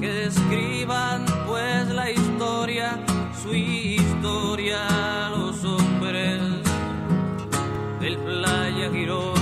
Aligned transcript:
que 0.00 0.26
escriban 0.26 1.24
pues 1.46 1.88
la 1.88 2.10
historia, 2.10 2.98
su 3.42 3.54
historia, 3.54 5.30
los 5.30 5.64
hombres 5.64 6.40
del 8.00 8.16
Playa 8.18 8.90
Girón. 8.90 9.34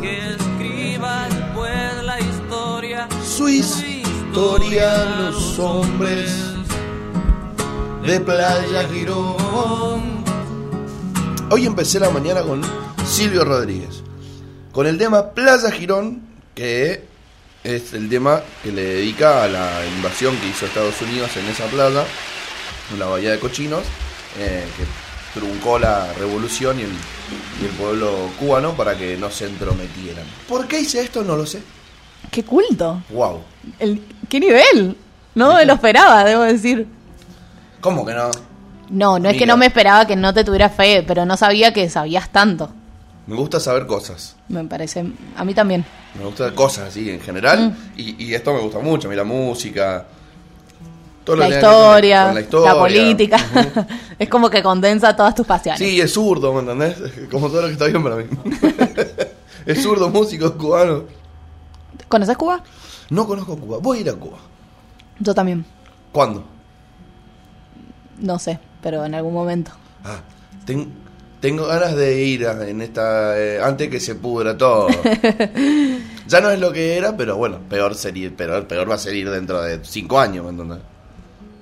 Que 0.00 0.34
escriban 0.34 1.52
pues 1.54 2.02
la 2.04 2.20
historia, 2.20 3.08
Su 3.24 3.48
historia, 3.48 5.04
los 5.20 5.58
hombres 5.58 6.54
de 8.04 8.20
Playa 8.20 8.88
Girón. 8.92 10.24
Hoy 11.50 11.66
empecé 11.66 12.00
la 12.00 12.10
mañana 12.10 12.42
con 12.42 12.62
Silvio 13.06 13.44
Rodríguez, 13.44 14.02
con 14.72 14.86
el 14.86 14.98
tema 14.98 15.30
Playa 15.30 15.70
Girón, 15.70 16.22
que 16.54 17.15
es 17.66 17.92
el 17.94 18.08
tema 18.08 18.42
que 18.62 18.70
le 18.70 18.82
dedica 18.82 19.42
a 19.42 19.48
la 19.48 19.84
invasión 19.96 20.36
que 20.36 20.48
hizo 20.48 20.66
Estados 20.66 21.00
Unidos 21.02 21.36
en 21.36 21.46
esa 21.46 21.64
playa, 21.66 22.04
en 22.92 22.98
la 22.98 23.06
Bahía 23.06 23.32
de 23.32 23.40
Cochinos, 23.40 23.82
eh, 24.38 24.64
que 24.76 25.40
truncó 25.40 25.78
la 25.78 26.12
revolución 26.14 26.78
y 26.78 26.84
el, 26.84 26.90
y 27.60 27.64
el 27.64 27.70
pueblo 27.72 28.30
cubano 28.38 28.74
para 28.74 28.96
que 28.96 29.16
no 29.16 29.30
se 29.30 29.46
entrometieran. 29.46 30.24
¿Por 30.48 30.68
qué 30.68 30.80
hice 30.80 31.00
esto? 31.00 31.24
No 31.24 31.36
lo 31.36 31.44
sé. 31.44 31.60
¡Qué 32.30 32.44
culto! 32.44 33.02
¡Wow! 33.10 33.42
El, 33.80 34.00
¡Qué 34.28 34.38
nivel! 34.38 34.96
No 35.34 35.54
me 35.54 35.66
lo 35.66 35.74
esperaba, 35.74 36.24
debo 36.24 36.42
decir. 36.42 36.86
¿Cómo 37.80 38.06
que 38.06 38.14
no? 38.14 38.30
No, 38.88 39.18
no 39.18 39.28
es 39.28 39.36
que 39.36 39.46
no 39.46 39.56
me 39.56 39.66
esperaba 39.66 40.06
que 40.06 40.14
no 40.14 40.32
te 40.32 40.44
tuviera 40.44 40.68
fe, 40.68 41.04
pero 41.06 41.26
no 41.26 41.36
sabía 41.36 41.72
que 41.72 41.90
sabías 41.90 42.30
tanto. 42.30 42.72
Me 43.26 43.34
gusta 43.34 43.58
saber 43.58 43.86
cosas. 43.86 44.36
Me 44.48 44.62
parece. 44.64 45.04
A 45.36 45.44
mí 45.44 45.52
también. 45.52 45.84
Me 46.16 46.24
gusta 46.24 46.54
cosas 46.54 46.88
así 46.88 47.10
en 47.10 47.20
general. 47.20 47.70
Mm. 47.70 48.00
Y, 48.00 48.24
y 48.24 48.34
esto 48.34 48.54
me 48.54 48.60
gusta 48.60 48.78
mucho. 48.78 49.08
Mira, 49.08 49.24
música. 49.24 50.06
todo 51.24 51.36
lo 51.36 51.42
La 51.42 51.48
que 51.48 51.54
tenga 51.56 51.62
que 51.70 51.76
ver 51.76 51.84
historia, 51.84 52.24
con 52.26 52.34
la 52.34 52.40
historia. 52.40 52.72
la 52.74 52.78
política. 52.80 53.36
Es 54.18 54.30
como 54.30 54.48
que 54.48 54.62
condensa 54.62 55.14
todas 55.14 55.34
tus 55.34 55.46
pasiones. 55.46 55.78
Sí, 55.78 56.00
es 56.00 56.12
zurdo, 56.14 56.50
¿me 56.54 56.60
entendés? 56.60 56.96
Como 57.30 57.48
todo 57.48 57.60
lo 57.62 57.66
que 57.66 57.74
está 57.74 57.84
bien 57.86 58.02
para 58.02 58.16
mí. 58.16 58.24
es 59.66 59.82
zurdo, 59.82 60.08
músico, 60.08 60.56
cubano. 60.56 61.02
¿Conoces 62.08 62.34
Cuba? 62.36 62.62
No 63.10 63.26
conozco 63.26 63.56
Cuba. 63.58 63.76
Voy 63.78 63.98
a 63.98 64.00
ir 64.00 64.08
a 64.08 64.14
Cuba. 64.14 64.38
Yo 65.18 65.34
también. 65.34 65.66
¿Cuándo? 66.12 66.44
No 68.18 68.38
sé, 68.38 68.58
pero 68.82 69.04
en 69.04 69.14
algún 69.14 69.34
momento. 69.34 69.72
Ah, 70.02 70.20
ten- 70.64 70.90
tengo 71.46 71.66
ganas 71.68 71.94
de 71.94 72.24
ir 72.24 72.44
a- 72.48 72.68
en 72.68 72.80
esta. 72.82 73.38
eh, 73.38 73.60
antes 73.62 73.88
que 73.88 74.00
se 74.00 74.16
pudra 74.16 74.58
todo. 74.58 74.88
ya 76.26 76.40
no 76.40 76.50
es 76.50 76.58
lo 76.58 76.72
que 76.72 76.96
era, 76.96 77.16
pero 77.16 77.36
bueno, 77.36 77.60
peor 77.68 77.94
sería, 77.94 78.28
peor, 78.36 78.66
peor 78.66 78.90
va 78.90 78.96
a 78.96 78.98
ser 78.98 79.14
ir 79.14 79.30
dentro 79.30 79.62
de 79.62 79.78
cinco 79.84 80.18
años, 80.18 80.44
¿me 80.44 80.50
entendés? 80.50 80.78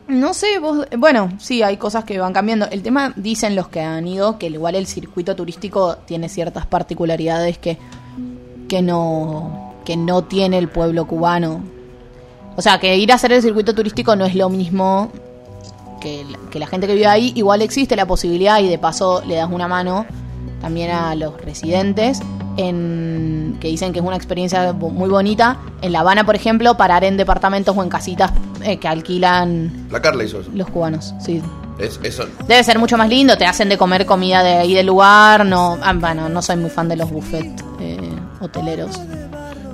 No 0.09 0.33
sé, 0.33 0.59
vos, 0.59 0.87
bueno, 0.97 1.35
sí, 1.39 1.63
hay 1.63 1.77
cosas 1.77 2.05
que 2.05 2.19
van 2.19 2.33
cambiando. 2.33 2.67
El 2.71 2.83
tema, 2.83 3.13
dicen 3.17 3.55
los 3.55 3.69
que 3.69 3.81
han 3.83 4.07
ido, 4.09 4.39
que 4.39 4.47
igual 4.47 4.75
el 4.75 4.87
circuito 4.87 5.37
turístico 5.37 5.97
tiene 6.07 6.31
ciertas 6.31 6.65
particularidades 6.65 7.59
que, 7.59 7.77
que 8.69 8.81
no, 8.81 9.75
que 9.85 9.99
no 9.99 10.25
tiene 10.25 10.57
el 10.57 10.69
pueblo 10.69 11.07
cubano. 11.07 11.63
O 12.57 12.63
sea, 12.63 12.79
que 12.81 12.97
ir 12.97 13.13
a 13.13 13.17
hacer 13.17 13.33
el 13.33 13.43
circuito 13.43 13.75
turístico 13.75 14.17
no 14.17 14.25
es 14.25 14.35
lo 14.35 14.49
mismo 14.49 15.13
que 16.05 16.25
la, 16.25 16.39
que 16.51 16.59
la 16.59 16.67
gente 16.67 16.87
que 16.87 16.95
vive 16.95 17.07
ahí. 17.07 17.33
Igual 17.35 17.63
existe 17.63 17.97
la 17.97 18.07
posibilidad 18.07 18.61
y 18.61 18.69
de 18.69 18.79
paso 18.79 19.23
le 19.27 19.37
das 19.37 19.49
una 19.51 19.67
mano 19.67 20.07
también 20.61 20.91
a 20.91 21.15
los 21.15 21.41
residentes 21.41 22.21
en 22.57 23.57
que 23.61 23.69
dicen 23.69 23.93
que 23.93 23.99
es 23.99 24.05
una 24.05 24.17
experiencia 24.17 24.73
muy 24.73 25.09
bonita. 25.09 25.59
En 25.83 25.93
La 25.93 26.01
Habana, 26.01 26.25
por 26.25 26.37
ejemplo, 26.37 26.77
parar 26.77 27.05
en 27.05 27.17
departamentos 27.17 27.77
o 27.77 27.83
en 27.83 27.89
casitas 27.89 28.33
eh, 28.63 28.79
que 28.79 28.87
alquilan 28.87 29.89
La 29.91 30.01
Carla 30.01 30.25
hizo 30.25 30.41
eso. 30.41 30.51
los 30.55 30.69
cubanos. 30.69 31.15
Sí. 31.21 31.43
Es, 31.79 31.99
eso. 32.05 32.27
Debe 32.47 32.63
ser 32.63 32.79
mucho 32.79 32.97
más 32.97 33.09
lindo, 33.09 33.37
te 33.37 33.47
hacen 33.47 33.69
de 33.69 33.77
comer 33.77 34.07
comida 34.07 34.45
de 34.45 34.53
ahí 34.53 34.75
del 34.75 34.87
lugar. 34.87 35.45
No, 35.45 35.77
ah, 35.83 35.93
bueno, 35.95 36.29
no 36.29 36.41
soy 36.41 36.57
muy 36.57 36.71
fan 36.71 36.89
de 36.89 36.97
los 36.97 37.11
buffets 37.11 37.65
eh, 37.81 37.99
hoteleros. 38.41 39.01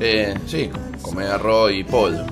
Eh, 0.00 0.34
sí, 0.46 0.70
comer 1.02 1.26
arroz 1.32 1.72
y 1.72 1.84
pollo. 1.84 2.24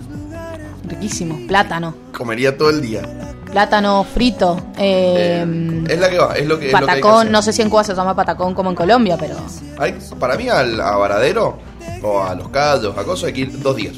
Riquísimo. 0.84 1.46
Plátano. 1.46 1.94
Comería 2.16 2.56
todo 2.56 2.70
el 2.70 2.80
día. 2.80 3.02
Plátano 3.50 4.04
frito. 4.04 4.58
eh, 4.76 5.44
Eh, 5.46 5.84
es 5.88 5.98
la 5.98 6.10
que 6.10 6.18
va, 6.18 6.34
es 6.36 6.46
lo 6.46 6.58
que, 6.58 6.66
es 6.68 6.72
lo 6.72 6.78
que 6.86 6.90
hay 6.92 6.96
que 6.98 7.02
patacón, 7.02 7.32
no 7.32 7.40
sé 7.42 7.52
si 7.52 7.62
en 7.62 7.70
Cuba 7.70 7.82
se 7.84 7.94
llama 7.94 8.14
patacón 8.14 8.54
como 8.54 8.70
en 8.70 8.76
Colombia, 8.76 9.16
pero 9.18 9.36
Hay- 9.78 9.96
para 10.18 10.36
mí 10.36 10.48
al, 10.48 10.80
a 10.80 10.96
Varadero 10.96 11.58
o 12.02 12.22
a 12.22 12.34
Los 12.34 12.48
Callos, 12.50 12.96
a 12.96 13.04
cosas 13.04 13.28
hay 13.28 13.32
que 13.32 13.40
ir 13.42 13.60
dos 13.60 13.76
días. 13.76 13.94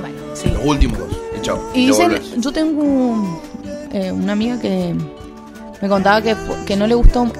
bueno, 0.00 0.16
sí. 0.34 0.50
Los 0.50 0.64
últimos 0.64 0.98
dos. 0.98 1.08
Y 1.36 1.40
chao. 1.42 1.60
Y 1.74 1.86
dicen, 1.86 2.20
yo 2.40 2.52
tengo 2.52 3.38
eh, 3.92 4.10
una 4.12 4.32
amiga 4.32 4.58
que 4.60 4.94
me 5.80 5.88
contaba 5.88 6.20
que, 6.20 6.36
que 6.66 6.76
no 6.76 6.86
le 6.86 6.94
gustó, 6.94 7.30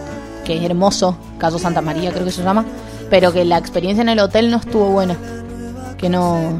que 0.44 0.56
es 0.59 0.62
hermoso, 0.62 1.16
Caso 1.38 1.59
Santa 1.59 1.81
María 1.81 2.12
creo 2.12 2.25
que 2.25 2.31
se 2.33 2.43
llama, 2.43 2.65
pero 3.10 3.33
que 3.33 3.44
la 3.44 3.59
experiencia 3.59 4.03
en 4.03 4.09
el 4.10 4.21
hotel 4.21 4.50
no 4.50 4.59
estuvo 4.59 4.87
buena, 4.91 5.16
que 5.99 6.09
no, 6.09 6.53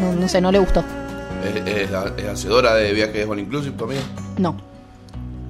no, 0.00 0.12
no 0.18 0.28
sé, 0.28 0.40
no 0.40 0.52
le 0.52 0.58
gustó. 0.60 0.84
Es, 1.46 1.56
es 1.66 1.90
es 2.18 2.28
hacedora 2.28 2.74
de 2.74 2.92
viajes 2.92 3.26
all 3.28 3.38
inclusive 3.38 3.74
amiga. 3.82 4.00
No. 4.38 4.56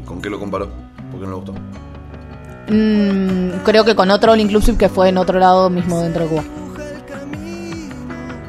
¿Con 0.04 0.20
qué 0.20 0.28
lo 0.30 0.38
comparó? 0.38 0.68
¿Por 1.10 1.20
qué 1.20 1.26
no 1.26 1.30
le 1.32 1.36
gustó? 1.36 1.54
Mm, 2.68 3.62
creo 3.64 3.84
que 3.84 3.94
con 3.94 4.10
otro 4.10 4.32
All 4.32 4.40
Inclusive 4.40 4.76
que 4.76 4.88
fue 4.88 5.08
en 5.08 5.18
otro 5.18 5.38
lado 5.38 5.70
mismo 5.70 6.00
dentro 6.00 6.24
de 6.24 6.28
Cuba. 6.28 6.44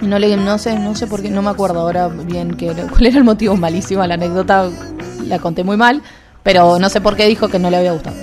No 0.02 0.20
le, 0.20 0.38
no 0.38 0.58
sé, 0.58 0.78
no 0.78 0.96
sé 0.96 1.08
por 1.08 1.22
qué, 1.22 1.30
no 1.30 1.42
me 1.42 1.50
acuerdo 1.50 1.80
ahora 1.80 2.08
bien 2.08 2.56
qué 2.56 2.68
era- 2.68 2.88
cuál 2.88 3.08
era 3.08 3.18
el 3.18 3.24
motivo, 3.24 3.56
malísima 3.56 4.06
la 4.08 4.14
anécdota, 4.16 4.70
la 5.26 5.40
conté 5.40 5.64
muy 5.64 5.76
mal, 5.78 6.02
pero 6.44 6.78
no 6.80 6.90
sé 6.90 7.02
por 7.02 7.16
qué 7.16 7.26
dijo 7.28 7.48
que 7.48 7.58
no 7.60 7.70
le 7.72 7.78
había 7.78 7.94
gustado. 7.94 8.16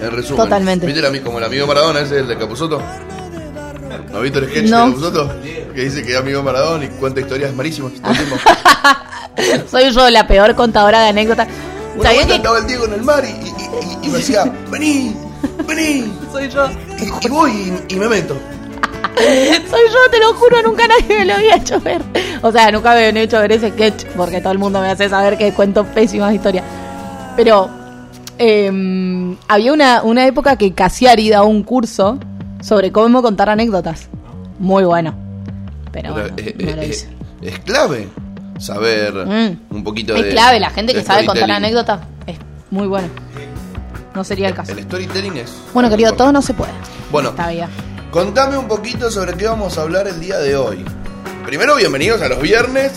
En 0.00 0.10
resumen. 0.12 0.44
Totalmente. 0.44 0.86
¿Viste 0.86 1.06
el 1.06 1.22
como 1.22 1.38
el 1.38 1.44
amigo 1.44 1.66
Maradona, 1.66 2.00
ese, 2.00 2.20
el 2.20 2.28
de 2.28 2.36
Capuzoto? 2.38 2.80
¿No 4.12 4.20
viste 4.20 4.38
el 4.38 4.48
sketch 4.48 4.70
No. 4.70 4.86
de 4.86 4.92
Capuzoto? 4.92 5.32
Que 5.78 5.84
dice 5.84 6.02
que 6.02 6.10
es 6.10 6.18
amigo 6.18 6.42
Maradona 6.42 6.86
y 6.86 6.88
cuenta 6.88 7.20
historias 7.20 7.54
malísimas. 7.54 7.92
Soy 9.70 9.92
yo 9.92 10.10
la 10.10 10.26
peor 10.26 10.56
contadora 10.56 11.02
de 11.02 11.10
anécdotas. 11.10 11.46
Una 11.94 12.02
¿Sabían 12.02 12.26
vuelta 12.26 12.26
que 12.26 12.34
estaba 12.34 12.58
el 12.58 12.66
Diego 12.66 12.84
en 12.86 12.92
el 12.94 13.02
mar 13.04 13.24
y, 13.24 13.28
y- 13.28 14.02
y- 14.02 14.06
y 14.06 14.08
me 14.08 14.18
decía, 14.18 14.52
vení, 14.72 15.14
vení. 15.68 16.12
soy 16.32 16.48
yo? 16.50 16.68
Y, 17.22 17.28
voy 17.28 17.50
y, 17.88 17.94
y 17.94 17.96
me 17.96 18.08
meto. 18.08 18.34
Soy 19.18 19.80
yo, 19.92 20.10
te 20.10 20.18
lo 20.18 20.34
juro, 20.34 20.62
nunca 20.64 20.82
nadie 20.88 21.16
me 21.20 21.24
lo 21.26 21.34
había 21.34 21.54
hecho 21.54 21.78
ver. 21.80 22.02
O 22.42 22.50
sea, 22.50 22.72
nunca 22.72 22.90
me 22.94 22.96
habían 22.98 23.16
hecho 23.18 23.38
ver 23.38 23.52
ese 23.52 23.70
sketch, 23.70 24.04
porque 24.16 24.40
todo 24.40 24.52
el 24.52 24.58
mundo 24.58 24.80
me 24.80 24.88
hace 24.88 25.08
saber 25.08 25.38
que 25.38 25.52
cuento 25.52 25.84
pésimas 25.84 26.34
historias. 26.34 26.64
Pero 27.36 27.70
eh, 28.36 29.36
había 29.46 29.72
una, 29.72 30.02
una 30.02 30.26
época 30.26 30.56
que 30.56 30.74
Casiari 30.74 31.30
daba 31.30 31.46
un 31.46 31.62
curso 31.62 32.18
sobre 32.62 32.90
cómo 32.90 33.22
contar 33.22 33.48
anécdotas. 33.48 34.08
Muy 34.58 34.82
bueno. 34.82 35.27
Pero 36.00 36.14
Pero, 36.14 36.28
bueno, 36.28 36.36
eh, 36.36 36.54
no 36.58 36.70
eh, 36.70 36.76
lo 36.76 36.82
eh, 36.82 36.88
hice. 36.88 37.08
es 37.42 37.58
clave 37.60 38.08
saber 38.58 39.14
Mm. 39.14 39.74
un 39.76 39.84
poquito 39.84 40.14
Es 40.16 40.24
de. 40.24 40.30
clave, 40.30 40.60
la 40.60 40.70
gente 40.70 40.92
que 40.94 41.02
sabe 41.02 41.24
contar 41.26 41.50
anécdotas 41.50 42.00
es 42.26 42.36
muy 42.70 42.86
bueno. 42.86 43.08
No 44.14 44.24
sería 44.24 44.48
el 44.48 44.54
caso. 44.54 44.72
El 44.72 44.82
storytelling 44.82 45.36
es. 45.36 45.52
Bueno, 45.74 45.88
querido, 45.90 46.12
todo 46.12 46.32
no 46.32 46.42
se 46.42 46.54
puede. 46.54 46.72
Bueno, 47.12 47.30
Está 47.30 47.48
bien. 47.50 47.68
contame 48.10 48.56
un 48.56 48.66
poquito 48.68 49.10
sobre 49.10 49.34
qué 49.34 49.46
vamos 49.46 49.78
a 49.78 49.82
hablar 49.82 50.06
el 50.08 50.18
día 50.20 50.38
de 50.38 50.56
hoy. 50.56 50.84
Primero, 51.46 51.76
bienvenidos 51.76 52.20
a 52.22 52.28
los 52.28 52.40
viernes. 52.40 52.92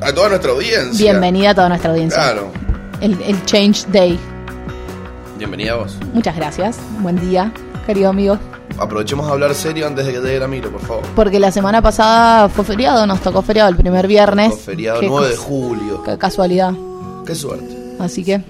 A 0.00 0.12
toda 0.12 0.28
nuestra 0.30 0.50
audiencia. 0.52 1.10
Bienvenida 1.12 1.50
a 1.50 1.54
toda 1.54 1.68
nuestra 1.68 1.90
audiencia. 1.90 2.20
Claro. 2.22 2.50
El, 3.00 3.20
el 3.22 3.44
Change 3.46 3.86
Day. 3.92 4.18
Bienvenida 5.38 5.72
a 5.72 5.76
vos. 5.76 5.96
Muchas 6.12 6.36
gracias. 6.36 6.78
Buen 7.00 7.20
día, 7.28 7.52
querido 7.86 8.10
amigo. 8.10 8.38
Aprovechemos 8.80 9.28
a 9.28 9.32
hablar 9.32 9.54
serio 9.54 9.86
antes 9.86 10.06
de 10.06 10.12
que 10.12 10.18
te 10.20 10.26
dé 10.26 10.40
la 10.40 10.48
miro, 10.48 10.70
por 10.70 10.80
favor. 10.80 11.02
Porque 11.14 11.38
la 11.38 11.52
semana 11.52 11.82
pasada 11.82 12.48
fue 12.48 12.64
feriado, 12.64 13.06
nos 13.06 13.20
tocó 13.20 13.42
feriado 13.42 13.68
el 13.68 13.76
primer 13.76 14.06
viernes. 14.06 14.54
Fue 14.54 14.74
feriado 14.74 15.00
Qué 15.00 15.06
9 15.08 15.28
de 15.28 15.36
julio. 15.36 16.02
Qué 16.02 16.16
casualidad. 16.16 16.72
Qué 17.26 17.34
suerte. 17.34 17.76
Así 17.98 18.24
que 18.24 18.40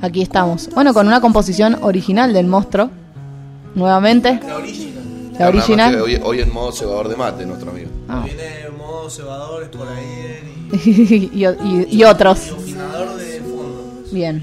aquí 0.00 0.22
estamos. 0.22 0.70
Bueno, 0.74 0.94
con 0.94 1.06
una 1.06 1.20
composición 1.20 1.76
original 1.82 2.32
del 2.32 2.46
monstruo. 2.46 2.88
Nuevamente. 3.74 4.40
La 4.42 4.48
más 4.48 5.36
que 5.36 5.44
original. 5.44 6.00
Hoy, 6.00 6.18
hoy 6.24 6.40
en 6.40 6.50
modo 6.52 6.72
cebador 6.72 7.08
de 7.08 7.16
mate, 7.16 7.44
nuestro 7.44 7.70
amigo. 7.70 7.90
Ah. 8.08 8.22
Viene 8.24 8.42
en 8.66 8.78
modo 8.78 9.10
cebadores 9.10 9.68
por 9.68 9.86
ahí 9.88 10.70
y 10.86 10.90
y, 10.90 11.46
y- 11.46 11.86
y 11.90 12.04
otros. 12.04 12.40
de 12.46 13.40
fondo. 13.42 14.02
Bien. 14.10 14.42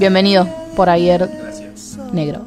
Bienvenido 0.00 0.48
por 0.74 0.90
ayer 0.90 1.30
Gracias. 1.44 1.96
negro. 2.12 2.44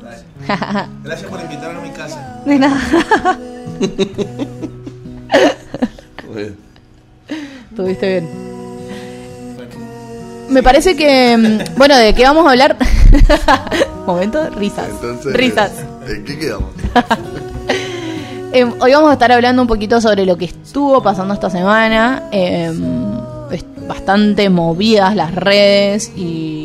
Gracias 1.03 1.29
por 1.29 1.39
invitarme 1.41 1.79
a 1.79 1.81
mi 1.81 1.89
casa. 1.91 2.41
De 2.45 2.59
nada. 2.59 3.37
Muy 6.27 6.35
bien. 6.35 6.57
Tuviste 7.75 8.07
bien. 8.07 8.29
Me 10.49 10.61
parece 10.63 10.95
que. 10.95 11.35
mm, 11.37 11.77
Bueno, 11.77 11.97
¿de 11.97 12.13
qué 12.13 12.23
vamos 12.23 12.45
a 12.45 12.51
hablar? 12.51 12.77
Momento, 14.05 14.49
risas. 14.51 14.87
Entonces, 14.89 15.33
risas. 15.33 15.71
¿En 16.07 16.23
qué 16.23 16.37
quedamos? 16.37 16.69
Eh, 18.53 18.63
hoy 18.63 18.93
vamos 18.93 19.09
a 19.09 19.13
estar 19.13 19.29
hablando 19.33 19.61
un 19.61 19.67
poquito 19.67 19.99
sobre 19.99 20.25
lo 20.25 20.37
que 20.37 20.45
estuvo 20.45 21.03
pasando 21.03 21.33
esta 21.33 21.49
semana. 21.49 22.23
Eh, 22.31 22.71
es 23.51 23.65
bastante 23.85 24.49
movidas 24.49 25.13
las 25.13 25.35
redes 25.35 26.09
y, 26.15 26.64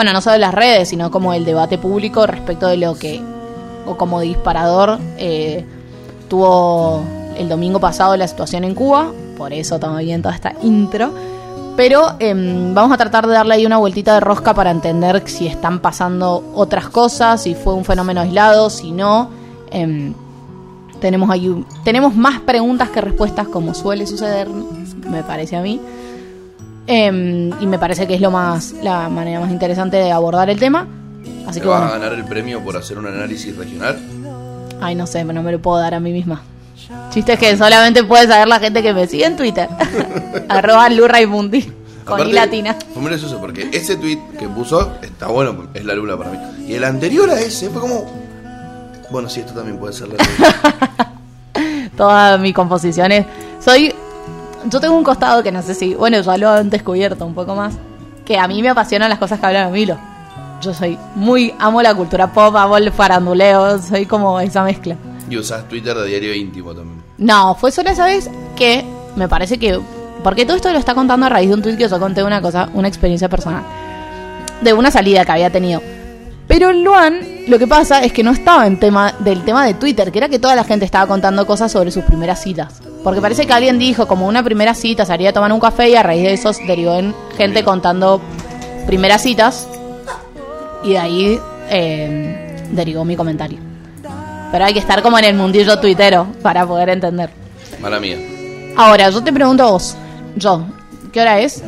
bueno, 0.00 0.14
no 0.14 0.22
solo 0.22 0.38
las 0.38 0.54
redes, 0.54 0.88
sino 0.88 1.10
como 1.10 1.34
el 1.34 1.44
debate 1.44 1.76
público 1.76 2.26
respecto 2.26 2.66
de 2.68 2.78
lo 2.78 2.94
que, 2.94 3.20
o 3.84 3.98
como 3.98 4.22
disparador, 4.22 4.98
eh, 5.18 5.62
tuvo 6.26 7.02
el 7.36 7.50
domingo 7.50 7.80
pasado 7.80 8.16
la 8.16 8.26
situación 8.26 8.64
en 8.64 8.74
Cuba. 8.74 9.12
Por 9.36 9.52
eso 9.52 9.78
también 9.78 10.22
toda 10.22 10.34
esta 10.34 10.54
intro. 10.62 11.12
Pero 11.76 12.14
em, 12.18 12.72
vamos 12.72 12.92
a 12.92 12.96
tratar 12.96 13.26
de 13.26 13.34
darle 13.34 13.56
ahí 13.56 13.66
una 13.66 13.76
vueltita 13.76 14.14
de 14.14 14.20
rosca 14.20 14.54
para 14.54 14.70
entender 14.70 15.22
si 15.26 15.46
están 15.46 15.80
pasando 15.80 16.50
otras 16.54 16.88
cosas, 16.88 17.42
si 17.42 17.54
fue 17.54 17.74
un 17.74 17.84
fenómeno 17.84 18.22
aislado, 18.22 18.70
si 18.70 18.92
no. 18.92 19.28
Em, 19.70 20.14
tenemos 20.98 21.28
ahí 21.28 21.62
tenemos 21.84 22.16
más 22.16 22.40
preguntas 22.40 22.88
que 22.88 23.02
respuestas, 23.02 23.48
como 23.48 23.74
suele 23.74 24.06
suceder, 24.06 24.48
me 24.48 25.22
parece 25.22 25.56
a 25.56 25.60
mí. 25.60 25.78
Em, 26.92 27.52
y 27.62 27.66
me 27.68 27.78
parece 27.78 28.04
que 28.08 28.16
es 28.16 28.20
lo 28.20 28.32
más 28.32 28.72
la 28.82 29.08
manera 29.08 29.38
más 29.38 29.52
interesante 29.52 29.96
de 29.96 30.10
abordar 30.10 30.50
el 30.50 30.58
tema. 30.58 30.88
Así 31.46 31.60
¿Te 31.60 31.62
que 31.62 31.68
vas 31.68 31.88
a 31.88 31.98
ganar 31.98 32.12
el 32.12 32.24
premio 32.24 32.64
por 32.64 32.76
hacer 32.76 32.98
un 32.98 33.06
análisis 33.06 33.56
regional? 33.56 33.96
ay 34.80 34.96
no 34.96 35.06
sé, 35.06 35.22
no 35.22 35.40
me 35.40 35.52
lo 35.52 35.60
puedo 35.60 35.78
dar 35.78 35.94
a 35.94 36.00
mí 36.00 36.10
misma. 36.12 36.42
Chistes 37.10 37.38
que 37.38 37.56
solamente 37.56 38.02
puede 38.02 38.26
saber 38.26 38.48
la 38.48 38.58
gente 38.58 38.82
que 38.82 38.92
me 38.92 39.06
sigue 39.06 39.24
en 39.24 39.36
Twitter. 39.36 39.68
Arroba 40.48 40.88
Lurraimundi. 40.88 41.62
Con 42.04 42.14
Aparte, 42.14 42.30
I 42.30 42.34
latina. 42.34 42.76
Fue 42.92 43.04
gracioso 43.04 43.38
porque 43.38 43.68
ese 43.72 43.96
tweet 43.96 44.18
que 44.36 44.48
puso 44.48 44.94
está 45.00 45.28
bueno, 45.28 45.68
es 45.74 45.84
la 45.84 45.94
lula 45.94 46.16
para 46.16 46.30
mí. 46.30 46.38
Y 46.66 46.74
el 46.74 46.82
anterior 46.82 47.30
a 47.30 47.38
ese 47.38 47.70
fue 47.70 47.80
como. 47.80 48.10
Bueno, 49.12 49.28
sí, 49.28 49.40
esto 49.40 49.52
también 49.52 49.78
puede 49.78 49.92
ser 49.92 50.08
la 50.08 50.14
lula. 50.14 51.12
Todas 51.96 52.40
mis 52.40 52.52
composiciones. 52.52 53.26
Soy. 53.60 53.94
Yo 54.66 54.80
tengo 54.80 54.96
un 54.96 55.04
costado 55.04 55.42
que 55.42 55.52
no 55.52 55.62
sé 55.62 55.74
si. 55.74 55.94
Bueno, 55.94 56.20
ya 56.20 56.36
lo 56.36 56.50
han 56.50 56.70
descubierto 56.70 57.24
un 57.24 57.34
poco 57.34 57.54
más. 57.54 57.74
Que 58.24 58.38
a 58.38 58.46
mí 58.46 58.62
me 58.62 58.68
apasionan 58.68 59.08
las 59.10 59.18
cosas 59.18 59.40
que 59.40 59.46
hablan 59.46 59.68
a 59.68 59.70
Milo. 59.70 59.98
Yo 60.60 60.74
soy 60.74 60.98
muy. 61.14 61.54
Amo 61.58 61.82
la 61.82 61.94
cultura 61.94 62.32
pop, 62.32 62.54
amo 62.56 62.76
el 62.76 62.92
faranduleo. 62.92 63.80
Soy 63.80 64.06
como 64.06 64.38
esa 64.40 64.62
mezcla. 64.62 64.96
y 65.28 65.36
usás 65.36 65.68
Twitter 65.68 65.96
de 65.96 66.06
diario 66.06 66.34
íntimo 66.34 66.74
también. 66.74 67.02
No, 67.18 67.54
fue 67.54 67.70
solo 67.70 67.90
esa 67.90 68.04
vez 68.06 68.30
que 68.56 68.84
me 69.16 69.28
parece 69.28 69.58
que. 69.58 69.80
Porque 70.22 70.44
todo 70.44 70.56
esto 70.56 70.70
lo 70.70 70.78
está 70.78 70.94
contando 70.94 71.26
a 71.26 71.28
raíz 71.30 71.48
de 71.48 71.54
un 71.54 71.62
tweet 71.62 71.76
que 71.78 71.88
yo 71.88 71.98
conté 71.98 72.22
una 72.22 72.42
cosa, 72.42 72.68
una 72.74 72.88
experiencia 72.88 73.28
personal. 73.28 73.62
De 74.60 74.72
una 74.74 74.90
salida 74.90 75.24
que 75.24 75.32
había 75.32 75.50
tenido. 75.50 75.80
Pero 76.46 76.72
Luan, 76.72 77.20
lo 77.48 77.58
que 77.58 77.66
pasa 77.66 78.02
es 78.02 78.12
que 78.12 78.22
no 78.22 78.32
estaba 78.32 78.66
en 78.66 78.78
tema 78.78 79.14
del 79.20 79.44
tema 79.44 79.64
de 79.64 79.74
Twitter, 79.74 80.10
que 80.12 80.18
era 80.18 80.28
que 80.28 80.38
toda 80.38 80.56
la 80.56 80.64
gente 80.64 80.84
estaba 80.84 81.06
contando 81.06 81.46
cosas 81.46 81.72
sobre 81.72 81.90
sus 81.90 82.04
primeras 82.04 82.42
citas. 82.42 82.82
Porque 83.02 83.20
parece 83.20 83.46
que 83.46 83.52
alguien 83.52 83.78
dijo, 83.78 84.06
como 84.06 84.26
una 84.26 84.42
primera 84.42 84.74
cita, 84.74 85.06
salía 85.06 85.30
a 85.30 85.32
tomar 85.32 85.52
un 85.52 85.60
café 85.60 85.88
y 85.88 85.94
a 85.94 86.02
raíz 86.02 86.22
de 86.22 86.34
eso 86.34 86.52
derivó 86.66 86.94
en 86.94 87.14
gente 87.36 87.64
contando 87.64 88.20
primeras 88.86 89.22
citas. 89.22 89.66
Y 90.84 90.90
de 90.90 90.98
ahí 90.98 91.40
eh, 91.70 92.66
derivó 92.72 93.04
mi 93.04 93.16
comentario. 93.16 93.58
Pero 94.52 94.64
hay 94.64 94.72
que 94.72 94.80
estar 94.80 95.02
como 95.02 95.18
en 95.18 95.24
el 95.24 95.34
mundillo 95.34 95.78
tuitero 95.80 96.26
para 96.42 96.66
poder 96.66 96.90
entender. 96.90 97.30
Mala 97.80 98.00
mía. 98.00 98.18
Ahora, 98.76 99.08
yo 99.10 99.22
te 99.22 99.32
pregunto 99.32 99.62
a 99.62 99.70
vos, 99.70 99.96
yo, 100.36 100.64
¿qué 101.12 101.20
hora 101.20 101.40
es? 101.40 101.62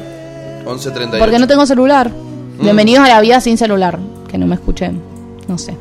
11.38. 0.66 1.18
Porque 1.18 1.38
no 1.38 1.46
tengo 1.46 1.64
celular. 1.66 2.10
Mm. 2.10 2.62
Bienvenidos 2.62 3.04
a 3.04 3.08
la 3.08 3.20
vida 3.20 3.40
sin 3.40 3.56
celular. 3.56 3.98
Que 4.28 4.38
no 4.38 4.46
me 4.46 4.56
escuchen. 4.56 5.00
No 5.48 5.58
sé. 5.58 5.76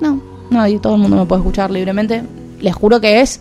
No, 0.00 0.20
nadie, 0.50 0.78
todo 0.78 0.94
el 0.94 1.00
mundo 1.00 1.16
me 1.16 1.26
puede 1.26 1.40
escuchar 1.40 1.70
libremente. 1.70 2.22
Les 2.60 2.74
juro 2.74 3.00
que 3.00 3.20
es. 3.20 3.40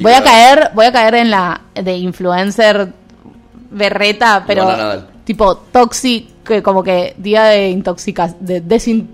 Voy 0.00 0.12
a 0.12 0.22
caer, 0.22 0.70
voy 0.74 0.86
a 0.86 0.92
caer 0.92 1.14
en 1.14 1.30
la 1.30 1.60
de 1.74 1.96
influencer 1.96 2.92
berreta, 3.70 4.44
pero 4.46 4.66
tipo 5.24 5.56
toxic, 5.56 6.42
que 6.44 6.62
como 6.62 6.82
que 6.82 7.14
día 7.18 7.44
de 7.44 7.70
intoxicación, 7.70 8.38
de 8.40 8.60
desin... 8.60 9.08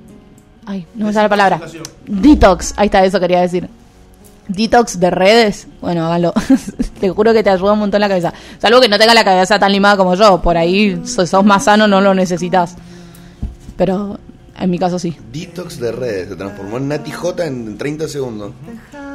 Ay, 0.66 0.86
no 0.94 1.06
me 1.06 1.12
sale 1.12 1.24
la 1.24 1.28
palabra. 1.28 1.60
Detox, 2.06 2.72
ahí 2.76 2.86
está, 2.86 3.04
eso 3.04 3.20
quería 3.20 3.40
decir. 3.40 3.68
Detox 4.48 5.00
de 5.00 5.10
redes, 5.10 5.66
bueno, 5.80 6.04
háganlo. 6.06 6.32
te 7.00 7.08
juro 7.10 7.32
que 7.32 7.42
te 7.42 7.50
ayuda 7.50 7.72
un 7.72 7.78
montón 7.80 8.00
la 8.00 8.08
cabeza. 8.08 8.32
Salvo 8.58 8.80
que 8.80 8.88
no 8.88 8.98
tengas 8.98 9.14
la 9.14 9.24
cabeza 9.24 9.58
tan 9.58 9.72
limada 9.72 9.96
como 9.96 10.14
yo, 10.14 10.40
por 10.40 10.56
ahí 10.56 11.00
so- 11.06 11.26
sos 11.26 11.44
más 11.44 11.64
sano, 11.64 11.86
no 11.88 12.00
lo 12.00 12.14
necesitas. 12.14 12.76
Pero 13.76 14.18
en 14.58 14.70
mi 14.70 14.78
caso 14.78 14.98
sí. 14.98 15.16
Detox 15.32 15.80
de 15.80 15.92
redes. 15.92 16.28
Se 16.28 16.36
transformó 16.36 16.76
en 16.76 16.88
Nati 16.88 17.10
J 17.10 17.44
en 17.46 17.76
30 17.76 18.08
segundos. 18.08 18.52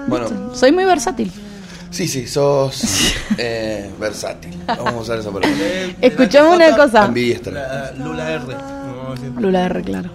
Bueno, 0.07 0.53
Soy 0.55 0.71
muy 0.71 0.85
versátil. 0.85 1.31
Sí, 1.91 2.07
sí, 2.07 2.27
sos 2.27 3.13
eh, 3.37 3.89
versátil. 3.99 4.57
Vamos 4.67 4.93
a 4.93 4.97
usar 4.97 5.19
esa 5.19 5.31
palabra. 5.31 5.49
Eh, 5.59 5.95
Escuchame 6.01 6.55
una 6.55 6.75
cosa. 6.75 7.03
Ambidiestra. 7.05 7.51
la 7.51 7.91
Lula 7.93 8.31
R. 8.31 8.43
Lula 9.39 9.65
R, 9.65 9.81
claro. 9.83 10.09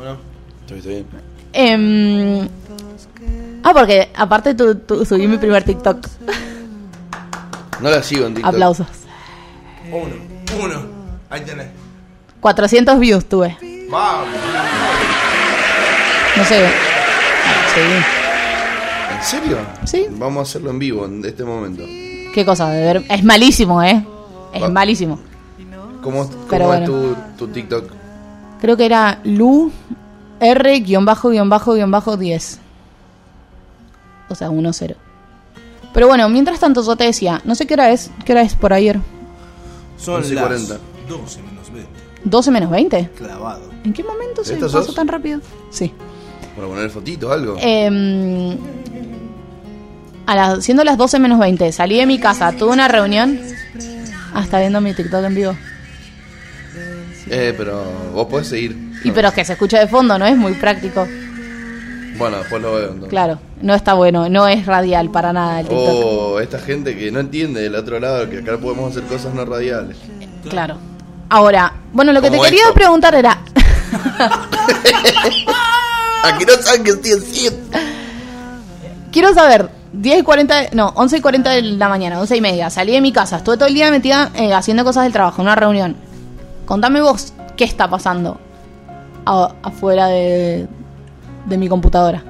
¿O 0.00 0.04
no? 0.04 0.18
Estoy, 0.60 0.78
estoy 0.78 0.92
bien. 0.94 1.06
Em, 1.52 2.48
ah, 3.64 3.72
porque 3.72 4.10
aparte 4.14 4.54
tú, 4.54 4.74
tú 4.76 5.04
subí 5.04 5.26
mi 5.26 5.38
primer 5.38 5.64
TikTok. 5.64 6.06
No 7.80 7.90
la 7.90 8.02
sigo 8.02 8.26
en 8.26 8.34
TikTok. 8.34 8.54
Aplausos. 8.54 8.86
Uno. 9.90 10.14
Uno. 10.62 10.82
Ahí 11.30 11.40
tenés. 11.42 11.68
400 12.40 12.98
views 12.98 13.24
tuve. 13.28 13.56
Vamos. 13.90 14.28
No 16.36 16.44
sé. 16.44 16.66
Sí. 17.74 18.19
¿En 19.20 19.26
serio? 19.26 19.58
Sí. 19.84 20.06
Vamos 20.10 20.40
a 20.40 20.42
hacerlo 20.42 20.70
en 20.70 20.78
vivo 20.78 21.04
en 21.04 21.24
este 21.24 21.44
momento. 21.44 21.84
¿Qué 22.34 22.44
cosa? 22.44 22.68
De 22.70 22.80
ver. 22.80 23.04
Es 23.08 23.22
malísimo, 23.22 23.82
¿eh? 23.82 24.04
Es 24.52 24.62
Va. 24.62 24.68
malísimo. 24.70 25.18
¿Cómo, 26.02 26.26
cómo 26.26 26.46
Pero 26.48 26.72
es 26.72 26.88
bueno. 26.88 27.14
tu, 27.36 27.46
tu 27.46 27.52
TikTok? 27.52 27.84
Creo 28.60 28.76
que 28.76 28.86
era 28.86 29.20
Lu 29.24 29.70
R-10. 30.40 32.58
O 34.28 34.34
sea, 34.34 34.50
1-0. 34.50 34.94
Pero 35.92 36.06
bueno, 36.06 36.28
mientras 36.28 36.60
tanto 36.60 36.82
yo 36.84 36.96
te 36.96 37.04
decía, 37.04 37.40
no 37.44 37.54
sé 37.54 37.66
qué 37.66 37.74
hora 37.74 37.90
es. 37.90 38.10
¿Qué 38.24 38.32
hora 38.32 38.42
es 38.42 38.54
por 38.54 38.72
ayer? 38.72 38.98
Son 39.98 40.16
11 40.16 40.32
y 40.32 40.34
las 40.34 40.44
40. 40.44 40.78
12 41.08 41.42
menos 41.42 41.72
20. 41.72 41.90
12 42.24 42.50
menos 42.50 42.70
20. 42.70 43.10
Clavado. 43.16 43.62
¿En 43.84 43.92
qué 43.92 44.04
momento 44.04 44.44
se 44.44 44.54
¿Esta 44.54 44.66
pasó 44.66 44.82
sos? 44.84 44.94
tan 44.94 45.08
rápido? 45.08 45.40
Sí. 45.70 45.92
¿Para 46.56 46.68
poner 46.68 46.90
fotitos 46.90 47.30
algo? 47.32 47.56
Em, 47.60 48.56
a 50.30 50.36
las, 50.36 50.64
siendo 50.64 50.84
las 50.84 50.96
12 50.96 51.18
menos 51.18 51.40
20, 51.40 51.72
salí 51.72 51.98
de 51.98 52.06
mi 52.06 52.20
casa, 52.20 52.52
tuve 52.52 52.70
una 52.70 52.86
reunión. 52.86 53.40
Está 54.40 54.60
viendo 54.60 54.80
mi 54.80 54.94
TikTok 54.94 55.24
en 55.24 55.34
vivo. 55.34 55.56
Eh, 57.28 57.52
pero 57.56 57.82
vos 58.14 58.28
podés 58.28 58.46
seguir. 58.46 58.76
Y 59.02 59.10
pero 59.10 59.26
es 59.28 59.34
que 59.34 59.44
se 59.44 59.54
escucha 59.54 59.80
de 59.80 59.88
fondo, 59.88 60.16
¿no? 60.20 60.26
Es 60.26 60.36
muy 60.36 60.52
práctico. 60.52 61.08
Bueno, 62.16 62.36
después 62.38 62.62
lo 62.62 62.74
veo. 62.74 62.84
entonces. 62.84 63.08
Claro, 63.08 63.40
no 63.60 63.74
está 63.74 63.94
bueno, 63.94 64.28
no 64.28 64.46
es 64.46 64.66
radial 64.66 65.10
para 65.10 65.32
nada 65.32 65.62
el 65.62 65.66
TikTok. 65.66 65.88
Oh, 65.88 66.38
esta 66.38 66.60
gente 66.60 66.96
que 66.96 67.10
no 67.10 67.18
entiende 67.18 67.62
del 67.62 67.74
otro 67.74 67.98
lado 67.98 68.30
que 68.30 68.38
acá 68.38 68.56
podemos 68.56 68.92
hacer 68.92 69.02
cosas 69.08 69.34
no 69.34 69.44
radiales. 69.44 69.96
Claro. 70.48 70.76
Ahora, 71.28 71.72
bueno, 71.92 72.12
lo 72.12 72.22
que 72.22 72.30
te 72.30 72.38
quería 72.38 72.72
preguntar 72.72 73.16
era, 73.16 73.32
Aquí 76.22 76.44
no 76.44 76.52
saben 76.62 76.84
que 76.84 76.90
estoy 76.90 77.12
haciendo. 77.14 77.78
quiero 79.10 79.34
saber, 79.34 79.79
10 79.92 80.20
y 80.20 80.22
40, 80.22 80.56
de- 80.62 80.70
no, 80.72 80.92
11 80.94 81.16
y 81.16 81.20
40 81.20 81.50
de 81.50 81.62
la 81.62 81.88
mañana, 81.88 82.20
11 82.20 82.36
y 82.36 82.40
media, 82.40 82.70
salí 82.70 82.92
de 82.92 83.00
mi 83.00 83.12
casa, 83.12 83.38
estuve 83.38 83.56
todo 83.56 83.68
el 83.68 83.74
día 83.74 83.90
metida 83.90 84.30
eh, 84.34 84.52
haciendo 84.52 84.84
cosas 84.84 85.04
del 85.04 85.12
trabajo, 85.12 85.42
en 85.42 85.46
una 85.48 85.56
reunión. 85.56 85.96
Contame 86.66 87.00
vos, 87.00 87.32
¿qué 87.56 87.64
está 87.64 87.88
pasando 87.90 88.38
a- 89.26 89.52
afuera 89.62 90.06
de, 90.06 90.66
de 91.46 91.58
mi 91.58 91.68
computadora? 91.68 92.22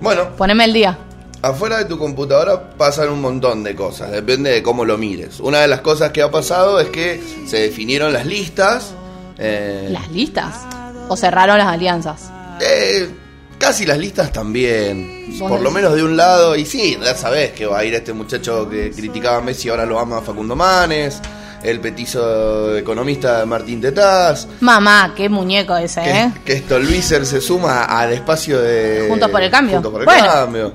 Bueno, 0.00 0.28
Poneme 0.36 0.64
el 0.64 0.72
día. 0.74 0.98
afuera 1.40 1.78
de 1.78 1.86
tu 1.86 1.96
computadora 1.98 2.70
pasan 2.76 3.08
un 3.08 3.20
montón 3.22 3.62
de 3.64 3.74
cosas, 3.74 4.10
depende 4.10 4.50
de 4.50 4.62
cómo 4.62 4.84
lo 4.84 4.98
mires. 4.98 5.40
Una 5.40 5.60
de 5.60 5.68
las 5.68 5.80
cosas 5.80 6.10
que 6.12 6.20
ha 6.20 6.30
pasado 6.30 6.80
es 6.80 6.88
que 6.90 7.22
se 7.46 7.58
definieron 7.60 8.12
las 8.12 8.26
listas. 8.26 8.92
eh, 9.38 9.88
¿Las 9.90 10.10
listas? 10.10 10.66
¿O 11.08 11.16
cerraron 11.16 11.56
las 11.58 11.68
alianzas? 11.68 12.30
eh, 12.60 13.08
casi 13.58 13.86
las 13.86 13.98
listas 13.98 14.32
también. 14.32 15.34
Por 15.38 15.60
lo 15.60 15.70
menos 15.70 15.94
de 15.94 16.02
un 16.02 16.16
lado. 16.16 16.56
Y 16.56 16.64
sí, 16.66 16.98
ya 17.02 17.14
sabés 17.14 17.52
que 17.52 17.66
va 17.66 17.78
a 17.80 17.84
ir 17.84 17.94
este 17.94 18.12
muchacho 18.12 18.68
que 18.68 18.90
criticaba 18.90 19.38
a 19.38 19.40
Messi, 19.40 19.68
ahora 19.68 19.84
lo 19.86 19.98
ama 19.98 20.20
Facundo 20.20 20.54
Manes. 20.56 21.20
El 21.62 21.80
petizo 21.80 22.76
economista 22.76 23.46
Martín 23.46 23.80
Tetaz. 23.80 24.46
Mamá, 24.60 25.14
qué 25.16 25.30
muñeco 25.30 25.74
ese, 25.78 26.02
Que, 26.02 26.10
¿eh? 26.10 26.32
que 26.44 26.58
Stolbizer 26.58 27.24
se 27.24 27.40
suma 27.40 27.84
al 27.84 28.12
espacio 28.12 28.60
de. 28.60 29.06
Juntos 29.08 29.30
por 29.30 29.42
el 29.42 29.50
Cambio. 29.50 29.76
Juntos 29.76 29.92
por 29.92 30.00
el 30.02 30.04
Bueno. 30.04 30.24
cambio. 30.26 30.72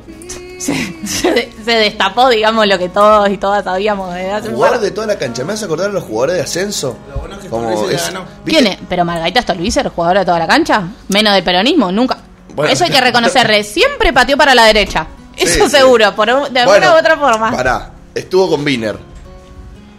Se, 0.57 0.73
se- 1.05 1.51
se 1.63 1.71
destapó, 1.71 2.27
digamos, 2.29 2.67
lo 2.67 2.77
que 2.79 2.89
todos 2.89 3.29
y 3.29 3.37
todas 3.37 3.63
sabíamos 3.63 4.13
desde 4.13 4.49
par- 4.51 4.79
de 4.79 4.91
toda 4.91 5.07
la 5.07 5.17
cancha. 5.17 5.45
¿Me 5.45 5.53
hace 5.53 5.65
acordar 5.65 5.89
a 5.91 5.93
los 5.93 6.03
jugadores 6.03 6.35
de 6.37 6.41
ascenso? 6.41 6.97
Lo 7.11 7.17
bueno 7.19 7.35
es 7.35 7.41
que 7.43 7.47
Como 7.49 7.89
es-. 7.89 8.11
¿Quién 8.43 8.67
es? 8.67 8.77
Pero 8.89 9.05
Margarita 9.05 9.41
Stolbizer, 9.43 9.87
jugadora 9.89 10.21
de 10.21 10.25
toda 10.25 10.39
la 10.39 10.47
cancha. 10.47 10.83
Menos 11.09 11.33
del 11.35 11.43
peronismo, 11.43 11.91
nunca. 11.91 12.17
Bueno. 12.59 12.73
Eso 12.73 12.83
hay 12.83 12.89
que 12.89 12.99
reconocerle. 12.99 13.63
Siempre 13.63 14.11
pateó 14.11 14.35
para 14.35 14.53
la 14.53 14.65
derecha. 14.65 15.07
Eso 15.37 15.63
sí. 15.63 15.69
seguro, 15.77 16.13
por 16.13 16.27
un- 16.29 16.53
de 16.53 16.59
alguna 16.59 16.65
Bueno, 16.65 16.93
u 16.93 16.99
otra 16.99 17.15
forma. 17.17 17.51
Pará, 17.51 17.91
estuvo 18.13 18.49
con 18.49 18.65
Wiener. 18.65 18.97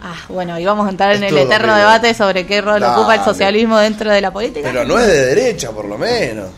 Ah, 0.03 0.13
bueno, 0.29 0.59
y 0.59 0.65
vamos 0.65 0.85
a 0.85 0.91
entrar 0.91 1.11
en 1.15 1.23
el 1.23 1.35
Estuvo 1.35 1.51
eterno 1.51 1.75
debate 1.75 2.13
sobre 2.13 2.45
qué 2.45 2.61
rol 2.61 2.79
Dale. 2.79 2.93
ocupa 2.99 3.15
el 3.15 3.23
socialismo 3.23 3.79
dentro 3.79 4.11
de 4.11 4.21
la 4.21 4.29
política. 4.31 4.69
Pero 4.71 4.85
no 4.85 4.99
es 4.99 5.07
de 5.07 5.25
derecha, 5.25 5.71
por 5.71 5.85
lo 5.85 5.97
menos. 5.97 6.49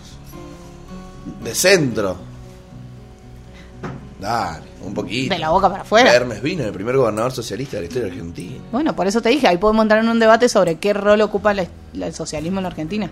De 1.41 1.55
centro. 1.55 2.17
Dale, 4.19 4.65
un 4.86 4.93
poquito. 4.93 5.33
De 5.33 5.39
la 5.39 5.51
boca 5.51 5.69
para 5.69 5.83
afuera. 5.83 6.13
Hermes 6.13 6.43
Wiener, 6.43 6.67
el 6.67 6.74
primer 6.74 6.98
gobernador 6.98 7.31
socialista 7.31 7.77
de 7.77 7.83
la 7.83 7.88
historia 7.88 8.10
Argentina. 8.10 8.57
Bueno, 8.74 8.93
por 8.93 9.07
eso 9.07 9.22
te 9.22 9.29
dije, 9.29 9.48
ahí 9.48 9.57
podemos 9.57 9.83
entrar 9.83 10.01
en 10.03 10.10
un 10.10 10.19
debate 10.19 10.50
sobre 10.50 10.75
qué 10.79 10.91
rol 10.93 11.22
ocupa 11.22 11.53
la- 11.53 11.65
la- 11.93 12.07
el 12.07 12.13
socialismo 12.13 12.60
en 12.60 12.63
la 12.63 12.69
Argentina. 12.69 13.10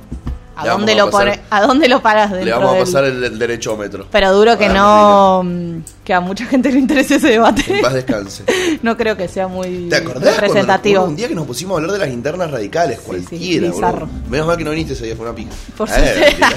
¿A 0.55 0.67
dónde, 0.67 0.93
lo 0.95 1.03
a 1.03 1.11
pasar- 1.11 1.27
pone- 1.29 1.41
¿A 1.49 1.61
dónde 1.61 1.87
lo 1.87 2.01
paras 2.01 2.29
dentro 2.31 2.45
Le 2.45 2.51
vamos 2.51 2.69
a 2.71 2.73
del- 2.75 2.83
pasar 2.85 3.03
el, 3.05 3.23
el 3.23 3.39
derechómetro. 3.39 4.05
Pero 4.11 4.33
duro 4.33 4.57
que 4.57 4.69
no... 4.69 5.41
mm, 5.43 5.77
Que 6.03 6.13
a 6.13 6.19
mucha 6.19 6.45
gente 6.45 6.71
le 6.71 6.79
interese 6.79 7.15
ese 7.15 7.29
debate. 7.29 7.63
En 7.67 7.81
paz 7.81 7.93
descanse. 7.93 8.43
no 8.83 8.97
creo 8.97 9.15
que 9.17 9.27
sea 9.27 9.47
muy 9.47 9.87
¿Te 9.89 9.95
acordás 9.95 10.23
nos- 10.23 10.35
representativo. 10.37 11.03
un 11.05 11.15
día 11.15 11.27
que 11.27 11.35
nos 11.35 11.47
pusimos 11.47 11.75
a 11.75 11.77
hablar 11.77 11.93
de 11.93 11.99
las 11.99 12.09
internas 12.09 12.51
radicales? 12.51 12.97
sí, 12.99 13.05
cualquiera, 13.05 13.67
bizarro. 13.71 14.09
Menos 14.29 14.45
mal 14.47 14.57
que 14.57 14.63
no 14.63 14.71
viniste 14.71 14.93
ese 14.93 15.05
día, 15.05 15.15
fue 15.15 15.25
una 15.25 15.35
pica. 15.35 15.51
Por 15.77 15.89
mentira. 15.89 16.49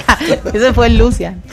Ese 0.53 0.73
fue 0.73 0.87
el 0.87 0.97
Lucian. 0.97 1.41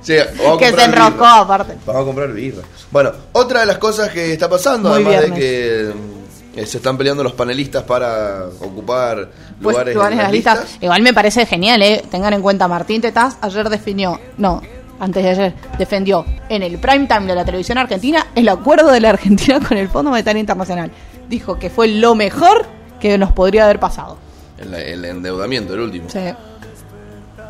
Sí, 0.00 0.14
vamos 0.38 0.56
a 0.56 0.58
Que 0.58 0.72
se 0.72 0.84
enroscó 0.84 1.24
aparte. 1.26 1.74
Vamos 1.84 2.02
a 2.02 2.04
comprar 2.06 2.32
birra. 2.32 2.62
Bueno, 2.90 3.12
otra 3.32 3.60
de 3.60 3.66
las 3.66 3.76
cosas 3.78 4.08
que 4.10 4.32
está 4.32 4.48
pasando, 4.48 4.88
Muy 4.88 5.04
además 5.04 5.12
viernes. 5.34 5.38
de 5.38 5.92
que 5.92 6.17
eh, 6.56 6.66
se 6.66 6.78
están 6.78 6.96
peleando 6.98 7.22
los 7.22 7.32
panelistas 7.32 7.82
para 7.84 8.46
ocupar 8.60 9.28
Pues, 9.62 9.74
lugares, 9.74 9.94
lugares 9.94 10.12
en 10.14 10.18
en 10.18 10.18
las 10.18 10.24
las 10.24 10.32
listas. 10.32 10.60
listas. 10.62 10.82
Igual 10.82 11.02
me 11.02 11.12
parece 11.14 11.46
genial, 11.46 11.82
¿eh? 11.82 12.02
Tengan 12.10 12.32
en 12.32 12.42
cuenta, 12.42 12.66
Martín 12.68 13.00
Tetaz 13.00 13.36
ayer 13.40 13.68
definió, 13.68 14.18
no, 14.38 14.60
antes 15.00 15.22
de 15.22 15.30
ayer, 15.30 15.54
defendió 15.78 16.24
en 16.48 16.62
el 16.62 16.78
prime 16.78 17.06
time 17.06 17.26
de 17.26 17.34
la 17.34 17.44
televisión 17.44 17.78
argentina 17.78 18.26
el 18.34 18.48
acuerdo 18.48 18.90
de 18.90 19.00
la 19.00 19.10
Argentina 19.10 19.60
con 19.68 19.76
el 19.78 19.88
Fondo 19.88 20.10
Monetario 20.10 20.40
Internacional. 20.40 20.90
Dijo 21.28 21.58
que 21.58 21.70
fue 21.70 21.88
lo 21.88 22.14
mejor 22.14 22.66
que 22.98 23.16
nos 23.18 23.32
podría 23.32 23.64
haber 23.64 23.78
pasado. 23.78 24.16
El, 24.58 24.74
el 24.74 25.04
endeudamiento, 25.04 25.74
el 25.74 25.80
último. 25.80 26.08
Sí. 26.10 26.18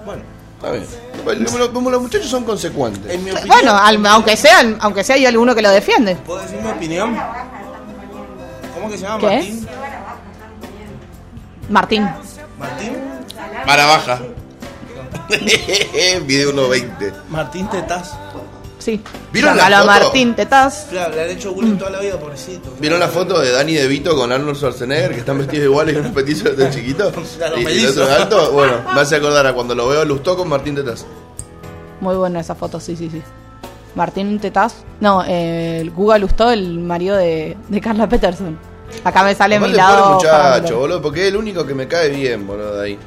Bueno, 0.04 0.22
Está 0.56 0.72
bien. 0.72 0.84
Bueno, 1.24 1.46
Como, 1.50 1.72
como 1.72 1.90
los 1.90 2.02
muchachos 2.02 2.28
son 2.28 2.42
consecuentes. 2.44 3.12
en 3.14 3.22
mi 3.24 3.30
opinión. 3.30 3.48
Bueno, 3.48 3.76
al- 3.78 4.04
aunque 4.06 4.36
sea, 4.36 4.60
aunque 4.80 5.04
sea 5.04 5.14
hay 5.16 5.24
alguno 5.24 5.54
que 5.54 5.62
lo 5.62 5.70
defiende. 5.70 6.16
¿Puedo 6.16 6.40
decir 6.42 6.60
mi 6.60 6.68
opinión? 6.68 7.16
¿Cómo 8.78 8.90
que 8.90 8.98
se 8.98 9.02
llama? 9.04 9.18
¿Qué? 9.18 9.26
Martín. 11.68 12.04
Martín. 12.04 12.08
Martín. 12.58 12.92
Para 13.66 13.86
baja. 13.86 14.20
Video 16.26 16.52
1.20. 16.52 17.12
Martín 17.28 17.68
Tetaz. 17.68 18.12
Sí. 18.78 19.02
¿Vieron 19.32 19.56
la 19.56 19.66
a 19.66 19.70
foto? 19.70 19.86
Martín 19.86 20.34
Tetaz. 20.36 20.86
Claro, 20.90 21.16
le 21.16 21.22
han 21.22 21.30
hecho 21.30 21.52
bullying 21.52 21.76
toda 21.76 21.90
la 21.90 21.98
vida, 21.98 22.18
pobrecito. 22.18 22.72
¿Vieron 22.78 23.00
la 23.00 23.08
foto 23.08 23.40
de 23.40 23.50
Danny 23.50 23.74
DeVito 23.74 24.16
con 24.16 24.30
Arnold 24.30 24.56
Schwarzenegger 24.56 25.10
que 25.10 25.18
están 25.18 25.38
vestidos 25.38 25.64
iguales 25.64 25.96
y 25.96 25.98
unos 25.98 26.12
petizos 26.12 26.56
de 26.56 26.70
chiquito? 26.74 27.12
Y, 27.56 27.60
y 27.62 27.84
el 27.84 27.88
otro 27.88 28.04
es 28.04 28.10
alto? 28.10 28.50
Bueno, 28.52 28.74
me 28.94 29.00
hace 29.00 29.16
acordar 29.16 29.44
a 29.48 29.54
cuando 29.54 29.74
lo 29.74 29.88
veo 29.88 30.02
a 30.02 30.04
Lustó 30.04 30.36
con 30.36 30.48
Martín 30.48 30.76
Tetaz. 30.76 31.04
Muy 32.00 32.14
buena 32.14 32.38
esa 32.38 32.54
foto, 32.54 32.78
sí, 32.78 32.94
sí, 32.96 33.10
sí. 33.10 33.20
Martín 33.98 34.38
Tetaz. 34.38 34.76
No, 35.00 35.24
eh, 35.26 35.80
el 35.80 35.90
Guga 35.90 36.16
Lustó, 36.18 36.50
el 36.50 36.78
marido 36.78 37.16
de, 37.16 37.56
de 37.68 37.80
Carla 37.80 38.08
Peterson. 38.08 38.56
Acá 39.04 39.22
me 39.24 39.34
sale 39.34 39.58
mi 39.60 39.72
lado. 39.72 40.14
muchacho, 40.14 40.78
boludo, 40.78 41.02
porque 41.02 41.22
es 41.22 41.28
el 41.28 41.36
único 41.36 41.66
que 41.66 41.74
me 41.74 41.86
cae 41.86 42.08
bien, 42.08 42.46
boludo, 42.46 42.76
de 42.78 42.84
ahí. 42.86 42.98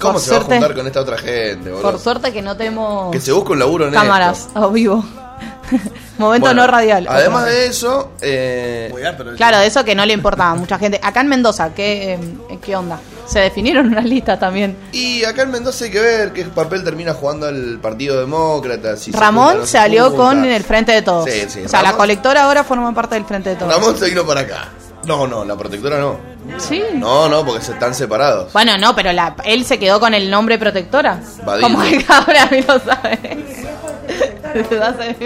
¿Cómo 0.00 0.14
Por 0.14 0.22
se 0.22 0.30
va 0.30 0.36
a 0.38 0.40
juntar 0.44 0.74
con 0.74 0.86
esta 0.86 1.00
otra 1.00 1.18
gente, 1.18 1.70
boludo? 1.70 1.82
Por 1.82 1.98
suerte 2.00 2.32
que 2.32 2.40
no 2.40 2.56
tenemos 2.56 3.10
Que 3.12 3.20
se 3.20 3.32
busque 3.32 3.52
un 3.52 3.58
laburo 3.58 3.86
en 3.86 3.92
cámaras 3.92 4.46
esto. 4.46 4.58
a 4.64 4.68
vivo. 4.68 5.04
Momento 6.18 6.46
Bueno, 6.46 6.62
no 6.62 6.66
radial. 6.66 7.06
Además 7.08 7.44
de 7.46 7.66
eso, 7.66 8.12
eh, 8.22 8.88
Voy 8.90 9.04
a, 9.04 9.16
pero 9.16 9.34
Claro, 9.34 9.58
de 9.58 9.66
eso 9.66 9.84
que 9.84 9.94
no 9.94 10.06
le 10.06 10.14
importaba 10.14 10.52
a 10.52 10.54
mucha 10.54 10.78
gente. 10.78 10.98
Acá 11.02 11.20
en 11.20 11.28
Mendoza, 11.28 11.74
¿qué, 11.74 12.14
eh, 12.14 12.58
qué 12.62 12.74
onda? 12.76 12.98
Se 13.28 13.40
definieron 13.40 13.86
unas 13.88 14.04
listas 14.06 14.40
también. 14.40 14.76
y 14.92 15.22
acá 15.24 15.42
en 15.42 15.50
Mendoza 15.50 15.84
hay 15.84 15.90
que 15.90 16.00
ver 16.00 16.32
qué 16.32 16.44
papel 16.46 16.82
termina 16.82 17.12
jugando 17.14 17.48
el 17.48 17.78
Partido 17.78 18.18
Demócrata. 18.20 18.96
Si 18.96 19.12
Ramón 19.12 19.66
se 19.66 19.78
alió 19.78 20.14
con 20.16 20.44
el 20.44 20.64
Frente 20.64 20.92
de 20.92 21.02
Todos. 21.02 21.28
Sí, 21.30 21.44
sí, 21.48 21.62
o 21.64 21.68
sea, 21.68 21.82
la 21.82 21.92
colectora 21.92 22.44
ahora 22.44 22.64
forma 22.64 22.92
parte 22.94 23.14
del 23.16 23.24
Frente 23.24 23.50
de 23.50 23.56
Todos. 23.56 23.72
Ramón 23.72 23.96
se 23.98 24.06
vino 24.08 24.24
para 24.26 24.40
acá. 24.40 24.68
No, 25.04 25.26
no, 25.26 25.44
la 25.44 25.56
protectora 25.56 25.98
no. 25.98 26.18
Sí. 26.58 26.82
No, 26.94 27.28
no, 27.28 27.44
porque 27.44 27.62
se 27.64 27.72
están 27.72 27.94
separados. 27.94 28.52
Bueno, 28.52 28.76
no, 28.78 28.94
pero 28.94 29.12
la, 29.12 29.36
él 29.44 29.64
se 29.64 29.78
quedó 29.78 30.00
con 30.00 30.14
el 30.14 30.30
nombre 30.30 30.58
protectora. 30.58 31.20
Badillo. 31.44 31.62
Como 31.68 31.82
que 31.82 32.04
ahora 32.08 32.42
a 32.44 32.46
mí 32.50 32.62
lo 32.66 32.78
sabe. 32.80 33.18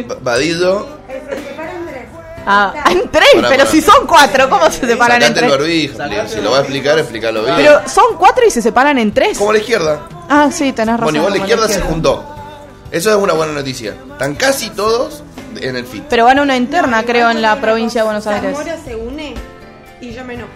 Ba- 0.09 0.17
Badillo, 0.21 0.87
ah, 2.47 2.73
en 2.91 3.09
tres, 3.11 3.29
Pará, 3.35 3.49
pero 3.49 3.61
pará. 3.65 3.67
si 3.71 3.81
son 3.81 4.07
cuatro, 4.07 4.49
¿cómo 4.51 4.71
se 4.71 4.87
separan 4.87 5.23
en 5.23 5.29
sacate 5.29 5.47
el 5.47 5.59
tres? 5.59 5.99
barbijo. 5.99 6.29
Si 6.29 6.41
lo 6.41 6.51
va 6.51 6.57
a 6.59 6.61
explicar, 6.61 6.99
explícalo 6.99 7.43
bien. 7.45 7.57
Pero 7.57 7.81
son 7.89 8.17
cuatro 8.19 8.45
y 8.47 8.51
se 8.51 8.63
separan 8.63 8.99
en 8.99 9.13
tres. 9.13 9.39
Como 9.39 9.53
la 9.53 9.59
izquierda. 9.59 10.01
Ah, 10.29 10.49
sí, 10.53 10.73
tenés 10.73 10.95
razón. 10.99 11.05
Bueno, 11.05 11.19
igual 11.19 11.33
la 11.33 11.39
como 11.39 11.49
izquierda 11.49 11.69
se 11.69 11.81
juntó. 11.81 12.25
Eso 12.91 13.11
es 13.11 13.17
una 13.17 13.33
buena 13.33 13.53
noticia. 13.53 13.95
Están 14.13 14.35
casi 14.35 14.71
todos 14.71 15.23
en 15.61 15.77
el 15.77 15.87
FIT. 15.87 16.05
Pero 16.09 16.25
van 16.27 16.39
a 16.39 16.43
una 16.43 16.57
interna, 16.57 17.03
creo, 17.05 17.31
en 17.31 17.41
la 17.43 17.61
provincia 17.61 18.03
de 18.03 18.05
Buenos 18.05 18.27
Aires. 18.27 18.53
Zamora 18.57 18.77
se 18.85 18.95
une 18.97 19.35
y 20.01 20.13
yo 20.13 20.25
me 20.25 20.35
enojo. 20.35 20.51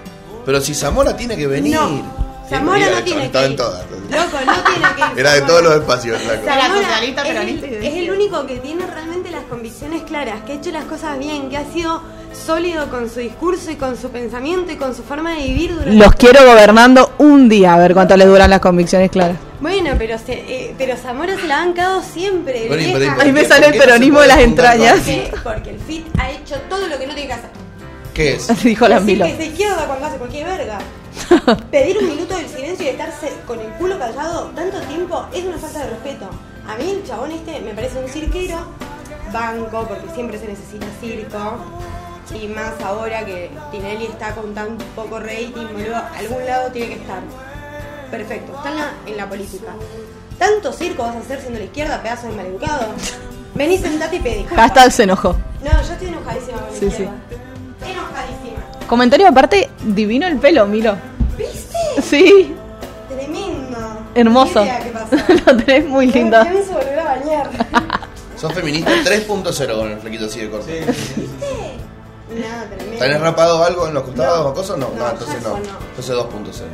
Pero 0.45 0.61
si 0.61 0.75
Zamora 0.75 1.17
tiene 1.17 1.37
que 1.37 1.47
venir. 1.47 1.75
No. 1.75 2.27
Zamora 2.49 2.79
no 2.91 3.03
tiene 3.03 3.25
estaba 3.25 3.43
que 3.43 3.47
en 3.47 3.53
ir. 3.53 3.57
todas. 3.59 3.83
Loco, 3.91 4.39
no 4.47 4.53
tiene 4.53 4.87
que 4.95 5.01
ir. 5.15 5.19
Era 5.19 5.33
de 5.33 5.41
todos 5.43 5.63
los 5.65 5.75
espacios, 5.75 6.23
Zamora 6.23 6.69
socialista, 6.69 7.23
es 7.23 7.29
el- 7.29 7.35
peronista 7.35 7.67
y 7.67 7.71
de- 7.71 7.89
Es 7.89 7.95
el 7.97 8.11
único 8.13 8.47
que 8.47 8.57
tiene 8.59 8.87
realmente 8.87 9.16
convicciones 9.47 10.03
claras, 10.03 10.43
que 10.45 10.53
ha 10.53 10.55
hecho 10.57 10.71
las 10.71 10.85
cosas 10.85 11.19
bien, 11.19 11.49
que 11.49 11.57
ha 11.57 11.65
sido 11.73 12.03
sólido 12.33 12.89
con 12.91 13.09
su 13.09 13.21
discurso 13.21 13.71
y 13.71 13.77
con 13.77 13.97
su 13.97 14.11
pensamiento 14.11 14.71
y 14.73 14.77
con 14.77 14.95
su 14.95 15.03
forma 15.03 15.35
de 15.35 15.43
vivir 15.45 15.73
durante 15.73 15.95
Los 15.95 16.15
quiero 16.15 16.45
gobernando 16.45 17.13
un 17.19 17.49
día, 17.49 17.75
a 17.75 17.79
ver 17.79 17.95
cuánto 17.95 18.17
les 18.17 18.27
duran 18.27 18.51
las 18.51 18.61
convicciones 18.61 19.11
claras. 19.11 19.37
Bueno, 19.61 19.91
pero 19.97 20.19
se, 20.19 20.35
eh, 20.35 20.75
pero 20.77 20.97
Zamora 20.97 21.35
se 21.37 21.47
la 21.47 21.63
ha 21.63 21.65
bancado 21.65 22.03
siempre. 22.03 22.67
Bueno, 22.69 22.99
vieja. 22.99 23.17
Ahí 23.21 23.33
me 23.33 23.41
¿por 23.41 23.49
sale 23.49 23.67
el 23.67 23.73
no 23.75 23.81
se 23.81 23.87
peronismo 23.87 24.21
de 24.21 24.27
las 24.27 24.39
entrañas. 24.39 24.95
con- 25.01 25.05
¿Por 25.05 25.15
qué? 25.15 25.31
Porque 25.43 25.71
el 25.71 25.79
FIT 25.81 26.07
ha 26.21 26.31
hecho 26.31 26.57
todo 26.69 26.87
lo 26.87 26.99
que 26.99 27.07
no 27.07 27.15
tiene 27.15 27.27
que 27.29 27.33
hacer. 27.33 27.51
¿Qué 28.13 28.35
es? 28.35 28.63
Dijo 28.65 28.87
la 28.87 29.01
Milo. 29.01 29.25
que 29.25 29.33
es 29.33 29.39
de 29.39 29.47
izquierda 29.47 29.87
cuando 29.87 30.07
hace 30.07 30.17
cualquier 30.19 30.47
verga. 30.47 30.79
Pedir 31.71 31.97
un 31.99 32.09
minuto 32.09 32.37
del 32.37 32.47
silencio 32.49 32.85
y 32.85 32.89
estarse 32.91 33.33
con 33.47 33.59
el 33.59 33.69
culo 33.79 33.99
callado 33.99 34.51
tanto 34.55 34.79
tiempo 34.83 35.25
es 35.33 35.45
una 35.45 35.57
falta 35.57 35.79
de 35.85 35.91
respeto. 35.91 36.29
A 36.69 36.77
mí 36.77 36.91
el 36.91 37.05
chabón 37.09 37.31
este 37.33 37.59
me 37.61 37.73
parece 37.73 37.99
un 37.99 38.09
cirquero, 38.11 38.59
banco, 39.33 39.85
porque 39.89 40.09
siempre 40.15 40.39
se 40.39 40.49
necesita 40.49 40.87
circo. 41.01 41.57
Y 42.35 42.49
más 42.49 42.73
ahora 42.85 43.25
que 43.25 43.51
Tinelli 43.71 44.07
está 44.07 44.35
con 44.35 44.53
tan 44.55 44.77
poco 44.97 45.21
rating, 45.21 45.67
boludo, 45.73 46.03
algún 46.19 46.45
lado 46.45 46.71
tiene 46.73 46.89
que 46.95 47.01
estar. 47.03 47.21
Perfecto, 48.11 48.53
está 48.57 48.71
en 48.71 48.77
la, 48.77 48.91
en 49.07 49.17
la 49.17 49.29
política. 49.29 49.69
¿Tanto 50.39 50.73
circo 50.73 51.03
vas 51.05 51.17
a 51.17 51.19
hacer 51.21 51.41
siendo 51.41 51.59
la 51.59 51.65
izquierda, 51.65 52.03
pedazo 52.03 52.27
de 52.29 52.35
maleducado? 52.37 52.89
Vení, 53.55 53.79
sentate 53.79 54.17
y 54.17 54.21
pedí. 54.21 54.45
Hashtag 54.55 54.93
se 54.93 55.03
enojó. 55.05 55.37
No, 55.65 55.71
yo 55.83 55.93
estoy 55.93 56.09
enojadísima 56.09 56.59
con 56.59 56.67
la 56.73 56.79
Sí, 56.79 56.87
izquierda. 56.87 57.13
Enojadísima. 57.89 58.87
Comentario 58.89 59.29
aparte, 59.29 59.71
divino 59.85 60.27
el 60.27 60.37
pelo, 60.39 60.67
Milo. 60.67 60.97
¿Viste? 61.39 61.77
Sí, 62.03 62.55
Tremendo. 63.09 63.79
hermoso. 64.15 64.63
Idea 64.63 64.81
qué 64.81 64.91
pasó. 64.91 65.17
Lo 65.47 65.57
tenés 65.57 65.89
muy 65.89 66.07
lindo. 66.09 66.45
No 66.45 66.51
pienso 66.51 66.73
volver 66.73 66.99
a 66.99 67.05
bañar. 67.05 67.51
Sos 68.37 68.53
feminista 68.53 68.91
3.0 68.91 69.77
con 69.79 69.91
el 69.91 69.99
flequito 69.99 70.27
así 70.27 70.41
de 70.41 70.51
corto. 70.51 70.67
Sí, 70.67 70.75
sí, 70.85 71.15
sí. 71.17 71.27
Nada, 72.41 72.65
tremendo. 72.69 72.99
¿Tenés 72.99 73.21
rapado 73.21 73.65
algo 73.65 73.87
en 73.89 73.95
los 73.95 74.03
costados 74.03 74.41
No. 74.45 74.49
o 74.51 74.55
cosas? 74.55 74.79
No, 74.79 74.89
no, 74.91 74.97
No, 75.05 75.11
entonces 75.11 75.43
no. 75.43 75.57
Entonces 75.57 76.15
2.0. 76.17 76.65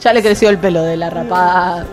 Ya 0.00 0.12
le 0.12 0.22
creció 0.22 0.48
el 0.48 0.58
pelo 0.58 0.82
de 0.82 0.96
la 0.96 1.10
rapada 1.10 1.86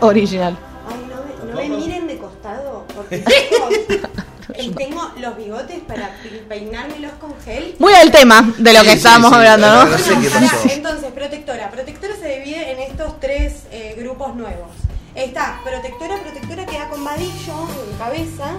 original. 0.00 0.56
Ay, 0.88 1.06
no 1.08 1.54
me, 1.56 1.66
no 1.68 1.76
me 1.76 1.76
miren 1.86 2.06
de 2.06 2.18
costado. 2.18 2.84
Porque 2.94 3.18
tengo, 3.50 3.68
eh, 4.54 4.72
tengo 4.76 5.10
los 5.18 5.36
bigotes 5.36 5.80
para 5.88 6.10
pe- 6.22 6.44
peinármelos 6.48 7.12
con 7.20 7.34
gel. 7.44 7.74
Muy 7.78 7.94
al 7.94 8.10
tema 8.12 8.52
de 8.58 8.72
lo 8.72 8.80
Sí, 8.80 8.84
que 8.84 8.90
sí, 8.92 8.96
estábamos 8.98 9.30
sí, 9.30 9.36
hablando, 9.36 9.66
no, 9.66 9.84
¿no? 9.86 9.90
no 9.90 9.98
sé 9.98 10.14
qué 10.20 10.28
Pará, 10.28 10.46
pasó. 10.50 10.68
entonces, 10.70 11.10
protectora. 11.12 11.70
Protectora 11.70 12.14
se 12.20 12.28
divide 12.38 12.70
en 12.72 12.78
estos 12.80 13.18
tres 13.18 13.62
eh, 13.72 13.96
grupos 13.98 14.36
nuevos. 14.36 14.68
Está 15.16 15.60
protectora, 15.64 16.16
protectora 16.22 16.66
que 16.66 16.78
da 16.78 16.88
con 16.88 17.02
vadillo 17.04 17.54
en 17.90 17.98
cabeza. 17.98 18.52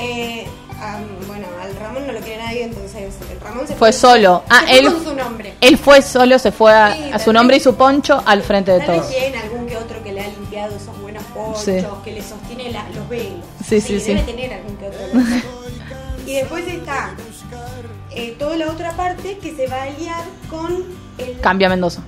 Eh, 0.00 0.46
bueno, 1.26 1.46
al 1.62 1.76
Ramón 1.76 2.06
no 2.06 2.12
lo 2.14 2.20
quiere 2.20 2.42
nadie, 2.42 2.64
entonces 2.64 3.14
el 3.30 3.40
Ramón 3.40 3.66
se 3.68 3.74
Fue 3.76 3.92
solo. 3.92 4.42
Ah, 4.48 4.60
se 4.60 4.66
fue 4.66 4.78
él, 4.78 4.92
con 4.92 5.04
su 5.04 5.14
nombre. 5.14 5.54
él 5.60 5.78
fue 5.78 6.02
solo, 6.02 6.38
se 6.38 6.52
fue 6.52 6.72
a, 6.72 6.94
Sí, 6.94 7.10
a 7.12 7.18
su 7.18 7.32
nombre 7.32 7.56
y 7.58 7.60
su 7.60 7.74
poncho 7.76 8.22
al 8.24 8.42
frente 8.42 8.72
de 8.72 8.80
todos. 8.80 9.08
tiene 9.10 9.38
algún 9.38 9.66
que 9.66 9.76
otro 9.76 10.02
que 10.02 10.12
le 10.12 10.22
ha 10.22 10.26
limpiado 10.28 10.74
esos 10.74 10.98
buenos 11.02 11.22
ponchos, 11.34 11.62
Sí. 11.64 11.84
que 12.02 12.12
le 12.12 12.22
sostiene 12.22 12.70
la- 12.72 12.88
los 12.94 13.06
velos. 13.10 13.44
Sí, 13.66 13.80
sí, 13.80 14.00
sí. 14.00 14.14
Debe 14.14 14.22
tener 14.22 14.54
algún 14.54 14.76
que 14.76 14.86
otro. 14.88 15.00
loco. 15.12 15.46
y 16.26 16.34
después 16.34 16.66
está 16.66 17.10
eh, 18.12 18.34
toda 18.38 18.56
la 18.56 18.68
otra 18.70 18.92
parte 18.96 19.38
que 19.38 19.54
se 19.54 19.66
va 19.66 19.76
a 19.76 19.82
aliar 19.84 20.24
con 20.48 20.84
el. 21.18 21.38
Cambia 21.40 21.68
Mendoza. 21.68 22.02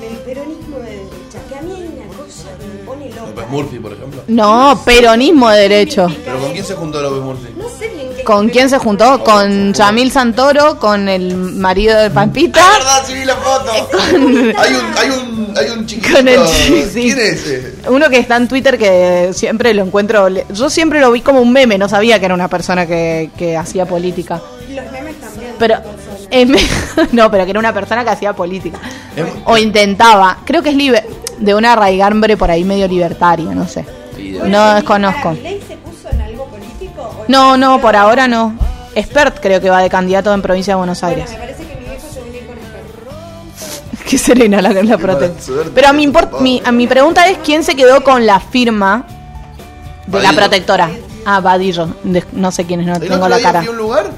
El 0.00 0.16
peronismo 0.18 0.78
de 0.78 0.90
derecha, 0.90 1.38
que 1.48 1.54
a 1.56 1.62
mí 1.62 1.72
hay 1.74 1.82
una 1.96 2.16
cosa 2.16 2.48
que 2.58 2.66
me 2.66 2.84
pone 2.84 3.08
López 3.10 3.34
loca. 3.36 3.46
Murphy, 3.50 3.78
por 3.78 3.92
ejemplo. 3.92 4.22
No, 4.28 4.80
peronismo 4.84 5.50
de 5.50 5.60
derecho. 5.60 6.06
¿Pero 6.24 6.38
con 6.40 6.52
quién 6.52 6.64
se 6.64 6.74
juntó 6.74 7.00
López 7.02 7.22
Murphy? 7.22 7.48
No 7.56 7.68
sé 7.68 7.88
bien 7.88 8.08
qué. 8.16 8.24
¿Con 8.24 8.48
quién 8.48 8.68
se 8.70 8.78
juntó? 8.78 9.22
Con 9.24 9.72
Yamil 9.72 10.10
Santoro, 10.12 10.78
con 10.78 11.08
el 11.08 11.34
marido 11.36 11.98
de 11.98 12.10
Pampita. 12.10 12.60
¡Ah, 12.62 12.78
verdad! 12.78 13.02
Sí 13.06 13.14
vi 13.14 13.24
la 13.24 13.36
foto. 13.36 13.72
hay 14.12 14.14
un, 14.74 14.84
hay 14.96 15.10
un, 15.10 15.54
hay 15.56 15.70
un 15.70 15.86
chiquito. 15.86 16.16
Con 16.16 16.28
el 16.28 16.40
chi- 16.46 16.82
sí. 16.84 17.00
¿Quién 17.02 17.18
es 17.18 17.46
ese? 17.46 17.74
Uno 17.88 18.08
que 18.08 18.18
está 18.18 18.36
en 18.36 18.48
Twitter 18.48 18.78
que 18.78 19.30
siempre 19.32 19.74
lo 19.74 19.82
encuentro. 19.84 20.28
Yo 20.28 20.70
siempre 20.70 21.00
lo 21.00 21.10
vi 21.12 21.20
como 21.20 21.40
un 21.40 21.52
meme, 21.52 21.78
no 21.78 21.88
sabía 21.88 22.18
que 22.18 22.26
era 22.26 22.34
una 22.34 22.48
persona 22.48 22.86
que, 22.86 23.30
que 23.36 23.56
hacía 23.56 23.86
política. 23.86 24.40
Los 24.70 24.90
memes 24.92 25.20
también. 25.20 25.52
Pero. 25.58 25.76
es 26.30 26.48
me- 26.48 26.62
no, 27.12 27.30
pero 27.30 27.44
que 27.44 27.50
era 27.50 27.58
una 27.60 27.74
persona 27.74 28.04
que 28.04 28.10
hacía 28.10 28.32
política. 28.32 28.78
Es- 29.16 29.24
O 29.44 29.56
intentaba. 29.58 30.38
Creo 30.44 30.62
que 30.62 30.70
es 30.70 30.76
liber- 30.76 31.04
de 31.38 31.54
una 31.54 31.74
raigambre 31.76 32.36
por 32.36 32.50
ahí 32.50 32.64
medio 32.64 32.86
libertaria, 32.88 33.46
no 33.52 33.66
sé. 33.66 33.84
No 34.44 34.72
¿y 34.72 34.74
desconozco. 34.76 35.22
para 35.22 35.34
Milei 35.34 35.60
se 35.66 35.76
puso 35.78 36.08
en 36.10 36.20
algo 36.20 36.46
político? 36.46 37.02
o 37.02 37.24
No, 37.28 37.56
no, 37.56 37.80
por 37.80 37.96
ahora 37.96 38.28
no. 38.28 38.56
Expert 38.94 39.38
creo 39.40 39.60
que 39.60 39.70
va 39.70 39.80
de 39.82 39.88
candidato 39.90 40.32
en 40.34 40.42
provincia 40.42 40.74
de 40.74 40.78
Buenos 40.78 41.00
Bueno, 41.00 41.16
Aires. 41.16 41.30
me 41.32 41.38
parece 41.38 41.64
que 41.66 41.74
mi 41.76 41.86
viejo 41.86 42.06
se 42.12 42.20
viene 42.22 42.46
con 42.46 42.56
el 42.58 44.04
Qué 44.08 44.18
serena 44.18 44.60
la, 44.62 44.98
protesta. 44.98 45.52
Pero 45.74 45.88
a 45.88 45.92
mi, 45.92 46.12
mi, 46.40 46.62
a 46.64 46.72
mi 46.72 46.86
pregunta 46.86 47.26
es 47.28 47.38
quién 47.38 47.64
se 47.64 47.74
quedó 47.74 48.04
con 48.04 48.26
la 48.26 48.38
firma 48.40 49.04
de 50.06 50.18
la 50.18 50.24
Badillo. 50.28 50.36
protectora. 50.40 50.90
Ah, 51.24 51.40
Vadillo. 51.40 51.88
De- 52.04 52.24
no 52.32 52.50
sé 52.52 52.64
quién 52.66 52.80
es, 52.80 52.86
no 52.86 53.00
tengo 53.00 53.28
la 53.28 53.40
cara. 53.40 53.60
fui 53.60 53.68
a 53.68 53.70
un 53.72 53.76
lugar 53.78 54.10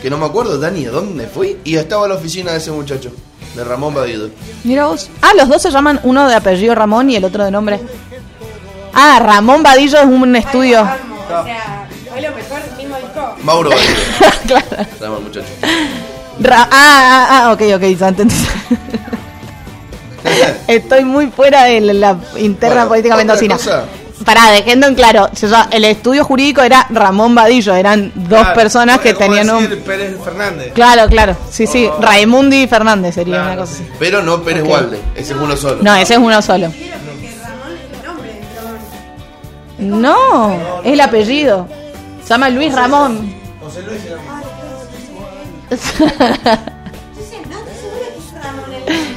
que 0.00 0.08
no 0.10 0.16
me 0.18 0.26
acuerdo, 0.26 0.58
Dani, 0.58 0.86
¿a 0.86 0.90
dónde 0.90 1.26
fui? 1.26 1.58
Y 1.64 1.76
estaba 1.76 2.06
la 2.08 2.14
oficina 2.14 2.52
de 2.52 2.58
ese 2.58 2.70
muchacho, 2.70 3.10
de 3.54 3.64
Ramón 3.64 3.94
Badido. 3.94 4.28
Mira 4.64 4.86
vos. 4.86 5.10
Ah, 5.22 5.32
los 5.36 5.48
dos 5.48 5.62
se 5.62 5.70
llaman 5.70 6.00
uno 6.02 6.28
de 6.28 6.34
apellido 6.34 6.74
Ramón 6.74 7.10
y 7.10 7.16
el 7.16 7.24
otro 7.24 7.44
de 7.44 7.50
nombre. 7.50 7.80
Ah, 8.92 9.18
Ramón 9.22 9.62
Vadillo 9.62 9.98
es 9.98 10.04
un 10.06 10.34
estudio. 10.36 10.82
O 10.82 11.44
sea, 11.44 11.86
fue 12.10 12.20
lo 12.20 12.30
mejor, 12.34 12.60
mismo 12.76 12.96
dijo. 12.96 13.34
Mauro 13.42 13.70
Badido, 13.70 13.94
claro. 14.46 14.66
se 14.98 15.04
llama 15.04 15.16
el 15.18 15.22
muchacho. 15.24 15.46
Ra- 16.40 16.68
ah, 16.68 16.68
ah, 16.72 17.26
ah, 17.46 17.52
ok, 17.52 17.62
ok, 17.76 17.82
ya 17.98 18.08
entendí. 18.08 18.34
Estoy 20.66 21.04
muy 21.04 21.26
fuera 21.28 21.64
de 21.64 21.80
la, 21.80 22.16
interna 22.38 22.74
Bueno, 22.76 22.88
política 22.88 23.16
mendocina. 23.16 23.56
cosa. 23.56 23.84
Pará, 24.24 24.50
dejando 24.50 24.86
en 24.86 24.94
claro, 24.94 25.28
el 25.70 25.84
estudio 25.84 26.24
jurídico 26.24 26.62
era 26.62 26.86
Ramón 26.90 27.34
Vadillo, 27.34 27.74
eran 27.74 28.10
dos 28.14 28.40
Claro, 28.40 28.54
personas 28.54 29.00
que 29.00 29.12
tenían 29.14 29.46
decir 29.46 29.72
un... 29.78 29.82
Pérez 29.84 30.16
Fernández. 30.24 30.72
Claro, 30.72 31.08
claro, 31.08 31.36
sí, 31.50 31.66
sí, 31.66 31.86
Oh. 31.86 32.00
Raimundi 32.00 32.66
Fernández 32.66 33.14
sería 33.14 33.34
Claro, 33.34 33.52
una 33.52 33.60
cosa 33.60 33.74
así. 33.74 33.86
Pero 33.98 34.22
no 34.22 34.42
Pérez 34.42 34.62
Ok. 34.62 34.70
Walde, 34.70 35.00
ese 35.14 35.34
es 35.34 35.38
uno 35.38 35.56
solo. 35.56 35.78
No, 35.82 35.94
ese 35.94 36.14
es 36.14 36.18
uno 36.18 36.40
solo. 36.42 36.72
No, 39.78 40.54
es 40.82 40.92
el 40.92 41.00
apellido. 41.00 41.68
Se 42.22 42.30
llama 42.30 42.48
Luis 42.48 42.72
Ramón. 42.72 43.34
José 43.60 43.82
Luis 43.82 44.00
Ramón 44.10 44.44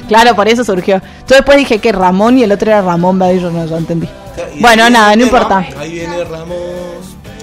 claro, 0.08 0.36
por 0.36 0.48
eso 0.48 0.64
surgió. 0.64 1.02
Yo 1.28 1.36
después 1.36 1.58
dije 1.58 1.80
que 1.80 1.92
Ramón 1.92 2.38
y 2.38 2.44
el 2.44 2.52
otro 2.52 2.70
era 2.72 2.82
Ramón 2.82 3.20
Vadillo, 3.20 3.52
no, 3.52 3.66
yo 3.66 3.78
entendí. 3.78 4.08
Bueno, 4.60 4.90
nada, 4.90 5.16
no 5.16 5.24
importa. 5.24 5.66
Ahí 5.78 5.92
viene 5.94 6.24
Ramón. 6.24 6.58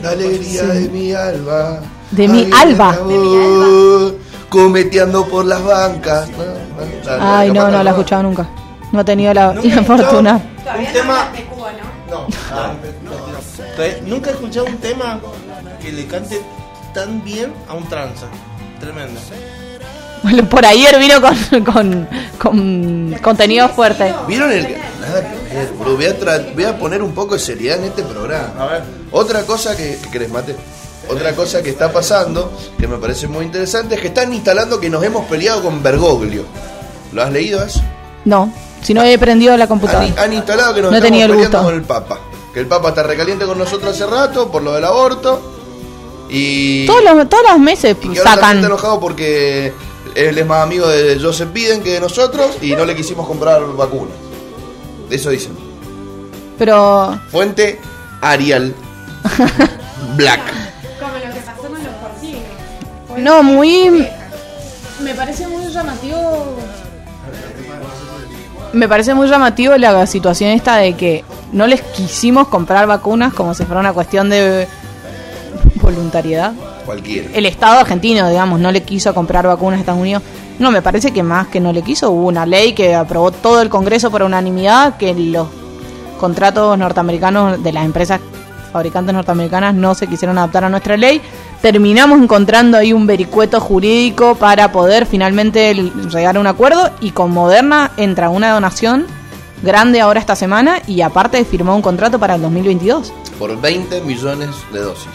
La 0.03 0.11
alegría 0.11 0.63
de 0.65 0.89
mi 0.89 1.13
alba. 1.13 1.81
De 2.11 2.29
mi 2.29 2.49
alba. 2.53 2.93
De 3.07 3.19
mi 3.19 3.37
voz, 3.37 4.13
Cometeando 4.49 5.27
por 5.27 5.45
las 5.47 5.63
bancas. 5.65 6.29
No, 6.31 6.45
no, 6.45 7.17
la- 7.19 7.39
Ay, 7.41 7.51
no, 7.51 7.69
no 7.71 7.83
la 7.83 7.91
he 7.91 7.93
escuchado 7.93 8.23
nunca. 8.23 8.47
No 8.93 9.01
he 9.01 9.05
tenido 9.05 9.35
la, 9.35 9.55
la 9.55 9.83
fortuna. 9.83 10.41
Todavía 10.63 10.89
Un 10.89 10.95
no 10.95 11.01
tema- 11.01 11.29
de 11.35 11.45
Cuba, 11.45 11.71
¿no? 12.09 12.27
No, 12.29 14.07
Nunca 14.07 14.31
he 14.31 14.33
escuchado 14.35 14.67
un 14.67 14.77
tema 14.79 15.19
que 15.83 15.91
le 15.93 16.07
cante 16.07 16.41
tan 16.93 17.25
bien 17.25 17.53
a 17.69 17.75
un 17.75 17.85
tranza. 17.89 18.27
Tremendo. 18.79 19.21
Bueno, 20.23 20.49
por 20.49 20.65
ayer 20.65 20.97
vino 20.99 21.17
con, 21.21 21.65
con, 21.65 22.09
con 22.39 23.17
contenido 23.23 23.69
fuerte. 23.71 24.15
¿Vieron 24.29 24.53
el 24.53 24.63
Nada 25.01 25.21
que 25.21 25.29
ver, 25.37 25.44
bro. 25.79 25.95
Voy 25.97 26.05
a, 26.07 26.19
tra- 26.19 26.55
voy 26.55 26.65
a 26.65 26.79
poner 26.79 27.03
un 27.03 27.13
poco 27.13 27.35
de 27.35 27.41
seriedad 27.41 27.79
en 27.79 27.85
este 27.85 28.03
programa. 28.03 28.53
A 28.59 28.67
ver. 28.67 28.83
Otra 29.13 29.43
cosa 29.43 29.77
que. 29.77 29.99
¿Qué 30.03 30.11
querés, 30.11 30.31
mate? 30.31 30.55
Otra 31.09 31.35
cosa 31.35 31.63
que 31.63 31.69
está 31.71 31.93
pasando, 31.93 32.51
que 32.79 32.87
me 32.89 32.97
parece 32.97 33.27
muy 33.29 33.45
interesante, 33.45 33.95
es 33.97 34.01
que 34.01 34.09
están 34.09 34.33
instalando 34.33 34.81
que 34.81 34.89
nos 34.89 35.03
hemos 35.05 35.27
peleado 35.27 35.63
con 35.63 35.83
Bergoglio. 35.83 36.45
¿Lo 37.13 37.23
has 37.23 37.31
leído 37.31 37.63
eso? 37.63 37.81
No, 38.25 38.51
si 38.83 38.95
no 38.95 39.03
he 39.03 39.19
prendido 39.19 39.55
la 39.57 39.67
computadora. 39.67 40.07
Han, 40.07 40.19
han 40.19 40.33
instalado 40.33 40.75
que 40.75 40.81
nos 40.83 40.91
No 40.91 40.97
estamos 40.97 41.21
el 41.21 41.29
peleando 41.31 41.59
gusto. 41.59 41.65
con 41.65 41.75
el 41.75 41.83
Papa. 41.83 42.19
Que 42.55 42.61
el 42.61 42.67
Papa 42.67 42.89
está 42.89 43.03
recaliente 43.03 43.45
con 43.45 43.59
nosotros 43.59 43.93
hace 43.95 44.07
rato 44.07 44.51
por 44.51 44.63
lo 44.63 44.73
del 44.73 44.85
aborto. 44.85 45.53
Y. 46.31 46.87
Todos 46.87 47.05
los, 47.05 47.29
todos 47.29 47.45
los 47.51 47.59
meses 47.59 47.97
y 48.03 48.09
que 48.09 48.19
ahora 48.21 48.35
sacan. 48.35 48.57
está 48.57 48.67
enojado 48.69 48.99
porque 48.99 49.73
él 50.15 50.39
es 50.39 50.47
más 50.47 50.63
amigo 50.63 50.89
de 50.89 51.19
Joseph 51.21 51.53
Biden 51.53 51.83
que 51.83 51.93
de 51.93 52.01
nosotros 52.01 52.57
y 52.63 52.73
no 52.75 52.85
le 52.87 52.97
quisimos 52.97 53.27
comprar 53.27 53.61
vacunas. 53.77 54.15
Eso 55.15 55.31
dicen. 55.31 55.53
Pero 56.59 57.21
Fuente 57.31 57.79
Arial 58.21 58.75
Black. 60.17 60.41
Como 60.99 61.15
lo 61.15 61.33
que 61.33 61.41
pasó 61.41 61.63
con 61.63 61.73
los 61.73 61.95
porcinos. 61.95 62.43
Fue 63.07 63.21
no, 63.21 63.45
muy. 63.45 64.09
Me 65.01 65.15
parece 65.15 65.47
muy 65.47 65.73
llamativo. 65.73 66.57
Me 68.73 68.89
parece 68.89 69.15
muy 69.15 69.29
llamativo 69.29 69.77
la 69.77 70.05
situación 70.09 70.51
esta 70.51 70.79
de 70.79 70.95
que 70.95 71.25
no 71.53 71.69
les 71.69 71.81
quisimos 71.81 72.49
comprar 72.49 72.89
vacunas 72.89 73.33
como 73.33 73.55
si 73.55 73.65
fuera 73.65 73.79
una 73.79 73.93
cuestión 73.93 74.29
de 74.31 74.67
voluntariedad. 75.77 76.55
Cualquiera. 76.85 77.29
El 77.33 77.47
Estado 77.47 77.79
argentino, 77.79 78.29
digamos, 78.29 78.59
no 78.59 78.73
le 78.73 78.83
quiso 78.83 79.15
comprar 79.15 79.47
vacunas 79.47 79.79
a 79.79 79.81
Estados 79.81 80.01
Unidos. 80.01 80.25
No, 80.59 80.71
me 80.71 80.83
parece 80.83 81.13
que 81.13 81.23
más 81.23 81.49
que 81.49 81.61
no 81.61 81.73
le 81.73 81.83
quiso, 81.83 82.11
hubo 82.11 82.29
una 82.29 82.47
ley 82.47 82.75
que 82.75 82.95
aprobó 82.95 83.33
todo 83.33 83.61
el 83.61 83.69
Congreso 83.69 84.11
por 84.11 84.23
unanimidad 84.23 84.97
que 84.97 85.13
los 85.15 85.49
contratos 86.19 86.79
norteamericanos 86.79 87.63
de 87.63 87.73
las 87.73 87.85
empresas 87.85 88.21
fabricantes 88.73 89.15
norteamericanas 89.15 89.75
no 89.75 89.95
se 89.95 90.07
quisieron 90.07 90.39
adaptar 90.39 90.65
a 90.65 90.69
nuestra 90.69 90.97
ley. 90.97 91.21
Terminamos 91.63 92.21
encontrando 92.21 92.77
ahí 92.77 92.93
un 92.93 93.07
vericueto 93.07 93.61
jurídico 93.61 94.35
para 94.35 94.73
poder 94.73 95.07
finalmente 95.07 95.75
llegar 95.75 96.37
a 96.37 96.41
un 96.41 96.47
acuerdo 96.47 96.91
y 97.01 97.11
con 97.11 97.31
Moderna 97.31 97.93
entra 97.97 98.31
una 98.31 98.53
donación 98.53 99.07
grande 99.63 100.01
ahora 100.01 100.21
esta 100.21 100.37
semana 100.37 100.83
y 100.87 101.01
aparte 101.01 101.45
firmó 101.45 101.75
un 101.75 101.83
contrato 101.83 102.19
para 102.19 102.35
el 102.35 102.43
2022. 102.43 103.13
Por 103.39 103.61
20 103.61 104.01
millones 104.03 104.51
de 104.73 104.81
dosis. 104.81 105.09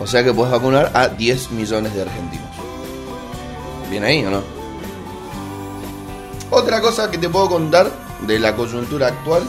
O 0.00 0.06
sea 0.06 0.24
que 0.24 0.32
puedes 0.32 0.50
vacunar 0.52 0.90
a 0.94 1.08
10 1.08 1.52
millones 1.52 1.94
de 1.94 2.02
argentinos. 2.02 2.53
¿Bien 3.90 4.04
ahí 4.04 4.24
o 4.24 4.30
no? 4.30 4.42
Otra 6.50 6.80
cosa 6.80 7.10
que 7.10 7.18
te 7.18 7.28
puedo 7.28 7.48
contar 7.48 7.90
de 8.26 8.38
la 8.38 8.54
coyuntura 8.54 9.08
actual, 9.08 9.42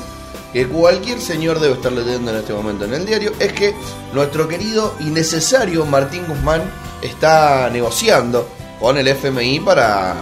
que 0.53 0.67
cualquier 0.67 1.19
señor 1.19 1.59
debe 1.59 1.75
estar 1.75 1.91
leyendo 1.91 2.31
en 2.31 2.37
este 2.37 2.53
momento 2.53 2.85
en 2.85 2.93
el 2.93 3.05
diario, 3.05 3.31
es 3.39 3.53
que 3.53 3.75
nuestro 4.13 4.47
querido 4.47 4.95
y 4.99 5.05
necesario 5.05 5.85
Martín 5.85 6.23
Guzmán 6.27 6.63
está 7.01 7.69
negociando 7.69 8.47
con 8.79 8.97
el 8.97 9.07
FMI 9.07 9.59
para 9.59 10.15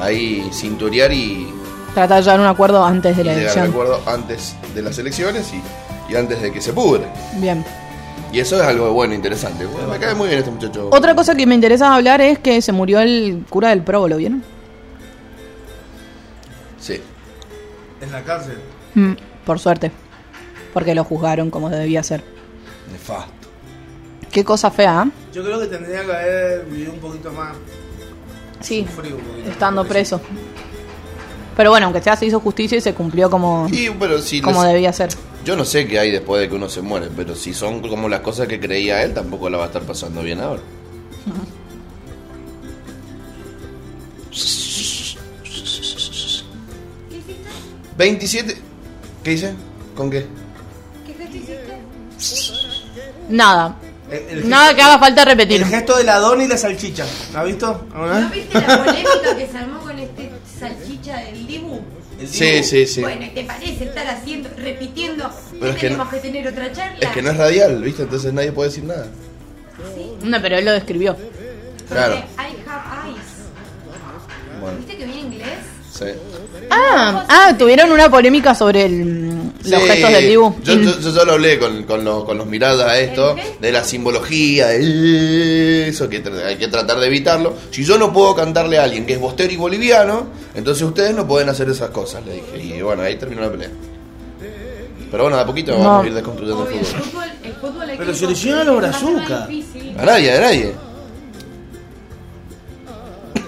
ahí 0.00 0.48
cinturear 0.52 1.12
y, 1.12 1.52
Tratar 1.94 2.18
de 2.18 2.22
llegar 2.24 2.38
a 2.40 2.42
un 2.42 2.48
acuerdo 2.48 2.84
antes 2.84 3.16
de 3.16 3.24
la 3.24 3.32
elección. 3.32 3.70
acuerdo 3.70 4.02
antes 4.04 4.54
de 4.74 4.82
las 4.82 4.98
elecciones 4.98 5.50
y, 5.54 6.12
y 6.12 6.16
antes 6.16 6.42
de 6.42 6.52
que 6.52 6.60
se 6.60 6.74
pudre. 6.74 7.06
Bien. 7.36 7.64
Y 8.36 8.40
eso 8.40 8.56
es 8.56 8.62
algo 8.68 8.92
bueno, 8.92 9.14
interesante. 9.14 9.64
Bueno, 9.64 9.88
me 9.88 9.98
cae 9.98 10.14
muy 10.14 10.26
bien 10.28 10.40
este 10.40 10.50
muchacho. 10.50 10.90
Otra 10.92 11.14
cosa 11.14 11.34
que 11.34 11.46
me 11.46 11.54
interesa 11.54 11.94
hablar 11.94 12.20
es 12.20 12.38
que 12.38 12.60
se 12.60 12.70
murió 12.70 13.00
el 13.00 13.46
cura 13.48 13.70
del 13.70 13.80
Provo, 13.80 14.08
¿lo 14.08 14.18
vieron? 14.18 14.44
Sí. 16.78 17.00
En 18.02 18.12
la 18.12 18.22
cárcel. 18.22 18.58
Mm, 18.94 19.12
por 19.46 19.58
suerte. 19.58 19.90
Porque 20.74 20.94
lo 20.94 21.02
juzgaron 21.02 21.48
como 21.48 21.70
debía 21.70 22.02
ser. 22.02 22.22
Nefasto. 22.92 23.32
Qué 24.30 24.44
cosa 24.44 24.70
fea, 24.70 25.06
¿eh? 25.06 25.10
Yo 25.32 25.42
creo 25.42 25.58
que 25.58 25.68
tendría 25.68 26.04
que 26.04 26.12
haber 26.12 26.66
vivido 26.66 26.92
un 26.92 26.98
poquito 26.98 27.32
más. 27.32 27.56
Sí, 28.60 28.86
Sufrido 28.86 29.16
un 29.16 29.22
poquito. 29.22 29.48
estando 29.50 29.86
preso. 29.86 30.20
Pero 31.56 31.70
bueno, 31.70 31.86
aunque 31.86 32.02
sea, 32.02 32.16
se 32.16 32.26
hizo 32.26 32.38
justicia 32.40 32.76
y 32.76 32.80
se 32.80 32.92
cumplió 32.94 33.30
como, 33.30 33.66
Y, 33.72 33.88
pero 33.98 34.20
si 34.20 34.40
como 34.42 34.62
les- 34.62 34.72
debía 34.72 34.92
ser. 34.92 35.08
Yo 35.44 35.56
no 35.56 35.64
sé 35.64 35.86
qué 35.86 35.98
hay 35.98 36.10
después 36.10 36.40
de 36.42 36.48
que 36.48 36.54
uno 36.56 36.68
se 36.68 36.82
muere, 36.82 37.08
pero 37.16 37.34
si 37.34 37.54
son 37.54 37.80
como 37.80 38.08
las 38.08 38.20
cosas 38.20 38.46
que 38.48 38.58
creía 38.60 39.02
él, 39.02 39.14
tampoco 39.14 39.48
la 39.48 39.58
va 39.58 39.64
a 39.64 39.66
estar 39.68 39.82
pasando 39.82 40.20
bien 40.22 40.40
ahora. 40.40 40.60
27. 47.96 48.56
¿Qué 49.24 49.30
dice? 49.30 49.54
¿Con 49.96 50.10
qué? 50.10 50.26
¿Qué 51.06 51.14
gesto 51.14 51.36
hiciste? 52.16 52.62
Nada. 53.28 53.76
El- 54.10 54.38
el 54.38 54.48
Nada 54.48 54.74
que 54.74 54.82
haga 54.82 54.98
falta 54.98 55.24
repetir. 55.24 55.62
El 55.62 55.68
gesto 55.68 55.96
de 55.96 56.04
la 56.04 56.18
dona 56.18 56.44
y 56.44 56.48
la 56.48 56.56
salchicha. 56.56 57.04
¿La 57.32 57.40
has 57.40 57.46
visto? 57.46 57.86
¿Alguna 57.94 58.20
¿No 58.20 58.30
viste 58.30 58.60
la 58.60 58.78
polémica 58.84 59.36
que 59.36 59.46
se 59.48 59.58
armó 59.58 59.80
con 59.80 59.98
este 59.98 60.30
salchicha 60.58 61.16
del 61.18 61.46
Dibu? 61.46 61.80
El 62.20 62.28
Sí, 62.28 62.44
Dibu. 62.44 62.64
sí, 62.64 62.86
sí. 62.86 63.00
Bueno, 63.02 63.24
¿y 63.26 63.30
¿te 63.30 63.44
parece 63.44 63.84
estar 63.84 64.06
haciendo, 64.06 64.48
repitiendo? 64.56 65.30
Pero 65.52 65.66
es 65.68 65.74
que 65.76 65.80
tenemos 65.88 66.06
no- 66.06 66.10
que 66.12 66.18
tener 66.18 66.48
otra 66.48 66.72
charla. 66.72 66.98
Es 67.00 67.08
que 67.10 67.22
no 67.22 67.30
es 67.30 67.36
radial, 67.36 67.82
¿viste? 67.82 68.02
Entonces 68.02 68.32
nadie 68.32 68.52
puede 68.52 68.70
decir 68.70 68.84
nada. 68.84 69.06
No, 70.22 70.40
pero 70.42 70.56
él 70.56 70.64
lo 70.64 70.72
describió. 70.72 71.16
Claro. 71.88 72.14
Porque 72.14 72.42
I 72.42 72.68
have 72.68 73.08
eyes. 73.10 74.60
Bueno, 74.60 74.78
¿Viste 74.78 74.96
que 74.96 75.04
viene 75.04 75.20
en 75.20 75.26
inglés? 75.32 75.48
sí. 75.92 76.06
Ah, 76.70 77.24
ah, 77.28 77.54
tuvieron 77.58 77.92
una 77.92 78.10
polémica 78.10 78.54
sobre 78.54 78.86
el, 78.86 79.35
los 79.64 79.82
Sí, 79.82 79.88
gestos 79.88 80.12
del 80.12 80.28
Dibu. 80.28 80.54
Yo, 80.62 80.74
yo, 80.74 81.00
yo 81.00 81.10
ya 81.14 81.24
lo 81.24 81.32
hablé 81.32 81.58
con, 81.58 81.82
con, 81.84 82.04
los, 82.04 82.24
con 82.24 82.38
los 82.38 82.46
miradas 82.46 82.88
a 82.88 82.98
esto, 82.98 83.34
de 83.60 83.72
la 83.72 83.82
simbología, 83.84 84.68
de 84.68 85.88
eso, 85.88 86.08
que 86.08 86.22
hay 86.46 86.56
que 86.56 86.68
tratar 86.68 86.98
de 87.00 87.06
evitarlo. 87.06 87.54
Si 87.70 87.84
yo 87.84 87.98
no 87.98 88.12
puedo 88.12 88.34
cantarle 88.34 88.78
a 88.78 88.84
alguien 88.84 89.04
que 89.06 89.14
es 89.14 89.20
bostero 89.20 89.52
y 89.52 89.56
boliviano, 89.56 90.28
entonces 90.54 90.82
ustedes 90.84 91.14
no 91.14 91.26
pueden 91.26 91.48
hacer 91.48 91.68
esas 91.68 91.90
cosas, 91.90 92.24
le 92.24 92.34
dije. 92.34 92.76
Y 92.76 92.82
bueno, 92.82 93.02
ahí 93.02 93.16
terminó 93.16 93.42
la 93.42 93.50
pelea. 93.50 93.70
Pero 95.10 95.22
bueno, 95.22 95.36
de 95.36 95.42
a 95.42 95.46
poquito 95.46 95.72
No. 95.72 95.78
vamos 95.84 96.04
a 96.04 96.08
ir 96.08 96.14
desconstruyendo 96.14 96.64
Obvio, 96.64 96.74
el 96.74 96.78
el 96.80 96.84
fútbol. 96.86 97.04
fútbol, 97.10 97.30
el 97.44 97.52
fútbol 97.54 97.86
Pero 97.96 98.14
los 98.64 98.76
brazucas. 98.76 99.48
A 99.98 100.04
nadie, 100.04 100.32
a 100.32 100.40
nadie. 100.40 100.72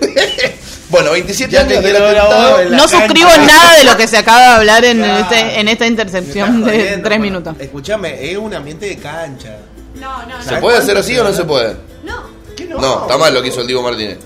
bueno, 0.91 1.11
27 1.13 1.53
Ya 1.53 1.61
años 1.61 1.83
del 1.83 1.97
atentado. 1.97 2.61
en 2.61 2.71
la 2.71 2.77
No 2.77 2.83
cancha. 2.85 2.99
suscribo 3.07 3.29
nada 3.47 3.75
de 3.79 3.85
lo 3.85 3.97
que 3.97 4.07
se 4.09 4.17
acaba 4.19 4.41
de 4.41 4.47
hablar 4.57 4.85
en, 4.85 4.99
Claro. 4.99 5.19
este, 5.21 5.61
en 5.61 5.69
esta 5.69 5.87
intercepción 5.87 6.65
de 6.65 6.71
jodiendo, 6.73 7.09
tres 7.09 7.21
minutos. 7.21 7.57
Escuchame, 7.59 8.31
es 8.33 8.39
un 8.39 8.55
ambiente 8.55 8.87
de 8.87 8.97
cancha. 8.97 9.57
No, 9.97 10.25
no, 10.27 10.43
¿Se 10.43 10.55
no. 10.55 10.61
puede 10.61 10.79
hacer 10.79 10.97
así 10.97 11.19
o 11.19 11.25
no 11.25 11.33
se 11.33 11.45
puede? 11.45 11.77
No. 12.05 12.23
¿Qué 12.57 12.65
No, 12.67 13.03
está 13.03 13.19
mal 13.19 13.35
lo 13.35 13.43
que 13.43 13.49
hizo 13.49 13.61
el 13.61 13.67
Diego 13.67 13.83
Martínez. 13.83 14.19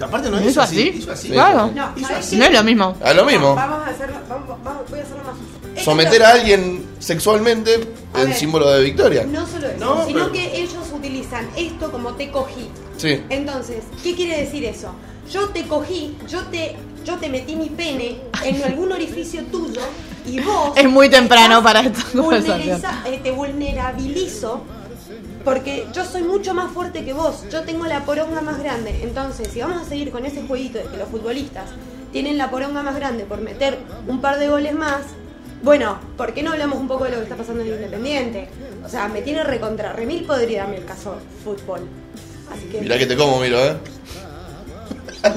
Aparte 0.00 0.30
no 0.30 0.40
¿Hizo 0.40 0.48
hizo 0.50 0.62
así. 0.62 0.88
así? 0.88 0.98
Hizo 0.98 1.12
así. 1.12 1.26
Sí. 1.28 1.32
Claro. 1.32 1.70
No, 1.72 1.92
Hizo 1.96 2.08
¿sabes 2.08 2.26
así. 2.26 2.36
No 2.36 2.44
es 2.46 2.52
lo 2.52 2.64
mismo. 2.64 2.96
A 3.04 3.12
lo 3.12 3.24
mismo. 3.24 3.54
Vamos 3.54 3.86
a 3.86 3.90
hacerlo, 3.90 4.16
vamos, 4.28 4.48
vamos, 4.64 4.82
voy 4.90 4.98
a 4.98 5.02
hacerlo 5.02 5.22
más. 5.24 5.84
Someter 5.84 6.22
a 6.24 6.30
alguien 6.32 6.86
sexualmente 6.98 7.74
es 8.16 8.26
ver. 8.26 8.34
símbolo 8.34 8.68
de 8.70 8.82
victoria. 8.82 9.24
No 9.24 9.46
solo 9.46 9.68
eso, 9.68 9.78
No, 9.78 10.04
sino 10.04 10.18
pero- 10.24 10.32
que 10.32 10.56
ellos 10.60 10.74
utilizan 10.92 11.48
esto 11.56 11.90
como 11.92 12.14
te 12.14 12.30
cogí. 12.32 12.68
Sí. 12.96 13.22
Entonces, 13.28 13.84
¿qué 14.02 14.14
quiere 14.14 14.40
decir 14.40 14.64
eso? 14.64 14.92
Yo 15.30 15.48
te 15.48 15.66
cogí, 15.66 16.16
yo 16.28 16.42
te, 16.44 16.76
yo 17.04 17.16
te 17.18 17.28
metí 17.28 17.56
mi 17.56 17.68
pene 17.68 18.18
en 18.44 18.62
algún 18.62 18.92
orificio 18.92 19.42
tuyo 19.44 19.80
y 20.26 20.40
vos... 20.40 20.72
Es 20.76 20.88
muy 20.88 21.08
temprano 21.08 21.62
para 21.62 21.80
esta 21.80 22.02
conversación. 22.12 22.80
eh, 23.06 23.20
te 23.22 23.30
vulnerabilizo 23.30 24.62
porque 25.44 25.86
yo 25.92 26.04
soy 26.04 26.22
mucho 26.22 26.54
más 26.54 26.70
fuerte 26.72 27.04
que 27.04 27.12
vos, 27.12 27.44
yo 27.50 27.62
tengo 27.62 27.86
la 27.86 28.04
poronga 28.04 28.40
más 28.40 28.58
grande. 28.58 29.00
Entonces, 29.02 29.48
si 29.52 29.60
vamos 29.60 29.82
a 29.82 29.84
seguir 29.84 30.10
con 30.10 30.24
ese 30.24 30.42
jueguito 30.42 30.78
de 30.78 30.84
que 30.84 30.96
los 30.96 31.08
futbolistas 31.08 31.70
tienen 32.12 32.38
la 32.38 32.50
poronga 32.50 32.82
más 32.82 32.94
grande 32.94 33.24
por 33.24 33.40
meter 33.40 33.78
un 34.06 34.20
par 34.20 34.38
de 34.38 34.48
goles 34.48 34.74
más, 34.74 35.00
bueno, 35.62 35.98
¿por 36.16 36.34
qué 36.34 36.42
no 36.42 36.52
hablamos 36.52 36.78
un 36.78 36.88
poco 36.88 37.04
de 37.04 37.10
lo 37.10 37.16
que 37.18 37.22
está 37.24 37.36
pasando 37.36 37.62
en 37.62 37.68
el 37.68 37.74
Independiente? 37.74 38.48
O 38.84 38.88
sea, 38.88 39.08
me 39.08 39.22
tiene 39.22 39.44
recontra 39.44 39.92
remil 39.92 40.24
podría 40.24 40.62
darme 40.62 40.76
el 40.76 40.84
caso 40.84 41.16
fútbol. 41.44 41.88
Así 42.50 42.66
que, 42.66 42.80
Mirá 42.80 42.98
que 42.98 43.06
te 43.06 43.16
como, 43.16 43.40
miro, 43.40 43.58
eh. 43.64 43.76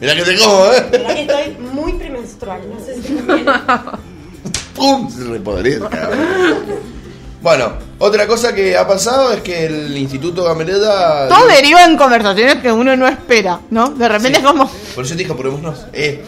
Mirá 0.00 0.16
que 0.16 0.22
te 0.22 0.36
como, 0.38 0.66
eh. 0.66 0.88
verdad 0.90 1.14
que 1.14 1.20
estoy 1.22 1.56
muy 1.58 1.92
premenstrual, 1.94 2.60
no 2.68 2.84
sé 2.84 3.02
si 3.02 3.12
me. 3.12 3.44
¡Pum! 4.74 5.10
Se 5.10 5.24
repodría, 5.24 5.78
cabrón. 5.80 6.92
Bueno, 7.42 7.72
otra 7.98 8.26
cosa 8.28 8.54
que 8.54 8.76
ha 8.76 8.86
pasado 8.86 9.32
es 9.32 9.40
que 9.40 9.66
el 9.66 9.96
Instituto 9.96 10.44
Gameleda. 10.44 11.28
Todo 11.28 11.48
deriva 11.48 11.84
en 11.84 11.96
conversaciones 11.96 12.56
que 12.56 12.70
uno 12.70 12.96
no 12.96 13.08
espera, 13.08 13.60
¿no? 13.70 13.90
De 13.90 14.08
repente 14.08 14.38
es 14.38 14.44
como... 14.44 14.70
Por 14.94 15.04
eso 15.04 15.14
te 15.14 15.18
dije, 15.18 15.32
apurémonos. 15.32 15.86
Eh. 15.92 16.24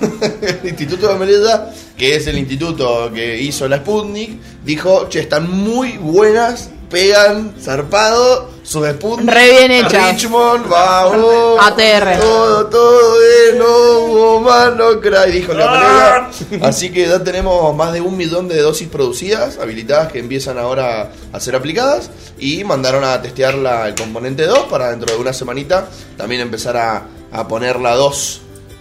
el 0.62 0.68
Instituto 0.68 1.08
Gameleda, 1.08 1.72
que 1.96 2.14
es 2.16 2.26
el 2.26 2.38
instituto 2.38 3.10
que 3.12 3.40
hizo 3.40 3.68
la 3.68 3.78
Sputnik, 3.78 4.40
dijo: 4.64 5.08
Che, 5.08 5.20
están 5.20 5.50
muy 5.50 5.96
buenas, 5.98 6.70
pegan 6.90 7.54
zarpado, 7.60 8.50
sus 8.66 8.86
Sputnik. 8.88 9.30
Re 9.30 9.50
bien 9.50 9.70
hechas. 9.70 10.12
Richmond, 10.12 10.68
vamos. 10.68 11.56
ATR. 11.60 12.18
Todo, 12.18 12.66
todo 12.66 13.18
bien, 13.18 13.58
no 13.58 13.98
hubo 14.00 14.40
más, 14.40 14.74
no 14.74 15.00
cry, 15.00 15.30
dijo 15.30 15.54
la 15.54 15.66
colega. 15.68 16.66
Así 16.66 16.90
que 16.90 17.06
ya 17.06 17.22
tenemos 17.22 17.74
más 17.76 17.92
de 17.92 18.00
un 18.00 18.16
millón 18.16 18.48
de 18.48 18.60
dosis 18.60 18.88
producidas, 18.88 19.58
habilitadas 19.58 20.10
que 20.10 20.18
empiezan 20.18 20.58
ahora 20.58 21.12
a 21.32 21.40
ser 21.40 21.54
aplicadas. 21.54 22.10
Y 22.38 22.64
mandaron 22.64 23.04
a 23.04 23.22
testear 23.22 23.54
la, 23.54 23.86
el 23.88 23.94
componente 23.94 24.44
2 24.46 24.64
para 24.64 24.90
dentro 24.90 25.14
de 25.14 25.20
una 25.20 25.32
semanita 25.32 25.88
también 26.16 26.40
empezar 26.40 26.76
a, 26.76 27.06
a 27.32 27.48
poner 27.48 27.78
la 27.78 27.94
2 27.94 28.40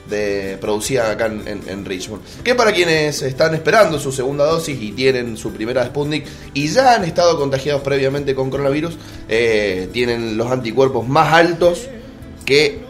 de, 0.10 0.58
producida 0.62 1.12
acá 1.12 1.26
en, 1.28 1.48
en- 1.48 1.62
en 1.70 1.86
Richmond. 1.86 2.22
Que 2.44 2.56
para 2.56 2.72
quienes 2.72 3.22
están 3.22 3.54
esperando 3.56 4.00
su 4.00 4.12
segunda 4.12 4.46
dosis 4.46 4.78
y 4.82 4.92
tienen 4.92 5.36
su 5.38 5.52
primera 5.52 5.86
Sputnik 5.86 6.26
y 6.54 6.68
ya 6.68 6.96
han 6.96 7.04
estado 7.06 7.38
contagiados 7.38 7.82
previamente 7.82 8.36
con 8.36 8.50
coronavirus, 8.50 8.98
eh, 9.30 9.90
tienen 9.92 10.38
los 10.38 10.52
anticuerpos 10.52 11.08
más 11.08 11.34
altos 11.34 11.88
que 12.46 12.84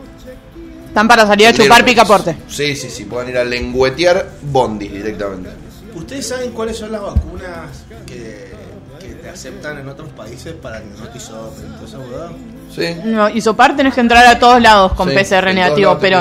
Están 0.88 1.08
para 1.08 1.26
salir 1.28 1.48
a 1.48 1.54
chupar 1.54 1.84
picaporte. 1.86 2.36
Sí, 2.48 2.76
sí, 2.76 2.90
sí, 2.90 3.06
puedan 3.06 3.30
ir 3.30 3.38
a 3.38 3.44
lengüetear 3.44 4.30
bondis 4.42 4.92
directamente. 4.92 5.50
¿Ustedes 5.94 6.28
saben 6.28 6.52
cuáles 6.52 6.78
son 6.78 6.92
las 6.92 7.02
vacunas 7.02 7.84
que, 8.06 8.52
que 9.00 9.08
te 9.16 9.30
aceptan 9.30 9.78
en 9.78 9.88
otros 9.88 10.10
países 10.10 10.54
para 10.54 10.80
que 10.80 10.88
no 10.88 11.08
te 11.08 11.20
toda 11.20 11.52
esa 11.88 12.00
huevada? 12.00 12.32
Sí. 12.74 12.96
No, 13.06 13.30
Isopar 13.30 13.76
tenés 13.78 13.94
que 13.94 14.02
entrar 14.02 14.26
a 14.28 14.38
todos 14.40 14.62
lados 14.62 14.94
con 14.94 15.10
Sí, 15.10 15.16
PCR 15.16 15.54
negativo, 15.54 15.94
te 15.96 16.02
pero 16.02 16.20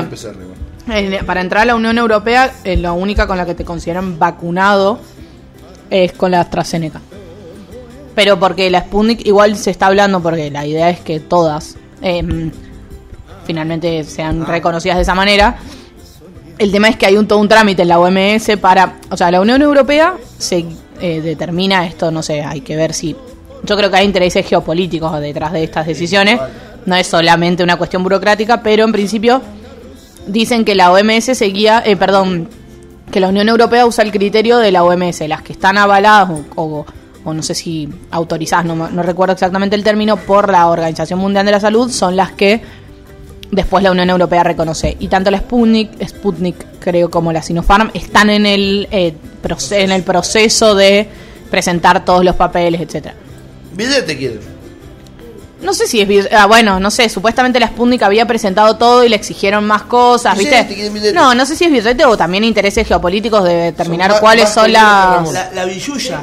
para 1.26 1.40
entrar 1.40 1.62
a 1.62 1.64
la 1.66 1.74
Unión 1.74 1.96
Europea, 1.98 2.52
eh, 2.64 2.76
la 2.76 2.92
única 2.92 3.26
con 3.26 3.36
la 3.36 3.46
que 3.46 3.54
te 3.54 3.64
consideran 3.64 4.18
vacunado 4.18 4.98
es 5.90 6.12
con 6.12 6.30
la 6.30 6.40
AstraZeneca. 6.40 7.00
Pero 8.14 8.38
porque 8.38 8.70
la 8.70 8.80
Sputnik 8.80 9.26
igual 9.26 9.56
se 9.56 9.70
está 9.70 9.86
hablando, 9.86 10.22
porque 10.22 10.50
la 10.50 10.66
idea 10.66 10.90
es 10.90 11.00
que 11.00 11.20
todas 11.20 11.76
eh, 12.02 12.50
finalmente 13.44 14.04
sean 14.04 14.46
reconocidas 14.46 14.96
de 14.96 15.02
esa 15.02 15.14
manera. 15.14 15.56
El 16.58 16.70
tema 16.70 16.88
es 16.88 16.96
que 16.96 17.06
hay 17.06 17.16
un, 17.16 17.26
todo 17.26 17.40
un 17.40 17.48
trámite 17.48 17.82
en 17.82 17.88
la 17.88 17.98
OMS 17.98 18.56
para... 18.60 18.96
O 19.10 19.16
sea, 19.16 19.30
la 19.30 19.40
Unión 19.40 19.60
Europea 19.62 20.14
se 20.38 20.64
eh, 21.00 21.20
determina 21.20 21.86
esto, 21.86 22.10
no 22.10 22.22
sé, 22.22 22.42
hay 22.42 22.60
que 22.60 22.76
ver 22.76 22.92
si... 22.92 23.16
Yo 23.64 23.76
creo 23.76 23.90
que 23.90 23.96
hay 23.96 24.04
intereses 24.04 24.46
geopolíticos 24.46 25.18
detrás 25.20 25.52
de 25.52 25.64
estas 25.64 25.86
decisiones. 25.86 26.38
No 26.84 26.94
es 26.94 27.06
solamente 27.06 27.64
una 27.64 27.76
cuestión 27.76 28.02
burocrática, 28.02 28.62
pero 28.62 28.84
en 28.84 28.92
principio 28.92 29.40
dicen 30.26 30.64
que 30.64 30.74
la 30.74 30.90
OMS 30.92 31.24
seguía... 31.36 31.82
Eh, 31.84 31.96
perdón, 31.96 32.48
que 33.10 33.20
la 33.20 33.28
Unión 33.28 33.48
Europea 33.48 33.86
usa 33.86 34.02
el 34.02 34.10
criterio 34.10 34.58
de 34.58 34.72
la 34.72 34.82
OMS. 34.82 35.20
Las 35.28 35.42
que 35.42 35.52
están 35.52 35.78
avaladas 35.78 36.30
o, 36.56 36.62
o- 36.62 36.86
o 37.26 37.32
no 37.32 37.42
sé 37.42 37.54
si 37.54 37.88
autorizadas, 38.10 38.66
no, 38.66 38.74
no 38.74 39.02
recuerdo 39.02 39.32
exactamente 39.32 39.76
el 39.76 39.82
término, 39.84 40.16
por 40.18 40.50
la 40.50 40.66
Organización 40.68 41.18
Mundial 41.20 41.46
de 41.46 41.52
la 41.52 41.60
Salud 41.60 41.90
son 41.90 42.16
las 42.16 42.32
que 42.32 42.60
después 43.50 43.82
la 43.82 43.92
Unión 43.92 44.10
Europea 44.10 44.42
reconoce. 44.42 44.96
Y 45.00 45.08
tanto 45.08 45.30
la 45.30 45.38
Sputnik, 45.38 46.06
Sputnik 46.06 46.56
creo, 46.80 47.10
como 47.10 47.32
la 47.32 47.40
Sinopharm 47.40 47.90
están 47.94 48.28
en 48.30 48.44
el, 48.46 48.88
eh, 48.90 49.14
en 49.70 49.92
el 49.92 50.02
proceso 50.02 50.74
de 50.74 51.08
presentar 51.50 52.04
todos 52.04 52.24
los 52.24 52.34
papeles, 52.36 52.80
etcétera. 52.80 53.14
Billete 53.74 54.16
quieren. 54.18 54.40
No 55.64 55.72
sé 55.72 55.86
si 55.86 56.00
es... 56.00 56.32
Ah, 56.32 56.46
bueno, 56.46 56.78
no 56.78 56.90
sé, 56.90 57.08
supuestamente 57.08 57.58
la 57.58 57.68
Sputnik 57.68 58.02
había 58.02 58.26
presentado 58.26 58.76
todo 58.76 59.02
y 59.02 59.08
le 59.08 59.16
exigieron 59.16 59.66
más 59.66 59.82
cosas, 59.82 60.36
¿viste? 60.36 61.12
No, 61.12 61.34
no 61.34 61.46
sé 61.46 61.56
si 61.56 61.64
es 61.64 61.72
billete 61.72 62.04
o 62.04 62.16
también 62.16 62.44
intereses 62.44 62.86
geopolíticos 62.86 63.42
de 63.44 63.54
determinar 63.54 64.20
cuáles 64.20 64.50
son 64.50 64.72
las... 64.72 65.32
La, 65.32 65.50
la 65.52 65.64
billulla, 65.64 66.22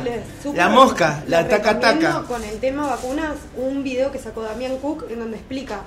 la 0.53 0.69
mosca, 0.69 1.23
la 1.27 1.41
les 1.41 1.49
taca 1.49 1.73
recomiendo 1.73 2.07
taca. 2.07 2.27
Con 2.27 2.43
el 2.43 2.59
tema 2.59 2.87
vacunas, 2.87 3.35
un 3.57 3.83
video 3.83 4.11
que 4.11 4.19
sacó 4.19 4.43
Damián 4.43 4.77
Cook 4.77 5.05
en 5.09 5.19
donde 5.19 5.37
explica 5.37 5.81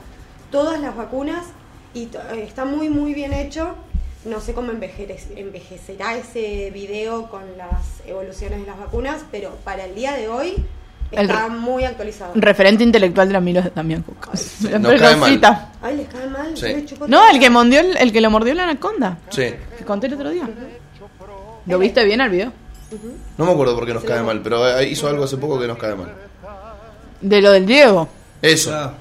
todas 0.50 0.80
las 0.80 0.96
vacunas 0.96 1.44
y 1.94 2.04
eh, 2.04 2.44
está 2.46 2.64
muy 2.64 2.88
muy 2.88 3.14
bien 3.14 3.32
hecho. 3.32 3.74
No 4.24 4.40
sé 4.40 4.54
cómo 4.54 4.72
envejecerá 4.72 6.16
ese 6.16 6.70
video 6.72 7.28
con 7.28 7.42
las 7.58 8.06
evoluciones 8.06 8.60
de 8.60 8.66
las 8.66 8.78
vacunas, 8.78 9.22
pero 9.30 9.50
para 9.64 9.84
el 9.84 9.94
día 9.94 10.14
de 10.14 10.28
hoy 10.28 10.64
está 11.22 11.48
muy 11.48 11.84
actualizado. 11.84 12.32
Referente 12.34 12.82
intelectual 12.84 13.28
de 13.28 13.32
la 13.34 13.40
Milo 13.40 13.62
Cook. 13.62 14.28
La 14.70 14.80
cae. 14.98 15.40
Ay, 15.82 15.96
les 15.96 16.08
cae 16.08 16.26
mal. 16.28 16.56
Sí. 16.56 16.86
No, 17.08 17.28
el 17.30 17.38
que 17.38 17.50
mordió 17.50 17.80
el, 17.80 17.96
el 17.96 18.12
que 18.12 18.20
lo 18.20 18.30
mordió 18.30 18.54
la 18.54 18.64
anaconda. 18.64 19.18
Sí. 19.30 19.54
Que 19.78 19.84
conté 19.84 20.06
el 20.08 20.14
otro 20.14 20.30
día. 20.30 20.48
¿Lo 21.66 21.78
viste 21.78 22.04
bien 22.04 22.20
al 22.20 22.30
video? 22.30 22.52
No 23.38 23.46
me 23.46 23.52
acuerdo 23.52 23.74
por 23.74 23.86
qué 23.86 23.94
nos 23.94 24.04
cae 24.04 24.22
mal, 24.22 24.40
pero 24.42 24.78
eh, 24.78 24.88
hizo 24.88 25.08
algo 25.08 25.24
hace 25.24 25.36
poco 25.36 25.58
que 25.58 25.66
nos 25.66 25.78
cae 25.78 25.94
mal. 25.94 26.12
De 27.20 27.40
lo 27.40 27.50
del 27.52 27.66
Diego. 27.66 28.08
Eso, 28.42 28.72
Ah, 28.74 28.94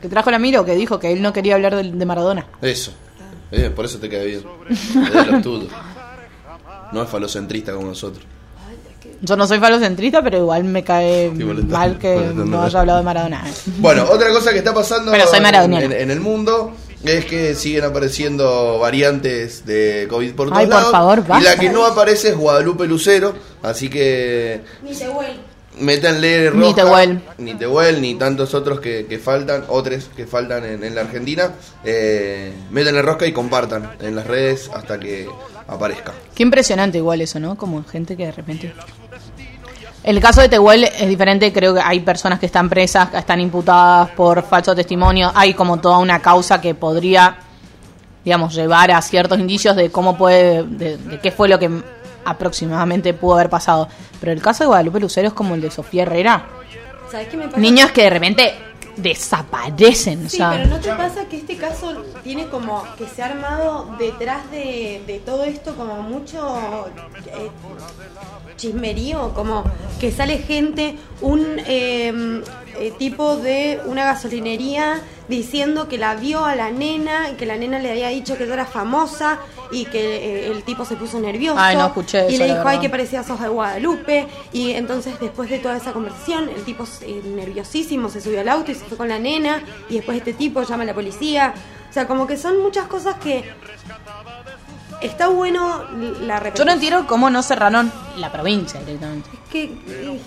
Que 0.00 0.08
trajo 0.08 0.30
la 0.30 0.38
Miro, 0.38 0.64
que 0.64 0.74
dijo 0.74 0.98
que 0.98 1.12
él 1.12 1.20
no 1.22 1.32
quería 1.32 1.54
hablar 1.54 1.74
de, 1.76 2.06
Maradona. 2.06 2.46
eso. 2.62 2.92
Eh, 3.50 3.68
por 3.74 3.84
eso 3.84 3.98
te 3.98 4.08
queda 4.08 4.22
bien. 4.22 4.44
Es 4.68 4.94
de 4.94 5.26
los 5.26 5.42
tuyos. 5.42 5.72
No 6.92 7.02
es 7.02 7.08
falocentrista 7.08 7.72
como 7.72 7.88
nosotros. 7.88 8.24
Yo 9.22 9.36
no 9.36 9.46
soy 9.46 9.58
falocentrista, 9.58 10.22
pero 10.22 10.38
igual 10.38 10.64
me 10.64 10.82
cae 10.82 11.30
mal 11.30 11.98
que 11.98 12.14
no 12.34 12.62
haya 12.62 12.80
hablado 12.80 12.98
de 13.00 13.04
Maradona. 13.04 13.44
¿eh? 13.46 13.52
Bueno, 13.78 14.04
otra 14.10 14.30
cosa 14.30 14.50
que 14.52 14.58
está 14.58 14.72
pasando 14.72 15.12
Pero 15.12 15.26
soy 15.26 15.36
en, 15.38 15.42
maradoniano. 15.42 15.84
en- 15.86 15.92
en 15.92 16.10
el 16.10 16.20
mundo 16.20 16.72
es 17.04 17.24
que 17.26 17.54
siguen 17.54 17.84
apareciendo 17.84 18.78
variantes 18.78 19.64
de 19.66 20.06
COVID 20.08 20.34
por 20.34 20.48
todos 20.48 20.58
Ay, 20.58 20.66
por 20.66 20.74
lados. 20.76 20.90
favor, 20.90 21.24
y 21.38 21.42
la 21.44 21.56
que 21.56 21.68
no 21.70 21.84
aparece 21.86 22.30
es 22.30 22.36
Guadalupe 22.36 22.86
Lucero, 22.86 23.34
así 23.62 23.88
que 23.90 24.60
Ni 24.82 24.92
te 24.94 25.08
vuelve. 25.08 25.36
métanle 25.78 26.50
Ni 26.54 26.60
roja, 26.62 26.74
Tehuel. 26.76 27.22
ni 27.38 27.54
Tehuel, 27.54 28.00
ni 28.02 28.14
tantos 28.16 28.54
otros 28.54 28.80
que, 28.80 29.06
que 29.06 29.18
faltan, 29.18 29.64
otros 29.68 30.10
que 30.16 30.26
faltan 30.26 30.64
en, 30.64 30.84
en 30.84 30.94
la 30.94 31.02
Argentina. 31.02 31.52
Eh, 31.84 32.52
métanle 32.70 33.02
rosca 33.02 33.26
y 33.26 33.32
compartan 33.32 33.92
en 34.00 34.14
las 34.16 34.26
redes 34.26 34.70
hasta 34.74 34.98
que 35.00 35.26
aparezca. 35.68 36.12
Qué 36.34 36.42
impresionante 36.42 36.98
igual 36.98 37.20
eso, 37.22 37.38
¿no? 37.40 37.56
Como 37.56 37.82
gente 37.84 38.16
que 38.16 38.26
de 38.26 38.32
repente... 38.32 38.74
El 40.02 40.18
caso 40.20 40.40
de 40.40 40.48
Tehuel 40.48 40.84
es 40.84 41.08
diferente, 41.08 41.52
creo 41.52 41.74
que 41.74 41.80
hay 41.80 42.00
personas 42.00 42.38
que 42.38 42.46
están 42.46 42.70
presas, 42.70 43.10
que 43.10 43.18
están 43.18 43.40
imputadas 43.40 44.10
por 44.10 44.42
falso 44.42 44.74
testimonio, 44.74 45.30
hay 45.34 45.52
como 45.52 45.78
toda 45.78 45.98
una 45.98 46.20
causa 46.20 46.60
que 46.60 46.74
podría, 46.74 47.36
digamos, 48.24 48.54
llevar 48.54 48.90
a 48.90 49.02
ciertos 49.02 49.38
indicios 49.38 49.76
de 49.76 49.90
cómo 49.90 50.16
puede, 50.16 50.62
de, 50.62 50.96
de 50.96 51.20
qué 51.20 51.30
fue 51.30 51.48
lo 51.48 51.58
que 51.58 51.70
aproximadamente 52.24 53.12
pudo 53.12 53.34
haber 53.34 53.50
pasado. 53.50 53.88
Pero 54.20 54.32
el 54.32 54.40
caso 54.40 54.64
de 54.64 54.68
Guadalupe 54.68 55.00
Lucero 55.00 55.28
es 55.28 55.34
como 55.34 55.54
el 55.54 55.60
de 55.60 55.70
Sofía 55.70 56.02
Herrera. 56.02 56.46
¿Sabes 57.10 57.28
qué 57.28 57.36
me 57.36 57.46
pasa? 57.46 57.58
Niñas 57.58 57.90
que 57.92 58.04
de 58.04 58.10
repente 58.10 58.54
desaparecen, 58.96 60.26
o 60.26 60.28
Sí, 60.28 60.38
sea... 60.38 60.50
pero 60.50 60.66
¿no 60.66 60.80
te 60.80 60.88
pasa 60.90 61.26
que 61.26 61.36
este 61.36 61.56
caso 61.56 62.04
tiene 62.22 62.48
como 62.48 62.84
que 62.96 63.06
se 63.06 63.22
ha 63.22 63.26
armado 63.26 63.94
detrás 63.98 64.50
de, 64.50 65.02
de 65.06 65.18
todo 65.18 65.44
esto 65.44 65.74
como 65.76 66.02
mucho 66.02 66.86
eh, 67.26 67.50
chismerío? 68.56 69.32
Como 69.34 69.64
que 70.00 70.10
sale 70.12 70.38
gente, 70.38 70.96
un 71.20 71.58
eh, 71.66 72.42
eh, 72.78 72.92
tipo 72.98 73.36
de 73.36 73.80
una 73.86 74.04
gasolinería 74.04 75.00
diciendo 75.28 75.88
que 75.88 75.98
la 75.98 76.14
vio 76.16 76.44
a 76.44 76.54
la 76.56 76.70
nena, 76.70 77.36
que 77.38 77.46
la 77.46 77.56
nena 77.56 77.78
le 77.78 77.90
había 77.90 78.08
dicho 78.08 78.36
que 78.36 78.44
ella 78.44 78.54
era 78.54 78.66
famosa 78.66 79.38
y 79.72 79.84
que 79.86 80.46
eh, 80.46 80.50
el 80.50 80.62
tipo 80.64 80.84
se 80.84 80.96
puso 80.96 81.20
nervioso. 81.20 81.58
Ay, 81.60 81.76
no 81.76 81.86
escuché 81.86 82.30
Y 82.30 82.34
eso, 82.34 82.44
le 82.44 82.54
dijo, 82.54 82.62
ay, 82.66 82.78
que 82.78 82.88
parecía 82.90 83.22
sos 83.22 83.40
de 83.40 83.48
Guadalupe. 83.48 84.26
Y 84.52 84.72
entonces 84.72 85.18
después 85.20 85.48
de 85.50 85.58
toda 85.58 85.76
esa 85.76 85.92
conversación, 85.92 86.48
el 86.48 86.64
tipo 86.64 86.84
eh, 87.02 87.22
nerviosísimo 87.24 88.08
se 88.08 88.20
subió 88.20 88.40
al 88.40 88.48
auto 88.48 88.70
y 88.72 88.74
se 88.74 88.84
fue 88.84 88.96
con 88.96 89.08
la 89.08 89.18
nena. 89.18 89.62
Y 89.88 89.96
después 89.96 90.18
este 90.18 90.32
tipo 90.32 90.62
llama 90.62 90.82
a 90.82 90.86
la 90.86 90.94
policía. 90.94 91.54
O 91.88 91.92
sea, 91.92 92.06
como 92.06 92.26
que 92.26 92.36
son 92.36 92.60
muchas 92.62 92.86
cosas 92.86 93.16
que... 93.16 93.44
Está 95.00 95.28
bueno 95.28 95.84
la 96.20 96.52
Yo 96.52 96.64
no 96.66 96.72
entiendo 96.72 97.06
cómo 97.06 97.30
no 97.30 97.42
cerraron 97.42 97.90
la 98.16 98.30
provincia 98.30 98.80
directamente. 98.80 99.30
Es 99.32 99.50
que... 99.50 99.64
eh, 99.64 100.20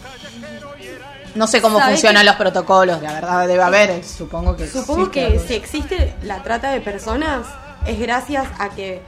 No 1.35 1.45
sé 1.45 1.61
cómo 1.61 1.77
¿Sabes 1.77 1.93
funcionan 1.95 2.25
los 2.25 2.35
protocolos, 2.37 3.01
la 3.01 3.13
verdad 3.13 3.47
debe 3.47 3.61
haber, 3.61 3.89
eh, 3.91 4.03
supongo 4.03 4.55
que 4.55 4.67
Supongo 4.67 5.11
que 5.11 5.25
algo. 5.25 5.43
si 5.47 5.53
existe 5.53 6.15
la 6.23 6.41
trata 6.41 6.71
de 6.71 6.81
personas 6.81 7.45
es 7.85 7.99
gracias 7.99 8.47
a 8.59 8.69
que 8.69 9.01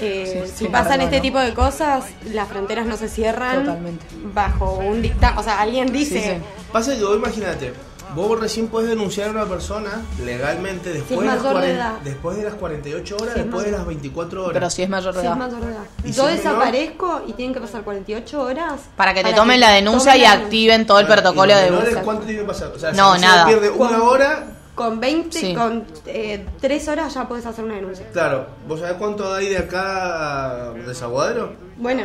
eh, 0.00 0.44
Sí, 0.46 0.52
si 0.64 0.68
pasan 0.68 1.00
este 1.00 1.16
¿no? 1.16 1.22
tipo 1.22 1.38
de 1.38 1.54
cosas, 1.54 2.04
las 2.32 2.48
fronteras 2.48 2.86
no 2.86 2.96
se 2.96 3.08
cierran 3.08 3.64
Totalmente. 3.64 4.04
bajo 4.32 4.74
un 4.78 5.02
dictado. 5.02 5.40
O 5.40 5.42
sea, 5.42 5.60
alguien 5.60 5.92
dice... 5.92 6.20
Sí, 6.20 6.28
sí. 6.28 6.36
Pasa 6.72 6.96
que 6.96 7.02
vos 7.04 7.16
imagínate, 7.16 7.72
vos 8.14 8.38
recién 8.40 8.68
puedes 8.68 8.88
denunciar 8.90 9.28
a 9.28 9.30
una 9.30 9.44
persona 9.46 10.02
legalmente 10.24 10.92
después, 10.92 11.08
Si 11.08 11.14
es 11.14 11.20
de, 11.20 11.26
las 11.26 11.36
mayor 11.42 11.54
de 11.54 11.60
40 11.60 11.74
edad. 11.76 11.92
después 12.02 12.36
de 12.36 12.42
las 12.44 12.54
48 12.54 13.16
horas, 13.16 13.34
Si 13.34 13.38
es 13.40 13.44
después 13.46 13.64
de 13.64 13.70
las 13.72 13.86
24 13.86 14.40
horas. 14.42 14.52
Pero 14.54 14.70
si 14.70 14.82
es 14.82 14.88
mayor 14.88 15.14
de 15.14 15.20
edad. 15.20 15.32
es 15.32 15.38
mayor 15.38 15.60
de 15.60 15.72
edad. 15.72 15.82
¿Y 16.04 16.08
si 16.08 16.18
Yo 16.18 16.26
desaparezco 16.26 17.22
y 17.26 17.32
tienen 17.34 17.54
que 17.54 17.60
pasar 17.60 17.82
48 17.82 18.42
horas. 18.42 18.80
Para 18.96 19.14
que 19.14 19.22
te 19.22 19.32
tomen 19.32 19.60
la 19.60 19.70
denuncia 19.70 20.12
tomen 20.12 20.20
y 20.20 20.24
la 20.28 20.32
activen 20.32 20.86
todo 20.86 20.98
el 21.00 21.06
protocolo 21.06 21.52
¿y 21.52 21.54
los 21.54 21.62
de 21.64 21.70
búsqueda. 21.70 22.02
¿Cuánto 22.02 22.24
tiene 22.24 22.40
que 22.40 22.46
pasar? 22.46 22.68
O 22.74 22.78
sea, 22.78 22.90
si 22.92 22.96
No, 22.96 23.12
recién 23.14 23.30
nada. 23.30 23.46
pierde 23.46 23.70
una 23.70 24.02
hora, 24.02 24.46
Con 24.74 24.98
20, 24.98 25.38
Sí. 25.38 25.54
con 25.54 25.84
eh, 26.06 26.44
3 26.60 26.88
horas 26.88 27.14
ya 27.14 27.28
puedes 27.28 27.46
hacer 27.46 27.64
una 27.64 27.74
denuncia. 27.74 28.08
claro. 28.12 28.46
¿Vos 28.66 28.80
sabés 28.80 28.96
cuánto 28.96 29.32
hay 29.32 29.48
de 29.48 29.58
acá 29.58 30.68
a 30.68 30.70
Desaguadero? 30.72 31.52
Bueno, 31.76 32.02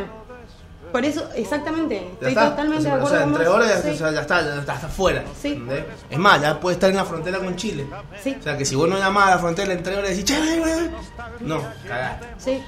por 0.92 1.04
eso, 1.04 1.28
exactamente. 1.34 1.96
Ya 1.96 2.10
Estoy 2.12 2.28
está. 2.28 2.50
totalmente 2.50 2.76
o 2.78 2.82
de 2.82 2.88
sea, 2.90 2.94
acuerdo 2.96 3.16
en 3.16 3.22
con 3.24 3.34
tres 3.34 3.48
vos. 3.48 3.56
horas 3.56 3.68
ya, 3.68 3.82
Sí. 3.82 3.88
o 3.90 3.96
sea, 3.98 4.10
ya 4.12 4.20
está, 4.20 4.42
ya 4.42 4.58
está, 4.60 4.74
está 4.74 4.86
afuera. 4.86 5.24
Sí. 5.40 5.62
Es 6.10 6.18
más, 6.18 6.40
ya 6.40 6.60
puede 6.60 6.74
estar 6.74 6.90
en 6.90 6.96
la 6.96 7.04
frontera 7.04 7.38
con 7.38 7.56
Chile. 7.56 7.86
Sí. 8.22 8.36
O 8.38 8.42
sea, 8.42 8.56
que 8.56 8.64
si 8.64 8.76
vos 8.76 8.88
no 8.88 8.98
llamás 8.98 9.28
a 9.28 9.30
la 9.32 9.38
frontera 9.38 9.72
en 9.72 9.82
tres 9.82 9.98
horas 9.98 10.10
y 10.10 10.14
decís, 10.14 10.24
che, 10.26 10.40
ven, 10.40 10.62
ven", 10.64 10.90
no, 11.40 11.60
cagaste. 11.88 12.26
Sí. 12.38 12.62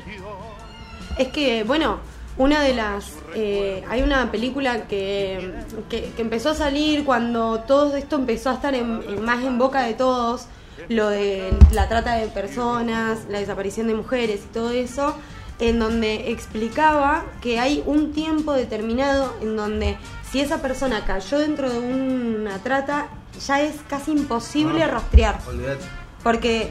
Es 1.18 1.28
que, 1.28 1.62
bueno, 1.64 1.98
una 2.38 2.62
de 2.62 2.74
las... 2.74 3.12
eh, 3.34 3.84
hay 3.88 4.02
una 4.02 4.30
película 4.30 4.86
que, 4.88 5.52
que, 5.90 6.10
que 6.16 6.22
empezó 6.22 6.50
a 6.50 6.54
salir 6.54 7.04
cuando 7.04 7.60
todo 7.60 7.94
esto 7.96 8.16
empezó 8.16 8.50
a 8.50 8.54
estar 8.54 8.74
en- 8.74 9.02
en- 9.06 9.24
más 9.24 9.44
en 9.44 9.58
boca 9.58 9.82
de 9.82 9.94
todos, 9.94 10.46
lo 10.88 11.08
de 11.08 11.50
la 11.72 11.88
trata 11.88 12.14
de 12.16 12.26
personas, 12.28 13.26
la 13.28 13.38
desaparición 13.38 13.86
de 13.86 13.94
mujeres 13.94 14.40
y 14.48 14.52
todo 14.52 14.70
eso, 14.70 15.14
en 15.60 15.78
donde 15.78 16.30
explicaba 16.32 17.24
que 17.40 17.60
hay 17.60 17.82
un 17.86 18.12
tiempo 18.12 18.52
determinado 18.54 19.32
en 19.42 19.56
donde 19.56 19.96
si 20.30 20.40
esa 20.40 20.62
persona 20.62 21.04
cayó 21.04 21.38
dentro 21.38 21.70
de 21.70 21.78
una 21.78 22.58
trata, 22.58 23.08
ya 23.46 23.60
es 23.60 23.76
casi 23.88 24.12
imposible 24.12 24.82
Ah. 24.82 24.88
rastrear. 24.88 25.38
Olvídate. 25.46 25.84
Porque 26.22 26.70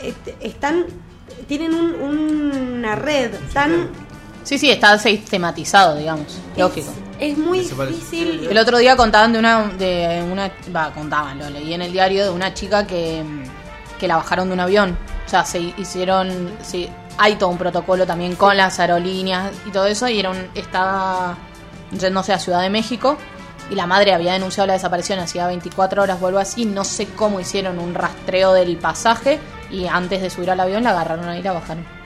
este, 0.00 0.36
están 0.40 0.86
tienen 1.46 1.72
un- 1.74 2.74
una 2.78 2.96
red 2.96 3.30
tan 3.54 3.88
Sí, 4.48 4.56
sí, 4.56 4.70
está 4.70 4.98
sistematizado, 4.98 5.94
digamos. 5.94 6.38
Lógico. 6.56 6.90
es, 7.20 7.32
es 7.32 7.38
muy 7.38 7.58
difícil 7.58 8.48
El 8.50 8.56
otro 8.56 8.78
día 8.78 8.96
contaban 8.96 9.30
de 9.34 9.38
una, 9.38 9.64
de 9.64 10.26
una, 10.32 10.50
va, 10.74 10.90
contaban, 10.90 11.38
lo 11.38 11.50
leí 11.50 11.74
en 11.74 11.82
el 11.82 11.92
diario, 11.92 12.24
de 12.24 12.30
una 12.30 12.54
chica 12.54 12.86
que, 12.86 13.22
que 14.00 14.08
la 14.08 14.16
bajaron 14.16 14.48
de 14.48 14.54
un 14.54 14.60
avión. 14.60 14.96
O 15.26 15.28
sea, 15.28 15.44
se 15.44 15.60
hicieron, 15.76 16.50
sí, 16.62 16.88
hay 17.18 17.34
todo 17.36 17.50
un 17.50 17.58
protocolo 17.58 18.06
también 18.06 18.36
con 18.36 18.56
las 18.56 18.80
aerolíneas 18.80 19.52
y 19.66 19.70
todo 19.70 19.84
eso, 19.84 20.08
y 20.08 20.18
era 20.18 20.30
un, 20.30 20.48
estaba 20.54 21.36
yéndose 21.92 22.32
a 22.32 22.38
Ciudad 22.38 22.62
de 22.62 22.70
México, 22.70 23.18
y 23.68 23.74
la 23.74 23.86
madre 23.86 24.14
había 24.14 24.32
denunciado 24.32 24.66
la 24.66 24.72
desaparición 24.72 25.18
hacía 25.18 25.46
24 25.46 26.02
horas, 26.02 26.18
vuelvo 26.20 26.38
así, 26.38 26.64
no 26.64 26.84
sé 26.84 27.04
cómo 27.04 27.38
hicieron 27.38 27.78
un 27.78 27.92
rastreo 27.92 28.54
del 28.54 28.78
pasaje, 28.78 29.40
y 29.70 29.84
antes 29.88 30.22
de 30.22 30.30
subir 30.30 30.50
al 30.50 30.60
avión 30.60 30.84
la 30.84 30.92
agarraron 30.92 31.28
ahí 31.28 31.40
y 31.40 31.42
la 31.42 31.52
bajaron. 31.52 31.97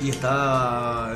Y 0.00 0.10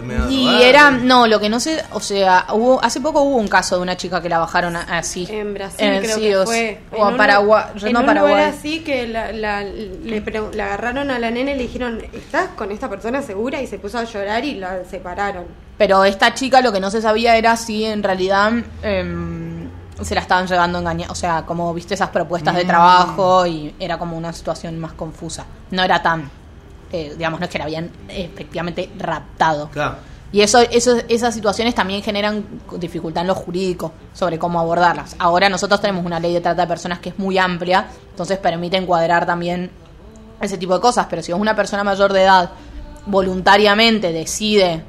medio 0.02 0.26
de 0.26 0.32
Y 0.32 0.62
era, 0.62 0.90
no, 0.90 1.26
lo 1.26 1.40
que 1.40 1.48
no 1.48 1.60
sé, 1.60 1.82
o 1.92 2.00
sea, 2.00 2.46
hubo 2.52 2.82
hace 2.82 3.00
poco 3.00 3.20
hubo 3.22 3.36
un 3.36 3.48
caso 3.48 3.76
de 3.76 3.82
una 3.82 3.96
chica 3.96 4.20
que 4.22 4.28
la 4.28 4.38
bajaron 4.38 4.76
así. 4.76 5.26
en 5.30 5.54
Brasil 5.54 5.86
En- 5.86 6.02
creo 6.02 6.16
sí, 6.16 6.20
que 6.22 6.36
o, 6.36 6.44
fue 6.46 6.80
o 6.96 7.04
a 7.04 7.08
un- 7.08 7.16
Paraguay, 7.16 7.64
en 7.82 7.96
un 7.96 8.06
Paraguay. 8.06 8.32
lugar 8.34 8.48
así 8.48 8.80
que 8.80 9.06
la, 9.08 9.32
la- 9.32 9.64
le, 9.64 10.22
la 10.54 10.64
agarraron 10.66 11.10
a 11.10 11.18
la 11.18 11.30
nena 11.30 11.50
y 11.52 11.54
le 11.56 11.62
dijeron 11.62 12.00
estás 12.12 12.48
con 12.56 12.70
esta 12.70 12.88
persona 12.88 13.22
segura 13.22 13.60
y 13.60 13.66
se 13.66 13.78
puso 13.78 13.98
a 13.98 14.04
llorar 14.04 14.44
y 14.44 14.54
la 14.54 14.84
separaron 14.88 15.44
Pero 15.76 16.04
esta 16.04 16.34
chica 16.34 16.60
lo 16.60 16.72
que 16.72 16.80
no 16.80 16.90
se 16.90 17.02
sabía 17.02 17.36
era 17.36 17.56
si 17.56 17.84
en 17.84 18.02
realidad 18.02 18.52
em, 18.82 19.68
se 20.02 20.14
la 20.14 20.20
estaban 20.20 20.46
llevando 20.46 20.78
engañada. 20.78 21.10
O 21.12 21.16
sea, 21.16 21.42
como 21.44 21.74
viste 21.74 21.94
esas 21.94 22.10
propuestas 22.10 22.54
de 22.54 22.64
trabajo 22.64 23.46
y 23.46 23.74
era 23.80 23.98
como 23.98 24.16
una 24.16 24.32
situación 24.32 24.78
más 24.78 24.92
confusa. 24.92 25.44
No 25.72 25.82
era 25.82 26.00
tan, 26.02 26.30
eh, 26.92 27.14
digamos, 27.16 27.40
no 27.40 27.46
es 27.46 27.50
que 27.52 27.58
la 27.58 27.64
habían 27.64 27.90
efectivamente 28.08 28.90
raptado. 28.98 29.68
Claro. 29.70 29.96
Y 30.30 30.42
eso, 30.42 30.60
eso, 30.60 30.96
esas 31.08 31.34
situaciones 31.34 31.74
también 31.74 32.02
generan 32.02 32.44
dificultad 32.78 33.22
en 33.22 33.28
lo 33.28 33.34
jurídico 33.34 33.92
sobre 34.12 34.38
cómo 34.38 34.60
abordarlas. 34.60 35.16
Ahora 35.18 35.48
nosotros 35.48 35.80
tenemos 35.80 36.04
una 36.04 36.20
ley 36.20 36.34
de 36.34 36.40
trata 36.42 36.62
de 36.62 36.68
personas 36.68 36.98
que 36.98 37.08
es 37.10 37.18
muy 37.18 37.38
amplia, 37.38 37.86
entonces 38.10 38.36
permite 38.38 38.76
encuadrar 38.76 39.24
también 39.24 39.70
ese 40.40 40.58
tipo 40.58 40.74
de 40.74 40.80
cosas. 40.80 41.06
Pero 41.08 41.22
si 41.22 41.32
es 41.32 41.38
una 41.38 41.56
persona 41.56 41.82
mayor 41.82 42.12
de 42.12 42.24
edad 42.24 42.50
voluntariamente 43.06 44.12
decide 44.12 44.84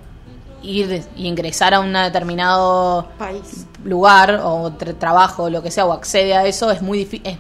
ir 0.62 1.06
y 1.16 1.26
ingresar 1.26 1.74
a 1.74 1.80
un 1.80 1.94
determinado 1.94 3.08
país 3.18 3.66
lugar 3.86 4.42
o 4.44 4.70
tra- 4.72 4.94
trabajo 5.00 5.44
o 5.44 5.50
lo 5.50 5.64
que 5.64 5.72
sea 5.72 5.86
o 5.86 5.94
accede 5.94 6.36
a 6.36 6.46
eso 6.46 6.70
es 6.70 6.82
muy 6.82 6.98
difícil 6.98 7.40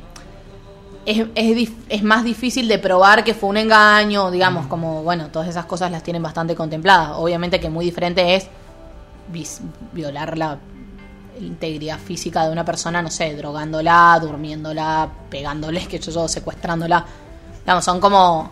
es, 1.06 1.26
es, 1.36 1.70
es 1.90 2.04
más 2.04 2.24
difícil 2.24 2.68
de 2.68 2.78
probar 2.80 3.24
que 3.24 3.34
fue 3.34 3.50
un 3.50 3.58
engaño 3.58 4.30
digamos 4.32 4.68
como 4.68 5.02
bueno 5.04 5.28
todas 5.32 5.48
esas 5.48 5.66
cosas 5.66 5.92
las 5.92 6.04
tienen 6.04 6.22
bastante 6.24 6.56
contempladas. 6.56 7.12
Obviamente 7.16 7.60
que 7.60 7.70
muy 7.70 7.86
diferente 7.86 8.36
es 8.36 8.48
vis- 9.32 9.62
violar 9.94 10.38
la 10.38 10.58
integridad 11.40 11.98
física 12.00 12.46
de 12.46 12.52
una 12.52 12.66
persona 12.66 13.02
no 13.02 13.10
sé 13.10 13.34
drogándola 13.36 14.20
durmiéndola 14.22 15.10
pegándoles 15.30 15.88
que 15.88 15.98
yo, 16.00 16.12
yo 16.12 16.28
secuestrándola. 16.28 17.06
Digamos 17.62 17.86
son 17.86 18.00
como 18.02 18.52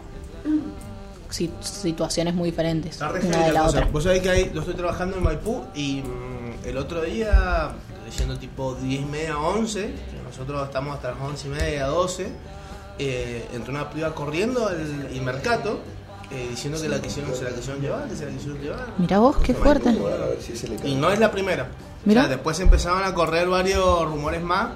si- 1.29 1.51
situaciones 1.59 2.33
muy 2.33 2.51
diferentes 2.51 2.93
Está 2.93 3.09
una 3.09 3.19
de 3.45 3.51
la 3.51 3.61
cosa. 3.63 3.77
otra. 3.79 3.89
Vos 3.91 4.03
sabés 4.03 4.21
que 4.21 4.29
ahí 4.29 4.51
lo 4.53 4.61
estoy 4.61 4.75
trabajando 4.75 5.17
en 5.17 5.23
Maipú 5.23 5.63
y 5.75 6.01
mm, 6.01 6.65
el 6.67 6.77
otro 6.77 7.01
día, 7.01 7.71
siendo 8.09 8.37
tipo 8.37 8.75
10 8.75 9.01
y 9.01 9.05
media, 9.05 9.37
11, 9.37 9.81
que 9.81 10.16
nosotros 10.37 10.67
estamos 10.67 10.95
hasta 10.95 11.11
las 11.11 11.19
11 11.19 11.47
y 11.47 11.49
media, 11.49 11.87
12, 11.87 12.27
eh, 12.99 13.47
entró 13.53 13.73
una 13.73 13.89
piba 13.89 14.13
corriendo 14.13 14.67
al 14.67 15.09
y 15.11 15.19
mercato 15.19 15.79
eh, 16.29 16.47
diciendo 16.51 16.79
que 16.79 16.87
la 16.89 17.01
quisieron, 17.01 17.33
se 17.33 17.43
la 17.43 17.51
quisieron 17.51 17.81
llevar, 17.81 18.07
que 18.07 18.15
se 18.15 18.25
la 18.25 18.31
quisieron 18.31 18.59
llevar. 18.61 18.85
mira 18.97 19.17
vos 19.19 19.37
qué 19.37 19.53
fuerte 19.55 19.95
Y 20.83 20.95
no 20.95 21.09
es 21.09 21.19
la 21.19 21.31
primera. 21.31 21.69
Mira. 22.05 22.21
O 22.21 22.23
sea, 22.25 22.35
después 22.35 22.59
empezaron 22.59 23.03
a 23.03 23.13
correr 23.15 23.47
varios 23.47 24.05
rumores 24.05 24.43
más. 24.43 24.69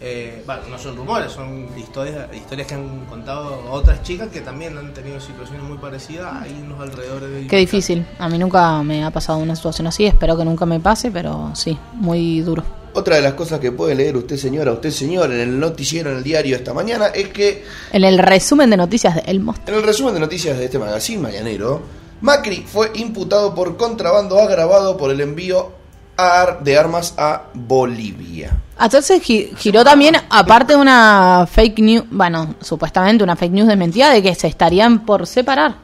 eh, 0.00 0.44
bueno, 0.46 0.62
no 0.70 0.78
son 0.78 0.94
rumores, 0.96 1.32
son 1.32 1.66
historias, 1.76 2.32
historias 2.32 2.68
que 2.68 2.74
han 2.74 3.06
contado 3.06 3.68
otras 3.72 4.02
chicas 4.04 4.28
que 4.28 4.42
también 4.42 4.78
han 4.78 4.94
tenido 4.94 5.20
situaciones 5.20 5.64
muy 5.64 5.78
parecidas 5.78 6.40
ahí 6.40 6.52
en 6.52 6.68
los 6.68 6.78
alrededores 6.78 7.30
de 7.30 7.46
Qué 7.48 7.56
difícil. 7.56 8.06
A 8.20 8.28
mí 8.28 8.38
nunca 8.38 8.80
me 8.84 9.04
ha 9.04 9.10
pasado 9.10 9.38
una 9.38 9.56
situación 9.56 9.88
así. 9.88 10.06
Espero 10.06 10.36
que 10.36 10.44
nunca 10.44 10.66
me 10.66 10.78
pase, 10.78 11.10
pero 11.10 11.50
sí, 11.54 11.76
muy 11.94 12.42
duro. 12.42 12.77
Otra 12.94 13.16
de 13.16 13.22
las 13.22 13.34
cosas 13.34 13.60
que 13.60 13.70
puede 13.72 13.94
leer 13.94 14.16
usted, 14.16 14.36
señora, 14.36 14.72
usted, 14.72 14.90
señor, 14.90 15.32
en 15.32 15.40
el 15.40 15.58
noticiero, 15.60 16.10
en 16.10 16.18
el 16.18 16.22
diario 16.24 16.56
esta 16.56 16.72
mañana, 16.74 17.06
es 17.08 17.28
que 17.28 17.64
En 17.92 18.04
el 18.04 18.18
resumen 18.18 18.70
de 18.70 18.76
noticias 18.76 19.14
de 19.14 19.20
El 19.26 19.40
Monstruo. 19.40 19.68
En 19.76 19.80
el 19.82 19.86
resumen 19.86 20.14
de 20.14 20.20
noticias 20.20 20.58
de 20.58 20.64
este 20.64 20.78
magazine 20.78 21.22
mañanero, 21.22 21.82
Macri 22.20 22.64
fue 22.66 22.90
imputado 22.94 23.54
por 23.54 23.76
contrabando 23.76 24.38
agravado 24.40 24.96
por 24.96 25.10
el 25.10 25.20
envío 25.20 25.70
ar- 26.16 26.62
de 26.64 26.76
armas 26.76 27.14
a 27.16 27.44
Bolivia. 27.54 28.56
Entonces 28.80 29.20
gi- 29.22 29.50
giró 29.56 29.84
también, 29.84 30.16
aparte 30.30 30.72
de 30.74 30.78
una 30.80 31.46
fake 31.50 31.78
news, 31.80 32.04
bueno, 32.10 32.54
supuestamente 32.60 33.22
una 33.24 33.36
fake 33.36 33.52
news 33.52 33.68
de 33.68 33.76
mentira, 33.76 34.10
de 34.10 34.22
que 34.22 34.34
se 34.34 34.46
estarían 34.48 35.04
por 35.06 35.26
separar. 35.26 35.76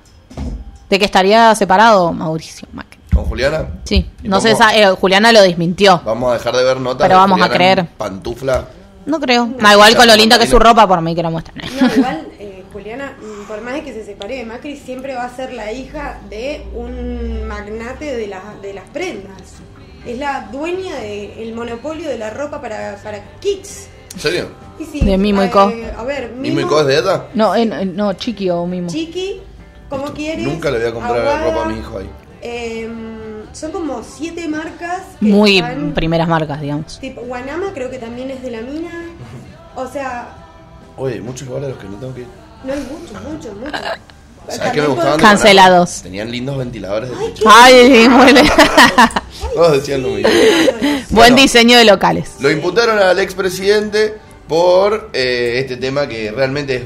De 0.90 0.98
que 0.98 1.04
estaría 1.04 1.54
separado 1.54 2.12
Mauricio 2.12 2.66
Macri. 2.72 2.98
¿Con 3.14 3.24
Juliana? 3.24 3.66
Sí, 3.84 4.10
Y 4.22 4.28
no 4.28 4.36
vamos- 4.38 4.42
sé, 4.50 4.56
sa- 4.56 4.76
eh, 4.76 4.86
Juliana 5.00 5.32
lo 5.32 5.40
desmintió. 5.42 6.00
Vamos 6.04 6.30
a 6.30 6.34
dejar 6.34 6.56
de 6.56 6.64
ver 6.64 6.80
notas. 6.80 7.06
Pero 7.06 7.14
de 7.14 7.20
vamos 7.20 7.40
a 7.40 7.44
Juliana 7.44 7.54
creer. 7.54 7.78
en 7.80 7.86
Pantufla. 7.86 8.64
No 9.06 9.20
creo. 9.20 9.48
Igual 9.58 9.96
con 9.96 10.06
lo 10.06 10.16
linda 10.16 10.38
que 10.38 10.44
es 10.44 10.50
su 10.50 10.58
ropa, 10.58 10.86
por 10.88 11.00
mí 11.02 11.14
que 11.14 11.22
la 11.22 11.30
muestran. 11.30 11.56
No, 11.80 11.94
igual 11.94 12.26
eh, 12.38 12.64
Juliana, 12.72 13.16
mm, 13.20 13.46
por 13.46 13.60
más 13.60 13.74
de 13.74 13.82
que 13.84 13.92
se 13.92 14.04
separe 14.04 14.36
de 14.38 14.44
Macri, 14.44 14.76
siempre 14.76 15.14
va 15.14 15.24
a 15.24 15.30
ser 15.36 15.52
la 15.52 15.70
hija 15.72 16.18
de 16.30 16.66
un 16.74 17.46
magnate 17.46 18.16
de, 18.16 18.26
las 18.26 18.42
de 18.62 18.72
las 18.74 18.84
prendas. 18.88 19.40
Es 20.06 20.18
la 20.18 20.48
dueña 20.52 20.96
del 20.96 21.54
monopolio 21.54 22.08
de 22.08 22.18
la 22.18 22.30
ropa 22.30 22.60
para, 22.60 22.96
para 23.02 23.20
kids. 23.40 23.88
¿En 24.14 24.20
serio? 24.20 24.48
Y 24.78 24.84
sí, 24.84 25.00
De 25.04 25.16
Mimo 25.18 25.42
y 25.44 25.48
Co. 25.50 25.68
eh, 25.70 25.92
A 25.96 26.02
ver, 26.04 26.32
¿Mimo 26.32 26.60
y 26.60 26.64
Co 26.64 26.80
es 26.80 26.86
de 26.86 26.98
ETA? 26.98 27.26
No, 27.34 27.54
eh, 27.54 27.64
no, 27.66 27.84
no, 27.84 28.12
Chiqui 28.14 28.48
o 28.50 28.66
Mimo. 28.66 28.88
Chiqui, 28.88 29.40
como 29.88 30.04
quieres. 30.12 30.44
Nunca 30.46 30.70
le 30.70 30.78
voy 30.78 30.88
a 30.88 30.92
comprar 30.92 31.18
Aguada, 31.18 31.44
ropa 31.44 31.62
a 31.64 31.68
mi 31.68 31.78
hijo 31.78 31.98
ahí. 31.98 32.10
Eh, 32.44 32.88
son 33.52 33.72
como 33.72 34.02
siete 34.04 34.46
marcas. 34.48 35.02
que 35.18 35.26
Muy 35.26 35.58
están- 35.58 35.92
primeras 35.94 36.28
marcas, 36.28 36.60
digamos. 36.60 36.98
Tipo, 37.00 37.22
Guanama 37.22 37.72
creo 37.74 37.90
que 37.90 37.98
también 37.98 38.30
es 38.30 38.42
de 38.42 38.50
la 38.52 38.60
mina. 38.60 38.90
O 39.76 39.88
sea, 39.88 40.28
Oye, 40.96 41.20
muchos 41.20 41.48
lugares 41.48 41.66
a 41.66 41.70
los 41.72 41.78
que 41.82 41.88
no 41.88 41.96
tengo 41.96 42.14
que 42.14 42.20
ir. 42.20 42.26
no 42.64 42.72
hay 42.72 42.78
muchos, 42.78 43.22
muchos, 43.24 43.56
muchos. 43.56 43.80
¿Sabes 44.48 44.72
qué 44.72 44.80
me 44.82 44.86
gustaban? 44.86 45.18
Cancelados. 45.18 46.02
Tenían 46.02 46.30
lindos 46.30 46.56
ventiladores 46.58 47.10
de 47.10 47.16
Ay, 47.16 47.32
techo. 47.32 47.44
Ay, 47.50 48.08
muy 48.10 48.32
bien. 48.34 48.46
Todos 49.54 49.72
decían 49.72 50.02
lo 50.02 50.10
mismo. 50.10 50.28
Buen 50.30 51.04
Bueno. 51.10 51.36
diseño 51.36 51.76
de 51.78 51.84
locales. 51.86 52.34
Lo 52.38 52.50
imputaron 52.52 52.98
al 52.98 53.18
expresidente 53.18 54.14
por 54.46 55.10
eh, 55.12 55.56
este 55.58 55.76
tema 55.76 56.06
que 56.06 56.30
realmente 56.30 56.76
es. 56.76 56.82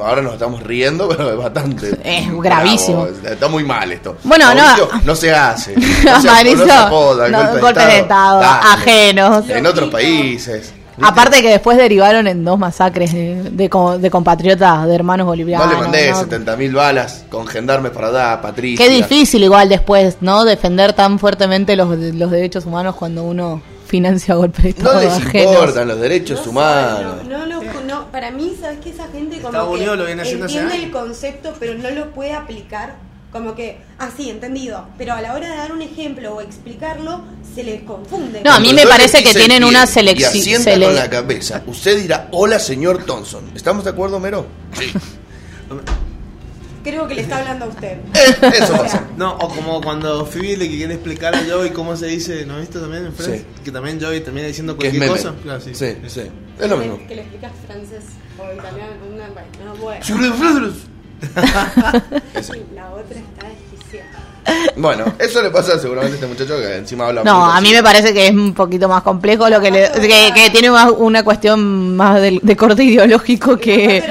Ahora 0.00 0.22
nos 0.22 0.34
estamos 0.34 0.62
riendo, 0.62 1.08
pero 1.10 1.30
es 1.32 1.36
bastante. 1.36 1.98
Es 2.04 2.32
gravísimo. 2.40 3.02
bravo, 3.04 3.28
Está 3.28 3.48
muy 3.48 3.64
mal 3.64 3.90
esto. 3.92 4.16
Bueno, 4.24 4.54
no- 4.54 4.62
Mauricio, 4.62 4.88
no. 5.04 5.14
se 5.14 5.32
hace. 5.34 5.74
No 5.76 6.20
se, 6.20 6.26
Mauricio, 6.28 6.66
no 6.66 6.72
apoda, 6.74 7.28
no, 7.28 7.38
golpe 7.44 7.60
golpes 7.60 7.86
de 7.86 7.98
Estado, 7.98 8.40
Dale. 8.40 8.60
ajenos. 8.72 9.48
En 9.50 9.66
otros 9.66 9.90
países. 9.90 10.72
¿viste? 10.96 11.06
Aparte 11.10 11.42
que 11.42 11.48
después 11.48 11.76
derivaron 11.76 12.26
en 12.28 12.44
dos 12.44 12.56
masacres 12.58 13.12
de, 13.12 13.42
de 13.50 13.68
co- 13.68 13.98
de 13.98 14.10
compatriotas, 14.10 14.86
de 14.86 14.94
hermanos 14.94 15.24
No 15.24 15.30
bolivianos. 15.32 15.68
le 15.68 15.76
mandé 15.76 16.10
¿no? 16.10 16.22
70.000 16.22 16.72
balas 16.72 17.24
con 17.28 17.46
gendarmes 17.48 17.90
para 17.90 18.10
dar, 18.12 18.40
Patricia. 18.40 18.86
Qué 18.86 18.92
difícil 18.92 19.42
igual 19.42 19.68
después, 19.68 20.18
¿no? 20.20 20.44
Defender 20.44 20.92
tan 20.92 21.18
fuertemente 21.18 21.74
los, 21.74 21.88
los 21.98 22.30
derechos 22.30 22.64
humanos 22.66 22.94
cuando 22.94 23.24
uno 23.24 23.60
financia 23.94 24.34
golpes 24.34 24.74
de 24.74 24.82
No 24.82 24.92
les 25.00 25.12
ajenos. 25.12 25.52
importan 25.54 25.86
los 25.86 26.00
derechos 26.00 26.40
No 26.44 26.50
humanos. 26.50 27.16
sabe, 27.18 27.24
No, 27.28 27.46
no, 27.46 27.62
lo- 27.62 27.80
no, 27.86 28.10
para 28.10 28.32
mí, 28.32 28.56
¿sabes 28.60 28.80
que 28.80 28.90
Esa 28.90 29.04
gente 29.08 29.36
como 29.36 29.48
Estados 29.48 29.68
que 29.70 29.74
Unidos 29.76 29.98
lo 29.98 30.06
viene 30.06 30.22
haciendo 30.22 30.46
entiende 30.46 30.74
el 30.76 30.90
concepto, 30.90 31.54
pero 31.60 31.74
no 31.74 31.90
lo 31.90 32.10
puede 32.10 32.32
aplicar. 32.32 32.96
Como 33.30 33.54
que, 33.54 33.78
así, 33.98 34.30
entendido. 34.30 34.86
Pero 34.98 35.12
a 35.14 35.20
la 35.20 35.34
hora 35.34 35.48
de 35.50 35.56
dar 35.56 35.72
un 35.72 35.82
ejemplo 35.82 36.34
o 36.36 36.40
explicarlo, 36.40 37.22
se 37.54 37.62
les 37.64 37.82
confunde. 37.82 38.42
No, 38.44 38.52
a 38.52 38.58
mí 38.60 38.72
me 38.72 38.84
parece 38.86 39.18
le 39.18 39.24
que 39.24 39.34
tienen 39.34 39.62
una 39.64 39.86
selección. 39.86 40.30
asienta 40.30 40.72
con 40.78 40.94
la 40.94 41.08
cabeza. 41.10 41.62
Usted 41.66 42.00
dirá, 42.00 42.28
hola 42.32 42.58
señor 42.58 43.04
Thompson. 43.04 43.44
¿Estamos 43.54 43.84
de 43.84 43.90
acuerdo, 43.90 44.18
Mero? 44.20 44.46
Sí. 44.78 44.92
Creo 46.84 47.08
que 47.08 47.14
le 47.14 47.22
está 47.22 47.38
hablando 47.38 47.64
a 47.64 47.68
usted. 47.68 47.96
Eso 48.42 48.76
pasa. 48.76 49.08
No, 49.16 49.36
o 49.36 49.48
como 49.48 49.80
cuando 49.80 50.26
Phoebe 50.26 50.58
le 50.58 50.68
quiere 50.68 50.92
explicar 50.94 51.34
a 51.34 51.40
Joey 51.48 51.70
cómo 51.70 51.96
se 51.96 52.04
dice, 52.06 52.44
¿no 52.44 52.58
viste 52.58 52.78
también 52.78 53.06
en 53.06 53.14
Friends? 53.14 53.40
Sí. 53.40 53.46
Que 53.64 53.72
también 53.72 53.98
Joey 53.98 54.20
termina 54.20 54.46
diciendo 54.46 54.76
Que 54.76 54.88
es 54.88 54.96
cualquier 54.98 55.16
cosa. 55.16 55.34
Claro, 55.42 55.62
sí. 55.62 55.74
sí, 55.74 55.96
sí. 56.06 56.20
Es 56.60 56.68
lo 56.68 56.76
mismo. 56.76 56.98
Que 57.08 57.14
le 57.14 57.22
explicas 57.22 57.52
francés 57.66 58.04
o 58.38 58.52
italiano. 58.52 58.92
Una, 59.12 59.28
no, 59.64 59.74
bueno. 59.76 60.04
La 62.74 62.90
otra 62.90 63.18
está 63.18 63.46
desquiciada. 63.48 64.20
Bueno, 64.76 65.06
eso 65.18 65.40
le 65.40 65.48
pasa 65.50 65.78
seguramente 65.78 66.16
a 66.16 66.18
este 66.20 66.26
muchacho 66.26 66.58
que 66.60 66.76
encima 66.76 67.06
habla 67.06 67.24
No, 67.24 67.46
a 67.46 67.58
mí 67.62 67.72
me 67.72 67.82
parece 67.82 68.12
que 68.12 68.26
es 68.26 68.34
un 68.34 68.52
poquito 68.52 68.90
más 68.90 69.02
complejo 69.02 69.48
lo 69.48 69.58
que 69.58 69.70
le, 69.70 69.90
que, 69.92 70.32
que 70.34 70.50
tiene 70.50 70.70
más 70.70 70.92
una 70.94 71.24
cuestión 71.24 71.96
más 71.96 72.20
de, 72.20 72.40
de 72.42 72.56
corte 72.56 72.84
ideológico 72.84 73.56
que, 73.56 74.04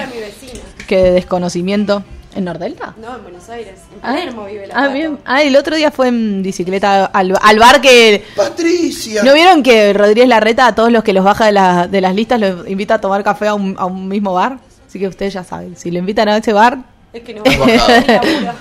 que 0.87 0.97
de 0.97 1.11
desconocimiento. 1.11 2.03
¿En 2.35 2.45
Nordelta? 2.45 2.95
No, 2.99 3.15
en 3.15 3.23
Buenos 3.23 3.47
Aires. 3.49 3.79
En 3.91 3.97
Ah, 4.01 4.13
Palermo 4.13 4.45
vive 4.45 4.67
la 4.67 4.75
ah, 4.75 4.87
bien. 4.87 5.19
Ah, 5.25 5.43
el 5.43 5.55
otro 5.55 5.75
día 5.75 5.91
fue 5.91 6.07
en 6.07 6.41
bicicleta 6.41 7.05
al, 7.05 7.33
al 7.39 7.59
bar 7.59 7.79
que... 7.79 8.23
Patricia. 8.35 9.23
¿No 9.23 9.33
vieron 9.33 9.61
que 9.61 9.93
Rodríguez 9.93 10.27
Larreta 10.27 10.65
a 10.67 10.75
todos 10.75 10.91
los 10.91 11.03
que 11.03 11.13
los 11.13 11.23
baja 11.23 11.45
de, 11.45 11.51
la- 11.51 11.87
de 11.87 12.01
las 12.01 12.15
listas 12.15 12.39
los 12.39 12.67
invita 12.67 12.95
a 12.95 13.01
tomar 13.01 13.23
café 13.23 13.47
a 13.49 13.53
un, 13.53 13.75
a 13.77 13.85
un 13.85 14.07
mismo 14.07 14.33
bar? 14.33 14.57
Así 14.87 14.97
que 14.99 15.07
ustedes 15.07 15.33
ya 15.33 15.43
saben, 15.43 15.75
si 15.77 15.91
lo 15.91 15.99
invitan 15.99 16.27
a 16.29 16.37
ese 16.37 16.53
bar... 16.53 16.79
Es 17.13 17.21
que 17.21 17.35
no. 17.35 17.43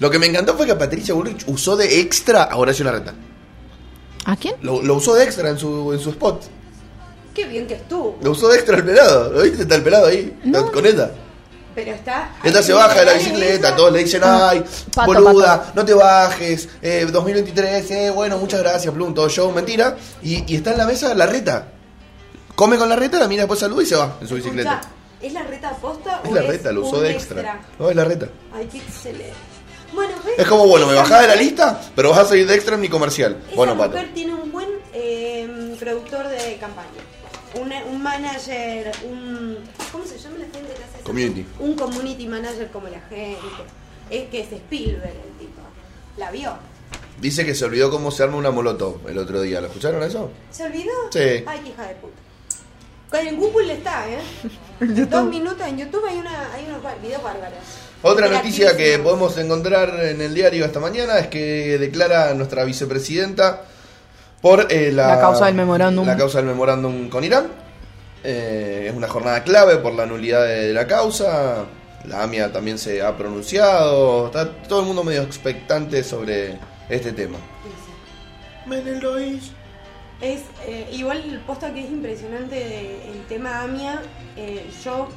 Lo 0.00 0.10
que 0.10 0.18
me 0.18 0.26
encantó 0.26 0.56
fue 0.56 0.66
que 0.66 0.74
Patricia 0.74 1.14
Bullrich 1.14 1.44
usó 1.46 1.76
de 1.76 2.00
extra 2.00 2.42
a 2.44 2.56
Horacio 2.56 2.84
Larreta. 2.84 3.14
¿A 4.24 4.34
quién? 4.36 4.54
Lo, 4.62 4.82
lo 4.82 4.96
usó 4.96 5.14
de 5.14 5.22
extra 5.24 5.48
en 5.48 5.58
su, 5.58 5.92
en 5.92 6.00
su 6.00 6.10
spot. 6.10 6.42
Qué 7.34 7.46
bien 7.46 7.66
que 7.68 7.74
estuvo. 7.74 8.18
Lo 8.20 8.32
usó 8.32 8.48
de 8.48 8.56
extra 8.56 8.76
el 8.76 8.84
pelado. 8.84 9.32
¿Lo 9.32 9.42
viste? 9.42 9.62
Está 9.62 9.76
el 9.76 9.82
pelado 9.82 10.06
ahí. 10.08 10.36
Con 10.72 10.84
ella. 10.86 11.10
Pero 11.74 11.92
está. 11.92 12.30
Esta 12.44 12.62
se 12.62 12.72
baja 12.72 13.00
de 13.00 13.06
la 13.06 13.12
bicicleta, 13.14 13.74
todos 13.74 13.92
le 13.92 14.00
dicen, 14.04 14.20
ay, 14.24 14.62
Pato, 14.94 15.12
boluda, 15.12 15.58
pato. 15.60 15.72
no 15.74 15.84
te 15.84 15.94
bajes, 15.94 16.68
eh, 16.82 17.06
2023, 17.10 17.90
eh, 17.90 18.10
bueno, 18.10 18.36
muchas 18.38 18.60
gracias, 18.60 18.92
Plum, 18.92 19.14
todo 19.14 19.28
show, 19.28 19.50
mentira. 19.52 19.96
Y, 20.22 20.52
y 20.52 20.56
está 20.56 20.72
en 20.72 20.78
la 20.78 20.86
mesa 20.86 21.14
la 21.14 21.26
reta. 21.26 21.68
Come 22.54 22.76
con 22.76 22.88
la 22.88 22.96
reta, 22.96 23.18
la 23.18 23.28
mina 23.28 23.42
después 23.42 23.60
saluda 23.60 23.82
y 23.82 23.86
se 23.86 23.96
va 23.96 24.16
en 24.20 24.28
su 24.28 24.34
bicicleta. 24.34 24.74
Escuchá, 24.74 24.90
¿Es 25.22 25.32
la 25.32 25.42
reta 25.44 25.68
aposta 25.70 26.20
Es 26.24 26.30
o 26.30 26.34
la 26.34 26.40
es 26.42 26.46
reta, 26.48 26.72
lo 26.72 26.82
usó 26.86 27.00
de 27.00 27.12
extra. 27.12 27.60
No, 27.78 27.88
es 27.88 27.96
la 27.96 28.04
reta. 28.04 28.26
Ay, 28.54 28.68
qué 28.70 28.78
excelente. 28.78 29.32
Bueno, 29.94 30.12
¿ves? 30.24 30.34
Es 30.38 30.46
como, 30.46 30.66
bueno, 30.66 30.86
me 30.86 30.94
bajás 30.94 31.22
de 31.22 31.28
la 31.28 31.36
lista, 31.36 31.80
pero 31.94 32.10
vas 32.10 32.20
a 32.20 32.24
salir 32.26 32.46
de 32.46 32.54
extra 32.54 32.74
en 32.74 32.80
mi 32.80 32.88
comercial. 32.88 33.38
Esa 33.46 33.56
Bueno, 33.56 33.76
pato. 33.76 33.90
mujer 33.92 34.10
tiene 34.14 34.34
un 34.34 34.50
buen 34.50 34.68
eh, 34.94 35.76
productor 35.78 36.28
de 36.28 36.56
campaña. 36.58 36.88
Un, 37.54 37.72
un 37.90 38.02
manager, 38.02 38.92
un. 39.04 39.58
¿Cómo 39.90 40.04
se 40.06 40.18
llama 40.18 40.38
la 40.38 40.44
gente 40.44 40.74
que 40.74 40.84
hace 40.84 40.96
eso? 40.96 41.04
Community. 41.04 41.46
Un 41.58 41.74
community 41.74 42.26
manager 42.26 42.70
como 42.70 42.88
la 42.88 43.00
gente. 43.00 43.38
Es 44.10 44.28
que 44.28 44.40
es 44.40 44.52
Spielberg 44.52 45.12
el 45.12 45.38
tipo. 45.38 45.60
¿La 46.16 46.30
vio? 46.30 46.54
Dice 47.20 47.44
que 47.44 47.54
se 47.54 47.64
olvidó 47.64 47.90
cómo 47.90 48.10
se 48.10 48.22
arma 48.22 48.36
una 48.36 48.50
molotov 48.50 49.08
el 49.08 49.18
otro 49.18 49.40
día. 49.42 49.60
¿Lo 49.60 49.68
escucharon 49.68 50.02
eso? 50.02 50.30
¿Se 50.50 50.64
olvidó? 50.64 50.92
Sí. 51.10 51.44
Ay, 51.46 51.60
qué 51.62 51.68
hija 51.70 51.86
de 51.86 51.94
puta. 51.96 52.22
En 53.20 53.36
Google 53.36 53.74
está, 53.74 54.08
¿eh? 54.08 54.20
Dos 54.80 55.24
minutos 55.26 55.66
en 55.66 55.78
YouTube 55.78 56.04
hay, 56.06 56.18
una, 56.18 56.52
hay 56.52 56.64
unos 56.66 56.80
videos 57.02 57.22
bárbaros. 57.22 57.58
Otra 58.02 58.28
noticia 58.28 58.76
que 58.76 58.98
podemos 58.98 59.36
encontrar 59.38 60.04
en 60.04 60.20
el 60.20 60.34
diario 60.34 60.64
esta 60.64 60.80
mañana 60.80 61.18
es 61.18 61.28
que 61.28 61.78
declara 61.78 62.34
nuestra 62.34 62.64
vicepresidenta 62.64 63.66
por 64.42 64.66
eh, 64.70 64.92
la, 64.92 65.06
La 65.08 65.20
causa 65.20 65.46
del 65.46 65.54
memorándum. 65.54 66.06
La 66.06 66.16
causa 66.16 66.38
del 66.38 66.48
memorándum 66.48 67.08
con 67.08 67.24
Irán. 67.24 67.46
Eh, 68.24 68.86
es 68.90 68.94
una 68.94 69.08
jornada 69.08 69.42
clave 69.42 69.76
por 69.76 69.94
la 69.94 70.04
nulidad 70.04 70.44
de 70.44 70.72
la 70.74 70.86
causa. 70.86 71.64
La 72.06 72.24
AMIA 72.24 72.52
también 72.52 72.76
se 72.78 73.00
ha 73.00 73.16
pronunciado. 73.16 74.26
Está 74.26 74.52
todo 74.68 74.80
el 74.80 74.86
mundo 74.86 75.04
medio 75.04 75.22
expectante 75.22 76.02
sobre 76.04 76.58
este 76.90 77.12
tema. 77.12 77.38
Menelois. 78.66 79.50
Es 80.20 80.42
eh, 80.66 80.88
igual 80.92 81.42
posta 81.46 81.74
que 81.74 81.80
es 81.84 81.90
impresionante 81.90 82.54
de- 82.54 83.10
el 83.10 83.24
tema 83.28 83.62
AMIA. 83.62 84.00
Eh, 84.36 84.68
yo 84.84 85.08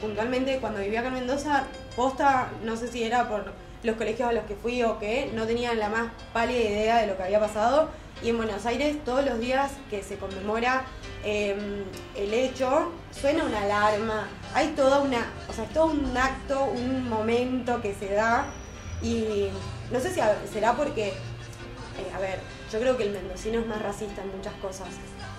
puntualmente 0.00 0.58
cuando 0.58 0.80
vivía 0.80 1.00
acá 1.00 1.08
en 1.08 1.14
Mendoza, 1.14 1.64
posta, 1.96 2.48
no 2.62 2.76
sé 2.76 2.88
si 2.88 3.02
era 3.02 3.26
por 3.28 3.44
los 3.82 3.96
colegios 3.96 4.28
a 4.28 4.32
los 4.32 4.44
que 4.44 4.54
fui 4.56 4.82
o 4.82 4.98
qué, 4.98 5.30
no 5.34 5.46
tenía 5.46 5.72
la 5.74 5.88
más 5.88 6.08
pálida 6.34 6.60
idea 6.60 6.98
de 6.98 7.06
lo 7.06 7.16
que 7.16 7.22
había 7.22 7.40
pasado. 7.40 7.88
Y 8.22 8.30
en 8.30 8.36
Buenos 8.36 8.66
Aires 8.66 9.02
todos 9.04 9.24
los 9.24 9.38
días 9.40 9.72
que 9.88 10.02
se 10.02 10.16
conmemora 10.16 10.84
eh, 11.24 11.84
el 12.16 12.34
hecho, 12.34 12.92
suena 13.12 13.44
una 13.44 13.62
alarma. 13.62 14.28
Hay 14.54 14.68
toda 14.68 15.00
una, 15.00 15.26
o 15.48 15.52
sea, 15.52 15.64
es 15.64 15.72
todo 15.72 15.86
un 15.86 16.16
acto, 16.16 16.64
un 16.64 17.08
momento 17.08 17.80
que 17.80 17.94
se 17.94 18.12
da. 18.12 18.46
Y 19.02 19.48
no 19.90 20.00
sé 20.00 20.10
si 20.10 20.20
será 20.52 20.74
porque 20.76 21.14
eh, 22.00 22.12
a 22.14 22.18
ver, 22.18 22.38
yo 22.72 22.80
creo 22.80 22.96
que 22.96 23.04
el 23.04 23.12
mendocino 23.12 23.60
es 23.60 23.66
más 23.66 23.82
racista 23.82 24.22
en 24.22 24.36
muchas 24.36 24.54
cosas. 24.54 24.88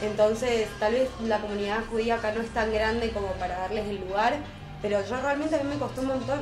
Entonces, 0.02 0.68
tal 0.80 0.94
vez 0.94 1.10
la 1.24 1.40
comunidad 1.40 1.86
judía 1.90 2.16
acá 2.16 2.32
no 2.34 2.42
es 2.42 2.50
tan 2.50 2.72
grande 2.72 3.12
como 3.12 3.28
para 3.34 3.60
darles 3.60 3.88
el 3.88 4.02
lugar, 4.02 4.38
pero 4.82 5.04
yo 5.06 5.22
realmente 5.22 5.56
a 5.56 5.64
mí 5.64 5.70
me 5.70 5.80
costó 5.80 6.02
un 6.02 6.08
montón. 6.08 6.40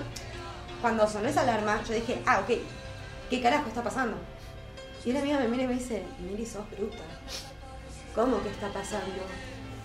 Cuando 0.82 1.08
sonó 1.08 1.28
esa 1.28 1.42
alarma, 1.42 1.82
yo 1.88 1.94
dije, 1.94 2.22
ah, 2.26 2.40
ok, 2.42 2.58
¿qué 3.30 3.42
carajo 3.42 3.68
está 3.68 3.84
pasando? 3.84 4.18
Y 5.06 5.12
una 5.12 5.20
amiga 5.22 5.40
me 5.40 5.48
mira 5.48 5.64
y 5.64 5.68
me 5.68 5.74
dice, 5.76 6.04
Miri, 6.30 6.46
sos 6.46 6.64
bruta. 6.78 6.98
¿Cómo 8.16 8.42
que 8.44 8.50
está 8.50 8.68
pasando? 8.68 9.06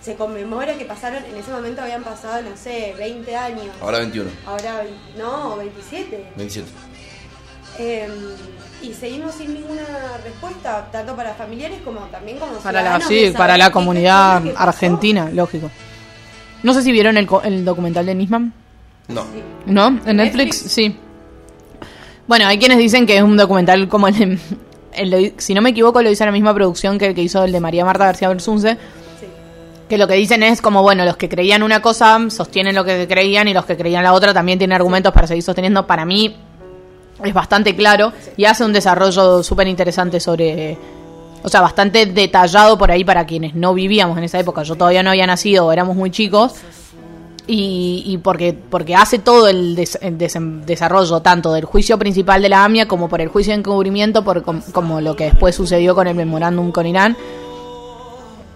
Se 0.00 0.16
conmemora 0.16 0.74
que 0.76 0.84
pasaron, 0.84 1.24
en 1.24 1.36
ese 1.36 1.50
momento 1.50 1.80
habían 1.82 2.02
pasado, 2.02 2.42
no 2.42 2.56
sé, 2.56 2.94
20 2.98 3.36
años. 3.36 3.66
Ahora 3.80 3.98
21, 4.00 4.30
Ahora, 4.46 4.82
no, 5.16 5.56
27. 5.56 6.32
27. 6.36 6.68
Eh, 7.78 8.08
y 8.82 8.92
seguimos 8.92 9.34
sin 9.34 9.54
ninguna 9.54 9.82
respuesta, 10.22 10.88
tanto 10.92 11.16
para 11.16 11.34
familiares 11.34 11.80
como 11.84 12.00
también 12.06 12.38
como 12.38 12.52
Para 12.58 12.82
la, 12.82 13.00
sí, 13.00 13.32
para 13.36 13.56
la 13.56 13.70
comunidad 13.70 14.42
argentina, 14.56 15.30
lógico. 15.32 15.70
No 16.62 16.72
sé 16.74 16.82
si 16.82 16.92
vieron 16.92 17.16
el, 17.16 17.26
co- 17.26 17.42
el 17.42 17.64
documental 17.64 18.06
de 18.06 18.14
Nisman. 18.14 18.52
No. 19.08 19.22
Sí. 19.22 19.42
¿No? 19.66 19.88
En 19.88 20.16
Netflix, 20.16 20.16
Netflix. 20.16 20.56
sí. 20.72 20.96
Bueno, 22.26 22.46
hay 22.46 22.58
quienes 22.58 22.78
dicen 22.78 23.06
que 23.06 23.16
es 23.16 23.22
un 23.22 23.36
documental 23.36 23.86
como 23.88 24.08
el 24.08 24.18
de... 24.18 24.38
el 24.96 25.34
si 25.38 25.54
no 25.54 25.62
me 25.62 25.70
equivoco, 25.70 26.02
lo 26.02 26.10
hizo 26.10 26.24
la 26.24 26.32
misma 26.32 26.54
producción 26.54 26.98
que 26.98 27.06
el 27.06 27.14
que 27.14 27.22
hizo 27.22 27.44
el 27.44 27.52
de 27.52 27.60
María 27.60 27.84
Marta 27.84 28.06
García 28.06 28.28
Bersunce. 28.28 28.78
Sí. 29.20 29.26
Que 29.88 29.98
lo 29.98 30.08
que 30.08 30.14
dicen 30.14 30.42
es 30.42 30.60
como, 30.60 30.82
bueno, 30.82 31.04
los 31.04 31.16
que 31.16 31.28
creían 31.28 31.62
una 31.62 31.80
cosa 31.82 32.18
sostienen 32.30 32.74
lo 32.74 32.84
que 32.84 33.06
creían 33.08 33.48
y 33.48 33.54
los 33.54 33.64
que 33.64 33.76
creían 33.76 34.02
la 34.02 34.12
otra 34.12 34.32
también 34.32 34.58
tienen 34.58 34.74
argumentos 34.74 35.12
para 35.12 35.26
seguir 35.26 35.42
sosteniendo. 35.42 35.86
Para 35.86 36.04
mí 36.04 36.36
es 37.22 37.34
bastante 37.34 37.76
claro 37.76 38.12
y 38.36 38.44
hace 38.44 38.64
un 38.64 38.72
desarrollo 38.72 39.42
súper 39.42 39.68
interesante 39.68 40.20
sobre... 40.20 40.78
O 41.42 41.48
sea, 41.50 41.60
bastante 41.60 42.06
detallado 42.06 42.78
por 42.78 42.90
ahí 42.90 43.04
para 43.04 43.26
quienes 43.26 43.54
no 43.54 43.74
vivíamos 43.74 44.16
en 44.16 44.24
esa 44.24 44.38
época. 44.38 44.62
Yo 44.62 44.76
todavía 44.76 45.02
no 45.02 45.10
había 45.10 45.26
nacido, 45.26 45.70
éramos 45.70 45.94
muy 45.94 46.10
chicos. 46.10 46.54
Y, 47.46 48.02
y 48.06 48.16
porque, 48.18 48.54
porque 48.54 48.94
hace 48.94 49.18
todo 49.18 49.48
el, 49.48 49.76
des- 49.76 49.98
desarrollo 50.64 51.20
tanto 51.20 51.52
del 51.52 51.66
juicio 51.66 51.98
principal 51.98 52.40
de 52.40 52.48
la 52.48 52.64
AMIA 52.64 52.88
como 52.88 53.08
por 53.08 53.20
el 53.20 53.28
juicio 53.28 53.52
de 53.52 53.58
encubrimiento, 53.58 54.24
por, 54.24 54.42
com- 54.42 54.62
como 54.72 55.00
lo 55.02 55.14
que 55.14 55.24
después 55.24 55.54
sucedió 55.54 55.94
con 55.94 56.06
el 56.06 56.14
memorándum 56.14 56.72
con 56.72 56.86
Irán. 56.86 57.16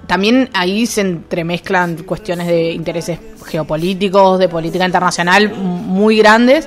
También 0.06 0.48
ahí 0.54 0.86
se 0.86 1.02
entremezclan 1.02 2.02
cuestiones 2.04 2.46
de 2.46 2.72
intereses 2.72 3.18
geopolíticos, 3.46 4.38
de 4.38 4.48
política 4.48 4.86
internacional 4.86 5.52
muy 5.54 6.16
grandes. 6.16 6.66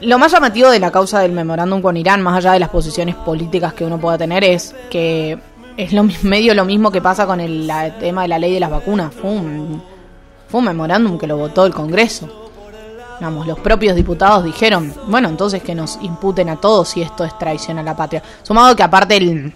Lo 0.00 0.18
más 0.18 0.32
llamativo 0.32 0.70
de 0.70 0.78
la 0.80 0.90
causa 0.90 1.20
del 1.20 1.32
memorándum 1.32 1.82
con 1.82 1.98
Irán, 1.98 2.22
más 2.22 2.38
allá 2.38 2.52
de 2.52 2.60
las 2.60 2.70
posiciones 2.70 3.14
políticas 3.14 3.74
que 3.74 3.84
uno 3.84 3.98
pueda 4.00 4.16
tener, 4.16 4.42
es 4.42 4.74
que 4.90 5.38
es 5.76 5.92
lo 5.92 6.04
medio 6.22 6.54
lo 6.54 6.64
mismo 6.64 6.90
que 6.90 7.02
pasa 7.02 7.26
con 7.26 7.40
el 7.40 7.66
la- 7.66 7.98
tema 7.98 8.22
de 8.22 8.28
la 8.28 8.38
ley 8.38 8.54
de 8.54 8.60
las 8.60 8.70
vacunas. 8.70 9.12
Fue 9.14 9.30
fue 10.48 10.60
un 10.60 10.66
memorándum 10.66 11.18
que 11.18 11.26
lo 11.26 11.36
votó 11.36 11.66
el 11.66 11.74
Congreso. 11.74 12.28
Digamos, 13.18 13.46
los 13.46 13.58
propios 13.60 13.94
diputados 13.94 14.44
dijeron, 14.44 14.92
bueno, 15.06 15.28
entonces 15.28 15.62
que 15.62 15.74
nos 15.74 15.98
imputen 16.02 16.48
a 16.48 16.56
todos 16.56 16.88
si 16.88 17.02
esto 17.02 17.24
es 17.24 17.36
traición 17.38 17.78
a 17.78 17.82
la 17.82 17.96
patria. 17.96 18.22
Sumado 18.42 18.74
que 18.74 18.82
aparte 18.82 19.16
el, 19.16 19.52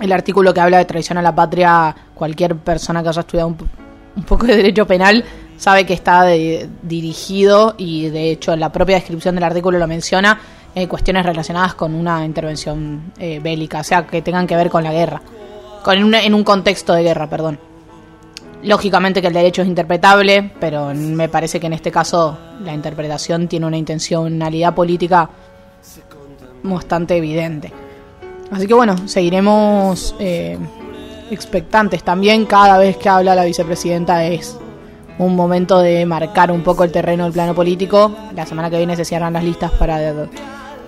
el 0.00 0.12
artículo 0.12 0.54
que 0.54 0.60
habla 0.60 0.78
de 0.78 0.84
traición 0.86 1.18
a 1.18 1.22
la 1.22 1.34
patria, 1.34 1.94
cualquier 2.14 2.56
persona 2.56 3.02
que 3.02 3.10
haya 3.10 3.20
estudiado 3.20 3.48
un, 3.48 4.22
poco 4.24 4.46
de 4.46 4.56
derecho 4.56 4.86
penal 4.86 5.22
sabe 5.58 5.84
que 5.86 5.92
está 5.94 6.22
de- 6.22 6.68
dirigido 6.82 7.74
y 7.78 8.08
de 8.08 8.30
hecho 8.32 8.56
la 8.56 8.72
propia 8.72 8.96
descripción 8.96 9.34
del 9.34 9.44
artículo 9.44 9.78
lo 9.78 9.86
menciona, 9.86 10.40
eh, 10.74 10.88
cuestiones 10.88 11.24
relacionadas 11.26 11.74
con 11.74 11.94
una 11.94 12.24
intervención 12.24 13.12
eh, 13.18 13.38
bélica, 13.40 13.80
o 13.80 13.84
sea, 13.84 14.06
que 14.06 14.22
tengan 14.22 14.46
que 14.46 14.56
ver 14.56 14.70
con 14.70 14.82
la 14.82 14.92
guerra, 14.92 15.20
con 15.84 16.14
en 16.14 16.34
un 16.34 16.42
contexto 16.42 16.94
de 16.94 17.02
guerra, 17.02 17.28
perdón. 17.28 17.58
Lógicamente 18.62 19.20
que 19.20 19.28
el 19.28 19.32
derecho 19.32 19.62
es 19.62 19.68
interpretable, 19.68 20.50
pero 20.58 20.92
me 20.94 21.28
parece 21.28 21.60
que 21.60 21.66
en 21.66 21.74
este 21.74 21.92
caso 21.92 22.36
la 22.60 22.74
interpretación 22.74 23.46
tiene 23.46 23.66
una 23.66 23.76
intencionalidad 23.76 24.74
política 24.74 25.30
bastante 26.62 27.16
evidente. 27.16 27.72
Así 28.50 28.66
que 28.66 28.74
bueno, 28.74 29.06
seguiremos 29.06 30.14
eh, 30.18 30.58
expectantes. 31.30 32.02
También 32.02 32.46
cada 32.46 32.78
vez 32.78 32.96
que 32.96 33.08
habla 33.08 33.34
la 33.34 33.44
vicepresidenta 33.44 34.24
es 34.24 34.58
un 35.18 35.36
momento 35.36 35.78
de 35.80 36.04
marcar 36.06 36.50
un 36.50 36.62
poco 36.62 36.82
el 36.82 36.90
terreno 36.90 37.24
del 37.24 37.32
plano 37.32 37.54
político. 37.54 38.12
La 38.34 38.46
semana 38.46 38.70
que 38.70 38.78
viene 38.78 38.96
se 38.96 39.04
cierran 39.04 39.34
las 39.34 39.44
listas 39.44 39.70
para 39.72 40.28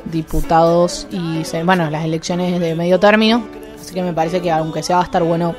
diputados 0.05 1.07
y 1.11 1.43
bueno, 1.65 1.89
las 1.91 2.05
elecciones 2.05 2.59
de 2.59 2.75
medio 2.75 2.99
término. 2.99 3.45
Así 3.81 3.95
que 3.95 4.03
me 4.03 4.13
parece 4.13 4.41
que 4.41 4.51
aunque 4.51 4.83
sea 4.83 4.97
va 4.97 5.03
a 5.03 5.05
estar 5.05 5.23
bueno 5.23 5.55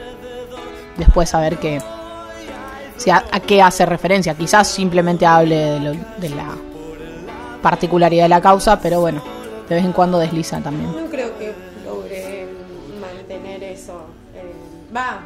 después 0.97 1.29
saber 1.29 1.57
que 1.57 1.81
si 3.01 3.09
a, 3.09 3.23
qué 3.45 3.61
hace 3.61 3.85
referencia. 3.85 4.33
Quizás 4.35 4.67
simplemente 4.67 5.25
hable 5.25 5.55
de, 5.55 5.79
lo- 5.79 5.91
de 6.17 6.29
la 6.29 6.55
particularidad 7.61 8.23
de 8.25 8.29
la 8.29 8.41
causa, 8.41 8.79
pero 8.79 9.01
bueno, 9.01 9.21
de 9.69 9.75
vez 9.75 9.85
en 9.85 9.91
cuando 9.93 10.17
desliza 10.19 10.59
también. 10.61 10.91
No 10.91 11.09
creo 11.09 11.37
que 11.37 11.53
logre 11.85 12.47
mantener 12.99 13.63
eso. 13.63 14.05
Eh, 14.35 14.51
Va, 14.93 15.21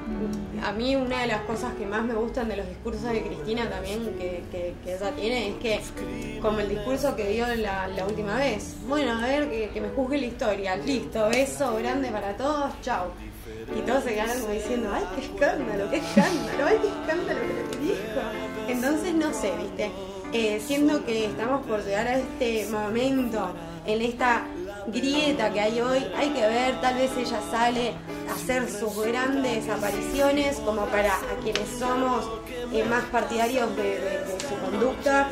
a 0.63 0.71
mí 0.73 0.95
una 0.95 1.21
de 1.21 1.27
las 1.27 1.41
cosas 1.41 1.73
que 1.73 1.87
más 1.87 2.03
me 2.03 2.13
gustan 2.13 2.47
de 2.47 2.55
los 2.57 2.67
discursos 2.67 3.01
de 3.11 3.23
Cristina 3.23 3.67
también 3.67 4.03
que, 4.19 4.43
que, 4.51 4.75
que 4.83 4.93
ella 4.95 5.09
tiene 5.19 5.49
es 5.49 5.55
que, 5.55 6.39
como 6.39 6.59
el 6.59 6.69
discurso 6.69 7.15
que 7.15 7.27
dio 7.29 7.47
la, 7.55 7.87
la 7.87 8.05
última 8.05 8.35
vez, 8.37 8.75
bueno, 8.87 9.13
a 9.17 9.21
ver, 9.25 9.49
que, 9.49 9.69
que 9.69 9.81
me 9.81 9.89
juzgue 9.89 10.19
la 10.19 10.25
historia, 10.27 10.75
listo, 10.75 11.27
beso 11.29 11.75
grande 11.77 12.09
para 12.09 12.37
todos, 12.37 12.73
chao. 12.83 13.05
Y 13.73 13.81
todos 13.81 14.03
se 14.03 14.13
quedaron 14.13 14.39
como 14.41 14.53
diciendo, 14.53 14.89
ay, 14.93 15.03
qué 15.15 15.25
escándalo, 15.25 15.89
qué 15.89 15.97
escándalo, 15.97 16.65
ay, 16.65 16.77
qué 16.81 16.87
escándalo 16.87 17.39
que 17.71 17.77
dijo. 17.77 18.21
Entonces, 18.67 19.13
no 19.13 19.33
sé, 19.33 19.53
viste, 19.57 19.91
eh, 20.33 20.61
siendo 20.65 21.05
que 21.05 21.25
estamos 21.25 21.65
por 21.65 21.83
llegar 21.83 22.07
a 22.07 22.17
este 22.17 22.67
momento, 22.69 23.53
en 23.85 24.01
esta 24.01 24.43
grieta 24.87 25.51
que 25.51 25.61
hay 25.61 25.79
hoy, 25.81 26.05
hay 26.15 26.29
que 26.29 26.41
ver, 26.41 26.81
tal 26.81 26.95
vez 26.95 27.11
ella 27.17 27.39
sale 27.51 27.93
a 28.29 28.33
hacer 28.33 28.69
sus 28.69 28.95
grandes 29.03 29.67
apariciones 29.69 30.57
como 30.57 30.85
para 30.87 31.15
a 31.15 31.35
quienes 31.43 31.67
somos 31.79 32.29
eh, 32.73 32.83
más 32.85 33.03
partidarios 33.05 33.75
de, 33.75 34.23
su 34.47 34.55
conducta, 34.55 35.29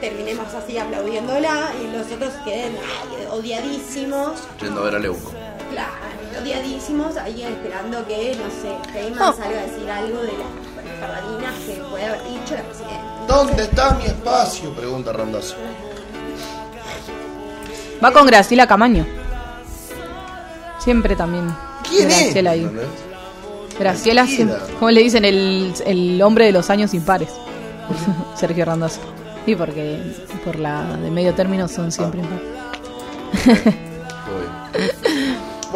terminemos 0.00 0.52
así 0.54 0.78
aplaudiéndola 0.78 1.72
y 1.82 1.96
los 1.96 2.10
otros 2.12 2.32
queden 2.44 2.76
odiadísimos. 3.30 4.42
Yendo 4.60 4.80
a 4.80 4.84
ver 4.84 4.96
a 4.96 4.98
Leuco. 4.98 5.32
Claro, 5.72 6.42
odiadísimos 6.42 7.16
ahí 7.16 7.42
esperando 7.42 8.06
que, 8.06 8.36
no 8.36 8.50
sé, 8.50 8.76
Feynman 8.92 9.18
No. 9.18 9.32
salga 9.32 9.58
a 9.60 9.62
decir 9.62 9.90
algo 9.90 10.20
de 10.22 10.32
las 10.32 11.00
pardadinas 11.00 11.54
que 11.66 11.74
puede 11.90 12.04
haber 12.06 12.22
dicho 12.24 12.54
la 12.54 12.62
presidenta. 12.62 13.24
¿Dónde 13.26 13.62
está 13.64 13.90
mi 13.94 14.04
espacio? 14.06 14.72
Pregunta 14.74 15.12
Randazzo. 15.12 15.56
Va 18.04 18.12
con 18.12 18.26
Graciela 18.26 18.66
Camaño. 18.66 19.06
Siempre 20.78 21.16
también. 21.16 21.52
¿Quién 21.88 22.10
es? 22.10 22.20
Graciela 22.24 22.50
ahí. 22.52 22.60
¿Entendés? 22.62 22.86
Graciela, 23.78 24.26
siempre- 24.26 24.58
¿cómo 24.78 24.90
le 24.90 25.02
dicen? 25.02 25.24
El, 25.24 25.74
el 25.84 26.22
hombre 26.22 26.46
de 26.46 26.52
los 26.52 26.70
años 26.70 26.94
impares. 26.94 27.30
Sergio 28.36 28.64
Randazzo. 28.64 29.00
Sí, 29.44 29.54
porque 29.54 30.00
por 30.44 30.58
la 30.58 30.96
de 30.96 31.10
medio 31.10 31.34
término 31.34 31.68
son 31.68 31.90
siempre 31.92 32.20
impares. 32.20 33.74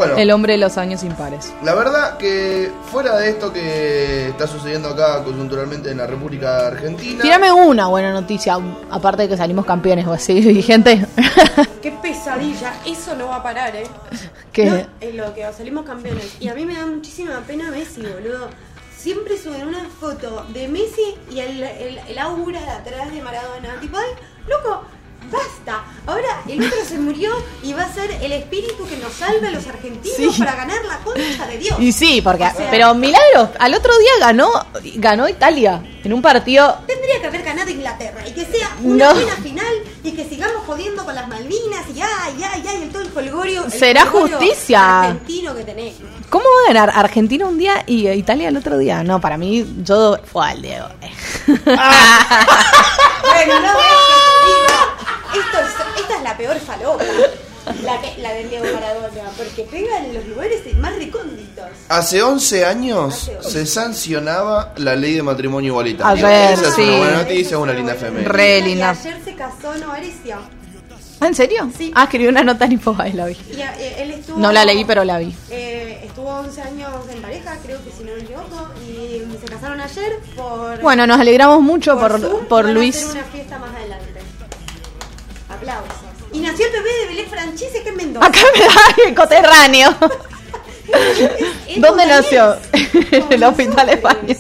Bueno, 0.07 0.17
El 0.17 0.31
hombre 0.31 0.55
de 0.55 0.59
los 0.59 0.79
años 0.79 1.03
impares. 1.05 1.53
la 1.63 1.75
verdad 1.75 2.17
que 2.17 2.71
fuera 2.91 3.17
de 3.19 3.31
esto 3.31 3.53
que 3.53 4.29
está 4.29 4.47
sucediendo 4.47 4.89
acá 4.89 5.23
coyunturalmente 5.25 5.91
en 5.91 5.99
la 5.99 6.07
República 6.07 6.69
Argentina. 6.69 7.23
Tírame 7.23 7.53
una 7.53 7.87
buena 7.89 8.13
noticia, 8.13 8.57
aparte 8.91 9.23
de 9.23 9.29
que 9.29 9.37
salimos 9.37 9.67
campeones 9.67 10.07
o 10.07 10.13
así, 10.13 10.41
vigente. 10.53 11.07
Qué 11.83 11.93
pesadilla, 11.93 12.75
eso 12.87 13.15
no 13.15 13.29
va 13.29 13.37
a 13.37 13.43
parar, 13.43 13.75
¿eh? 13.77 13.87
No, 14.57 14.87
en 15.01 15.17
lo 15.17 15.33
que 15.35 15.45
salimos 15.57 15.85
campeones. 15.85 16.37
Y 16.41 16.49
a 16.49 16.55
mí 16.55 16.65
me 16.67 16.75
da 16.75 16.87
muchísima 16.87 17.41
pena 17.47 17.71
Messi, 17.71 18.03
boludo. 18.03 18.49
Siempre 18.97 19.39
suben 19.39 19.67
una 19.69 19.87
foto 19.99 20.45
de 20.53 20.69
Messi 20.69 21.15
y 21.31 21.41
el, 21.41 21.63
el, 21.63 21.99
el 22.09 22.19
aura 22.19 22.61
de 22.61 22.71
atrás 22.71 23.11
de 23.13 23.23
Maradona. 23.23 23.81
Tipo, 23.81 23.97
ay, 23.97 24.11
loco, 24.47 24.83
basta. 25.31 25.85
Ahora 26.07 26.43
el 26.49 26.65
otro 26.65 26.79
se 26.87 26.99
murió 26.99 27.31
y 27.63 27.73
va 27.73 27.83
a 27.85 27.93
ser 27.93 28.11
el 28.11 28.33
espíritu 28.33 28.87
que 28.89 28.97
nos 28.97 29.13
salve 29.13 29.47
a 29.47 29.51
los 29.51 29.67
argentinos 29.67 30.17
Sí. 30.35 30.39
para 30.39 30.57
ganar 30.57 30.85
la 30.87 30.99
concha 30.99 31.47
de 31.47 31.59
Dios. 31.59 31.79
Y 31.79 31.93
sí, 31.93 32.21
porque 32.23 32.45
O 32.45 32.57
sea- 32.57 32.71
pero 32.71 32.95
milagro, 32.95 33.51
al 33.59 33.75
otro 33.75 33.97
día 33.99 34.11
ganó 34.21 34.51
ganó 34.97 35.29
Italia 35.29 35.83
en 36.03 36.13
un 36.13 36.23
partido 36.23 36.79
Tendría 36.87 37.21
que 37.21 37.27
haber 37.27 37.43
ganado 37.43 37.71
Inglaterra 37.71 38.27
y 38.27 38.33
que 38.33 38.45
sea 38.47 38.71
una 38.83 39.09
No. 39.09 39.15
buena 39.15 39.37
final 39.37 39.75
y 40.03 40.13
que 40.13 40.27
sigamos 40.29 40.65
jodiendo 40.67 41.05
con 41.05 41.15
las 41.15 41.29
Malvinas 41.29 41.85
y 41.95 42.01
ay, 42.01 42.43
ay, 42.53 42.65
ay, 42.67 42.83
el 42.83 42.89
todo 42.91 43.03
el 43.03 43.11
folgorio. 43.11 43.65
el 43.67 43.73
Será 43.73 44.07
folgorio 44.07 44.39
justicia. 44.39 45.01
Argentino 45.03 45.55
que 45.55 45.65
tenés. 45.65 45.95
¿Cómo 46.31 46.45
va 46.45 46.71
a 46.71 46.73
ganar 46.73 46.91
Argentina 46.97 47.45
un 47.47 47.59
día 47.59 47.85
y 47.87 48.09
Italia 48.09 48.49
el 48.49 48.57
otro 48.57 48.79
día? 48.79 49.03
No, 49.03 49.21
para 49.21 49.37
mí 49.37 49.67
yo 49.83 50.17
fue 50.25 50.49
al 50.49 50.63
Diego. 50.63 50.87
Bueno, 51.47 51.67
no 53.61 53.73
ves 53.77 54.01
que 54.09 54.15
te 54.41 54.47
digo. 54.47 54.79
Esto 55.35 55.59
es, 55.61 56.01
esta 56.03 56.17
es 56.17 56.23
la 56.23 56.37
peor 56.37 56.59
falopa. 56.59 57.05
La, 57.85 58.01
que, 58.01 58.21
la 58.21 58.33
del 58.33 58.49
Diego 58.49 58.65
Maradona, 58.73 59.31
porque 59.37 59.63
pega 59.71 59.99
en 59.99 60.15
los 60.15 60.25
lugares 60.27 60.63
más 60.79 60.95
recónditos. 60.97 61.67
Hace 61.89 62.23
11 62.23 62.65
años 62.65 63.15
Hace 63.15 63.37
11. 63.37 63.51
se 63.51 63.67
sancionaba 63.67 64.73
la 64.79 64.97
ley 64.97 65.15
de 65.15 65.23
matrimonio 65.23 65.69
igualitario. 65.73 66.27
Ayer, 66.27 66.55
Esa 66.55 66.69
es 66.69 66.75
sí. 66.75 66.83
una 66.83 66.97
buena 66.99 67.17
noticia, 67.19 67.57
es 67.57 67.63
una 67.63 67.73
linda 67.75 67.93
efeméride. 67.93 68.29
Re 68.29 68.59
Y 68.59 68.63
linda. 68.63 68.91
ayer 68.91 69.19
se 69.25 69.35
casó 69.35 69.75
Novarecio. 69.77 70.39
¿Ah, 71.21 71.27
¿En 71.27 71.35
serio? 71.35 71.71
Sí. 71.77 71.93
Ah, 71.95 72.05
escribí 72.05 72.29
una 72.29 72.43
nota 72.43 72.65
en 72.65 72.73
Infobae, 72.73 73.13
la 73.13 73.27
vi. 73.27 73.37
Y 73.55 73.61
a- 73.61 73.75
eh, 73.79 73.97
él 74.05 74.11
estuvo, 74.13 74.39
No 74.39 74.53
la 74.53 74.65
leí, 74.65 74.87
pero 74.87 75.05
la 75.05 75.19
vi. 75.19 75.37
eh, 75.51 76.01
estuvo 76.07 76.31
11 76.31 76.63
años 76.63 76.91
en 77.13 77.21
pareja, 77.21 77.59
creo 77.63 77.79
que 77.85 77.91
si 77.93 78.05
no 78.05 78.13
me 78.17 78.23
equivoco, 78.23 78.69
y 78.89 79.23
se 79.39 79.45
casaron 79.53 79.79
ayer 79.83 80.19
por. 80.35 80.81
Bueno, 80.81 81.07
nos 81.07 81.21
alegramos 81.21 81.61
mucho 81.61 81.99
por, 82.01 82.19
Zoom, 82.19 82.47
por 82.47 82.65
a 82.65 82.71
Luis. 82.71 82.97
hacer 82.97 83.11
una 83.21 83.25
fiesta 83.25 83.59
más 83.59 83.71
adelante. 83.75 83.90
Aplausos. 85.61 85.97
Y 86.33 86.39
nació 86.41 86.67
el 86.67 86.73
bebé 86.73 86.91
de 87.01 87.07
Belén 87.09 87.27
Franchise, 87.29 87.83
que 87.83 87.89
es 87.91 87.95
Mendoza. 87.97 88.27
Acá 88.27 88.41
me 88.55 88.65
da 88.65 89.09
el 89.09 89.15
coterráneo. 89.15 89.95
¿Dónde 91.77 92.07
nació? 92.07 92.57
En 92.73 93.27
el 93.33 93.45
hospital 93.45 93.89
español. 93.91 94.37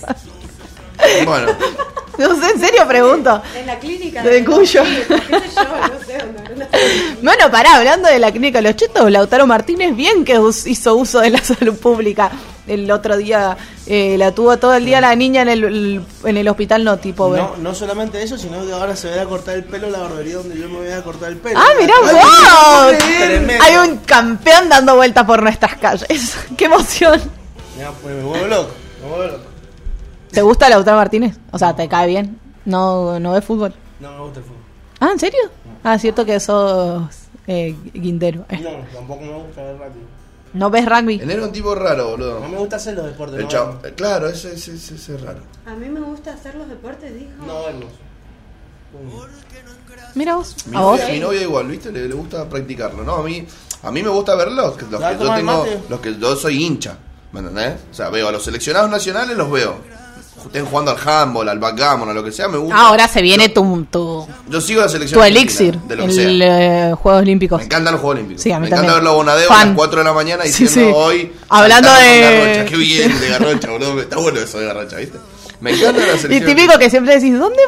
Bueno, 1.24 1.48
No 2.18 2.34
sé, 2.40 2.50
en 2.52 2.60
serio 2.60 2.86
pregunto. 2.86 3.42
En 3.56 3.66
la 3.66 3.78
clínica. 3.78 4.22
De 4.22 4.44
Cuyo. 4.44 4.84
Sí, 4.84 5.02
qué 5.08 5.14
sé 5.16 5.50
yo, 5.56 5.64
no 5.64 6.04
sé 6.06 6.18
dónde. 6.18 6.54
no 6.56 6.64
sé. 6.64 7.16
Bueno, 7.22 7.50
pará, 7.50 7.76
hablando 7.76 8.08
de 8.08 8.18
la 8.18 8.30
clínica 8.30 8.58
de 8.58 8.62
Los 8.68 8.76
Chetos, 8.76 9.10
Lautaro 9.10 9.46
Martínez 9.46 9.96
bien 9.96 10.24
que 10.24 10.38
hizo 10.66 10.94
uso 10.96 11.20
de 11.20 11.30
la 11.30 11.38
salud 11.42 11.76
pública. 11.76 12.30
El 12.66 12.88
otro 12.90 13.16
día 13.16 13.56
eh, 13.86 14.16
la 14.16 14.32
tuvo 14.32 14.56
todo 14.58 14.74
el 14.74 14.84
día 14.84 15.00
la 15.00 15.16
niña 15.16 15.42
en 15.42 15.48
el, 15.48 16.04
en 16.24 16.36
el 16.36 16.46
hospital 16.46 16.84
Noti, 16.84 17.12
pobre. 17.12 17.42
No, 17.42 17.56
no 17.56 17.74
solamente 17.74 18.22
eso, 18.22 18.38
sino 18.38 18.64
que 18.64 18.72
ahora 18.72 18.94
se 18.94 19.16
va 19.16 19.22
a 19.22 19.24
cortar 19.24 19.56
el 19.56 19.64
pelo 19.64 19.86
en 19.86 19.92
la 19.94 19.98
barbería 20.00 20.36
donde 20.36 20.56
yo 20.56 20.68
me 20.68 20.78
voy 20.78 20.90
a 20.90 21.02
cortar 21.02 21.30
el 21.30 21.38
pelo. 21.38 21.58
Ah, 21.58 21.68
mirá 21.80 21.94
vos. 22.00 22.12
Hay 23.62 23.88
un 23.88 23.96
campeón 23.98 24.68
dando 24.68 24.94
vueltas 24.94 25.24
por 25.24 25.42
nuestras 25.42 25.74
calles. 25.76 26.36
¡Qué 26.56 26.66
emoción! 26.66 27.20
Mirá, 27.76 27.90
pues 28.02 28.14
me 28.14 28.22
vuelvo 28.22 28.46
loco, 28.46 28.70
me 29.02 29.08
vuelvo 29.08 29.26
loco. 29.32 29.49
¿Te 30.32 30.42
gusta 30.42 30.68
Lautaro 30.68 30.96
Martínez? 30.96 31.36
O 31.50 31.58
sea, 31.58 31.74
¿te 31.74 31.88
cae 31.88 32.06
bien? 32.08 32.38
¿No, 32.64 33.18
no 33.18 33.32
ves 33.32 33.44
fútbol? 33.44 33.74
No 34.00 34.12
me 34.12 34.20
gusta 34.20 34.38
el 34.40 34.44
fútbol. 34.44 34.58
Ah, 35.00 35.10
¿en 35.12 35.18
serio? 35.18 35.40
Ah, 35.82 35.98
cierto 35.98 36.24
que 36.24 36.38
sos 36.40 37.02
eh, 37.46 37.74
guindero. 37.94 38.44
Eh, 38.48 38.58
No, 38.60 38.70
tampoco 38.96 39.22
me 39.22 39.32
gusta 39.32 39.62
ver 39.62 39.78
rápido. 39.78 40.04
¿No 40.52 40.68
ves 40.68 40.84
rugby? 40.84 41.20
él 41.22 41.30
era 41.30 41.44
un 41.44 41.52
tipo 41.52 41.74
raro, 41.76 42.04
No 42.04 42.10
boludo. 42.10 42.40
me 42.48 42.56
gusta 42.58 42.76
hacer 42.76 42.94
los 42.96 43.06
deportes. 43.06 43.36
El 43.38 43.44
no, 43.44 43.48
chavo- 43.50 43.86
eh, 43.86 43.94
claro, 43.96 44.28
ese, 44.28 44.52
ese, 44.54 44.74
ese- 44.74 44.96
ese 44.96 45.14
es 45.14 45.20
raro. 45.22 45.40
A 45.64 45.74
mí 45.74 45.88
me 45.88 46.00
gusta 46.00 46.32
hacer 46.34 46.54
los 46.56 46.68
deportes, 46.68 47.14
dijo. 47.14 47.30
no 47.46 47.62
verlos. 47.64 47.90
Mira 50.16 50.34
vos. 50.36 50.56
Mi 50.66 50.76
¿A 50.76 50.80
vos? 50.80 50.98
novia, 51.00 51.12
mi 51.14 51.20
novia 51.20 51.42
igual, 51.42 51.66
¿viste? 51.68 51.92
Le, 51.92 52.08
le 52.08 52.14
gusta 52.14 52.48
practicarlo, 52.48 53.04
¿no? 53.04 53.14
A 53.14 53.22
mí, 53.22 53.46
a 53.82 53.90
mí 53.92 54.02
me 54.02 54.08
gusta 54.08 54.34
verlos, 54.34 54.76
los 54.90 55.00
¿Vas 55.00 55.14
a 55.14 55.18
que 55.18 55.24
yo 55.24 55.34
tengo, 55.34 55.58
mate? 55.58 55.80
los 55.88 56.00
que 56.00 56.18
yo 56.18 56.34
soy 56.36 56.64
hincha, 56.64 56.96
¿me 57.32 57.38
entendés? 57.40 57.74
O 57.92 57.94
sea, 57.94 58.08
veo 58.10 58.26
a 58.28 58.32
los 58.32 58.42
seleccionados 58.42 58.90
nacionales, 58.90 59.36
los 59.36 59.48
veo. 59.50 59.76
Estén 60.46 60.64
jugando 60.66 60.90
al 60.92 60.98
handball, 61.08 61.48
al 61.48 61.58
backgammon, 61.58 62.08
a 62.08 62.12
lo 62.12 62.24
que 62.24 62.32
sea, 62.32 62.48
me 62.48 62.58
gusta. 62.58 62.76
Ah, 62.76 62.88
ahora 62.88 63.06
se 63.08 63.22
viene 63.22 63.48
tu, 63.50 63.86
tu, 63.90 64.26
Yo 64.48 64.60
sigo 64.60 64.80
la 64.80 64.88
selección 64.88 65.20
tu 65.20 65.24
elixir, 65.24 65.78
de 65.80 65.96
lo 65.96 66.04
que 66.06 66.10
el 66.10 66.38
sea. 66.40 66.90
eh, 66.90 66.94
Juegos 66.94 67.22
Olímpicos. 67.22 67.58
Me 67.58 67.64
encantan 67.64 67.92
los 67.92 68.00
Juegos 68.00 68.16
Olímpicos. 68.16 68.42
Sí, 68.42 68.50
a 68.52 68.58
mí 68.58 68.64
me 68.64 68.70
también. 68.70 68.84
encanta 68.84 68.94
verlo 68.94 69.10
a 69.10 69.14
Bonadeo 69.14 69.52
a 69.52 69.64
las 69.66 69.74
4 69.76 69.98
de 70.00 70.04
la 70.04 70.12
mañana 70.12 70.44
diciendo 70.44 70.72
sí. 70.74 70.92
hoy. 70.94 71.32
Hablando 71.48 71.92
de- 71.92 72.20
Garrocha. 72.20 72.64
Qué 72.66 72.76
bien 72.76 73.20
de 73.20 73.28
Garrocha, 73.28 73.70
boludo. 73.70 74.00
Está 74.00 74.16
bueno 74.18 74.40
eso 74.40 74.58
de 74.58 74.66
Garrocha, 74.66 74.96
¿viste? 74.96 75.18
Me 75.60 75.72
encanta 75.72 76.00
la 76.06 76.14
Y 76.14 76.18
selección. 76.18 76.56
típico 76.56 76.78
que 76.78 76.90
siempre 76.90 77.14
decís, 77.16 77.38
¿dónde 77.38 77.58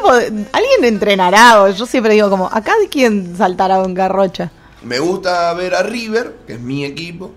alguien 0.51 0.83
entrenará? 0.83 1.61
O 1.61 1.69
yo 1.69 1.85
siempre 1.85 2.13
digo 2.15 2.29
como, 2.29 2.47
¿acá 2.51 2.73
de 2.81 2.89
quién 2.89 3.35
saltará 3.37 3.79
un 3.79 3.93
garrocha? 3.93 4.51
Me 4.83 4.99
gusta 4.99 5.53
ver 5.53 5.75
a 5.75 5.83
River, 5.83 6.37
que 6.47 6.53
es 6.53 6.59
mi 6.59 6.83
equipo. 6.85 7.31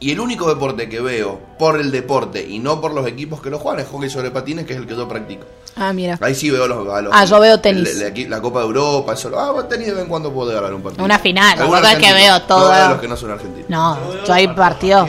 Y 0.00 0.12
el 0.12 0.20
único 0.20 0.48
deporte 0.48 0.88
que 0.88 1.00
veo 1.00 1.40
por 1.58 1.80
el 1.80 1.90
deporte 1.90 2.46
y 2.46 2.60
no 2.60 2.80
por 2.80 2.92
los 2.94 3.04
equipos 3.06 3.40
que 3.42 3.50
lo 3.50 3.58
juegan 3.58 3.80
es 3.80 3.88
hockey 3.90 4.08
sobre 4.08 4.30
patines, 4.30 4.64
que 4.64 4.74
es 4.74 4.78
el 4.78 4.86
que 4.86 4.94
yo 4.94 5.08
practico. 5.08 5.44
Ah, 5.74 5.92
mira. 5.92 6.16
Ahí 6.20 6.36
sí 6.36 6.50
veo 6.50 6.68
los, 6.68 6.86
los- 6.86 7.12
Ah, 7.12 7.24
yo 7.24 7.40
veo 7.40 7.58
tenis. 7.60 8.00
el- 8.00 8.02
el- 8.16 8.30
la, 8.30 8.40
Copa 8.40 8.60
de 8.60 8.66
Europa, 8.66 9.14
eso. 9.14 9.30
Ah, 9.36 9.52
tenis 9.68 9.88
de 9.88 9.94
vez 9.94 10.02
en 10.04 10.08
cuando 10.08 10.32
puedo 10.32 10.52
ganar 10.52 10.72
un 10.72 10.82
partido. 10.82 11.04
Una 11.04 11.18
final, 11.18 11.58
tampoco 11.58 11.84
es 11.86 11.96
que 11.96 12.12
veo 12.12 12.42
todo. 12.42 12.72
No, 12.72 12.88
los 12.90 13.00
que 13.00 13.08
no 13.08 13.16
son 13.16 13.30
argentinos. 13.32 13.68
No, 13.68 13.98
yo 14.24 14.32
hay 14.32 14.46
los 14.46 14.54
partido. 14.56 15.08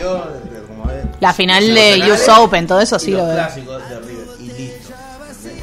La 1.19 1.33
final 1.33 1.65
de 1.73 2.11
US 2.11 2.29
Open, 2.29 2.65
todo 2.65 2.79
eso 2.81 2.95
y 2.95 2.99
sí 2.99 3.11
los 3.11 3.21
lo 3.21 3.27
veo. 3.27 3.35
clásicos 3.35 3.89
de 3.89 3.99
River 3.99 4.25
y 4.39 4.43
listo. 4.47 4.93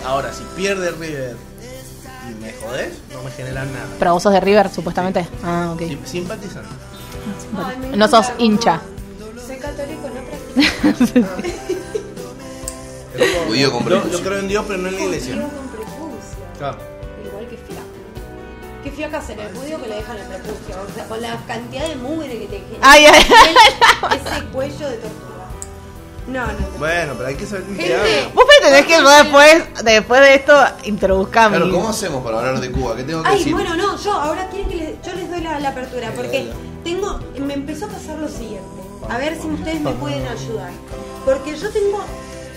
Ahora, 0.07 0.33
si 0.33 0.45
pierde 0.55 0.91
River 0.93 1.37
y 2.31 2.43
me 2.43 2.53
jodés, 2.53 2.93
no 3.13 3.23
me 3.23 3.31
generan 3.33 3.73
nada. 3.73 3.87
Pero 3.99 4.13
vos 4.13 4.23
sos 4.23 4.33
de 4.33 4.41
River, 4.41 4.71
supuestamente. 4.71 5.27
Ah, 5.43 5.71
ok. 5.73 5.81
Sim- 5.81 6.05
Simpatizante. 6.05 6.69
No 7.97 8.07
sos 8.09 8.27
hincha. 8.39 8.81
Soy 9.57 9.63
católico, 9.63 10.09
no 10.09 10.21
practico. 10.85 11.29
Judío 13.47 13.73
con 13.73 13.89
Yo, 13.89 14.11
yo 14.11 14.21
creo 14.23 14.39
en 14.39 14.49
Dios, 14.49 14.65
pero 14.69 14.79
no 14.79 14.89
en 14.89 14.95
la 14.97 15.01
iglesia. 15.01 15.35
Con 15.41 15.69
prejuicio. 15.69 16.45
Claro. 16.59 16.79
Igual 17.25 17.49
que 17.49 17.57
fiaca. 17.57 17.83
Que 18.85 18.91
fiaca 18.91 19.23
judío 19.55 19.81
que 19.83 19.89
le 19.89 19.95
dejan 19.97 20.19
el 20.19 20.27
prejuicio. 20.27 20.77
O 20.87 20.95
sea, 20.95 21.05
con 21.07 21.23
la 21.23 21.37
cantidad 21.47 21.89
de 21.89 21.97
mugre 21.97 22.39
que 22.39 22.47
te 22.47 22.59
genera. 22.59 22.81
Ay, 22.83 23.07
ay. 23.07 23.23
Ese 23.23 24.45
cuello 24.53 24.89
de 24.91 24.97
tortuga. 24.99 25.47
No, 26.27 26.47
no. 26.47 26.53
no. 26.53 26.79
Bueno, 26.79 27.15
pero 27.17 27.29
hay 27.29 27.37
que 27.37 27.47
saber 27.47 27.65
Gente. 27.65 27.95
habla. 27.95 28.29
Vos 28.35 28.45
pretendés 28.45 28.85
que 28.85 29.03
yo 29.03 29.09
después, 29.09 29.65
después 29.85 30.21
de 30.21 30.35
esto 30.35 30.53
introduzca 30.85 31.49
mi... 31.49 31.57
Claro, 31.57 31.73
¿cómo 31.73 31.89
hacemos 31.89 32.23
para 32.23 32.39
hablar 32.41 32.61
de 32.61 32.71
Cuba? 32.71 32.95
¿Qué 32.97 33.05
tengo 33.05 33.23
que 33.23 33.29
Ay, 33.31 33.39
decir? 33.39 33.55
bueno, 33.55 33.75
no, 33.75 33.97
yo 33.99 34.13
ahora 34.13 34.49
quieren 34.49 34.69
que 34.69 34.75
les, 34.75 35.03
yo 35.03 35.15
les 35.15 35.31
doy 35.31 35.41
la, 35.41 35.61
la 35.61 35.71
apertura 35.71 36.13
porque 36.15 36.51
tengo, 36.85 37.21
me 37.39 37.55
empezó 37.55 37.87
a 37.87 37.89
pasar 37.89 38.19
lo 38.19 38.29
siguiente. 38.29 38.86
A 39.09 39.19
ver 39.19 39.41
si 39.41 39.47
ustedes 39.47 39.81
me 39.81 39.93
pueden 39.93 40.27
ayudar. 40.27 40.71
Porque 41.25 41.57
yo 41.57 41.71
tengo, 41.71 42.01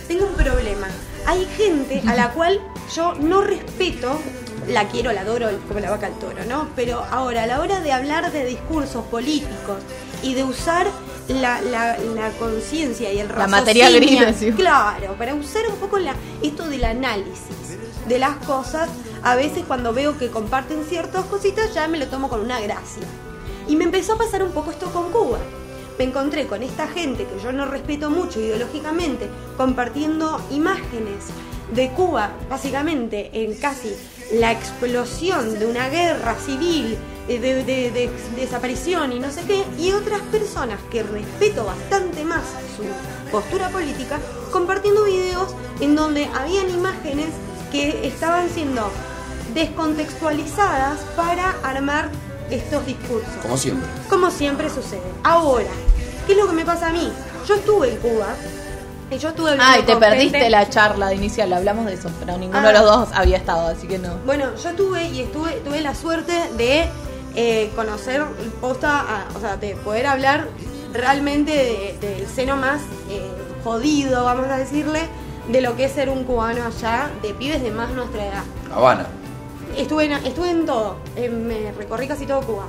tengo 0.07 0.25
un 0.27 0.33
problema. 0.33 0.87
Hay 1.25 1.45
gente 1.57 2.01
a 2.07 2.15
la 2.15 2.31
cual 2.31 2.59
yo 2.95 3.13
no 3.15 3.41
respeto, 3.41 4.19
la 4.67 4.87
quiero, 4.87 5.11
la 5.11 5.21
adoro 5.21 5.49
como 5.67 5.79
la 5.79 5.91
vaca 5.91 6.07
al 6.07 6.17
toro, 6.19 6.43
¿no? 6.47 6.69
Pero 6.75 7.03
ahora, 7.11 7.43
a 7.43 7.47
la 7.47 7.59
hora 7.61 7.81
de 7.81 7.91
hablar 7.91 8.31
de 8.31 8.45
discursos 8.45 9.05
políticos 9.05 9.77
y 10.23 10.33
de 10.33 10.43
usar 10.43 10.87
la, 11.27 11.61
la, 11.61 11.97
la 11.97 12.31
conciencia 12.31 13.13
y 13.13 13.19
el 13.19 13.27
La 13.27 13.47
materia 13.47 13.85
raciocinio, 13.89 14.27
gris. 14.27 14.55
Claro, 14.55 15.13
para 15.17 15.35
usar 15.35 15.67
un 15.69 15.75
poco 15.75 15.99
la, 15.99 16.15
esto 16.41 16.67
del 16.67 16.83
análisis 16.83 17.77
de 18.07 18.17
las 18.17 18.37
cosas, 18.37 18.89
a 19.21 19.35
veces 19.35 19.63
cuando 19.67 19.93
veo 19.93 20.17
que 20.17 20.29
comparten 20.29 20.83
ciertas 20.85 21.25
cositas 21.25 21.73
ya 21.73 21.87
me 21.87 21.99
lo 21.99 22.07
tomo 22.07 22.29
con 22.29 22.41
una 22.41 22.59
gracia. 22.59 23.03
Y 23.67 23.75
me 23.75 23.83
empezó 23.83 24.13
a 24.13 24.17
pasar 24.17 24.41
un 24.41 24.51
poco 24.51 24.71
esto 24.71 24.87
con 24.91 25.11
Cuba. 25.11 25.37
Me 25.99 26.05
encontré 26.05 26.47
con 26.47 26.63
esta 26.63 26.87
gente 26.87 27.25
que 27.25 27.43
yo 27.43 27.51
no 27.51 27.65
respeto 27.65 28.09
mucho 28.09 28.39
ideológicamente, 28.39 29.27
compartiendo 29.57 30.39
imágenes 30.49 31.25
de 31.75 31.89
Cuba, 31.89 32.31
básicamente 32.49 33.29
en 33.33 33.53
casi 33.55 33.93
la 34.31 34.53
explosión 34.53 35.59
de 35.59 35.65
una 35.65 35.89
guerra 35.89 36.35
civil, 36.35 36.97
eh, 37.27 37.37
de, 37.39 37.63
de- 37.65 37.91
de 37.91 38.09
desaparición 38.37 39.11
y 39.11 39.19
no 39.19 39.29
sé 39.29 39.41
qué, 39.45 39.65
y 39.77 39.91
otras 39.91 40.21
personas 40.31 40.79
que 40.89 41.03
respeto 41.03 41.65
bastante 41.65 42.23
más 42.23 42.43
su 42.77 42.83
postura 43.29 43.67
política, 43.69 44.19
compartiendo 44.53 45.03
videos 45.03 45.53
en 45.81 45.95
donde 45.97 46.25
habían 46.33 46.69
imágenes 46.69 47.27
que 47.73 48.07
estaban 48.07 48.49
siendo 48.49 48.89
descontextualizadas 49.53 50.99
para 51.17 51.51
armar 51.61 52.09
estos 52.49 52.85
discursos. 52.85 53.29
Como 53.41 53.57
siempre. 53.57 53.87
Como 54.09 54.31
siempre 54.31 54.69
sucede. 54.69 55.01
Ahora, 55.23 55.69
¿qué 56.25 56.33
es 56.33 56.37
lo 56.37 56.47
que 56.47 56.53
me 56.53 56.65
pasa 56.65 56.87
a 56.87 56.91
mí? 56.91 57.11
Yo 57.47 57.55
estuve 57.55 57.89
en 57.93 57.97
Cuba 57.97 58.27
y 59.11 59.17
yo 59.17 59.29
estuve 59.29 59.51
hablando 59.51 59.73
Ay, 59.75 59.83
te 59.83 59.91
con 59.93 59.99
perdiste 60.01 60.37
gente- 60.37 60.49
la 60.51 60.69
charla 60.69 61.13
inicial, 61.13 61.51
hablamos 61.53 61.85
de 61.87 61.93
eso, 61.93 62.09
pero 62.19 62.37
ninguno 62.37 62.59
Ah. 62.59 62.67
de 62.67 62.73
los 62.73 62.83
dos 62.83 63.09
había 63.13 63.37
estado, 63.37 63.67
así 63.69 63.87
que 63.87 63.97
no. 63.97 64.15
Bueno, 64.25 64.45
yo 64.63 64.71
tuve 64.73 65.05
y 65.07 65.21
estuve, 65.21 65.51
tuve 65.65 65.81
la 65.81 65.95
suerte 65.95 66.33
de 66.57 66.87
eh, 67.35 67.71
conocer 67.75 68.23
posta, 68.59 68.99
a- 69.01 69.27
o 69.37 69.39
sea, 69.39 69.55
de 69.55 69.75
poder 69.75 70.07
hablar 70.07 70.47
realmente 70.91 71.51
de- 71.51 71.97
del 72.07 72.27
seno 72.27 72.55
más 72.57 72.81
eh, 73.09 73.21
jodido, 73.63 74.23
vamos 74.25 74.47
a 74.47 74.57
decirle, 74.57 75.01
de 75.47 75.61
lo 75.61 75.75
que 75.75 75.85
es 75.85 75.91
ser 75.91 76.09
un 76.09 76.23
cubano 76.23 76.65
allá, 76.65 77.09
de 77.21 77.33
pibes 77.35 77.61
de 77.61 77.69
más 77.71 77.91
nuestra 77.91 78.25
edad. 78.25 78.43
Habana. 78.73 79.07
Estuve 79.77 80.05
en, 80.05 80.11
estuve 80.13 80.49
en 80.51 80.65
todo, 80.65 80.97
eh, 81.15 81.29
me 81.29 81.71
recorrí 81.71 82.07
casi 82.07 82.25
todo 82.25 82.41
Cuba. 82.41 82.65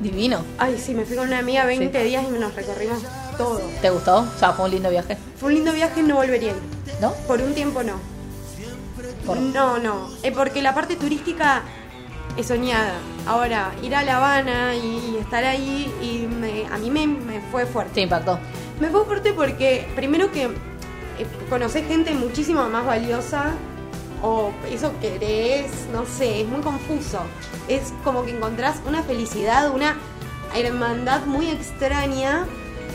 Divino. 0.00 0.44
Ay, 0.58 0.78
sí, 0.78 0.94
me 0.94 1.04
fui 1.04 1.16
con 1.16 1.28
una 1.28 1.38
amiga 1.38 1.64
20 1.64 2.02
días 2.04 2.24
y 2.28 2.38
nos 2.38 2.54
recorrimos 2.54 2.98
todo. 3.38 3.60
¿Te 3.80 3.90
gustó? 3.90 4.18
O 4.18 4.38
sea, 4.38 4.52
fue 4.52 4.64
un 4.66 4.70
lindo 4.72 4.90
viaje, 4.90 5.16
Fue 5.38 5.48
un 5.48 5.54
lindo 5.56 5.72
viaje, 5.72 6.02
no 6.02 6.16
volvería 6.16 6.52
a 6.52 6.54
ir. 6.56 6.60
¿no? 7.00 7.12
Por 7.26 7.40
un 7.40 7.54
tiempo 7.54 7.82
no. 7.82 7.94
Por- 9.26 9.38
No, 9.38 9.78
no. 9.78 10.08
Eh, 10.22 10.32
porque 10.32 10.62
la 10.62 10.74
parte 10.74 10.96
turística 10.96 11.62
es 12.36 12.46
soñada. 12.46 12.94
Ahora, 13.26 13.72
ir 13.82 13.94
a 13.94 14.02
La 14.02 14.16
Habana 14.16 14.74
y, 14.74 15.14
y 15.14 15.18
estar 15.20 15.44
ahí, 15.44 15.92
y 16.02 16.26
me- 16.26 16.66
a 16.66 16.78
mí 16.78 16.90
me, 16.90 17.06
me 17.06 17.40
fue 17.52 17.66
fuerte. 17.66 17.92
Te 17.94 18.00
impactó. 18.02 18.38
Me 18.80 18.88
fue 18.88 19.04
fuerte 19.04 19.32
porque, 19.32 19.86
primero 19.94 20.32
que 20.32 20.44
eh, 20.44 20.50
conocés 21.48 21.86
gente 21.86 22.12
muchísimo 22.14 22.68
más 22.68 22.84
valiosa, 22.84 23.52
o 24.22 24.50
eso 24.70 24.92
querés, 25.00 25.70
no 25.92 26.04
sé, 26.06 26.42
es 26.42 26.48
muy 26.48 26.60
confuso. 26.60 27.18
Es 27.68 27.92
como 28.04 28.24
que 28.24 28.30
encontrás 28.32 28.76
una 28.86 29.02
felicidad, 29.02 29.70
una 29.74 29.96
hermandad 30.54 31.24
muy 31.26 31.48
extraña. 31.50 32.46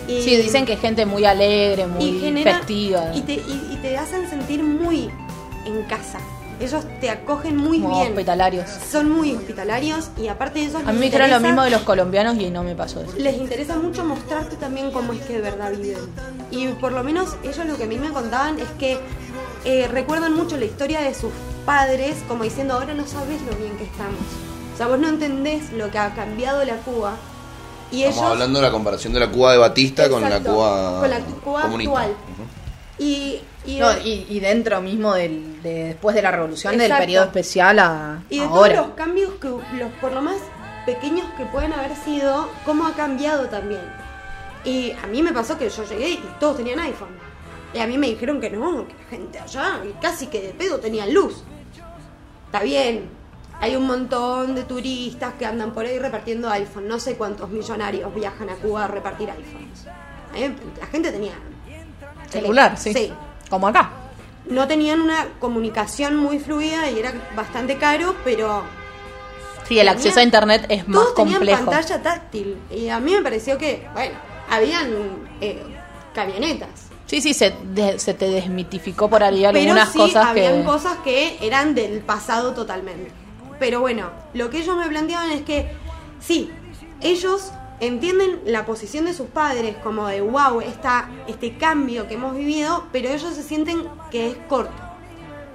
Y, 0.07 0.21
Sí, 0.21 0.37
dicen 0.37 0.65
que 0.65 0.73
es 0.73 0.79
gente 0.79 1.05
muy 1.05 1.25
alegre, 1.25 1.85
muy 1.87 2.03
y 2.03 2.19
genera- 2.19 2.57
festiva. 2.59 3.11
Y 3.13 3.21
te, 3.21 3.33
y- 3.33 3.69
y 3.73 3.79
te 3.81 3.97
hacen 3.97 4.29
sentir 4.29 4.63
muy 4.63 5.09
en 5.65 5.83
casa. 5.83 6.19
Ellos 6.59 6.85
te 7.01 7.09
acogen 7.11 7.55
muy 7.57 7.79
como 7.81 7.95
bien. 7.99 8.13
hospitalarios. 8.13 8.67
Son 8.89 9.11
muy 9.11 9.33
hospitalarios 9.33 10.09
y 10.19 10.27
aparte 10.27 10.59
de 10.59 10.65
eso 10.65 10.77
A 10.79 10.91
mí 10.91 10.97
me 10.99 11.05
dijeron 11.05 11.29
lo 11.29 11.39
mismo 11.39 11.61
de 11.61 11.69
los 11.69 11.81
colombianos 11.81 12.37
y 12.39 12.49
no 12.49 12.63
me 12.63 12.73
pasó 12.73 13.01
eso. 13.01 13.11
les 13.17 13.35
interesa 13.37 13.75
mucho 13.75 14.03
mostrarte 14.05 14.55
también 14.55 14.89
cómo 14.91 15.13
es 15.13 15.21
que 15.23 15.33
de 15.33 15.41
verdad 15.41 15.71
viven. 15.71 15.99
Y 16.49 16.67
por 16.69 16.93
lo 16.93 17.03
menos 17.03 17.35
ellos 17.43 17.63
lo 17.67 17.77
que 17.77 17.83
a 17.83 17.87
mí 17.87 17.99
me 17.99 18.09
contaban 18.09 18.57
es 18.59 18.69
que 18.79 18.97
eh, 19.65 19.87
recuerdan 19.91 20.33
mucho 20.33 20.57
la 20.57 20.65
historia 20.65 21.01
de 21.01 21.13
sus 21.13 21.31
padres 21.65 22.17
como 22.27 22.43
diciendo, 22.43 22.75
ahora 22.75 22.93
no 22.93 23.05
sabes 23.07 23.41
lo 23.41 23.55
bien 23.57 23.77
que 23.77 23.83
estamos. 23.83 24.19
O 24.73 24.77
sea, 24.77 24.87
vos 24.87 24.99
no 24.99 25.09
entendés 25.09 25.71
lo 25.73 25.89
que 25.89 25.97
ha 25.97 26.13
cambiado 26.13 26.63
la 26.63 26.75
Cuba. 26.77 27.15
Y 27.91 28.03
Estamos 28.03 28.17
ellos... 28.19 28.31
hablando 28.33 28.59
de 28.59 28.65
la 28.65 28.71
comparación 28.71 29.13
de 29.13 29.19
la 29.19 29.31
Cuba 29.31 29.53
de 29.53 29.57
Batista 29.57 30.09
con 30.09 30.21
la 30.21 30.39
Cuba, 30.39 30.99
con 30.99 31.09
la 31.09 31.19
Cuba 31.19 31.61
comunista. 31.63 31.99
actual. 32.01 32.15
Y, 32.99 33.41
y, 33.65 33.77
No, 33.79 33.91
y, 33.99 34.25
y 34.29 34.39
dentro 34.39 34.81
mismo 34.81 35.13
del, 35.13 35.61
de, 35.61 35.83
después 35.85 36.15
de 36.15 36.21
la 36.21 36.31
revolución, 36.31 36.77
del 36.77 36.91
periodo 36.91 37.25
especial 37.25 37.79
a 37.79 38.23
y 38.29 38.39
de 38.39 38.45
ahora. 38.45 38.73
todos 38.75 38.87
los 38.87 38.95
cambios 38.95 39.33
que, 39.39 39.47
los, 39.49 39.91
por 40.01 40.11
lo 40.13 40.21
más 40.21 40.37
pequeños 40.85 41.25
que 41.37 41.45
pueden 41.45 41.73
haber 41.73 41.95
sido, 41.95 42.49
cómo 42.65 42.87
ha 42.87 42.93
cambiado 42.93 43.45
también. 43.47 43.81
Y 44.63 44.91
a 45.03 45.07
mí 45.07 45.21
me 45.21 45.31
pasó 45.31 45.57
que 45.57 45.69
yo 45.69 45.83
llegué 45.85 46.09
y 46.11 46.23
todos 46.39 46.57
tenían 46.57 46.79
iPhone. 46.79 47.09
Y 47.73 47.79
a 47.79 47.87
mí 47.87 47.97
me 47.97 48.07
dijeron 48.07 48.39
que 48.39 48.49
no, 48.49 48.87
que 48.87 48.93
la 48.93 49.09
gente 49.09 49.39
allá 49.39 49.81
casi 50.01 50.27
que 50.27 50.41
de 50.41 50.49
pedo 50.49 50.79
tenían 50.79 51.13
luz. 51.13 51.43
Está 52.45 52.63
bien, 52.63 53.09
hay 53.59 53.75
un 53.75 53.85
montón 53.85 54.55
de 54.55 54.63
turistas 54.63 55.33
que 55.37 55.45
andan 55.45 55.73
por 55.73 55.85
ahí 55.85 55.99
repartiendo 55.99 56.49
iPhone. 56.49 56.87
No 56.87 56.99
sé 56.99 57.15
cuántos 57.15 57.49
millonarios 57.49 58.13
viajan 58.13 58.49
a 58.49 58.55
Cuba 58.55 58.85
a 58.85 58.87
repartir 58.87 59.29
iPhones. 59.29 59.85
¿Eh? 60.35 60.53
La 60.79 60.87
gente 60.87 61.11
tenía 61.11 61.33
Celular, 62.29 62.77
sí. 62.77 62.93
Sí. 62.93 63.13
Como 63.49 63.67
acá. 63.67 63.89
No 64.49 64.67
tenían 64.67 65.01
una 65.01 65.27
comunicación 65.39 66.17
muy 66.17 66.39
fluida 66.39 66.89
y 66.89 66.99
era 66.99 67.13
bastante 67.35 67.77
caro, 67.77 68.15
pero 68.23 68.63
Sí, 69.67 69.77
el 69.79 69.89
acceso 69.89 70.19
a 70.19 70.23
internet 70.23 70.65
es 70.69 70.87
más 70.87 71.01
todos 71.01 71.15
tenían 71.15 71.37
complejo. 71.39 71.65
pantalla 71.65 72.01
táctil. 72.01 72.57
Y 72.71 72.87
a 72.87 72.99
mí 73.01 73.11
me 73.13 73.21
pareció 73.21 73.57
que, 73.57 73.85
bueno, 73.93 74.15
habían 74.49 74.87
eh, 75.41 75.61
camionetas. 76.13 76.86
Sí, 77.07 77.21
sí, 77.21 77.33
se, 77.33 77.53
de- 77.73 77.97
se 77.99 78.13
te 78.13 78.29
desmitificó 78.29 79.09
por 79.09 79.23
ahí 79.23 79.43
Pero 79.51 79.57
algunas 79.59 79.91
sí 79.91 79.97
cosas 79.97 80.25
habían 80.27 80.59
que... 80.59 80.65
cosas 80.65 80.97
que 81.03 81.37
eran 81.41 81.73
del 81.73 82.01
pasado 82.01 82.53
totalmente. 82.53 83.11
Pero 83.59 83.79
bueno, 83.79 84.11
lo 84.33 84.49
que 84.49 84.59
ellos 84.59 84.75
me 84.77 84.87
planteaban 84.87 85.31
es 85.31 85.41
que 85.41 85.71
sí, 86.19 86.51
ellos 87.01 87.51
entienden 87.79 88.41
la 88.45 88.65
posición 88.65 89.05
de 89.05 89.13
sus 89.13 89.27
padres 89.27 89.75
como 89.83 90.07
de 90.07 90.21
wow, 90.21 90.61
esta, 90.61 91.09
este 91.27 91.57
cambio 91.57 92.07
que 92.07 92.15
hemos 92.15 92.35
vivido, 92.35 92.85
pero 92.91 93.09
ellos 93.09 93.33
se 93.33 93.41
sienten 93.43 93.83
que 94.11 94.27
es 94.31 94.37
corto, 94.49 94.73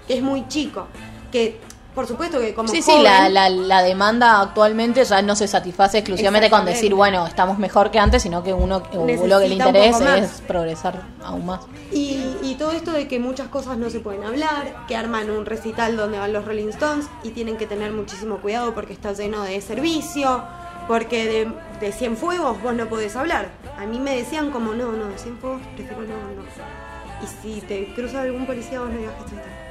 que 0.09 0.14
es 0.14 0.22
muy 0.22 0.48
chico, 0.48 0.86
que 1.30 1.61
por 1.95 2.07
supuesto 2.07 2.38
que 2.40 2.55
como 2.55 2.68
Sí, 2.68 2.80
sí, 2.80 2.93
la, 3.03 3.28
la, 3.28 3.51
la 3.51 3.82
demanda 3.82 4.40
actualmente 4.40 5.05
ya 5.05 5.20
no 5.22 5.36
se 5.36 5.47
satisface 5.47 5.99
exclusivamente 5.99 6.49
con 6.49 6.64
decir, 6.64 6.95
bueno, 6.95 7.26
estamos 7.26 7.59
mejor 7.59 7.90
que 7.90 7.99
antes, 7.99 8.22
sino 8.22 8.43
que 8.43 8.53
uno 8.53 8.82
lo 8.93 9.40
que 9.40 9.49
le 9.49 9.55
interesa 9.55 10.16
es 10.18 10.43
progresar 10.47 11.03
aún 11.22 11.47
más. 11.47 11.61
Y, 11.90 12.36
y 12.43 12.57
todo 12.59 12.72
esto 12.72 12.93
de 12.93 13.09
que 13.09 13.18
muchas 13.18 13.49
cosas 13.49 13.76
no 13.76 13.90
se 13.90 14.01
pueden 14.01 14.24
hablar, 14.24 14.86
que 14.88 14.97
arman 14.97 15.30
un 15.30 15.45
recital 15.45 15.97
donde 15.97 16.18
van 16.18 16.32
los 16.32 16.45
Rolling 16.45 16.68
Stones 16.68 17.07
y 17.22 17.30
tienen 17.30 17.57
que 17.57 17.66
tener 17.66 17.93
muchísimo 17.93 18.38
cuidado 18.38 18.74
porque 18.74 18.95
está 18.95 19.12
lleno 19.12 19.43
de 19.43 19.61
servicio, 19.61 20.43
porque 20.88 21.26
de, 21.26 21.53
de 21.80 21.93
Cienfuegos 21.93 22.61
vos 22.62 22.74
no 22.74 22.88
podés 22.88 23.16
hablar. 23.16 23.51
A 23.78 23.84
mí 23.84 23.99
me 23.99 24.16
decían 24.16 24.51
como, 24.51 24.72
no, 24.72 24.93
no, 24.93 25.09
de 25.09 25.18
Cienfuegos 25.18 25.61
prefiero 25.76 26.03
no, 26.03 26.09
no. 26.09 26.43
Y 27.22 27.26
si 27.43 27.61
te 27.61 27.93
cruza 27.95 28.22
algún 28.22 28.47
policía 28.47 28.80
vos 28.80 28.90
no 28.90 28.99
digas 28.99 29.14
que. 29.28 29.61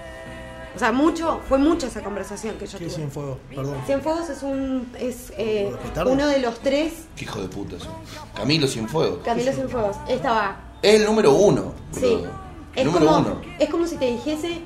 O 0.75 0.79
sea, 0.79 0.91
mucho, 0.91 1.41
fue 1.49 1.57
mucha 1.57 1.87
esa 1.87 2.01
conversación 2.01 2.55
que 2.57 2.65
yo 2.65 2.77
¿Qué 2.79 2.85
tuve. 2.85 2.93
es 2.95 2.99
en 2.99 3.11
fuego? 3.11 3.39
Perdón. 3.53 3.77
Cienfuegos 3.85 4.29
es 4.29 4.41
un 4.43 4.89
es 4.97 5.33
eh, 5.37 5.71
uno 6.05 6.27
de 6.27 6.39
los 6.39 6.59
tres 6.59 6.93
Qué 7.15 7.25
hijo 7.25 7.41
de 7.41 7.47
puta 7.49 7.75
eso. 7.75 7.89
Camilo 8.35 8.67
Cienfuegos. 8.67 9.19
Camilo 9.23 9.51
Cienfuegos. 9.51 9.97
Estaba 10.07 10.57
Es 10.81 10.99
el 11.01 11.05
número 11.05 11.33
uno. 11.33 11.73
Sí. 11.91 12.23
Es 12.75 12.85
número 12.85 13.05
como, 13.05 13.17
uno. 13.19 13.41
es 13.59 13.69
como 13.69 13.85
si 13.85 13.97
te 13.97 14.05
dijese 14.05 14.61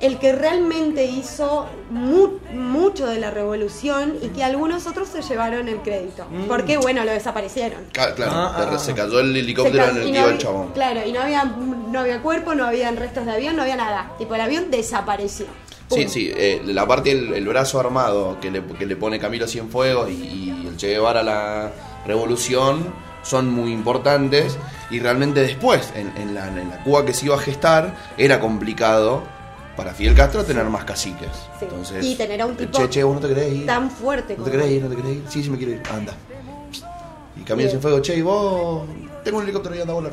el 0.00 0.18
que 0.18 0.32
realmente 0.32 1.04
hizo 1.06 1.66
mu- 1.90 2.38
mucho 2.54 3.06
de 3.06 3.18
la 3.18 3.30
revolución 3.32 4.14
y 4.22 4.28
que 4.28 4.44
algunos 4.44 4.86
otros 4.86 5.08
se 5.08 5.22
llevaron 5.22 5.66
el 5.68 5.78
crédito. 5.78 6.24
Porque, 6.46 6.76
bueno, 6.76 7.04
lo 7.04 7.10
desaparecieron. 7.10 7.80
Claro, 7.92 8.14
Ah, 8.30 8.54
ah, 8.56 8.66
de- 8.66 8.76
ah. 8.76 8.78
se 8.78 8.94
cayó 8.94 9.18
el 9.20 9.32
Se 9.32 9.40
helicóptero 9.40 9.84
ca- 9.84 9.90
en 9.90 9.96
el 9.96 10.02
y 10.02 10.06
que 10.06 10.12
no 10.12 10.18
iba 10.18 10.24
el 10.26 10.34
había- 10.34 10.38
chabón. 10.38 10.72
Claro, 10.72 11.00
y 11.04 11.12
no 11.12 11.20
había, 11.20 11.44
no 11.44 11.98
había 12.00 12.22
cuerpo, 12.22 12.54
no 12.54 12.64
había 12.64 12.90
restos 12.92 13.26
de 13.26 13.32
avión, 13.32 13.56
no 13.56 13.62
había 13.62 13.76
nada. 13.76 14.12
Tipo, 14.18 14.36
el 14.36 14.40
avión 14.40 14.70
desapareció. 14.70 15.46
Sí, 15.90 16.06
sí, 16.06 16.30
eh, 16.36 16.60
la 16.66 16.86
parte 16.86 17.14
del 17.14 17.32
el 17.34 17.48
brazo 17.48 17.80
armado 17.80 18.38
que 18.40 18.50
le, 18.50 18.62
que 18.62 18.84
le 18.86 18.94
pone 18.94 19.18
Camilo 19.18 19.48
Cienfuegos 19.48 20.10
y, 20.10 20.12
y 20.12 20.66
el 20.68 20.76
Che 20.76 20.88
Guevara 20.88 21.20
a 21.20 21.22
la 21.24 21.72
revolución 22.06 22.92
son 23.22 23.50
muy 23.52 23.72
importantes 23.72 24.56
y 24.90 25.00
realmente 25.00 25.40
después, 25.40 25.90
en, 25.96 26.12
en 26.16 26.34
la, 26.34 26.46
en 26.48 26.70
la 26.70 26.84
Cuba 26.84 27.04
que 27.04 27.14
se 27.14 27.26
iba 27.26 27.36
a 27.36 27.38
gestar, 27.38 27.94
era 28.18 28.38
complicado 28.38 29.22
para 29.78 29.94
Fidel 29.94 30.12
Castro 30.16 30.42
tener 30.44 30.64
más 30.64 30.84
caciques. 30.84 31.28
Sí. 31.60 31.64
Entonces, 31.66 32.04
Y 32.04 32.16
tener 32.16 32.42
a 32.42 32.46
un 32.46 32.56
tipo 32.56 32.76
Che, 32.76 32.90
che, 32.90 33.04
vos 33.04 33.14
no 33.14 33.20
te 33.20 33.28
querés 33.32 33.52
ir. 33.52 33.64
Tan 33.66 33.88
fuerte 33.88 34.36
¿No 34.36 34.42
te 34.42 34.50
querés 34.50 34.70
ir? 34.72 34.82
¿No 34.82 34.88
te 34.90 34.96
querés 34.96 35.12
ir? 35.12 35.24
Sí, 35.28 35.40
sí 35.44 35.50
me 35.50 35.56
quiero 35.56 35.72
ir. 35.74 35.82
Anda. 35.88 36.14
Y 37.36 37.42
Camilo 37.42 37.56
Bien. 37.56 37.70
Cienfuegos, 37.70 38.02
che, 38.02 38.16
y 38.16 38.22
vos, 38.22 38.88
tengo 39.22 39.38
un 39.38 39.44
helicóptero 39.44 39.76
y 39.76 39.80
anda 39.80 39.92
a 39.92 39.94
volar. 39.94 40.12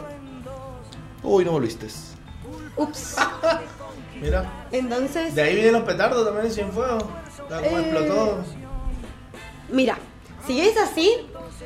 Uy, 1.23 1.43
no 1.45 1.51
volviste. 1.53 1.87
Ups. 2.77 3.15
Mira. 4.21 4.67
Entonces, 4.71 5.33
De 5.33 5.41
ahí 5.41 5.55
vienen 5.55 5.73
los 5.73 5.81
petardos 5.81 6.23
también 6.23 6.45
en 6.45 6.51
Cienfuegos. 6.51 7.03
La 7.49 7.57
como 7.63 7.77
Eh, 7.79 7.81
explotó. 7.81 8.37
mira, 9.71 9.97
si 10.45 10.61
es 10.61 10.77
así, 10.77 11.11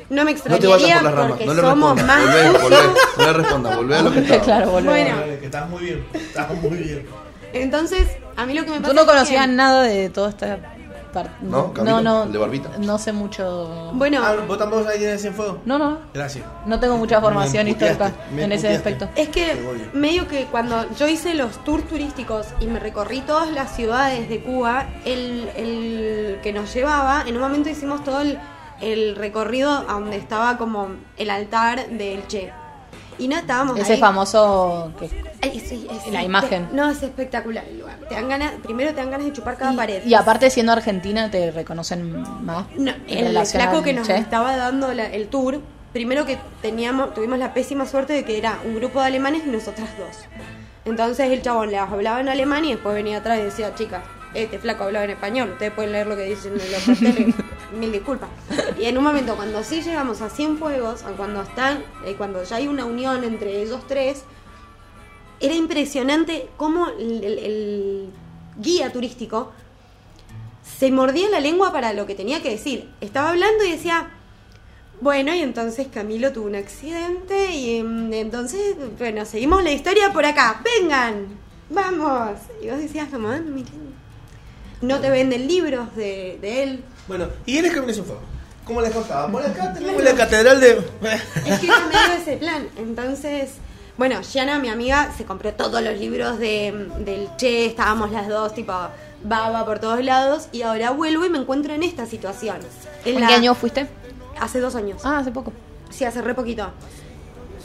no 0.08 0.24
me 0.24 0.32
No 0.32 0.40
te 0.40 0.48
extrañaría 0.48 0.70
vayas 0.70 1.02
por 1.02 1.04
las 1.04 1.14
ramas, 1.14 1.28
porque 1.32 1.46
no 1.46 1.54
le 1.54 1.60
somos 1.60 2.02
más 2.02 2.24
Volvé, 2.24 2.58
volvé, 2.58 2.76
no 3.18 3.24
le 3.26 3.32
respondas, 3.34 3.76
volvé 3.76 3.96
a 3.96 4.02
lo 4.02 4.10
que 4.12 4.18
estaba. 4.20 4.42
claro, 4.42 4.70
volvemos. 4.70 5.14
Bueno. 5.20 5.38
Que 5.40 5.44
estás 5.44 5.68
muy 5.68 5.82
bien. 5.82 6.06
Estás 6.14 6.54
muy 6.62 6.78
bien. 6.78 7.06
Entonces, 7.52 8.08
a 8.36 8.46
mí 8.46 8.54
lo 8.54 8.64
que 8.64 8.70
me 8.70 8.76
pasa 8.80 8.88
Tú 8.88 8.94
no 8.94 9.00
es 9.02 9.06
que- 9.06 9.12
conocías 9.12 9.48
nada 9.48 9.82
de 9.82 10.08
toda 10.10 10.30
esta 10.30 10.58
parte. 11.12 11.30
¿No? 11.42 11.72
Camilo, 11.72 12.00
no, 12.02 12.22
el 12.22 12.32
de 12.32 12.38
barbita. 12.38 12.70
no 12.78 12.96
sé 12.96 13.12
mucho. 13.12 13.90
Bueno, 13.94 14.20
Ah, 14.22 14.36
¿Vos 14.46 14.56
tampoco 14.58 14.84
sabés 14.84 14.98
quién 14.98 15.10
es 15.10 15.20
Cienfuegos? 15.22 15.58
No, 15.64 15.76
no, 15.76 15.98
Gracias. 16.14 16.44
no 16.66 16.78
tengo 16.78 16.96
mucha 16.98 17.20
formación 17.20 17.66
histórica 17.66 18.12
en 18.36 18.52
ese 18.52 18.68
aspecto. 18.76 19.08
es 19.16 19.28
que 19.28 19.56
medio 19.92 20.28
que 20.28 20.44
cuando 20.44 20.86
yo 20.94 21.08
hice 21.08 21.34
los 21.34 21.64
tours 21.64 21.88
turísticos 21.88 22.46
y 22.60 22.66
me 22.66 22.78
recorrí 22.78 23.22
todas 23.22 23.50
las 23.50 23.74
ciudades 23.74 24.28
de 24.28 24.40
Cuba, 24.40 24.86
el, 25.04 25.48
el 25.56 26.38
que 26.44 26.52
nos 26.52 26.72
llevaba, 26.72 27.24
en 27.26 27.34
un 27.34 27.42
momento 27.42 27.68
hicimos 27.70 28.04
todo 28.04 28.20
el, 28.20 28.38
el 28.80 29.16
recorrido 29.16 29.72
a 29.72 29.94
donde 29.94 30.16
estaba 30.16 30.58
como 30.58 30.90
el 31.16 31.30
altar 31.30 31.88
del 31.88 32.24
Che. 32.28 32.52
Y 33.20 33.28
no 33.28 33.36
estábamos 33.36 33.78
Ese 33.78 33.92
ahí. 33.94 34.00
famoso 34.00 34.92
que 34.98 35.08
Ay, 35.42 35.60
sí, 35.60 35.86
es- 35.90 36.12
La 36.12 36.22
imagen. 36.24 36.68
No, 36.72 36.90
es 36.90 37.02
espectacular 37.02 37.64
el 37.68 37.78
lugar. 37.80 37.98
Te 38.08 38.14
dan 38.14 38.28
ganas, 38.28 38.52
primero 38.62 38.90
te 38.90 38.96
dan 38.96 39.10
ganas 39.10 39.26
de 39.26 39.32
chupar 39.32 39.56
cada 39.56 39.74
pared. 39.76 40.02
Y 40.04 40.14
aparte 40.14 40.50
siendo 40.50 40.72
argentina 40.72 41.30
te 41.30 41.50
reconocen 41.50 42.22
más. 42.44 42.66
No, 42.76 42.92
el 43.06 43.46
flaco 43.46 43.82
que 43.82 43.92
nos 43.92 44.08
estaba 44.08 44.56
dando 44.56 44.92
la- 44.92 45.06
el 45.06 45.28
tour, 45.28 45.60
primero 45.92 46.24
que 46.26 46.38
teníamos, 46.62 47.14
tuvimos 47.14 47.38
la 47.38 47.54
pésima 47.54 47.86
suerte 47.86 48.12
de 48.14 48.24
que 48.24 48.38
era 48.38 48.58
un 48.64 48.74
grupo 48.74 49.00
de 49.00 49.06
alemanes 49.06 49.42
y 49.46 49.50
nosotras 49.50 49.88
dos. 49.98 50.16
Entonces 50.84 51.30
el 51.30 51.42
chabón 51.42 51.70
le 51.70 51.78
hablaba 51.78 52.20
en 52.20 52.28
alemán 52.28 52.64
y 52.64 52.72
después 52.72 52.94
venía 52.94 53.18
atrás 53.18 53.38
y 53.38 53.42
decía, 53.42 53.74
chicas, 53.74 54.02
este 54.34 54.58
flaco 54.58 54.84
hablaba 54.84 55.04
en 55.04 55.10
español, 55.12 55.50
ustedes 55.52 55.72
pueden 55.72 55.92
leer 55.92 56.06
lo 56.06 56.16
que 56.16 56.22
dicen 56.24 56.52
en 56.52 56.72
los 56.72 56.84
carteles, 56.86 57.34
mil 57.72 57.92
disculpas. 57.92 58.28
Y 58.78 58.84
en 58.84 58.98
un 58.98 59.04
momento, 59.04 59.36
cuando 59.36 59.62
sí 59.64 59.82
llegamos 59.82 60.20
a 60.22 60.30
Cienfuegos, 60.30 61.02
a 61.04 61.10
cuando 61.12 61.42
están, 61.42 61.82
eh, 62.04 62.14
cuando 62.16 62.42
ya 62.44 62.56
hay 62.56 62.68
una 62.68 62.84
unión 62.84 63.24
entre 63.24 63.62
ellos 63.62 63.80
tres, 63.86 64.24
era 65.40 65.54
impresionante 65.54 66.48
cómo 66.56 66.88
el- 66.88 68.10
guía 68.58 68.92
turístico 68.92 69.52
se 70.78 70.90
mordía 70.90 71.28
la 71.30 71.40
lengua 71.40 71.72
para 71.72 71.92
lo 71.92 72.06
que 72.06 72.14
tenía 72.14 72.42
que 72.42 72.50
decir. 72.50 72.88
Estaba 73.00 73.30
hablando 73.30 73.64
y 73.64 73.70
decía, 73.72 74.10
bueno, 75.00 75.34
y 75.34 75.40
entonces 75.40 75.86
Camilo 75.92 76.32
tuvo 76.32 76.46
un 76.46 76.56
accidente 76.56 77.52
y 77.54 77.82
mm, 77.82 78.12
entonces, 78.12 78.76
bueno, 78.98 79.24
seguimos 79.24 79.62
la 79.64 79.72
historia 79.72 80.12
por 80.12 80.26
acá. 80.26 80.62
Vengan, 80.62 81.26
vamos. 81.70 82.32
Y 82.62 82.68
vos 82.68 82.78
decías, 82.78 83.08
como, 83.08 83.28
"Ah, 83.28 83.38
miren, 83.40 83.94
no 84.82 85.00
te 85.00 85.08
venden 85.10 85.46
libros 85.46 85.94
de 85.96 86.38
él. 86.62 86.84
Bueno, 87.10 87.26
¿y 87.44 87.58
él 87.58 87.64
es 87.64 87.72
Camilo 87.74 87.92
Cienfuegos? 87.92 88.22
¿Cómo 88.64 88.80
les 88.82 88.92
contaba? 88.92 89.26
Por 89.26 89.44
acá 89.44 89.72
tenemos 89.74 90.00
la 90.04 90.14
catedral 90.14 90.60
de. 90.60 90.78
Es 91.44 91.58
que 91.58 91.66
era 91.66 91.80
medio 91.80 92.12
ese 92.22 92.36
plan. 92.36 92.68
Entonces, 92.76 93.50
bueno, 93.98 94.20
Yana, 94.20 94.60
mi 94.60 94.68
amiga, 94.68 95.12
se 95.18 95.24
compró 95.24 95.52
todos 95.54 95.82
los 95.82 95.98
libros 95.98 96.38
de, 96.38 96.88
del 97.00 97.28
Che, 97.36 97.66
estábamos 97.66 98.12
las 98.12 98.28
dos, 98.28 98.54
tipo, 98.54 98.72
baba 99.24 99.66
por 99.66 99.80
todos 99.80 100.04
lados, 100.04 100.46
y 100.52 100.62
ahora 100.62 100.92
vuelvo 100.92 101.24
y 101.24 101.30
me 101.30 101.38
encuentro 101.38 101.74
en 101.74 101.82
esta 101.82 102.06
situación. 102.06 102.58
En 103.04 103.16
¿En 103.16 103.20
la- 103.22 103.26
qué 103.26 103.34
año 103.34 103.54
fuiste? 103.56 103.88
Hace 104.38 104.60
dos 104.60 104.76
años. 104.76 105.02
Ah, 105.04 105.18
hace 105.18 105.32
poco. 105.32 105.52
Sí, 105.90 106.04
hace 106.04 106.22
re 106.22 106.34
poquito. 106.34 106.70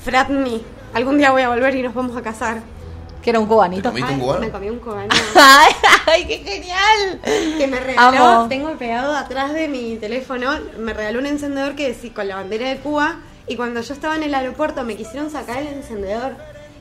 Fratni. 0.03 0.63
Algún 0.95 1.19
día 1.19 1.29
voy 1.29 1.43
a 1.43 1.49
volver 1.49 1.75
y 1.75 1.83
nos 1.83 1.93
vamos 1.93 2.17
a 2.17 2.23
casar. 2.23 2.61
Que 3.26 3.32
era 3.32 3.39
un 3.39 3.47
cubanito. 3.47 3.89
¿Comiste 3.89 4.09
Ay, 4.13 4.19
un 4.19 4.21
cubano? 4.21 4.39
Me 4.41 4.51
comí 4.51 4.69
un 4.69 4.78
cubano. 4.78 5.09
¡Ay, 5.36 5.73
ay, 6.05 6.28
qué 6.28 6.38
genial! 6.38 7.19
que 7.57 7.65
me 7.65 7.80
regaló, 7.80 8.23
Amo. 8.23 8.47
tengo 8.47 8.69
pegado 8.78 9.15
atrás 9.15 9.51
de 9.51 9.67
mi 9.67 9.95
teléfono, 9.95 10.51
me 10.78 10.93
regaló 10.93 11.17
un 11.17 11.26
encendedor 11.26 11.73
que 11.73 11.88
decía 11.88 12.13
con 12.13 12.28
la 12.28 12.36
bandera 12.36 12.69
de 12.69 12.78
Cuba 12.78 13.15
y 13.47 13.55
cuando 13.55 13.82
yo 13.82 13.95
estaba 13.95 14.15
en 14.15 14.21
el 14.21 14.36
aeropuerto 14.36 14.84
me 14.84 14.95
quisieron 14.95 15.32
sacar 15.32 15.57
el 15.57 15.69
encendedor 15.69 16.34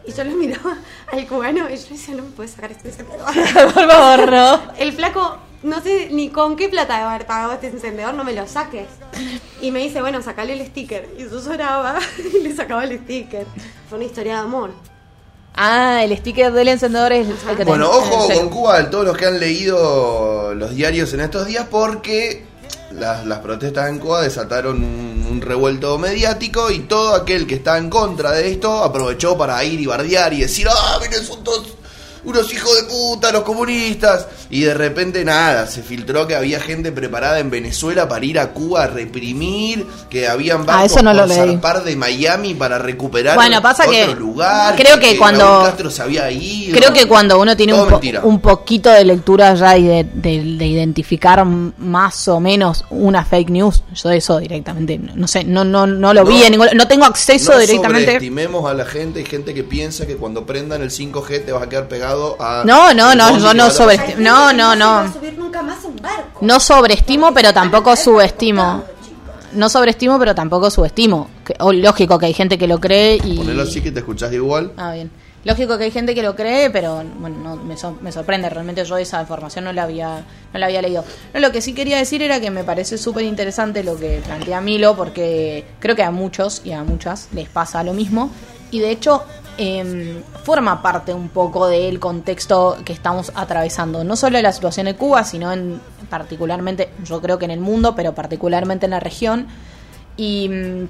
y 0.07 0.12
yo 0.12 0.22
lo 0.22 0.32
miraba 0.36 0.76
al 1.11 1.26
cubano 1.26 1.70
y 1.70 1.76
yo 1.78 1.88
decía, 1.88 2.14
no 2.14 2.24
me 2.24 2.30
puedes 2.32 2.53
sacar 2.53 2.72
este 2.72 2.88
encendedor. 2.88 3.24
Por 3.72 3.90
favor, 3.90 4.30
no. 4.30 4.61
El 4.76 4.92
flaco, 4.92 5.38
no 5.62 5.80
sé 5.80 6.11
ni 6.12 6.28
con 6.28 6.57
qué 6.57 6.68
plata 6.68 6.99
de 6.99 7.05
haber 7.05 7.24
pagado 7.24 7.55
este 7.55 7.68
encendedor, 7.68 8.12
no 8.12 8.22
me 8.22 8.34
lo 8.34 8.47
saques. 8.47 8.88
Y 9.62 9.70
me 9.70 9.78
dice, 9.78 10.03
bueno, 10.03 10.20
sacale 10.20 10.53
el 10.53 10.66
sticker. 10.66 11.09
Y 11.16 11.22
yo 11.22 11.40
lloraba 11.40 11.99
y 12.34 12.42
le 12.42 12.55
sacaba 12.55 12.84
el 12.84 12.99
sticker. 12.99 13.47
Fue 13.88 13.97
una 13.97 14.05
historia 14.07 14.34
de 14.34 14.40
amor. 14.40 14.93
Ah, 15.55 16.02
el 16.02 16.16
sticker 16.18 16.52
del 16.52 16.68
encendedor 16.68 17.12
es 17.12 17.28
el 17.28 17.57
que 17.57 17.64
Bueno, 17.64 17.88
tenés. 17.88 18.12
Ojo 18.12 18.28
con 18.28 18.48
Cuba, 18.50 18.90
todos 18.90 19.05
los 19.05 19.16
que 19.16 19.26
han 19.26 19.38
leído 19.38 20.52
los 20.55 20.74
diarios 20.74 21.12
en 21.14 21.20
estos 21.20 21.46
días, 21.46 21.66
porque 21.70 22.44
las, 22.92 23.24
las 23.24 23.38
protestas 23.38 23.88
en 23.88 23.98
Cuba 24.00 24.22
desataron 24.22 24.82
un, 24.82 25.26
un 25.30 25.40
revuelto 25.40 25.96
mediático 25.98 26.70
y 26.70 26.80
todo 26.80 27.14
aquel 27.14 27.46
que 27.46 27.55
está 27.57 27.78
en 27.78 27.88
contra 27.88 28.32
de 28.32 28.50
esto 28.50 28.82
aprovechó 28.82 29.38
para 29.38 29.62
ir 29.64 29.80
y 29.80 29.86
bardear 29.86 30.32
y 30.32 30.40
decir, 30.40 30.66
ah, 30.68 30.98
miren, 31.00 31.24
son 31.24 31.44
todos 31.44 31.74
unos 32.24 32.52
hijos 32.52 32.70
de 32.76 32.84
puta, 32.88 33.30
los 33.32 33.42
comunistas. 33.42 34.26
Y 34.50 34.60
de 34.62 34.74
repente 34.74 35.24
nada, 35.24 35.66
se 35.66 35.82
filtró 35.82 36.26
que 36.26 36.34
había 36.36 36.60
gente 36.60 36.92
preparada 36.92 37.38
en 37.40 37.50
Venezuela 37.50 38.08
para 38.08 38.24
ir 38.24 38.38
a 38.38 38.52
Cuba 38.52 38.84
a 38.84 38.86
reprimir, 38.86 39.86
que 40.08 40.28
habían 40.28 40.64
barcos 40.66 40.82
Ah, 40.82 40.84
eso 40.86 41.02
no 41.02 41.12
lo 41.12 41.20
por 41.26 41.28
leí. 41.28 41.38
zarpar 41.52 41.82
de 41.84 41.96
Miami 41.96 42.54
para 42.54 42.78
recuperar 42.78 43.34
Bueno, 43.36 43.60
pasa 43.62 43.84
otro 43.84 43.92
que 43.94 44.14
lugar. 44.14 44.76
creo 44.76 44.98
que 45.00 45.16
cuando- 45.16 45.44
Raúl 45.44 45.66
Castro 45.66 45.90
se 45.90 46.02
había 46.02 46.30
ido. 46.30 46.76
Creo 46.76 46.92
que 46.92 47.06
cuando 47.08 47.38
uno 47.40 47.56
tiene 47.56 47.74
un, 47.74 47.84
po- 47.84 47.90
mentira. 47.92 48.20
un 48.22 48.40
poquito 48.40 48.90
de 48.90 49.04
lectura 49.04 49.54
ya 49.54 49.76
y 49.76 49.84
de, 49.86 50.04
de- 50.04 50.42
de 50.56 50.66
identificar 50.66 51.44
más 51.44 52.28
o 52.28 52.38
menos 52.40 52.84
una 52.90 53.24
fake 53.24 53.50
news, 53.50 53.82
yo 53.94 54.10
eso 54.10 54.38
directamente, 54.38 54.98
no 54.98 55.26
sé, 55.26 55.42
no 55.44 55.64
no 55.64 55.86
no 55.86 56.14
lo 56.14 56.24
vi 56.24 56.42
en 56.44 56.52
ningún, 56.52 56.68
no 56.74 56.86
tengo 56.86 57.04
acceso 57.06 57.52
no 57.52 57.58
directamente. 57.58 58.02
sobreestimemos 58.04 58.70
a 58.70 58.74
la 58.74 58.84
gente. 58.84 59.20
Hay 59.20 59.26
gente 59.26 59.54
que 59.54 59.64
piensa 59.64 60.06
que 60.06 60.16
cuando 60.16 60.46
prendan 60.46 60.82
el 60.82 60.90
5G 60.90 61.44
te 61.44 61.52
vas 61.52 61.62
a 61.62 61.68
quedar 61.68 61.88
pegado 61.88 62.13
a. 62.40 62.62
No, 62.64 62.92
no, 62.94 63.14
no, 63.14 63.38
yo 63.38 63.54
no 63.54 63.70
sobre- 63.70 64.16
no, 64.18 64.52
no, 64.52 64.74
no. 64.76 65.04
No 66.40 66.60
sobreestimo, 66.60 67.32
pero 67.32 67.52
tampoco 67.52 67.96
subestimo. 67.96 68.82
No 69.52 69.68
sobreestimo, 69.68 70.18
pero 70.18 70.34
tampoco 70.34 70.70
subestimo. 70.70 71.30
O 71.60 71.72
lógico 71.72 72.18
que 72.18 72.26
hay 72.26 72.34
gente 72.34 72.58
que 72.58 72.66
lo 72.66 72.80
cree 72.80 73.18
y 73.22 73.36
Ponelo 73.36 73.62
así 73.62 73.80
que 73.80 73.92
te 73.92 74.00
escuchás 74.00 74.32
igual. 74.32 74.72
Ah, 74.76 74.92
bien. 74.92 75.10
Lógico 75.44 75.76
que 75.76 75.84
hay 75.84 75.90
gente 75.90 76.14
que 76.14 76.22
lo 76.22 76.34
cree, 76.34 76.70
pero 76.70 77.02
bueno, 77.18 77.36
no, 77.38 77.56
me, 77.56 77.76
sor- 77.76 78.00
me 78.00 78.10
sorprende. 78.10 78.48
Realmente 78.48 78.82
yo 78.84 78.96
esa 78.96 79.20
información 79.20 79.64
no 79.66 79.72
la 79.72 79.82
había 79.84 80.24
no 80.52 80.58
la 80.58 80.66
había 80.66 80.80
leído. 80.82 81.04
No, 81.34 81.40
lo 81.40 81.52
que 81.52 81.60
sí 81.60 81.72
quería 81.74 81.98
decir 81.98 82.22
era 82.22 82.40
que 82.40 82.50
me 82.50 82.64
parece 82.64 82.96
súper 82.98 83.24
interesante 83.24 83.84
lo 83.84 83.96
que 83.96 84.22
plantea 84.24 84.60
Milo, 84.62 84.96
porque 84.96 85.66
creo 85.80 85.94
que 85.94 86.02
a 86.02 86.10
muchos 86.10 86.62
y 86.64 86.72
a 86.72 86.82
muchas 86.82 87.28
les 87.32 87.48
pasa 87.48 87.84
lo 87.84 87.92
mismo. 87.92 88.30
Y 88.70 88.80
de 88.80 88.90
hecho, 88.90 89.22
em, 89.59 90.22
forma 90.42 90.82
parte 90.82 91.12
un 91.12 91.28
poco 91.28 91.66
del 91.66 92.00
contexto 92.00 92.76
que 92.84 92.92
estamos 92.92 93.32
atravesando. 93.34 94.05
No 94.05 94.16
solo 94.16 94.36
de 94.36 94.42
la 94.42 94.52
situación 94.52 94.86
de 94.86 94.96
Cuba, 94.96 95.24
sino 95.24 95.52
en 95.52 95.80
particularmente, 96.09 96.90
yo 97.05 97.20
creo 97.20 97.38
que 97.38 97.44
en 97.44 97.50
el 97.50 97.61
mundo, 97.61 97.94
pero 97.94 98.14
particularmente 98.14 98.86
en 98.86 98.90
la 98.90 99.00
región. 99.00 99.46
Y. 100.16 100.48
mm, 100.48 100.88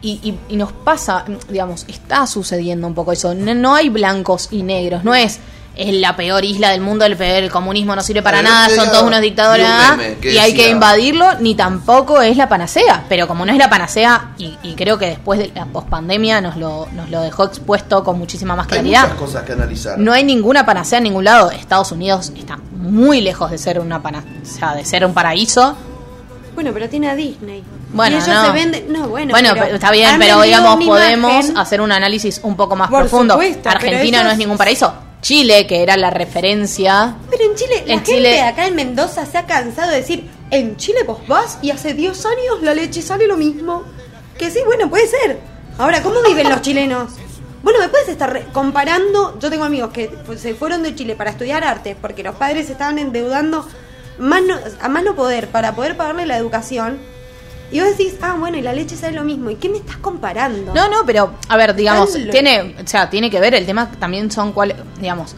y, 0.00 0.38
nos 0.50 0.72
pasa, 0.72 1.24
digamos, 1.48 1.84
está 1.88 2.26
sucediendo 2.26 2.86
un 2.86 2.94
poco 2.94 3.12
eso. 3.12 3.34
No 3.34 3.74
hay 3.74 3.88
blancos 3.88 4.48
y 4.52 4.62
negros, 4.62 5.02
no 5.02 5.14
es, 5.14 5.40
es 5.78 5.94
la 5.94 6.16
peor 6.16 6.44
isla 6.44 6.70
del 6.70 6.80
mundo, 6.80 7.04
el 7.04 7.16
peor, 7.16 7.42
el 7.44 7.50
comunismo 7.50 7.94
no 7.94 8.02
sirve 8.02 8.20
para 8.20 8.42
nada, 8.42 8.68
son 8.68 8.88
todos 8.90 9.04
unos 9.04 9.20
dictadores 9.20 9.66
y 10.22 10.36
hay 10.38 10.52
que 10.52 10.68
invadirlo, 10.70 11.34
ni 11.40 11.54
tampoco 11.54 12.20
es 12.20 12.36
la 12.36 12.48
panacea. 12.48 13.04
Pero 13.08 13.28
como 13.28 13.46
no 13.46 13.52
es 13.52 13.58
la 13.58 13.70
panacea, 13.70 14.32
y, 14.38 14.56
y 14.62 14.74
creo 14.74 14.98
que 14.98 15.06
después 15.06 15.38
de 15.38 15.52
la 15.54 15.66
pospandemia 15.66 16.40
nos 16.40 16.56
lo, 16.56 16.88
nos 16.92 17.08
lo 17.10 17.20
dejó 17.22 17.44
expuesto 17.44 18.02
con 18.04 18.18
muchísima 18.18 18.56
más 18.56 18.66
Hay 18.66 18.70
claridad. 18.72 19.02
muchas 19.02 19.18
cosas 19.18 19.42
que 19.44 19.52
analizar. 19.52 19.98
No 19.98 20.12
hay 20.12 20.24
ninguna 20.24 20.66
panacea 20.66 20.98
en 20.98 21.04
ningún 21.04 21.24
lado. 21.24 21.50
Estados 21.52 21.92
Unidos 21.92 22.32
está 22.36 22.58
muy 22.72 23.20
lejos 23.20 23.50
de 23.50 23.58
ser 23.58 23.78
una 23.80 24.02
panacea, 24.02 24.74
de 24.74 24.84
ser 24.84 25.04
un 25.06 25.14
paraíso. 25.14 25.76
Bueno, 26.54 26.70
pero 26.74 26.88
tiene 26.88 27.08
a 27.08 27.14
Disney. 27.14 27.62
Bueno, 27.92 28.16
y 28.16 28.20
ellos 28.20 28.34
no. 28.34 28.46
se 28.46 28.50
venden. 28.52 28.92
No, 28.92 29.08
bueno. 29.08 29.30
Bueno, 29.30 29.50
pero 29.54 29.76
está 29.76 29.90
bien, 29.92 30.16
pero 30.18 30.42
digamos, 30.42 30.84
podemos 30.84 31.30
imagen. 31.32 31.56
hacer 31.56 31.80
un 31.80 31.92
análisis 31.92 32.40
un 32.42 32.56
poco 32.56 32.74
más 32.76 32.90
Por 32.90 33.02
profundo. 33.02 33.34
supuesto, 33.34 33.68
Argentina 33.68 34.24
no 34.24 34.30
es 34.30 34.38
ningún 34.38 34.58
paraíso. 34.58 34.92
Chile, 35.20 35.66
que 35.66 35.82
era 35.82 35.96
la 35.96 36.10
referencia. 36.10 37.16
Pero 37.30 37.44
en 37.44 37.54
Chile, 37.56 37.74
la 37.86 37.92
En 37.94 37.98
gente 38.00 38.12
Chile- 38.12 38.28
de 38.30 38.40
acá 38.40 38.66
en 38.66 38.74
Mendoza 38.76 39.26
se 39.26 39.36
ha 39.38 39.46
cansado 39.46 39.90
de 39.90 39.96
decir, 39.98 40.30
en 40.50 40.76
Chile 40.76 41.00
vos 41.06 41.26
vas 41.26 41.58
y 41.62 41.70
hace 41.70 41.92
10 41.94 42.24
años 42.24 42.62
la 42.62 42.74
leche 42.74 43.02
sale 43.02 43.26
lo 43.26 43.36
mismo. 43.36 43.82
Que 44.38 44.50
sí, 44.50 44.60
bueno, 44.64 44.88
puede 44.88 45.06
ser. 45.08 45.38
Ahora, 45.78 46.02
¿cómo 46.02 46.22
viven 46.22 46.48
los 46.48 46.62
chilenos? 46.62 47.12
Bueno, 47.62 47.80
me 47.80 47.88
puedes 47.88 48.08
estar 48.08 48.32
re- 48.32 48.46
comparando. 48.52 49.36
Yo 49.40 49.50
tengo 49.50 49.64
amigos 49.64 49.90
que 49.92 50.08
pues, 50.26 50.40
se 50.40 50.54
fueron 50.54 50.82
de 50.84 50.94
Chile 50.94 51.16
para 51.16 51.30
estudiar 51.30 51.64
arte 51.64 51.96
porque 52.00 52.22
los 52.22 52.36
padres 52.36 52.66
se 52.66 52.72
estaban 52.72 52.98
endeudando 53.00 53.66
más 54.18 54.42
no- 54.42 54.58
a 54.80 54.88
más 54.88 55.02
no 55.02 55.16
poder 55.16 55.48
para 55.48 55.74
poder 55.74 55.96
pagarle 55.96 56.24
la 56.26 56.36
educación. 56.36 56.98
Y 57.70 57.80
vos 57.80 57.90
decís, 57.90 58.14
ah, 58.22 58.36
bueno, 58.38 58.56
y 58.56 58.62
la 58.62 58.72
leche 58.72 58.96
sale 58.96 59.14
lo 59.14 59.24
mismo. 59.24 59.50
¿Y 59.50 59.56
qué 59.56 59.68
me 59.68 59.76
estás 59.78 59.96
comparando? 59.98 60.72
No, 60.74 60.88
no, 60.88 61.04
pero 61.04 61.32
a 61.48 61.56
ver, 61.56 61.74
digamos, 61.74 62.10
tiene, 62.30 62.76
o 62.82 62.86
sea, 62.86 63.10
tiene 63.10 63.30
que 63.30 63.40
ver 63.40 63.54
el 63.54 63.66
tema 63.66 63.90
también 63.98 64.30
son 64.30 64.52
cuáles, 64.52 64.76
digamos, 65.00 65.34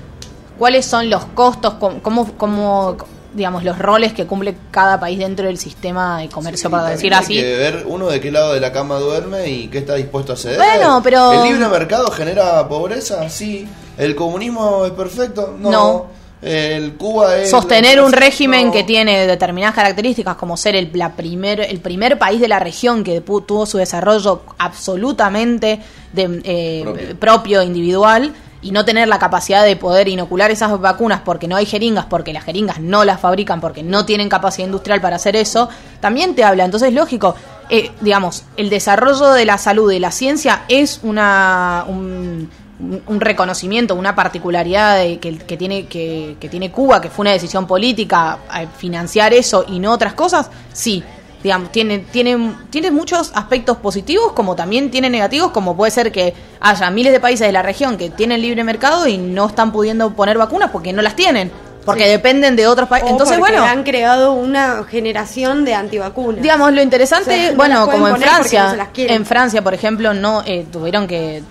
cuáles 0.59 0.87
son 0.87 1.11
los 1.11 1.24
costos, 1.26 1.74
cómo, 2.03 2.33
cómo, 2.37 2.97
digamos, 3.35 3.64
los 3.64 3.78
roles 3.78 4.12
que 4.12 4.26
cumple 4.26 4.55
cada 4.70 5.01
país 5.01 5.18
dentro 5.18 5.47
del 5.47 5.59
sistema 5.59 6.20
de 6.20 6.28
comercio, 6.28 6.70
para 6.70 6.91
decir 6.91 7.12
así. 7.14 7.37
Hay 7.37 7.43
que 7.43 7.57
ver 7.57 7.85
uno 7.87 8.07
de 8.09 8.20
qué 8.20 8.31
lado 8.31 8.53
de 8.55 8.61
la 8.61 8.70
cama 8.72 8.99
duerme 8.99 9.49
y 9.49 9.68
qué 9.68 9.78
está 9.78 9.95
dispuesto 9.95 10.33
a 10.33 10.37
ceder. 10.37 10.59
Bueno, 10.59 11.01
pero- 11.03 11.33
¿El 11.33 11.53
libre 11.53 11.68
mercado 11.68 12.11
genera 12.12 12.66
pobreza? 12.68 13.28
Sí. 13.28 13.66
¿El 13.99 14.14
comunismo 14.14 14.87
es 14.87 14.93
perfecto? 14.93 15.57
No. 15.59 15.70
No. 15.70 16.07
¿El 16.43 16.95
Cuba 16.95 17.36
es. 17.36 17.51
sostener 17.51 18.01
un 18.01 18.12
régimen 18.12 18.72
que 18.72 18.82
tiene 18.82 19.26
determinadas 19.26 19.74
características 19.74 20.36
como 20.36 20.57
ser 20.57 20.74
el, 20.74 20.91
la 20.95 21.12
primer, 21.14 21.61
el 21.61 21.80
primer 21.80 22.18
país 22.18 22.41
de 22.41 22.49
la 22.49 22.59
región 22.59 23.05
que 23.05 23.20
tuvo 23.20 23.66
su 23.66 23.76
desarrollo 23.78 24.43
absolutamente 24.59 25.80
de, 26.12 26.41
eh, 26.45 26.80
Propio. 26.84 27.16
propio. 27.18 27.62
individual 27.62 28.32
y 28.62 28.72
no 28.72 28.84
tener 28.84 29.09
la 29.09 29.18
capacidad 29.18 29.64
de 29.64 29.74
poder 29.76 30.09
inocular 30.09 30.51
esas 30.51 30.78
vacunas 30.80 31.22
porque 31.24 31.49
no 31.49 31.57
hay 31.57 31.64
jeringas, 31.64 32.05
porque 32.07 32.32
las 32.34 32.45
jeringas 32.45 32.78
no 32.78 33.05
las 33.05 33.18
fabrican, 33.20 33.59
porque 33.61 33.82
no 33.82 34.05
tienen 34.05 34.28
capacidad 34.28 34.66
industrial 34.66 35.01
para 35.01 35.16
hacer 35.16 35.34
eso, 35.34 35.70
también 36.01 36.34
te 36.34 36.45
habla. 36.45 36.66
Entonces, 36.66 36.93
lógico, 36.93 37.34
eh, 37.70 37.91
digamos, 38.03 38.45
el 38.59 38.68
desarrollo 38.68 39.30
de 39.30 39.47
la 39.47 39.57
salud 39.57 39.91
y 39.93 39.99
la 39.99 40.11
ciencia 40.11 40.62
es 40.68 41.01
una... 41.03 41.84
un- 41.88 42.51
un- 42.81 43.03
un 43.07 43.20
reconocimiento, 43.20 43.95
una 43.95 44.14
particularidad 44.14 44.97
de- 44.99 45.18
que, 45.18 45.37
que 45.39 45.57
tiene 45.57 45.87
que, 45.87 46.37
que 46.41 46.49
tiene 46.49 46.70
Cuba, 46.70 47.01
que 47.01 47.11
fue 47.11 47.22
una 47.24 47.33
decisión 47.33 47.66
política 47.66 48.39
eh, 48.59 48.66
financiar 48.76 49.33
eso 49.35 49.64
y 49.68 49.78
no 49.78 49.93
otras 49.93 50.14
cosas, 50.14 50.51
sí, 50.72 51.03
digamos, 51.43 51.72
tiene, 51.72 51.99
tiene, 52.01 52.53
tiene 52.70 52.91
muchos 52.91 53.33
aspectos 53.35 53.78
positivos 53.78 54.33
como 54.33 54.55
también 54.57 54.91
tiene 54.91 55.09
negativos, 55.09 55.53
como 55.53 55.76
puede 55.76 55.91
ser 55.91 56.12
que 56.12 56.35
haya 56.61 56.91
miles 56.91 57.12
de 57.12 57.20
países 57.20 57.47
de 57.47 57.53
la 57.53 57.62
región 57.62 57.97
que 57.97 58.11
tienen 58.11 58.43
libre 58.43 58.62
mercado 58.64 59.07
y 59.09 59.16
no 59.18 59.47
están 59.47 59.72
pudiendo 59.72 60.11
poner 60.12 60.37
vacunas 60.37 60.70
porque 60.70 60.93
no 60.93 61.01
las 61.01 61.16
tienen, 61.16 61.51
porque 61.87 62.05
Sí. 62.05 62.11
dependen 62.11 62.57
de 62.57 62.66
otros 62.66 62.91
países. 62.91 63.11
Entonces, 63.11 63.39
porque 63.39 63.53
bueno, 63.53 63.66
han 63.66 63.85
creado 63.85 64.33
una 64.35 64.85
generación 64.85 65.64
de 65.64 65.72
antivacunas. 65.74 66.43
Digamos, 66.43 66.72
lo 66.74 66.83
interesante, 66.83 67.31
O 67.31 67.37
sea, 67.39 67.51
no 67.53 67.57
bueno, 67.57 67.87
como 67.91 68.09
en 68.09 68.16
Francia, 68.18 68.74
no 68.76 68.87
en 68.95 69.24
Francia, 69.24 69.62
por 69.62 69.72
ejemplo, 69.72 70.12
no 70.12 70.43
eh, 70.45 70.66
tuvieron 70.70 71.07
que, 71.07 71.43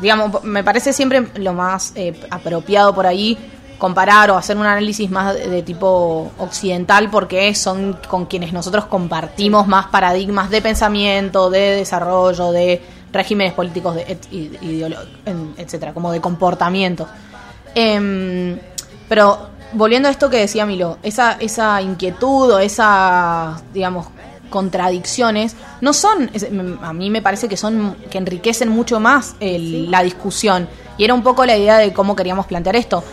digamos, 0.00 0.42
me 0.44 0.64
parece 0.64 0.92
siempre 0.92 1.28
lo 1.36 1.52
más 1.52 1.92
eh, 1.94 2.18
apropiado 2.30 2.94
por 2.94 3.06
ahí 3.06 3.38
comparar 3.78 4.30
o 4.30 4.36
hacer 4.36 4.56
un 4.56 4.66
análisis 4.66 5.08
más 5.10 5.34
de, 5.34 5.62
tipo 5.62 6.32
occidental 6.38 7.08
porque 7.10 7.54
son 7.54 7.98
con 8.08 8.26
quienes 8.26 8.52
nosotros 8.52 8.86
compartimos 8.86 9.68
más 9.68 9.86
paradigmas 9.86 10.50
de 10.50 10.60
pensamiento, 10.60 11.48
de 11.48 11.76
desarrollo, 11.76 12.50
de 12.50 12.82
regímenes 13.12 13.54
políticos, 13.54 13.94
de, 13.94 14.18
etcétera, 15.56 15.94
como 15.94 16.10
de 16.10 16.20
comportamientos. 16.20 17.08
Em, 17.74 18.58
pero 19.08 19.48
volviendo 19.72 20.08
a 20.08 20.10
esto 20.10 20.28
que 20.28 20.38
decía 20.38 20.66
Milo, 20.66 20.98
esa, 21.02 21.32
esa 21.32 21.80
inquietud 21.80 22.50
o 22.50 22.58
esa, 22.58 23.60
digamos, 23.72 24.08
contradicciones 24.48 25.56
no 25.80 25.92
son, 25.92 26.30
a 26.82 26.92
mí 26.92 27.10
me 27.10 27.22
parece 27.22 27.48
que 27.48 27.56
son, 27.56 27.96
que 28.10 28.18
enriquecen 28.18 28.68
mucho 28.68 29.00
más 29.00 29.34
el- 29.40 29.90
la 29.90 30.02
discusión. 30.02 30.68
Y 30.96 31.04
era 31.04 31.14
un 31.14 31.22
poco 31.22 31.44
la 31.46 31.56
idea 31.56 31.78
de 31.78 31.92
cómo 31.92 32.16
queríamos 32.16 32.46
plantear 32.46 32.76
esto. 32.76 33.04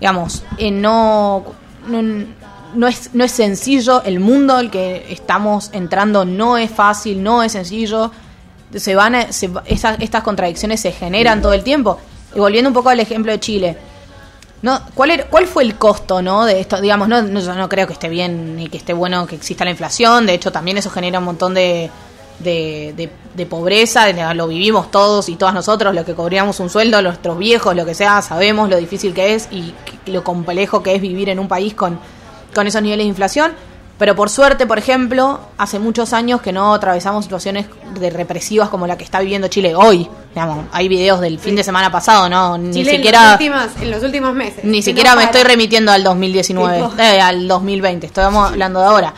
Digamos, 0.00 0.42
eh, 0.58 0.70
no, 0.70 1.44
no, 1.88 2.02
no 2.74 2.86
es, 2.86 3.10
no 3.14 3.24
es 3.24 3.32
sencillo, 3.32 4.02
el 4.04 4.20
mundo 4.20 4.56
al 4.56 4.70
que 4.70 5.06
estamos 5.10 5.70
entrando 5.72 6.24
no 6.24 6.58
es 6.58 6.70
fácil, 6.70 7.22
no 7.22 7.42
es 7.42 7.52
sencillo, 7.52 8.10
se 8.74 8.94
van 8.94 9.14
a- 9.14 9.32
se 9.32 9.50
esas- 9.66 9.98
estas 10.00 10.22
contradicciones 10.22 10.80
se 10.80 10.92
generan 10.92 11.40
todo 11.40 11.52
el 11.52 11.62
tiempo. 11.62 11.98
Y 12.34 12.38
volviendo 12.38 12.68
un 12.68 12.74
poco 12.74 12.88
al 12.90 13.00
ejemplo 13.00 13.32
de 13.32 13.40
Chile, 13.40 13.78
¿no? 14.66 14.80
¿Cuál, 14.94 15.12
era- 15.12 15.24
¿Cuál 15.28 15.46
fue 15.46 15.62
el 15.62 15.76
costo 15.76 16.20
¿no? 16.20 16.44
de 16.44 16.60
esto? 16.60 16.80
Digamos, 16.80 17.06
no, 17.08 17.22
no, 17.22 17.40
yo 17.40 17.54
no 17.54 17.68
creo 17.68 17.86
que 17.86 17.92
esté 17.94 18.08
bien 18.08 18.56
ni 18.56 18.68
que 18.68 18.76
esté 18.76 18.92
bueno 18.92 19.26
que 19.26 19.36
exista 19.36 19.64
la 19.64 19.70
inflación, 19.70 20.26
de 20.26 20.34
hecho 20.34 20.50
también 20.52 20.76
eso 20.76 20.90
genera 20.90 21.20
un 21.20 21.24
montón 21.24 21.54
de, 21.54 21.88
de, 22.40 22.92
de- 22.96 23.10
de 23.34 23.46
pobreza, 23.46 24.10
lo 24.34 24.48
vivimos 24.48 24.90
todos 24.90 25.28
y 25.28 25.36
todas 25.36 25.54
nosotros, 25.54 25.94
los 25.94 26.04
que 26.04 26.14
cobríamos 26.14 26.58
un 26.60 26.68
sueldo, 26.70 27.00
nuestros 27.00 27.38
viejos, 27.38 27.76
lo 27.76 27.84
que 27.86 27.94
sea, 27.94 28.20
sabemos 28.22 28.68
lo 28.68 28.76
difícil 28.76 29.14
que 29.14 29.34
es 29.34 29.48
y 29.52 29.72
lo 30.06 30.24
complejo 30.24 30.82
que 30.82 30.94
es 30.94 31.00
vivir 31.00 31.28
en 31.28 31.38
un 31.38 31.46
país 31.46 31.74
con 31.74 31.98
esos 32.66 32.82
niveles 32.82 33.04
de 33.04 33.08
inflación. 33.08 33.52
Pero 33.98 34.14
por 34.14 34.28
suerte, 34.28 34.66
por 34.66 34.78
ejemplo, 34.78 35.40
hace 35.56 35.78
muchos 35.78 36.12
años 36.12 36.42
que 36.42 36.52
no 36.52 36.74
atravesamos 36.74 37.24
situaciones 37.24 37.66
de 37.98 38.10
represivas 38.10 38.68
como 38.68 38.86
la 38.86 38.98
que 38.98 39.04
está 39.04 39.20
viviendo 39.20 39.48
Chile 39.48 39.74
hoy. 39.74 40.06
Digamos, 40.34 40.66
hay 40.72 40.86
videos 40.88 41.18
del 41.20 41.38
fin 41.38 41.56
de 41.56 41.64
semana 41.64 41.90
pasado, 41.90 42.28
¿no? 42.28 42.58
Ni 42.58 42.72
Chile 42.74 42.90
siquiera... 42.90 43.18
en, 43.20 43.24
las 43.24 43.32
últimas- 43.40 43.82
en 43.82 43.90
los 43.90 44.02
últimos 44.02 44.34
meses. 44.34 44.64
Ni 44.64 44.82
siquiera 44.82 45.12
no 45.12 45.16
me 45.16 45.24
estoy 45.24 45.44
remitiendo 45.44 45.92
al 45.92 46.02
2019, 46.04 46.76
Tipo. 46.76 46.92
eh, 47.02 47.20
al 47.22 47.48
2020, 47.48 48.06
estamos 48.06 48.50
hablando 48.50 48.80
de 48.80 48.86
ahora. 48.86 49.14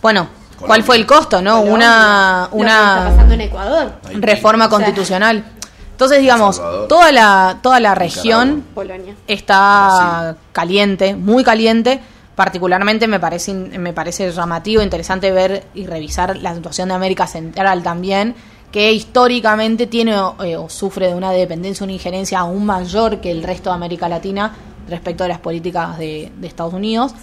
Bueno, 0.00 0.26
¿cuál 0.58 0.82
fue 0.82 0.96
el 0.96 1.04
costo, 1.04 1.42
no? 1.42 1.60
Una, 1.60 2.48
que 2.50 2.56
está 2.56 2.56
una 2.56 3.04
pasando 3.10 3.34
en 3.34 3.40
Ecuador. 3.42 3.92
Reforma 4.14 4.64
O 4.64 4.68
sea, 4.68 4.76
constitucional. 4.78 5.44
Entonces, 5.90 6.20
digamos, 6.20 6.56
Salvador. 6.56 6.88
toda 6.88 7.12
la, 7.12 7.58
toda 7.62 7.78
la 7.78 7.94
región 7.94 8.64
Polonia. 8.74 9.14
está 9.28 10.34
caliente, 10.52 11.14
muy 11.14 11.44
caliente. 11.44 12.00
Particularmente 12.34 13.06
me 13.06 13.20
parece, 13.20 13.54
me 13.54 13.92
parece 13.92 14.30
llamativo, 14.30 14.82
interesante 14.82 15.30
ver 15.30 15.64
y 15.74 15.86
revisar 15.86 16.36
la 16.36 16.54
situación 16.54 16.88
de 16.88 16.94
América 16.94 17.26
Central 17.26 17.82
también, 17.82 18.34
que 18.72 18.92
históricamente 18.92 19.86
tiene 19.86 20.16
eh, 20.42 20.56
o 20.56 20.68
sufre 20.68 21.06
de 21.06 21.14
una 21.14 21.30
dependencia, 21.30 21.84
una 21.84 21.92
injerencia 21.92 22.40
aún 22.40 22.66
mayor 22.66 23.20
que 23.20 23.30
el 23.30 23.44
resto 23.44 23.70
de 23.70 23.76
América 23.76 24.08
Latina 24.08 24.52
respecto 24.88 25.22
de 25.22 25.28
las 25.28 25.38
políticas 25.38 25.96
de, 25.96 26.32
de 26.36 26.46
Estados 26.46 26.74
Unidos. 26.74 27.14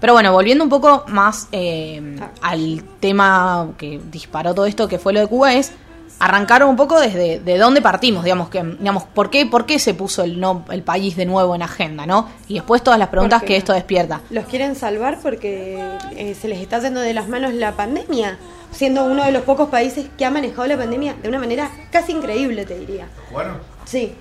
Pero 0.00 0.14
bueno, 0.14 0.32
volviendo 0.32 0.64
un 0.64 0.70
poco 0.70 1.04
más 1.08 1.48
eh, 1.52 2.16
al 2.40 2.82
tema 3.00 3.68
que 3.76 4.00
disparó 4.10 4.54
todo 4.54 4.64
esto, 4.64 4.88
que 4.88 4.98
fue 4.98 5.12
lo 5.12 5.20
de 5.20 5.26
Cuba, 5.26 5.52
es 5.52 5.72
arrancar 6.20 6.62
un 6.64 6.76
poco 6.76 7.00
desde 7.00 7.40
de 7.40 7.58
dónde 7.58 7.80
partimos, 7.80 8.22
digamos, 8.22 8.50
que, 8.50 8.62
digamos, 8.62 9.04
¿por 9.04 9.30
qué, 9.30 9.46
por 9.46 9.66
qué 9.66 9.78
se 9.78 9.94
puso 9.94 10.22
el, 10.22 10.38
no, 10.38 10.64
el 10.70 10.82
país 10.82 11.16
de 11.16 11.24
nuevo 11.24 11.54
en 11.54 11.62
agenda, 11.62 12.06
¿no? 12.06 12.28
Y 12.46 12.54
después 12.54 12.82
todas 12.82 12.98
las 12.98 13.08
preguntas 13.08 13.42
que 13.42 13.56
esto 13.56 13.72
despierta. 13.72 14.20
Los 14.30 14.44
quieren 14.44 14.76
salvar 14.76 15.18
porque 15.22 15.82
eh, 16.14 16.36
se 16.40 16.46
les 16.46 16.60
está 16.60 16.78
yendo 16.78 17.00
de 17.00 17.14
las 17.14 17.28
manos 17.28 17.54
la 17.54 17.72
pandemia, 17.72 18.38
siendo 18.70 19.06
uno 19.06 19.24
de 19.24 19.32
los 19.32 19.42
pocos 19.42 19.70
países 19.70 20.06
que 20.16 20.26
ha 20.26 20.30
manejado 20.30 20.68
la 20.68 20.76
pandemia 20.76 21.16
de 21.22 21.28
una 21.28 21.38
manera 21.38 21.70
casi 21.90 22.12
increíble, 22.12 22.66
te 22.66 22.78
diría. 22.78 23.08
Bueno, 23.32 23.54
Sí. 23.86 24.14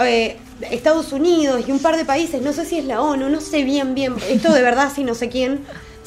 Eh, 0.00 0.36
Estados 0.70 1.12
Unidos 1.12 1.62
y 1.66 1.72
un 1.72 1.78
par 1.78 1.96
de 1.96 2.04
países, 2.04 2.42
no 2.42 2.52
sé 2.52 2.66
si 2.66 2.78
es 2.78 2.84
la 2.84 3.00
ONU, 3.00 3.30
no 3.30 3.40
sé 3.40 3.62
bien, 3.62 3.94
bien, 3.94 4.14
esto 4.28 4.52
de 4.52 4.60
verdad 4.60 4.90
sí 4.94 5.04
no 5.04 5.14
sé 5.14 5.30
quién, 5.30 5.64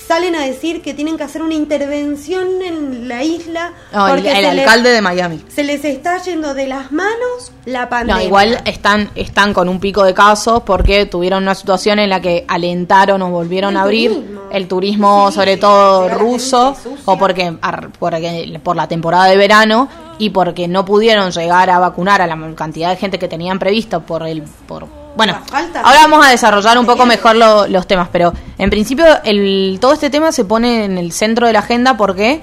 salen 0.08 0.36
a 0.36 0.45
decir 0.45 0.82
que 0.82 0.93
tienen 0.93 1.18
que 1.18 1.24
hacer 1.24 1.41
una 1.41 1.54
intervención 1.54 2.62
en 2.64 3.08
la 3.08 3.24
isla 3.24 3.74
No, 3.93 4.08
porque 4.08 4.32
el 4.32 4.41
les, 4.41 4.60
alcalde 4.60 4.89
de 4.89 5.02
Miami. 5.02 5.43
se 5.50 5.64
les 5.64 5.84
está 5.86 6.18
yendo 6.24 6.54
de 6.54 6.68
las 6.68 6.91
manos 6.91 7.52
la 7.66 7.89
pandemia. 7.89 8.16
No, 8.22 8.26
igual 8.26 8.62
están, 8.66 9.12
están 9.16 9.54
con 9.54 9.70
un 9.70 9.80
pico 9.80 10.04
de 10.04 10.14
casos 10.14 10.64
porque 10.66 11.06
tuvieron 11.06 11.43
una 11.43 11.54
situación 11.56 12.00
en 12.00 12.10
la 12.10 12.22
que 12.22 12.45
alentaron 12.47 13.22
o 13.22 13.30
volvieron 13.30 13.72
El 13.72 13.78
a 13.78 13.82
abrir 13.84 14.12
turismo. 14.14 14.41
el 14.52 14.68
turismo, 14.68 15.28
Sí, 15.30 15.36
sobre 15.36 15.58
todo 15.58 16.10
ruso, 16.10 16.76
o 17.06 17.18
porque, 17.18 17.54
porque 18.00 18.60
por 18.64 18.76
la 18.76 18.88
temporada 18.88 19.26
de 19.26 19.38
verano 19.38 19.88
y 20.18 20.32
porque 20.32 20.68
no 20.68 20.86
pudieron 20.86 21.32
llegar 21.32 21.70
a 21.70 21.80
vacunar 21.80 22.22
a 22.22 22.28
la 22.28 22.38
cantidad 22.56 22.89
de 22.89 22.95
gente 22.95 23.20
que 23.20 23.28
tenían 23.28 23.60
previsto 23.60 24.02
por 24.02 24.28
el 24.28 24.43
por 24.68 24.88
bueno, 25.16 25.38
falta 25.47 25.82
ahora 25.82 25.99
vamos 26.07 26.26
a 26.26 26.30
desarrollar 26.30 26.78
un 26.78 26.86
poco 26.86 27.05
mejor 27.05 27.36
lo- 27.36 27.68
los 27.68 27.86
temas, 27.88 28.10
pero 28.12 28.34
en 28.57 28.70
principio 28.70 29.05
el, 29.24 29.78
todo 29.82 29.93
este 29.93 30.10
tema 30.10 30.32
se 30.32 30.45
pone 30.45 30.86
en 30.86 30.97
el 30.97 31.12
centro 31.12 31.47
de 31.47 31.53
la 31.53 31.60
agenda 31.60 31.97
porque 31.97 32.41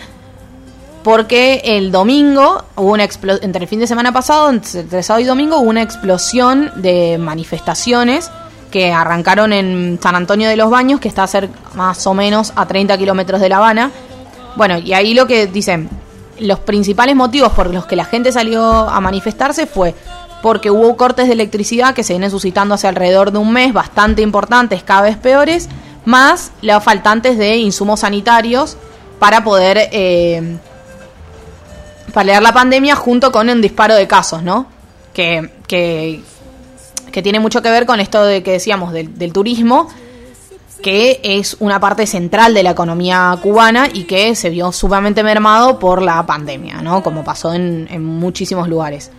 porque 1.02 1.62
el 1.64 1.92
domingo 1.92 2.64
hubo 2.74 2.92
una 2.92 3.04
entre 3.04 3.62
el 3.62 3.68
fin 3.68 3.78
de 3.78 3.86
semana 3.86 4.12
pasado, 4.12 4.50
entre 4.50 5.02
sábado 5.02 5.20
y 5.20 5.24
domingo 5.24 5.58
hubo 5.58 5.70
una 5.70 5.82
explosión 5.82 6.72
de 6.76 7.16
manifestaciones 7.18 8.30
que 8.72 8.92
arrancaron 8.92 9.52
en 9.52 10.00
San 10.02 10.16
Antonio 10.16 10.48
de 10.48 10.56
los 10.56 10.68
Baños, 10.68 10.98
que 10.98 11.06
está 11.08 11.22
a 11.22 11.26
ser 11.28 11.48
más 11.74 12.04
o 12.08 12.14
menos 12.14 12.52
a 12.56 12.66
30 12.66 12.98
kilómetros 12.98 13.40
de 13.40 13.48
La 13.48 13.58
Habana. 13.58 13.92
Bueno, 14.56 14.78
y 14.78 14.92
ahí 14.94 15.14
lo 15.14 15.28
que 15.28 15.46
dicen, 15.46 15.88
los 16.40 16.58
principales 16.58 17.14
motivos 17.14 17.52
por 17.52 17.72
los 17.72 17.86
que 17.86 17.94
la 17.94 18.04
gente 18.04 18.32
salió 18.32 18.64
a 18.66 19.00
manifestarse 19.00 19.66
fue 19.66 19.94
porque 20.46 20.70
hubo 20.70 20.96
cortes 20.96 21.26
de 21.26 21.32
electricidad 21.32 21.92
que 21.92 22.04
se 22.04 22.12
vienen 22.12 22.30
suscitando 22.30 22.76
hace 22.76 22.86
alrededor 22.86 23.32
de 23.32 23.38
un 23.38 23.52
mes, 23.52 23.72
bastante 23.72 24.22
importantes, 24.22 24.84
cada 24.84 25.00
vez 25.00 25.16
peores, 25.16 25.68
más 26.04 26.52
los 26.62 26.84
faltantes 26.84 27.36
de 27.36 27.56
insumos 27.56 27.98
sanitarios 27.98 28.76
para 29.18 29.42
poder 29.42 29.88
eh, 29.90 30.56
paliar 32.14 32.44
la 32.44 32.52
pandemia 32.52 32.94
junto 32.94 33.32
con 33.32 33.48
un 33.48 33.60
disparo 33.60 33.96
de 33.96 34.06
casos, 34.06 34.44
¿no? 34.44 34.68
Que, 35.12 35.50
que, 35.66 36.22
que 37.10 37.22
tiene 37.22 37.40
mucho 37.40 37.60
que 37.60 37.70
ver 37.72 37.84
con 37.84 37.98
esto 37.98 38.22
de 38.22 38.44
que 38.44 38.52
decíamos 38.52 38.92
del, 38.92 39.18
del 39.18 39.32
turismo, 39.32 39.88
que 40.80 41.18
es 41.24 41.56
una 41.58 41.80
parte 41.80 42.06
central 42.06 42.54
de 42.54 42.62
la 42.62 42.70
economía 42.70 43.36
cubana 43.42 43.88
y 43.92 44.04
que 44.04 44.36
se 44.36 44.48
vio 44.50 44.70
sumamente 44.70 45.24
mermado 45.24 45.80
por 45.80 46.02
la 46.02 46.24
pandemia, 46.24 46.82
¿no? 46.82 47.02
Como 47.02 47.24
pasó 47.24 47.52
en, 47.52 47.88
en 47.90 48.04
muchísimos 48.04 48.68
lugares. 48.68 49.10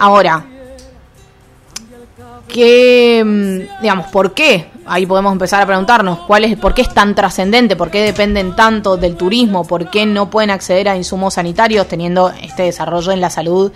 Ahora, 0.00 0.46
¿qué, 2.52 3.22
mm, 3.24 3.82
digamos, 3.82 4.06
por 4.08 4.34
qué? 4.34 4.70
Ahí 4.84 5.06
podemos 5.06 5.32
empezar 5.32 5.62
a 5.62 5.66
preguntarnos, 5.66 6.20
¿cuál 6.20 6.44
es, 6.44 6.56
¿por 6.58 6.74
qué 6.74 6.82
es 6.82 6.92
tan 6.92 7.14
trascendente? 7.14 7.76
¿Por 7.76 7.90
qué 7.90 8.02
dependen 8.02 8.54
tanto 8.54 8.96
del 8.96 9.16
turismo? 9.16 9.64
¿Por 9.64 9.90
qué 9.90 10.06
no 10.06 10.28
pueden 10.28 10.50
acceder 10.50 10.88
a 10.88 10.96
insumos 10.96 11.34
sanitarios 11.34 11.86
teniendo 11.88 12.30
este 12.30 12.64
desarrollo 12.64 13.12
en 13.12 13.20
la 13.20 13.30
salud 13.30 13.72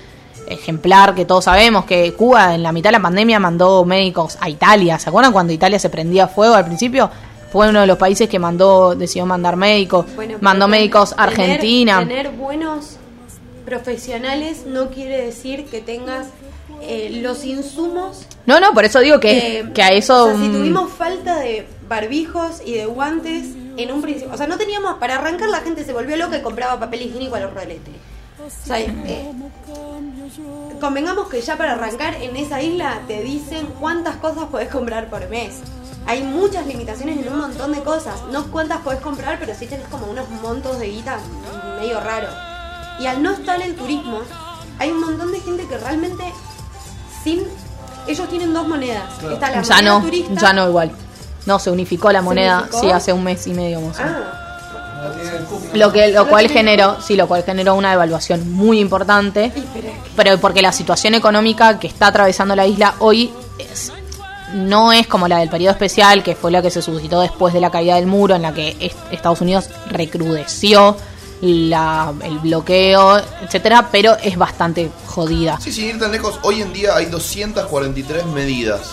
ejemplar 0.49 1.14
que 1.14 1.24
todos 1.24 1.45
sabemos 1.45 1.85
que 1.87 2.12
Cuba 2.14 2.55
en 2.55 2.62
la 2.62 2.70
mitad 2.72 2.91
de 2.91 2.99
la 2.99 3.03
pandemia 3.03 3.41
mandó 3.41 3.85
médicos 3.85 4.39
a 4.41 4.49
Italia. 4.49 4.99
¿Se 4.99 5.09
acuerdan 5.09 5.33
cuando 5.33 5.53
Italia 5.53 5.79
se 5.79 5.91
prendía 5.91 6.29
fuego 6.29 6.55
al 6.55 6.64
principio? 6.64 7.11
Fue 7.51 7.68
uno 7.68 7.81
de 7.81 7.87
los 7.87 7.99
países 7.99 8.29
que 8.29 8.39
mandó, 8.39 8.95
decidió 8.95 9.27
mandar 9.27 9.57
médicos, 9.57 10.07
Bueno, 10.14 10.39
mandó 10.41 10.68
médicos 10.68 11.14
a 11.16 11.24
Argentina. 11.24 11.99
Tener 12.01 12.31
buenos 12.31 12.99
profesionales 13.64 14.64
no 14.66 14.91
quiere 14.91 15.24
decir 15.24 15.64
que 15.64 15.81
tengas 15.81 16.29
eh, 16.83 17.20
los 17.22 17.45
insumos 17.45 18.27
No, 18.47 18.61
no, 18.61 18.72
por 18.74 18.85
eso 18.85 19.01
digo 19.01 19.18
que, 19.20 19.61
Eh, 19.61 19.72
que 19.74 19.83
a 19.83 19.89
eso... 19.89 20.27
O 20.27 20.29
sea, 20.29 20.37
si 20.37 20.49
mm, 20.49 20.53
tuvimos 20.53 20.93
falta 20.93 21.41
de 21.41 21.66
barbijos 21.89 22.61
y 22.64 22.74
de 22.74 22.87
guantes 22.87 23.47
en 23.77 23.93
un 23.93 24.03
principio. 24.03 24.33
O 24.33 24.37
sea, 24.37 24.47
no 24.47 24.57
teníamos. 24.57 24.95
Para 24.99 25.16
arrancar, 25.16 25.49
la 25.49 25.61
gente 25.61 25.85
se 25.85 25.93
volvió 25.93 26.16
loca 26.16 26.39
y 26.39 26.43
compraba 26.43 26.79
papel 26.79 27.03
higiénico 27.03 27.37
a 27.37 27.41
los 27.41 27.55
roletes. 27.55 27.95
O 28.45 28.66
sea, 28.66 28.81
eh, 28.81 29.33
convengamos 30.81 31.29
que 31.29 31.41
ya 31.41 31.57
para 31.57 31.72
arrancar 31.72 32.14
en 32.22 32.37
esa 32.37 32.62
isla 32.62 33.01
te 33.07 33.22
dicen 33.22 33.66
cuántas 33.81 34.16
cosas 34.16 34.45
podés 34.45 34.68
comprar 34.68 35.11
por 35.11 35.29
mes. 35.29 35.61
Hay 36.07 36.22
muchas 36.22 36.66
limitaciones 36.66 37.18
en 37.18 37.33
un 37.33 37.39
montón 37.39 37.72
de 37.72 37.81
cosas. 37.81 38.22
No 38.31 38.51
cuántas 38.51 38.81
podés 38.83 39.01
comprar, 39.01 39.39
pero 39.41 39.55
sí 39.55 39.66
tenés 39.66 39.89
como 39.89 40.07
unos 40.07 40.29
montos 40.43 40.79
de 40.79 40.89
guita 40.89 41.18
medio 41.81 42.01
raros. 42.01 42.35
Y 43.01 43.07
al 43.07 43.22
no 43.22 43.33
estar 43.33 43.61
el 43.61 43.74
turismo, 43.74 44.20
hay 44.79 44.91
un 44.91 45.01
montón 45.01 45.33
de 45.33 45.41
gente 45.41 45.66
que 45.66 45.79
realmente 45.79 46.24
sin 47.27 47.43
ellos 48.07 48.29
tienen 48.29 48.55
dos 48.55 48.68
monedas. 48.68 49.03
Está 49.33 49.51
la 49.51 49.62
ya 49.62 49.74
moneda 49.77 49.83
no, 49.83 50.01
turista. 50.03 50.35
ya 50.41 50.53
no 50.53 50.68
igual. 50.68 50.91
No, 51.45 51.59
se 51.59 51.70
unificó 51.70 52.12
la 52.12 52.20
¿Se 52.20 52.24
moneda, 52.24 52.59
unificó? 52.61 52.81
sí, 52.81 52.91
hace 52.93 53.12
un 53.12 53.24
mes 53.24 53.47
y 53.49 53.53
medio 53.53 53.81
más. 53.81 53.97
Ah, 53.99 55.12
Lo 55.74 55.93
que 55.93 56.09
lo 56.12 56.29
cual 56.29 56.49
generó, 56.49 57.01
sí, 57.01 57.16
lo 57.16 57.27
cual 57.29 57.43
generó 57.45 57.74
una 57.74 57.91
devaluación 57.91 58.53
muy 58.53 58.79
importante. 58.81 59.53
pero 59.55 59.66
es 59.66 59.72
que- 59.95 60.11
pero 60.16 60.39
porque 60.39 60.62
la 60.62 60.72
situación 60.72 61.14
económica 61.14 61.79
que 61.79 61.87
está 61.89 62.09
atravesando 62.09 62.55
la 62.57 62.66
isla 62.66 62.95
hoy 63.01 63.33
es- 63.59 63.93
no 64.55 64.93
es 64.93 65.07
como 65.09 65.27
la 65.29 65.39
del 65.39 65.49
periodo 65.51 65.72
especial, 65.72 66.22
que 66.22 66.35
fue 66.37 66.51
la 66.53 66.62
que 66.62 66.70
se 66.70 66.81
suscitó 66.83 67.20
después 67.20 67.53
de 67.55 67.61
la 67.61 67.70
caída 67.70 67.97
del 67.97 68.07
muro, 68.07 68.35
en 68.37 68.43
la 68.43 68.55
que 68.55 68.77
es- 68.81 68.95
Estados 69.11 69.41
Unidos 69.41 69.68
recrudeció 69.89 70.97
la- 71.41 72.12
el 72.22 72.39
bloqueo, 72.39 73.18
etcétera, 73.43 73.89
pero 73.93 74.16
es 74.22 74.37
bastante 74.39 74.91
jodida. 75.07 75.59
Sí, 75.61 75.72
sin 75.72 75.84
ir 75.87 75.99
tan 75.99 76.12
lejos, 76.12 76.39
hoy 76.43 76.62
en 76.62 76.72
día 76.72 76.97
hay 76.97 77.07
243 77.07 78.26
medidas 78.26 78.93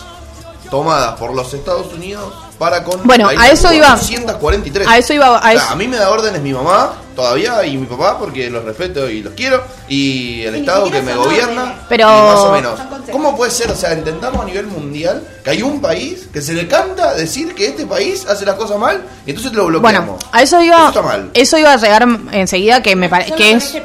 tomadas 0.70 1.18
por 1.18 1.34
los 1.34 1.52
Estados 1.54 1.92
Unidos 1.92 2.32
para 2.58 2.82
con 2.84 3.02
Bueno, 3.04 3.30
la 3.30 3.42
a 3.42 3.48
eso 3.50 3.72
iba. 3.72 3.90
243. 3.90 4.88
A 4.88 4.98
eso 4.98 5.12
iba, 5.12 5.26
a 5.26 5.38
O 5.38 5.42
sea, 5.42 5.52
eso- 5.52 5.68
a 5.70 5.76
mí 5.76 5.86
me 5.88 5.96
da 5.96 6.10
órdenes 6.10 6.40
mi 6.42 6.52
mamá 6.52 6.92
todavía 7.14 7.64
y 7.64 7.76
mi 7.76 7.86
papá 7.86 8.18
porque 8.18 8.50
los 8.50 8.64
respeto 8.64 9.08
y 9.08 9.22
los 9.22 9.34
quiero 9.34 9.62
y 9.88 10.42
el 10.42 10.54
Estado 10.56 10.90
que 10.90 11.00
me 11.02 11.14
gobierna 11.14 11.62
órdenes. 11.62 11.82
Pero- 11.88 12.06
más 12.08 12.38
o 12.40 12.52
menos. 12.52 12.80
¿Cómo 13.12 13.36
puede 13.36 13.50
ser? 13.50 13.70
O 13.70 13.76
sea, 13.76 13.92
intentamos 13.94 14.42
a 14.42 14.44
nivel 14.44 14.66
mundial 14.66 15.22
que 15.44 15.50
hay 15.50 15.62
un 15.62 15.80
país 15.80 16.28
que 16.32 16.40
se 16.40 16.52
le 16.54 16.66
canta 16.66 17.14
decir 17.14 17.54
que 17.54 17.66
este 17.68 17.86
país 17.86 18.26
hace 18.26 18.44
las 18.44 18.56
cosas 18.56 18.78
mal 18.78 19.02
y 19.26 19.30
entonces 19.30 19.52
lo 19.52 19.66
bloqueamos. 19.66 20.06
Bueno, 20.10 20.18
a 20.32 20.42
eso 20.42 20.60
iba, 20.60 20.76
Eso 20.76 20.88
está 20.88 21.02
mal. 21.02 21.30
eso 21.34 21.58
iba 21.58 21.72
a 21.72 21.76
llegar 21.76 22.06
enseguida 22.32 22.82
que 22.82 22.96
me 22.96 23.08
parece 23.08 23.30
Solo 23.30 23.38
que 23.38 23.52
es 23.52 23.64
este 23.74 23.84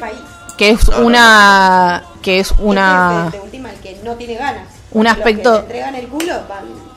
que 0.58 0.70
es 0.72 0.88
No, 0.90 1.00
no, 1.00 1.06
una 1.06 2.04
que 2.22 2.40
es 2.40 2.52
una 2.60 3.26
Este, 3.28 3.38
de 3.38 3.44
última, 3.44 3.72
el 3.72 3.78
que 3.80 3.98
no 4.04 4.14
tiene 4.16 4.36
ganas. 4.36 4.68
un 4.92 5.04
Los 5.06 5.14
aspecto- 5.14 5.52
que 5.52 5.74
le 5.74 5.80
entregan 5.80 5.96
el 5.96 6.08
culo 6.08 6.34
van. 6.50 6.90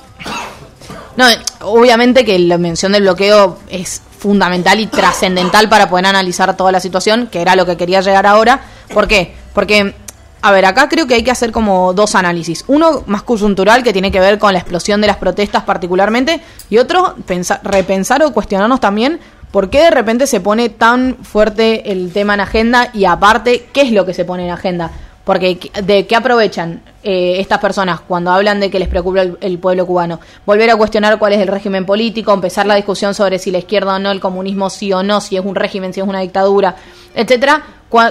No, 1.17 1.27
obviamente 1.61 2.25
que 2.25 2.39
la 2.39 2.57
mención 2.59 2.93
del 2.93 3.03
bloqueo 3.03 3.59
es 3.69 4.01
fundamental 4.23 4.79
y 4.79 4.87
trascendental 4.87 5.69
para 5.69 5.89
poder 5.89 6.07
analizar 6.07 6.57
toda 6.57 6.71
la 6.71 6.79
situación, 6.79 7.27
que 7.27 7.43
era 7.43 7.57
lo 7.57 7.67
que 7.67 7.77
quería 7.77 8.01
llegar 8.01 8.25
ahora. 8.25 8.61
¿Por 8.95 9.09
qué? 9.09 9.35
Porque, 9.53 9.97
a 10.41 10.53
ver, 10.53 10.65
acá 10.65 10.89
creo 10.89 11.09
que 11.09 11.15
hay 11.15 11.25
que 11.25 11.33
hacer 11.33 11.51
como 11.51 11.93
dos 11.93 12.15
análisis. 12.15 12.65
Uno 12.69 13.03
más 13.07 13.25
coyuntural, 13.25 13.83
que 13.83 13.93
tiene 13.93 14.13
que 14.13 14.21
ver 14.21 14.39
con 14.39 14.53
la 14.53 14.61
explosión 14.61 15.01
de 15.01 15.09
las 15.09 15.17
protestas 15.17 15.65
particularmente, 15.65 16.41
y 16.71 16.79
otro, 16.79 17.17
pensar, 17.27 17.61
repensar 17.65 18.23
o 18.23 18.33
cuestionarnos 18.33 18.79
también 18.79 19.19
por 19.51 19.71
qué 19.71 19.81
de 19.81 19.91
repente 19.91 20.27
se 20.29 20.41
pone 20.41 20.69
tan 20.69 21.17
fuerte 21.23 21.91
el 21.91 22.13
tema 22.13 22.35
en 22.35 22.41
agenda 22.41 22.91
y 22.95 23.05
aparte, 23.05 23.69
¿qué 23.73 23.83
es 23.83 23.91
lo 23.91 24.07
que 24.07 24.15
se 24.15 24.25
pone 24.25 24.47
en 24.47 24.53
agenda? 24.53 24.93
Porque 25.25 25.71
¿de 25.85 26.07
qué 26.07 26.17
aprovechan 26.17 26.83
eh, 27.05 27.37
estas 27.39 27.59
personas 27.61 28.01
cuando 28.01 28.33
hablan 28.33 28.59
de 28.59 28.71
que 28.71 28.79
les 28.81 28.89
preocupa 28.89 29.23
el, 29.23 29.39
el 29.41 29.59
pueblo 29.59 29.87
cubano? 29.87 30.19
Volver 30.45 30.69
a 30.71 30.77
cuestionar 30.77 31.19
cuál 31.19 31.33
es 31.35 31.41
el 31.41 31.47
régimen 31.49 31.87
político, 31.87 32.33
empezar 32.33 32.67
la 32.67 32.75
discusión 32.75 33.15
sobre 33.15 33.39
si 33.39 33.53
la 33.53 33.59
izquierda 33.59 33.95
o 33.95 33.99
no, 34.01 34.11
el 34.11 34.19
comunismo 34.21 34.69
sí 34.69 34.93
o 34.93 35.03
no, 35.05 35.21
si 35.21 35.37
es 35.37 35.45
un 35.45 35.55
régimen, 35.55 35.93
si 35.93 36.01
es 36.01 36.07
una 36.09 36.21
dictadura, 36.21 36.75
etcétera. 37.15 37.63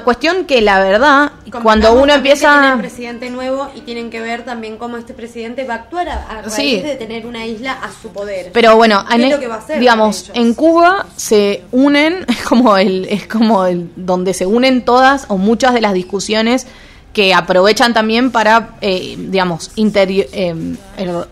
Cuestión 0.06 0.46
que 0.46 0.62
la 0.62 0.80
verdad, 0.80 1.32
cuando 1.50 1.88
Convengamos 1.90 2.04
uno 2.04 2.14
empieza... 2.14 2.60
tienen 2.62 2.78
presidente 2.80 3.30
nuevo 3.32 3.68
y 3.76 3.82
tienen 3.82 4.12
que 4.12 4.22
ver 4.22 4.46
también 4.46 4.78
cómo 4.78 4.96
este 4.96 5.16
presidente 5.16 5.64
va 5.66 5.74
a 5.74 5.78
actuar 5.78 6.08
a, 6.08 6.28
a 6.30 6.42
raíz 6.44 6.54
Sí. 6.54 6.82
de 6.82 6.96
tener 6.98 7.26
una 7.26 7.48
isla 7.48 7.74
a 7.74 7.90
su 8.00 8.10
poder. 8.10 8.52
Pero 8.54 8.76
bueno, 8.78 9.04
¿Qué 9.10 9.16
en 9.16 9.22
es 9.22 9.28
e- 9.28 9.32
lo 9.32 9.40
que 9.40 9.48
va 9.48 9.56
a 9.56 9.58
hacer 9.58 9.80
digamos, 9.80 10.30
en 10.36 10.54
Cuba 10.54 11.08
se 11.18 11.64
unen, 11.72 12.26
es 12.30 12.44
como 12.44 12.78
el, 12.78 13.06
es 13.10 13.26
como 13.28 13.66
el 13.66 13.90
donde 13.96 14.36
se 14.36 14.46
unen 14.46 14.86
todas 14.86 15.26
o 15.30 15.38
muchas 15.40 15.74
de 15.74 15.82
las 15.82 15.94
discusiones 15.94 16.68
que 17.14 17.34
aprovechan 17.34 17.94
también 17.94 18.32
para, 18.32 18.76
eh, 18.82 19.16
digamos, 19.18 19.72
eh, 19.76 20.76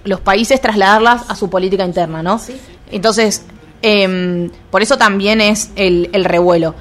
los 0.03 0.19
países 0.21 0.59
trasladarlas 0.61 1.29
a 1.29 1.35
su 1.35 1.49
política 1.49 1.85
interna, 1.85 2.21
¿no? 2.21 2.37
Sí. 2.39 2.55
Entonces, 2.91 3.45
em, 3.81 4.49
por 4.71 4.81
eso 4.81 4.97
también 4.97 5.39
es 5.39 5.71
el, 5.75 6.09
el 6.11 6.25
revuelo. 6.25 6.75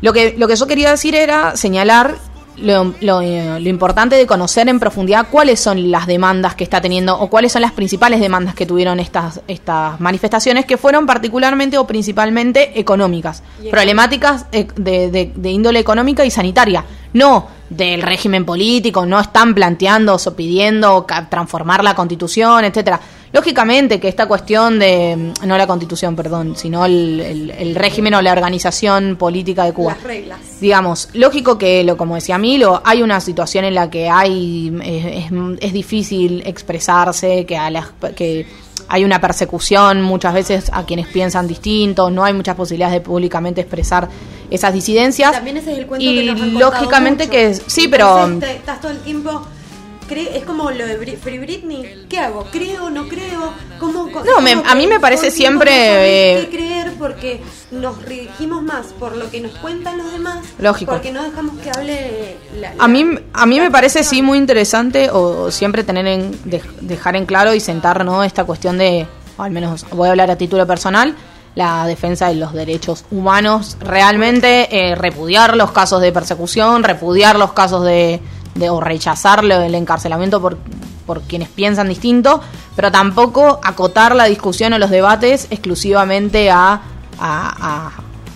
Lo 0.00 0.12
que, 0.12 0.34
lo 0.36 0.48
que 0.48 0.56
yo 0.56 0.66
quería 0.66 0.90
decir 0.90 1.14
era 1.14 1.56
señalar 1.56 2.16
lo, 2.62 2.94
lo, 3.00 3.20
eh, 3.20 3.58
lo 3.60 3.68
importante 3.68 4.16
de 4.16 4.26
conocer 4.26 4.68
en 4.68 4.78
profundidad 4.80 5.26
cuáles 5.30 5.60
son 5.60 5.90
las 5.90 6.06
demandas 6.06 6.54
que 6.54 6.64
está 6.64 6.80
teniendo 6.80 7.18
o 7.18 7.28
cuáles 7.28 7.52
son 7.52 7.62
las 7.62 7.72
principales 7.72 8.20
demandas 8.20 8.54
que 8.54 8.66
tuvieron 8.66 9.00
estas, 9.00 9.40
estas 9.48 9.98
manifestaciones 10.00 10.66
que 10.66 10.76
fueron 10.76 11.06
particularmente 11.06 11.78
o 11.78 11.86
principalmente 11.86 12.78
económicas, 12.78 13.42
problemáticas 13.70 14.46
eh, 14.52 14.66
de, 14.76 15.10
de- 15.10 15.32
de 15.34 15.50
índole 15.50 15.78
económica 15.78 16.24
y 16.24 16.30
sanitaria, 16.30 16.84
no 17.12 17.48
del 17.68 18.02
régimen 18.02 18.44
político, 18.44 19.06
no 19.06 19.20
están 19.20 19.54
planteando 19.54 20.16
o 20.16 20.30
pidiendo 20.34 21.06
transformar 21.28 21.84
la 21.84 21.94
constitución, 21.94 22.64
etcétera. 22.64 23.00
Lógicamente 23.32 24.00
que 24.00 24.08
esta 24.08 24.26
cuestión 24.26 24.78
de, 24.80 25.32
no 25.46 25.56
la 25.56 25.66
constitución, 25.66 26.16
perdón, 26.16 26.56
sino 26.56 26.84
el, 26.84 27.20
el- 27.20 27.50
el 27.50 27.74
régimen 27.76 28.14
o 28.14 28.22
la 28.22 28.32
organización 28.32 29.14
política 29.16 29.64
de 29.64 29.72
Cuba 29.72 29.92
Las 29.94 30.02
reglas. 30.02 30.38
digamos, 30.60 31.08
lógico 31.12 31.56
que, 31.56 31.84
lo 31.84 31.96
como 31.96 32.16
decía 32.16 32.38
Milo, 32.38 32.82
hay 32.84 33.02
una 33.02 33.20
situación 33.20 33.64
en 33.64 33.74
la 33.76 33.88
que 33.88 34.08
hay 34.08 34.76
es, 34.84 35.30
es 35.60 35.72
difícil 35.72 36.42
expresarse, 36.44 37.46
que, 37.46 37.56
a 37.56 37.70
las, 37.70 37.86
que 38.16 38.46
hay 38.88 39.04
una 39.04 39.20
persecución 39.20 40.02
muchas 40.02 40.34
veces 40.34 40.70
a 40.72 40.84
quienes 40.84 41.06
piensan 41.06 41.46
distinto, 41.46 42.10
no 42.10 42.24
hay 42.24 42.32
muchas 42.34 42.56
posibilidades 42.56 42.94
de 42.94 43.00
públicamente 43.00 43.60
expresar 43.60 44.08
esas 44.50 44.72
disidencias. 44.74 45.30
También 45.30 45.56
ese 45.58 45.70
es 45.72 45.78
el 45.78 45.86
cuento 45.86 46.04
y 46.04 46.16
que 46.16 46.24
nos 46.32 46.40
han 46.40 46.54
lógicamente 46.54 47.24
mucho. 47.26 47.30
que 47.30 47.54
sí, 47.54 47.86
pero 47.86 48.24
Entonces, 48.24 48.50
te- 48.50 48.56
estás 48.56 48.80
todo 48.80 48.90
el 48.90 48.98
tiempo 48.98 49.46
cre- 50.10 50.28
es 50.34 50.44
como 50.44 50.70
lo 50.70 50.84
de 50.86 51.16
Free 51.16 51.38
Britney. 51.38 52.06
¿Qué 52.08 52.18
hago? 52.18 52.44
¿Creo? 52.50 52.90
¿No 52.90 53.06
creo? 53.08 53.52
¿Cómo, 53.78 54.08
No, 54.24 54.40
me- 54.42 54.52
a 54.52 54.74
mí 54.74 54.82
que 54.84 54.88
me 54.88 55.00
parece 55.00 55.30
siempre, 55.30 55.70
no 55.70 55.76
sabes 55.76 56.44
eh, 56.44 56.48
creer 56.50 56.92
porque 56.98 57.40
nos 57.70 58.04
dirigimos 58.06 58.62
más 58.62 58.86
por 58.98 59.16
lo 59.16 59.30
que 59.30 59.40
nos 59.40 59.52
cuentan 59.58 59.98
los 59.98 60.12
demás. 60.12 60.38
Lógico. 60.58 60.92
Porque 60.92 61.12
no 61.12 61.22
dejamos 61.22 61.58
que 61.60 61.70
hable 61.70 62.36
la, 62.60 62.72
A 62.78 62.88
mí, 62.88 63.04
la- 63.04 63.20
a 63.32 63.46
mí 63.46 63.56
la 63.58 63.64
me 63.64 63.70
parece 63.70 64.02
sí 64.04 64.20
muy 64.22 64.36
interesante 64.38 65.08
o, 65.10 65.44
o 65.44 65.50
siempre 65.50 65.84
tener 65.84 66.06
en, 66.06 66.32
de- 66.44 66.62
dejar 66.80 67.16
en 67.16 67.24
claro 67.26 67.54
y 67.54 67.60
sentar 67.60 68.04
¿no? 68.04 68.22
esta 68.24 68.44
cuestión 68.44 68.76
de, 68.78 69.06
o 69.38 69.42
al 69.42 69.50
menos 69.52 69.86
voy 69.92 70.08
a 70.08 70.10
hablar 70.10 70.30
a 70.30 70.36
título 70.36 70.66
personal, 70.66 71.14
la 71.54 71.86
defensa 71.86 72.28
de 72.28 72.34
los 72.36 72.52
derechos 72.52 73.04
humanos, 73.10 73.76
realmente 73.80 74.68
eh, 74.90 74.94
repudiar 74.94 75.56
los 75.56 75.72
casos 75.72 76.00
de 76.00 76.12
persecución, 76.12 76.84
repudiar 76.84 77.36
los 77.38 77.52
casos 77.52 77.84
de, 77.84 78.20
de- 78.54 78.70
o 78.70 78.80
rechazar 78.80 79.44
lo- 79.44 79.60
el 79.62 79.74
encarcelamiento 79.74 80.40
por, 80.40 80.58
por 81.06 81.22
quienes 81.22 81.48
piensan 81.48 81.88
distinto, 81.88 82.40
pero 82.76 82.90
tampoco 82.92 83.60
acotar 83.62 84.14
la 84.14 84.24
discusión 84.24 84.72
o 84.72 84.78
los 84.78 84.90
debates 84.90 85.46
exclusivamente 85.50 86.50
a, 86.50 86.80
a- 87.18 87.92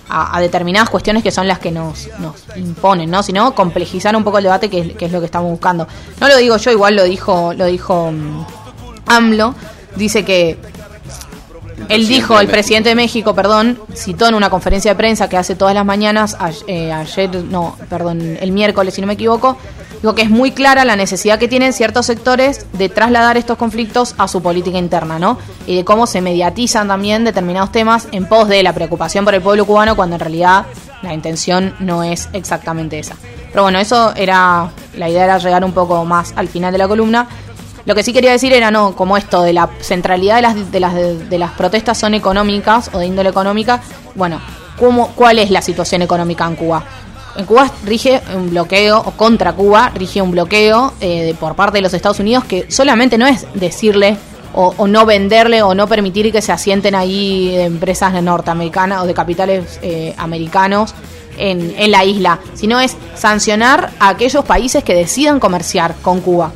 a- 0.09 0.41
determinadas 0.41 0.91
cuestiones 0.91 1.23
que 1.23 1.31
son 1.31 1.49
las 1.49 1.59
que 1.59 1.71
nos, 1.73 2.09
nos 2.19 2.35
imponen, 2.57 3.11
¿no? 3.11 3.23
Sino 3.23 3.55
complejizar 3.55 4.15
un 4.15 4.23
poco 4.25 4.39
el 4.39 4.45
debate, 4.45 4.69
que, 4.71 4.81
es- 4.81 4.97
que 4.97 5.07
es 5.07 5.13
lo 5.13 5.19
que 5.21 5.27
estamos 5.27 5.51
buscando. 5.51 5.89
No 6.21 6.29
lo 6.29 6.37
digo 6.37 6.57
yo, 6.57 6.71
igual 6.71 6.95
lo 6.97 7.05
dijo, 7.05 7.53
lo 7.55 7.67
dijo 7.67 8.13
mm, 8.13 8.45
AMLO, 9.07 9.55
dice 9.97 10.25
que 10.25 10.59
él 11.89 12.07
dijo, 12.07 12.39
el 12.39 12.47
presidente 12.49 12.89
de 12.91 12.95
México, 12.95 13.35
perdón, 13.35 13.79
citó 13.95 14.29
en 14.29 14.35
una 14.35 14.49
conferencia 14.49 14.93
de 14.93 14.97
prensa 14.97 15.29
que 15.29 15.37
hace 15.37 15.55
todas 15.57 15.75
las 15.75 15.85
mañanas, 15.85 16.37
eh, 16.67 16.93
ayer, 16.93 17.35
no, 17.45 17.77
perdón, 17.91 18.39
el 18.41 18.53
miércoles, 18.53 18.95
si 18.95 19.01
no 19.01 19.07
me 19.09 19.15
equivoco, 19.15 19.59
dijo 20.01 20.15
que 20.15 20.23
es 20.23 20.31
muy 20.31 20.53
clara 20.53 20.85
la 20.85 20.97
necesidad 20.97 21.39
que 21.39 21.49
tienen 21.49 21.73
ciertos 21.73 22.07
sectores 22.07 22.67
de 22.73 22.89
trasladar 22.89 23.37
estos 23.37 23.57
conflictos 23.57 24.15
a 24.19 24.29
su 24.29 24.43
política 24.43 24.79
interna, 24.79 25.19
¿no? 25.19 25.39
Y 25.67 25.77
de 25.77 25.85
cómo 25.85 26.07
se 26.07 26.21
mediatizan 26.21 26.89
también 26.89 27.25
determinados 27.25 27.73
temas 27.73 28.09
en 28.13 28.27
pos 28.27 28.49
de 28.49 28.63
la 28.63 28.73
preocupación 28.73 29.25
por 29.25 29.35
el 29.35 29.43
pueblo 29.43 29.65
cubano, 29.65 29.97
cuando 29.97 30.17
en 30.17 30.21
realidad 30.21 30.67
la 31.03 31.15
intención 31.15 31.75
no 31.81 32.03
es 32.03 32.29
exactamente 32.33 32.99
esa. 32.99 33.17
Pero 33.51 33.63
bueno, 33.63 33.79
eso 33.79 34.13
era, 34.17 34.71
la 34.97 35.09
idea 35.09 35.25
era 35.25 35.39
llegar 35.39 35.65
un 35.65 35.73
poco 35.73 36.05
más 36.05 36.33
al 36.37 36.49
final 36.49 36.73
de 36.73 36.79
la 36.79 36.89
columna. 36.89 37.29
Lo 37.87 37.95
que 37.95 38.03
sí 38.03 38.13
quería 38.13 38.33
decir 38.33 38.53
era, 38.53 38.71
no, 38.71 38.97
como 38.97 39.17
esto 39.17 39.43
de 39.43 39.53
la 39.53 39.69
centralidad 39.81 40.37
de 40.37 40.43
las, 40.43 40.73
de 40.73 40.81
las, 40.81 40.95
de 40.95 41.39
las 41.39 41.53
protestas 41.53 41.99
son 41.99 42.15
económicas 42.15 42.91
o 42.93 42.99
de 42.99 43.07
índole 43.07 43.29
económica, 43.29 43.81
bueno, 44.15 44.41
¿cómo, 44.79 45.09
¿cuál 45.09 45.39
es 45.39 45.51
la 45.51 45.63
situación 45.63 46.03
económica 46.03 46.47
en 46.47 46.57
Cuba? 46.57 46.83
En 47.37 47.47
Cuba 47.47 47.71
rige 47.85 48.23
un 48.35 48.51
bloqueo, 48.51 48.99
o 49.01 49.11
contra 49.13 49.53
Cuba 49.53 49.91
rige 49.95 50.23
un 50.23 50.31
bloqueo 50.31 50.93
eh, 51.01 51.35
por 51.41 51.57
parte 51.57 51.79
de 51.79 51.83
los 51.83 51.93
Estados 51.95 52.21
Unidos 52.21 52.45
que 52.45 52.71
solamente 52.71 53.19
no 53.19 53.27
es 53.27 53.47
decirle 53.55 54.17
o, 54.57 54.87
no 54.87 55.05
venderle 55.05 55.63
o 55.63 55.75
no 55.75 55.89
permitir 55.89 56.31
que 56.31 56.41
se 56.41 56.53
asienten 56.53 56.95
ahí 56.95 57.57
empresas 57.57 58.13
norteamericanas 58.23 59.03
o 59.03 59.07
de 59.07 59.13
capitales 59.13 59.81
eh, 59.83 60.15
americanos 60.17 60.95
en, 61.37 61.91
la 61.91 62.05
isla, 62.05 62.39
sino 62.55 62.79
es 62.79 62.97
sancionar 63.17 63.91
a 63.99 64.11
aquellos 64.11 64.45
países 64.45 64.85
que 64.85 64.95
decidan 64.95 65.41
comerciar 65.41 65.97
con 66.03 66.21
Cuba. 66.21 66.53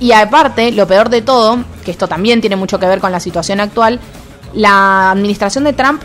Y 0.00 0.10
aparte, 0.10 0.72
lo 0.72 0.88
peor 0.88 1.08
de 1.10 1.22
todo, 1.22 1.58
que 1.84 1.92
esto 1.92 2.08
también 2.08 2.40
tiene 2.40 2.56
mucho 2.56 2.80
que 2.80 2.86
ver 2.86 2.98
con 2.98 3.12
la 3.12 3.20
situación 3.20 3.60
actual, 3.60 4.00
la 4.54 5.12
administración 5.12 5.62
de 5.62 5.72
Trump 5.74 6.02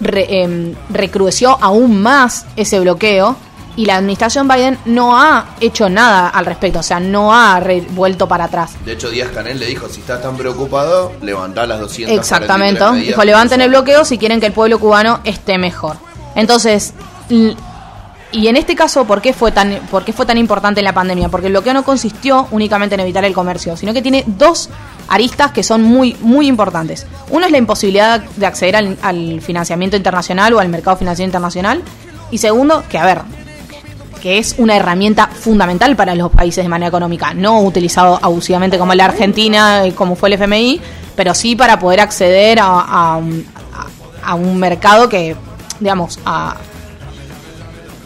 re- 0.00 0.42
em, 0.42 0.74
recrudeció 0.90 1.56
aún 1.60 2.02
más 2.02 2.46
ese 2.56 2.80
bloqueo 2.80 3.36
y 3.76 3.86
la 3.86 3.96
administración 3.96 4.48
Biden 4.48 4.78
no 4.84 5.18
ha 5.18 5.46
hecho 5.60 5.88
nada 5.88 6.28
al 6.28 6.44
respecto, 6.46 6.80
o 6.80 6.82
sea, 6.82 7.00
no 7.00 7.34
ha 7.34 7.62
vuelto 7.90 8.28
para 8.28 8.44
atrás. 8.44 8.72
De 8.84 8.92
hecho, 8.92 9.10
Díaz 9.10 9.30
Canel 9.30 9.58
le 9.58 9.66
dijo, 9.66 9.88
si 9.88 10.00
estás 10.00 10.20
tan 10.20 10.36
preocupado, 10.36 11.12
levantá 11.22 11.66
las 11.66 11.80
200 11.80 12.16
Exactamente. 12.16 12.84
Dijo, 12.92 13.24
levanten 13.24 13.60
el 13.60 13.70
bloqueo 13.70 14.04
si 14.04 14.18
quieren 14.18 14.40
que 14.40 14.46
el 14.46 14.52
pueblo 14.52 14.78
cubano 14.78 15.20
esté 15.24 15.58
mejor. 15.58 15.96
Entonces, 16.34 16.92
y 18.32 18.48
en 18.48 18.56
este 18.56 18.74
caso, 18.74 19.04
¿por 19.06 19.22
qué 19.22 19.32
fue 19.32 19.52
tan, 19.52 19.80
por 19.90 20.04
qué 20.04 20.12
fue 20.12 20.26
tan 20.26 20.38
importante 20.38 20.80
en 20.80 20.84
la 20.84 20.92
pandemia? 20.92 21.28
Porque 21.28 21.46
el 21.46 21.52
bloqueo 21.52 21.74
no 21.74 21.82
consistió 21.82 22.48
únicamente 22.50 22.94
en 22.94 23.00
evitar 23.00 23.24
el 23.24 23.32
comercio, 23.32 23.76
sino 23.76 23.92
que 23.92 24.02
tiene 24.02 24.24
dos 24.26 24.68
aristas 25.08 25.52
que 25.52 25.62
son 25.62 25.82
muy, 25.82 26.16
muy 26.20 26.46
importantes. 26.46 27.06
Uno 27.30 27.46
es 27.46 27.52
la 27.52 27.58
imposibilidad 27.58 28.20
de 28.20 28.46
acceder 28.46 28.76
al, 28.76 28.98
al 29.02 29.40
financiamiento 29.40 29.96
internacional 29.96 30.54
o 30.54 30.60
al 30.60 30.68
mercado 30.68 30.96
financiero 30.96 31.26
internacional. 31.26 31.82
Y 32.30 32.38
segundo, 32.38 32.82
que 32.88 32.96
a 32.96 33.04
ver, 33.04 33.22
que 34.22 34.38
es 34.38 34.54
una 34.58 34.76
herramienta 34.76 35.26
fundamental 35.26 35.96
para 35.96 36.14
los 36.14 36.30
países 36.30 36.64
de 36.64 36.68
manera 36.68 36.86
económica, 36.88 37.34
no 37.34 37.60
utilizado 37.62 38.20
abusivamente 38.22 38.78
como 38.78 38.94
la 38.94 39.06
Argentina, 39.06 39.84
eh, 39.84 39.92
como 39.94 40.14
fue 40.14 40.28
el 40.28 40.34
FMI, 40.34 40.80
pero 41.16 41.34
sí 41.34 41.56
para 41.56 41.80
poder 41.80 41.98
acceder 42.00 42.58
a, 42.62 43.16
un- 43.16 43.44
mercado 44.60 45.08
que, 45.08 45.34
digamos, 45.80 46.20
a, 46.24 46.54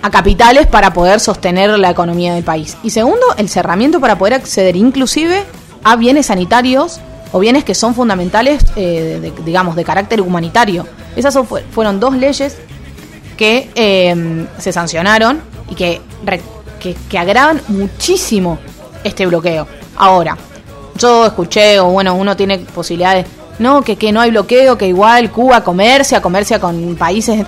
a 0.02 0.10
capitales 0.10 0.66
para 0.66 0.94
poder 0.94 1.20
sostener 1.20 1.78
la 1.78 1.90
economía 1.90 2.32
del 2.34 2.44
país. 2.44 2.78
Y 2.82 2.88
segundo, 2.90 3.20
el 3.36 3.50
cerramiento 3.50 4.00
para 4.00 4.16
poder 4.16 4.32
acceder 4.34 4.74
inclusive 4.74 5.44
a 5.84 5.96
bienes 5.96 6.26
sanitarios 6.26 6.98
o 7.32 7.38
bienes 7.40 7.62
que 7.64 7.74
son 7.74 7.94
fundamentales, 7.94 8.64
eh, 8.76 9.18
de- 9.20 9.32
digamos, 9.44 9.76
de 9.76 9.84
carácter 9.84 10.22
humanitario. 10.22 10.86
Esas 11.14 11.34
son- 11.34 11.46
fue- 11.46 11.62
fueron 11.70 12.00
dos 12.00 12.16
leyes 12.16 12.56
que 13.36 13.70
eh, 13.74 14.46
se 14.58 14.72
sancionaron 14.72 15.40
y 15.70 15.74
que, 15.74 16.00
que, 16.80 16.94
que 17.08 17.18
agravan 17.18 17.60
muchísimo 17.68 18.58
este 19.04 19.26
bloqueo. 19.26 19.66
Ahora, 19.96 20.36
yo 20.98 21.26
escuché, 21.26 21.78
o 21.80 21.86
bueno, 21.86 22.14
uno 22.14 22.36
tiene 22.36 22.58
posibilidades, 22.58 23.26
no, 23.58 23.82
que, 23.82 23.96
que 23.96 24.12
no 24.12 24.20
hay 24.20 24.30
bloqueo, 24.30 24.76
que 24.76 24.86
igual 24.88 25.30
Cuba 25.30 25.62
comercia, 25.64 26.20
comercia 26.20 26.60
con 26.60 26.94
países 26.96 27.44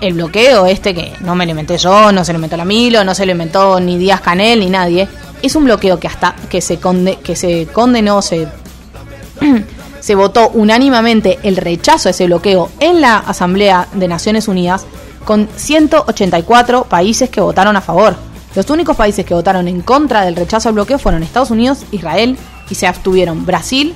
el 0.00 0.14
bloqueo 0.14 0.64
este 0.66 0.94
que 0.94 1.12
no 1.20 1.34
me 1.34 1.44
lo 1.44 1.50
inventé 1.50 1.76
yo, 1.76 2.10
no 2.12 2.24
se 2.24 2.32
lo 2.32 2.38
inventó 2.38 2.56
la 2.56 2.64
Milo, 2.64 3.04
no 3.04 3.14
se 3.14 3.26
lo 3.26 3.32
inventó 3.32 3.78
ni 3.80 3.98
Díaz 3.98 4.20
Canel 4.22 4.60
ni 4.60 4.70
nadie, 4.70 5.06
es 5.42 5.54
un 5.56 5.64
bloqueo 5.64 5.98
que 6.00 6.08
hasta 6.08 6.34
que 6.48 6.60
se 6.62 6.80
conde- 6.80 7.18
que 7.18 7.36
se 7.36 7.66
condenó, 7.66 8.22
se 8.22 8.48
se 10.00 10.14
votó 10.14 10.48
unánimemente 10.50 11.38
el 11.42 11.56
rechazo 11.56 12.08
a 12.08 12.12
ese 12.12 12.26
bloqueo 12.26 12.70
en 12.80 13.00
la 13.02 13.18
Asamblea 13.18 13.88
de 13.92 14.08
Naciones 14.08 14.48
Unidas 14.48 14.86
con 15.24 15.48
184 15.54 16.84
países 16.84 17.30
que 17.30 17.40
votaron 17.40 17.76
a 17.76 17.80
favor. 17.80 18.16
Los 18.54 18.68
únicos 18.70 18.96
países 18.96 19.24
que 19.24 19.34
votaron 19.34 19.68
en 19.68 19.80
contra 19.82 20.24
del 20.24 20.34
rechazo 20.34 20.68
al 20.68 20.74
bloqueo 20.74 20.98
fueron 20.98 21.22
Estados 21.22 21.50
Unidos, 21.50 21.84
Israel 21.92 22.36
y 22.68 22.74
se 22.74 22.86
abstuvieron 22.86 23.46
Brasil, 23.46 23.94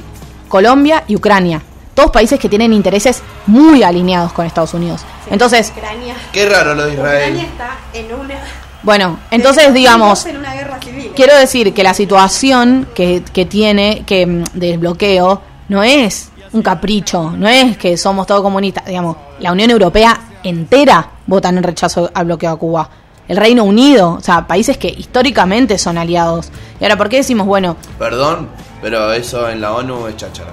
Colombia 0.48 1.04
y 1.08 1.16
Ucrania. 1.16 1.62
Todos 1.94 2.10
países 2.10 2.38
que 2.38 2.48
tienen 2.48 2.72
intereses 2.72 3.22
muy 3.46 3.82
alineados 3.82 4.32
con 4.32 4.46
Estados 4.46 4.74
Unidos. 4.74 5.02
Entonces, 5.30 5.72
Ucrania. 5.76 6.14
Qué 6.32 6.48
raro 6.48 6.74
lo 6.74 6.86
de 6.86 6.94
Ucrania 6.94 7.26
Israel. 7.26 7.46
está 7.46 7.78
en 7.92 8.14
una. 8.14 8.34
bueno, 8.82 9.18
entonces 9.30 9.72
digamos, 9.72 10.26
En 10.26 10.36
una 10.36 10.54
guerra 10.54 10.80
civil. 10.80 11.12
Quiero 11.14 11.36
decir 11.36 11.72
que 11.72 11.82
la 11.82 11.94
situación 11.94 12.88
que, 12.94 13.22
que 13.32 13.46
tiene 13.46 14.04
que 14.06 14.26
mm, 14.26 14.44
del 14.54 14.78
bloqueo 14.78 15.40
no 15.68 15.82
es 15.82 16.30
un 16.52 16.62
capricho, 16.62 17.32
no 17.36 17.48
es 17.48 17.76
que 17.76 17.96
somos 17.96 18.26
todos 18.26 18.42
comunistas, 18.42 18.86
digamos, 18.86 19.16
la 19.40 19.50
Unión 19.52 19.70
Europea 19.70 20.20
entera 20.44 21.10
votan 21.26 21.56
en 21.56 21.62
rechazo 21.64 22.10
al 22.14 22.26
bloqueo 22.26 22.50
a 22.50 22.56
Cuba. 22.58 22.88
El 23.26 23.38
Reino 23.38 23.64
Unido, 23.64 24.12
o 24.18 24.20
sea, 24.20 24.46
países 24.46 24.76
que 24.76 24.88
históricamente 24.88 25.78
son 25.78 25.96
aliados. 25.98 26.50
Y 26.78 26.84
ahora, 26.84 26.96
¿por 26.96 27.08
qué 27.08 27.16
decimos, 27.16 27.46
bueno, 27.46 27.76
Perdón, 27.98 28.48
pero 28.82 29.12
eso 29.14 29.48
en 29.48 29.60
la 29.62 29.72
ONU 29.72 30.06
es 30.08 30.16
cháchara. 30.16 30.50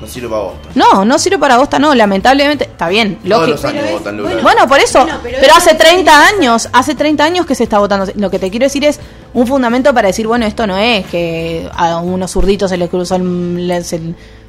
No 0.00 0.06
sirve 0.06 0.28
para 0.28 0.42
vos. 0.42 0.54
no, 0.76 1.04
no 1.04 1.18
sirve 1.18 1.38
para 1.38 1.56
Bosta, 1.58 1.78
no, 1.78 1.92
lamentablemente, 1.94 2.64
está 2.64 2.88
bien, 2.88 3.16
Todos 3.16 3.28
lógico. 3.28 3.50
los 3.50 3.64
años 3.64 3.74
Pero 3.82 3.86
es- 3.86 3.92
votan 3.98 4.16
Lula. 4.16 4.28
bueno, 4.30 4.42
Bueno, 4.42 4.68
por 4.68 4.78
eso, 4.78 5.00
Bueno, 5.02 5.18
pero 5.22 5.54
hace 5.56 5.72
es- 5.72 5.78
30 5.78 6.26
años, 6.28 6.68
hace 6.72 6.94
30 6.94 7.24
años 7.24 7.44
que 7.46 7.54
se 7.56 7.64
está 7.64 7.78
votando. 7.80 8.10
Lo 8.14 8.30
que 8.30 8.38
te 8.38 8.48
quiero 8.50 8.64
decir 8.64 8.84
es 8.84 9.00
un 9.34 9.46
fundamento 9.46 9.92
para 9.92 10.06
decir, 10.08 10.26
bueno, 10.26 10.46
esto 10.46 10.66
no 10.68 10.76
es 10.78 11.04
que 11.06 11.68
a 11.74 11.98
unos 11.98 12.30
zurditos 12.30 12.70
se 12.70 12.76
les 12.76 12.88
cruzó, 12.88 13.16
el- 13.16 13.82
se, 13.84 14.00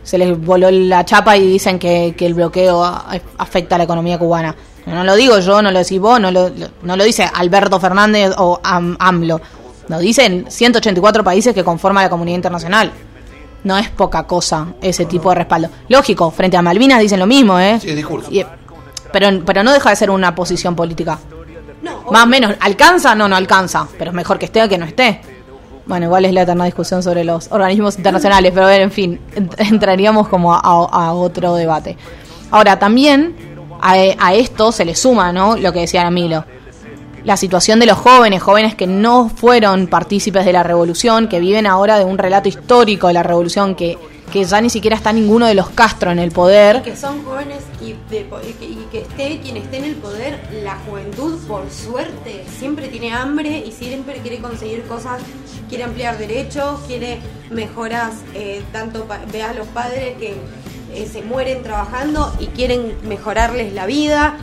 se 0.03 0.17
les 0.19 0.39
voló 0.39 0.69
la 0.71 1.03
chapa 1.03 1.36
y 1.36 1.45
dicen 1.47 1.80
que, 1.80 2.13
que 2.15 2.25
el 2.27 2.36
bloqueo 2.36 2.84
afecta 3.38 3.75
a 3.75 3.77
la 3.80 3.84
economía 3.86 4.17
cubana. 4.19 4.55
No 4.86 5.03
lo 5.03 5.15
digo 5.15 5.39
yo, 5.39 5.61
no 5.61 5.71
lo 5.71 5.80
decís 5.80 5.99
vos, 5.99 6.19
no 6.19 6.32
lo, 6.32 6.49
no 6.84 6.95
lo 6.95 7.03
dice 7.03 7.30
Alberto 7.34 7.80
Fernández 7.80 8.32
o 8.38 8.59
Am- 8.63 8.95
AMLO. 8.99 9.39
Lo 9.88 9.99
dicen 9.99 10.45
184 10.49 11.23
países 11.23 11.53
que 11.53 11.63
conforman 11.63 12.03
la 12.03 12.09
comunidad 12.09 12.36
internacional. 12.36 12.91
No 13.63 13.77
es 13.77 13.89
poca 13.89 14.23
cosa 14.23 14.67
ese 14.82 15.05
tipo 15.05 15.30
de 15.30 15.36
respaldo. 15.36 15.69
Lógico, 15.89 16.32
frente 16.32 16.57
a 16.57 16.61
Malvinas 16.61 16.99
dicen 17.01 17.19
lo 17.19 17.25
mismo, 17.27 17.59
¿eh? 17.59 17.80
Sí, 17.82 17.89
es 17.89 17.95
discurso. 17.95 18.30
Y- 18.32 18.45
pero, 19.11 19.27
pero 19.45 19.63
no 19.63 19.73
deja 19.73 19.89
de 19.89 19.95
ser 19.95 20.11
una 20.11 20.34
posición 20.36 20.75
política. 20.75 21.19
No, 21.82 22.03
Más 22.11 22.23
o 22.23 22.27
menos, 22.27 22.53
¿alcanza? 22.59 23.15
No, 23.15 23.27
no 23.27 23.36
alcanza. 23.36 23.88
Pero 23.97 24.11
es 24.11 24.15
mejor 24.15 24.38
que 24.38 24.45
esté 24.45 24.61
a 24.61 24.67
que 24.67 24.77
no 24.77 24.86
esté. 24.86 25.21
Bueno, 25.86 26.05
igual 26.05 26.25
es 26.25 26.34
la 26.34 26.43
eterna 26.43 26.65
discusión 26.65 27.01
sobre 27.01 27.23
los 27.23 27.51
organismos 27.51 27.97
internacionales, 27.97 28.51
pero 28.53 28.67
a 28.67 28.69
ver, 28.69 28.82
en 28.82 28.91
fin, 28.91 29.19
ent- 29.36 29.55
entraríamos 29.71 30.27
como 30.27 30.53
a, 30.53 30.59
a 30.59 31.13
otro 31.13 31.55
debate. 31.55 31.97
Ahora, 32.51 32.77
también 32.77 33.48
a, 33.82 34.34
esto 34.34 34.71
se 34.71 34.86
le 34.86 34.95
suma, 34.95 35.32
¿no? 35.32 35.57
Lo 35.57 35.73
que 35.73 35.82
decía 35.82 36.09
Milo. 36.09 36.45
La 37.23 37.36
situación 37.38 37.80
de 37.80 37.86
los 37.86 37.97
jóvenes, 37.97 38.41
jóvenes 38.41 38.75
que 38.75 38.88
no 38.88 39.30
fueron 39.30 39.88
partícipes 39.88 40.45
de 40.45 40.53
la 40.53 40.63
revolución, 40.63 41.27
que 41.27 41.39
viven 41.39 41.67
ahora 41.67 41.99
de 41.99 42.05
un 42.05 42.17
relato 42.17 42.47
histórico 42.47 43.07
de 43.07 43.13
la 43.13 43.23
revolución, 43.23 43.75
que, 43.75 43.97
que 44.32 44.45
ya 44.45 44.61
ni 44.61 44.69
siquiera 44.69 44.95
está 44.95 45.11
ninguno 45.11 45.45
de 45.45 45.53
los 45.53 45.69
Castro 45.69 46.11
en 46.11 46.19
el 46.19 46.32
poder. 46.32 46.82
que 46.82 46.95
son 46.95 47.23
jóvenes 47.25 47.63
y, 47.82 47.93
de 48.09 48.27
y 48.61 48.88
que, 48.91 48.99
esté 48.99 49.39
quien 49.41 49.57
esté 49.57 49.77
en 49.77 49.86
el 49.86 49.95
poder, 49.95 50.39
la 50.63 50.77
juventud, 50.88 51.38
por 51.47 51.69
suerte, 51.69 52.45
siempre 52.57 52.88
tiene 52.88 53.11
hambre 53.11 53.63
y 53.65 53.71
siempre 53.71 54.19
quiere 54.21 54.39
conseguir 54.39 54.84
cosas, 54.84 55.21
quiere 55.67 55.84
ampliar 55.84 56.17
derechos, 56.17 56.80
quiere 56.88 57.19
mejoras, 57.49 58.13
eh, 58.34 58.63
tanto 58.71 59.05
ve 59.32 59.43
a 59.43 59.53
los 59.53 59.67
padres 59.67 60.17
que 60.17 60.36
eh, 60.93 61.07
se 61.11 61.21
mueren 61.21 61.63
trabajando 61.63 62.33
y 62.39 62.47
quieren 62.47 62.95
mejorarles 63.07 63.73
la 63.73 63.85
vida. 63.85 64.37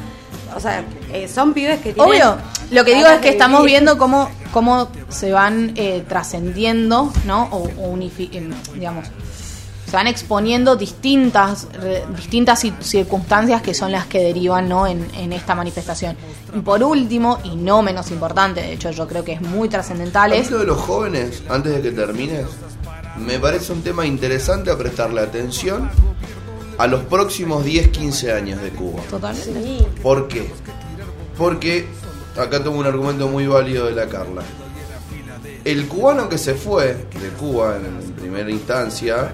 O 0.57 0.61
sea, 0.61 0.85
eh, 1.13 1.29
son 1.29 1.53
pibes 1.55 1.81
que 1.81 1.93
tienen. 1.93 2.11
Obvio, 2.11 2.37
lo 2.71 2.85
que 2.85 2.95
digo 2.95 3.09
es 3.09 3.21
que 3.21 3.29
estamos 3.31 3.61
vivir. 3.63 3.73
viendo 3.75 3.99
cómo, 3.99 4.31
cómo 4.53 4.89
se 5.09 5.33
van 5.33 5.73
eh, 5.77 6.05
trascendiendo, 6.09 7.13
¿no? 7.27 7.45
O, 7.51 7.65
o 7.65 7.95
unifi- 7.97 8.31
em, 8.33 8.51
digamos, 8.75 9.07
se 9.89 9.93
van 9.93 10.07
exponiendo 10.09 10.75
distintas, 10.77 11.69
re- 11.81 12.05
distintas 12.17 12.65
ci- 12.65 12.75
circunstancias 12.81 13.63
que 13.63 13.73
son 13.75 13.93
las 13.93 14.07
que 14.07 14.19
derivan, 14.21 14.69
¿no? 14.69 14.87
En, 14.87 15.07
en 15.17 15.33
esta 15.33 15.55
manifestación. 15.55 16.17
Y 16.55 16.61
por 16.61 16.83
último, 16.83 17.39
y 17.45 17.55
no 17.57 17.83
menos 17.83 18.11
importante, 18.11 18.63
de 18.63 18.73
hecho 18.73 18.91
yo 18.91 19.07
creo 19.07 19.25
que 19.25 19.33
es 19.35 19.41
muy 19.43 19.69
trascendental, 19.69 20.33
es 20.33 20.47
Hablando 20.47 20.59
de 20.59 20.67
los 20.67 20.81
jóvenes, 20.81 21.43
antes 21.49 21.73
de 21.75 21.83
que 21.83 21.91
termines, 21.93 22.47
me 23.19 23.39
parece 23.39 23.73
un 23.73 23.83
tema 23.83 24.07
interesante 24.07 24.71
a 24.71 24.79
prestarle 24.79 25.21
atención 25.21 25.91
a 26.79 26.87
los 26.87 27.05
próximos 27.05 27.65
10-15 27.65 28.33
años 28.35 28.63
de 28.63 28.71
Cuba. 28.71 29.01
totalmente. 29.11 29.53
Sí. 29.53 29.87
¿Por 30.03 30.29
qué? 30.29 30.51
Porque 31.39 31.87
acá 32.37 32.63
tengo 32.63 32.77
un 32.77 32.87
argumento 32.87 33.29
muy 33.29 33.47
válido 33.47 33.87
de 33.87 33.93
la 33.93 34.07
Carla. 34.07 34.43
El 35.65 35.89
cubano 35.89 36.29
que 36.29 36.39
se 36.39 36.55
fue 36.55 36.95
de 37.21 37.29
Cuba 37.39 37.77
en 37.77 38.13
primera 38.13 38.51
instancia, 38.51 39.33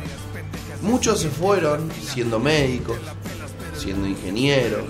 muchos 0.80 1.20
se 1.20 1.28
fueron 1.28 1.90
siendo 1.92 2.38
médicos, 2.38 2.96
siendo 3.76 4.06
ingenieros, 4.06 4.84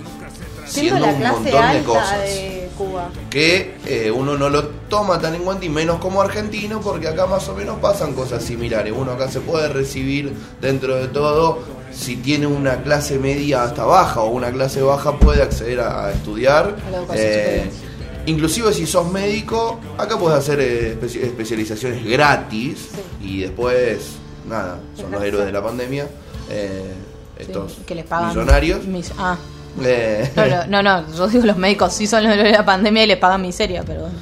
Siendo 0.73 0.97
siendo 0.97 1.05
la 1.05 1.13
un 1.13 1.19
clase 1.19 1.39
montón 1.51 1.73
de 1.73 1.83
cosas 1.83 2.19
de 2.23 2.69
Cuba. 2.77 3.09
que 3.29 3.75
eh, 3.85 4.09
uno 4.11 4.37
no 4.37 4.49
lo 4.49 4.63
toma 4.89 5.19
tan 5.19 5.35
en 5.35 5.43
cuenta 5.43 5.63
y 5.65 5.69
menos 5.69 5.99
como 5.99 6.21
argentino 6.21 6.81
porque 6.81 7.07
acá 7.07 7.25
más 7.27 7.47
o 7.49 7.55
menos 7.55 7.77
pasan 7.79 8.13
cosas 8.13 8.43
similares. 8.43 8.93
Uno 8.95 9.11
acá 9.11 9.29
se 9.29 9.39
puede 9.41 9.67
recibir 9.69 10.33
dentro 10.59 10.95
de 10.95 11.07
todo 11.07 11.59
si 11.91 12.15
tiene 12.15 12.47
una 12.47 12.81
clase 12.81 13.19
media 13.19 13.63
hasta 13.63 13.85
baja 13.85 14.21
o 14.21 14.29
una 14.29 14.51
clase 14.51 14.81
baja 14.81 15.17
puede 15.19 15.43
acceder 15.43 15.79
a, 15.81 16.07
a 16.07 16.11
estudiar. 16.11 16.75
A 16.87 16.89
la 16.89 16.97
educación 16.97 17.25
Eh, 17.29 17.69
inclusive 18.25 18.73
si 18.73 18.87
sos 18.87 19.11
médico, 19.11 19.79
acá 19.97 20.17
puedes 20.17 20.39
hacer 20.39 20.59
eh, 20.59 20.97
espe- 20.99 21.23
especializaciones 21.23 22.03
gratis 22.03 22.89
y 23.21 23.41
después, 23.41 23.99
nada, 24.49 24.79
son 24.99 25.11
los 25.11 25.21
héroes 25.23 25.45
de 25.45 25.51
la 25.51 25.61
pandemia. 25.63 26.07
eh, 26.49 26.93
estos 27.37 27.73
Sí, 27.73 27.81
que 27.85 27.95
les 27.95 28.05
pagan 28.05 28.29
millonarios. 28.29 28.85
mis- 28.85 29.11
ah, 29.17 29.37
Eh, 29.81 30.31
no, 30.35 30.45
no, 30.45 30.83
no, 30.83 31.01
no, 31.01 31.13
yo 31.15 31.27
digo 31.27 31.45
los 31.45 31.57
médicos 31.57 31.93
sí 31.93 32.05
son 32.07 32.23
los 32.25 32.35
de 32.37 32.51
la 32.51 32.63
pandemia 32.65 33.03
y 33.03 33.07
les 33.07 33.17
pagan 33.17 33.41
miseria, 33.41 33.83
pero 33.85 34.01
bueno. 34.01 34.15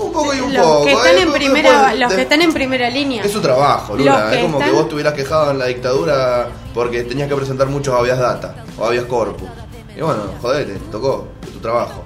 un 0.00 0.12
poco 0.12 0.32
y 0.34 0.40
un 0.40 0.54
Los 0.54 0.64
poco. 0.66 0.84
que 0.84 0.92
están 0.92 1.16
eh, 1.16 1.20
en 1.20 1.24
porque 1.28 1.38
primera, 1.40 1.70
después- 1.70 1.98
los 2.00 2.12
que 2.14 2.22
están 2.22 2.42
en 2.42 2.52
primera 2.52 2.90
línea. 2.90 3.22
Es 3.24 3.32
su 3.32 3.40
trabajo, 3.40 3.96
Lula. 3.96 4.32
Es 4.34 4.42
como 4.42 4.58
que 4.58 4.64
están- 4.64 4.74
vos 4.76 4.84
estuvieras 4.84 5.14
quejado 5.14 5.50
en 5.50 5.58
la 5.58 5.66
dictadura 5.66 6.48
porque 6.74 7.02
tenías 7.02 7.28
que 7.28 7.34
presentar 7.36 7.66
muchos 7.68 7.94
habeas 7.94 8.18
data 8.18 8.54
o 8.78 8.84
habeas 8.86 9.04
corpus. 9.06 9.48
Y 9.96 10.00
bueno, 10.00 10.22
jodete, 10.40 10.74
tocó, 10.90 11.28
es 11.42 11.50
tu 11.52 11.58
trabajo. 11.58 12.02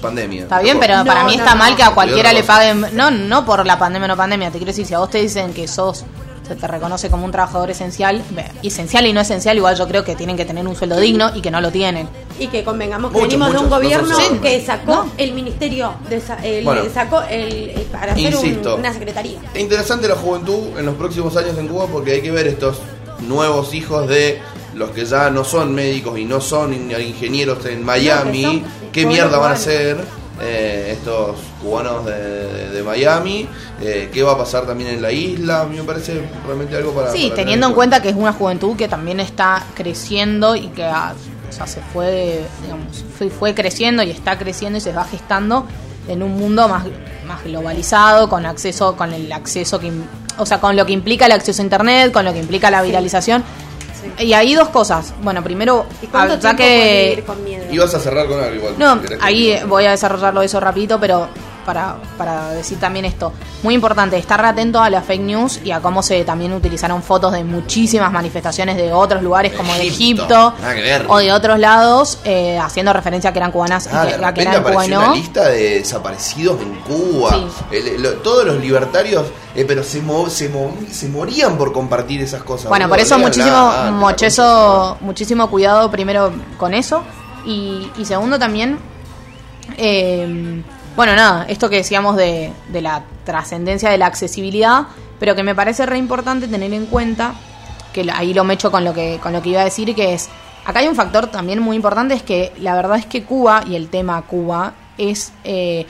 Pandemia. 0.00 0.42
Está 0.42 0.60
bien, 0.60 0.78
pero 0.78 0.98
No, 0.98 1.04
para 1.04 1.24
mí 1.24 1.32
no, 1.36 1.42
está 1.42 1.54
no. 1.54 1.58
mal 1.58 1.74
que 1.74 1.82
a 1.82 1.90
cualquiera 1.90 2.32
le 2.32 2.44
paguen, 2.44 2.86
no, 2.92 3.10
no 3.10 3.44
por 3.44 3.66
la 3.66 3.78
pandemia 3.78 4.04
o 4.04 4.08
no 4.08 4.16
pandemia, 4.16 4.50
te 4.52 4.58
quiero 4.58 4.70
decir, 4.70 4.86
si 4.86 4.94
a 4.94 4.98
vos 5.00 5.10
te 5.10 5.18
dicen 5.18 5.52
que 5.52 5.66
sos, 5.66 6.04
se 6.48 6.56
te 6.56 6.66
reconoce 6.66 7.10
como 7.10 7.24
un 7.26 7.30
trabajador 7.32 7.70
esencial, 7.70 8.22
esencial 8.62 9.06
y 9.06 9.12
no 9.12 9.20
esencial, 9.20 9.56
igual 9.56 9.76
yo 9.76 9.86
creo 9.86 10.02
que 10.04 10.16
tienen 10.16 10.36
que 10.36 10.44
tener 10.44 10.66
un 10.66 10.74
sueldo 10.74 10.98
digno 10.98 11.30
y 11.36 11.42
que 11.42 11.50
no 11.50 11.60
lo 11.60 11.70
tienen. 11.70 12.08
Y 12.40 12.46
que 12.48 12.64
convengamos 12.64 13.12
que 13.12 13.20
venimos 13.20 13.52
de 13.52 13.58
un 13.58 13.68
gobierno 13.68 14.08
no 14.08 14.40
que 14.40 14.64
sacó 14.64 14.92
No. 15.04 15.12
el 15.18 15.32
ministerio, 15.32 15.94
de 16.08 16.20
sa- 16.20 16.38
el- 16.44 16.64
Bueno. 16.64 16.82
sacó 16.92 17.20
el, 17.22 17.70
el- 17.70 17.82
para 17.92 18.12
hacer 18.12 18.34
un- 18.36 18.66
una 18.78 18.92
secretaría. 18.92 19.38
Interesante 19.54 20.08
la 20.08 20.14
juventud 20.14 20.78
en 20.78 20.86
los 20.86 20.94
próximos 20.94 21.36
años 21.36 21.58
en 21.58 21.68
Cuba 21.68 21.86
porque 21.86 22.12
hay 22.12 22.22
que 22.22 22.30
ver 22.30 22.46
estos 22.46 22.78
nuevos 23.20 23.74
hijos 23.74 24.08
de 24.08 24.40
los 24.74 24.90
que 24.90 25.04
ya 25.04 25.28
no 25.30 25.44
son 25.44 25.74
médicos 25.74 26.18
y 26.18 26.24
no 26.24 26.40
son 26.40 26.72
in- 26.72 26.90
ingenieros 26.90 27.64
en 27.66 27.84
Miami. 27.84 28.42
son 28.42 28.64
¿Qué 28.92 29.04
mierda 29.04 29.38
van 29.38 29.52
a 29.52 29.56
cubanos. 29.56 29.60
Eh, 30.40 30.94
estos 30.96 31.36
cubanos 31.62 32.04
de, 32.04 32.82
Miami? 32.84 33.48
Eh, 33.82 34.08
¿Qué 34.12 34.22
va 34.22 34.32
a 34.32 34.38
pasar 34.38 34.66
también 34.66 34.90
en 34.90 35.02
la 35.02 35.12
isla? 35.12 35.62
A 35.62 35.64
mí 35.66 35.76
me 35.76 35.82
parece 35.82 36.22
realmente 36.46 36.76
algo 36.76 36.92
para... 36.92 37.12
Sí, 37.12 37.24
para 37.24 37.36
teniendo 37.36 37.66
en 37.66 37.74
cuenta 37.74 38.00
que 38.00 38.08
es 38.08 38.16
una 38.16 38.32
juventud 38.32 38.76
que 38.76 38.88
también 38.88 39.20
está 39.20 39.64
creciendo 39.74 40.56
y 40.56 40.68
que 40.68 40.84
ah, 40.84 41.14
o 41.48 41.52
sea, 41.52 41.66
se 41.66 41.80
fue, 41.80 42.46
digamos, 42.62 43.04
fue, 43.16 43.30
fue 43.30 43.54
creciendo 43.54 44.02
y 44.02 44.10
está 44.10 44.38
creciendo 44.38 44.78
y 44.78 44.80
se 44.80 44.92
va 44.92 45.04
gestando 45.04 45.66
en 46.08 46.22
un 46.22 46.32
mundo 46.32 46.68
más, 46.68 46.84
más 47.26 47.44
globalizado, 47.44 48.28
con 48.28 48.46
acceso, 48.46 48.96
con 48.96 49.12
el 49.12 49.30
acceso 49.32 49.78
que, 49.78 49.92
o 50.38 50.46
sea, 50.46 50.60
con 50.60 50.76
lo 50.76 50.86
que 50.86 50.92
implica 50.92 51.26
el 51.26 51.32
acceso 51.32 51.62
a 51.62 51.64
internet, 51.64 52.12
con 52.12 52.24
lo 52.24 52.32
que 52.32 52.38
implica 52.38 52.70
la 52.70 52.82
viralización. 52.82 53.44
Y 54.18 54.32
ahí 54.32 54.54
dos 54.54 54.68
cosas. 54.68 55.14
Bueno, 55.22 55.42
primero, 55.42 55.86
¿Y 56.02 56.06
cuánto 56.06 56.34
ah, 56.34 56.38
ya 56.38 56.56
que 56.56 57.22
con 57.26 57.42
miedo? 57.44 57.64
Ibas 57.70 57.94
a 57.94 58.00
cerrar 58.00 58.26
con 58.26 58.42
algo 58.42 58.54
igual. 58.54 58.74
no, 58.78 59.00
ahí 59.20 59.58
voy 59.66 59.84
a 59.86 59.92
desarrollarlo 59.92 60.42
eso 60.42 60.60
rapidito, 60.60 60.98
pero 60.98 61.28
para, 61.68 61.96
para 62.16 62.48
decir 62.52 62.80
también 62.80 63.04
esto. 63.04 63.30
Muy 63.62 63.74
importante, 63.74 64.16
estar 64.16 64.42
atento 64.42 64.80
a 64.80 64.88
las 64.88 65.04
fake 65.04 65.20
news 65.20 65.60
y 65.62 65.70
a 65.70 65.80
cómo 65.80 66.02
se 66.02 66.24
también 66.24 66.54
utilizaron 66.54 67.02
fotos 67.02 67.30
de 67.34 67.44
muchísimas 67.44 68.10
manifestaciones 68.10 68.78
de 68.78 68.90
otros 68.90 69.22
lugares 69.22 69.52
como 69.52 69.74
de 69.74 69.86
Egipto, 69.86 70.22
Egipto 70.24 70.54
que 70.74 70.80
ver. 70.80 71.04
o 71.08 71.18
de 71.18 71.30
otros 71.30 71.58
lados, 71.58 72.20
eh, 72.24 72.58
haciendo 72.58 72.94
referencia 72.94 73.28
a 73.28 73.32
que 73.34 73.38
eran 73.38 73.52
cubanas 73.52 73.86
Ah, 73.92 74.06
y 74.08 74.18
de 74.18 74.24
a 74.24 74.32
que 74.32 74.40
eran 74.40 74.56
apareció 74.56 74.86
una 74.86 74.96
cubanos. 74.96 75.16
lista 75.18 75.48
de 75.50 75.74
desaparecidos 75.80 76.58
en 76.62 76.74
Cuba. 76.76 77.32
Sí. 77.32 77.76
El- 77.76 78.02
lo- 78.02 78.12
todos 78.22 78.46
los 78.46 78.56
libertarios, 78.62 79.26
eh, 79.54 79.66
pero 79.68 79.82
se, 79.84 80.00
mo- 80.00 80.30
se, 80.30 80.48
mo- 80.48 80.74
se 80.90 81.10
morían 81.10 81.58
por 81.58 81.74
compartir 81.74 82.22
esas 82.22 82.42
cosas. 82.44 82.70
Bueno, 82.70 82.88
por 82.88 82.98
eso 82.98 83.18
muchísimo, 83.18 84.96
muchísimo 85.02 85.50
cuidado 85.50 85.90
primero 85.90 86.32
con 86.56 86.72
eso. 86.72 87.02
Y, 87.44 87.90
y 87.98 88.04
segundo 88.06 88.38
también, 88.38 88.78
eh, 89.76 90.62
bueno, 90.98 91.14
nada, 91.14 91.46
esto 91.48 91.70
que 91.70 91.76
decíamos 91.76 92.16
de, 92.16 92.52
de 92.72 92.80
la 92.80 93.04
trascendencia 93.22 93.88
de 93.88 93.98
la 93.98 94.06
accesibilidad, 94.06 94.88
pero 95.20 95.36
que 95.36 95.44
me 95.44 95.54
parece 95.54 95.86
re 95.86 95.96
importante 95.96 96.48
tener 96.48 96.72
en 96.72 96.86
cuenta, 96.86 97.34
que 97.92 98.04
ahí 98.12 98.34
lo 98.34 98.42
me 98.42 98.54
echo 98.54 98.72
con 98.72 98.82
lo 98.84 98.92
que, 98.92 99.20
con 99.22 99.32
lo 99.32 99.40
que 99.40 99.50
iba 99.50 99.60
a 99.60 99.64
decir, 99.64 99.94
que 99.94 100.14
es, 100.14 100.28
acá 100.64 100.80
hay 100.80 100.88
un 100.88 100.96
factor 100.96 101.28
también 101.28 101.60
muy 101.60 101.76
importante, 101.76 102.14
es 102.14 102.24
que 102.24 102.52
la 102.58 102.74
verdad 102.74 102.98
es 102.98 103.06
que 103.06 103.22
Cuba, 103.22 103.62
y 103.64 103.76
el 103.76 103.90
tema 103.90 104.20
Cuba, 104.22 104.72
es... 104.98 105.32
eh, 105.44 105.86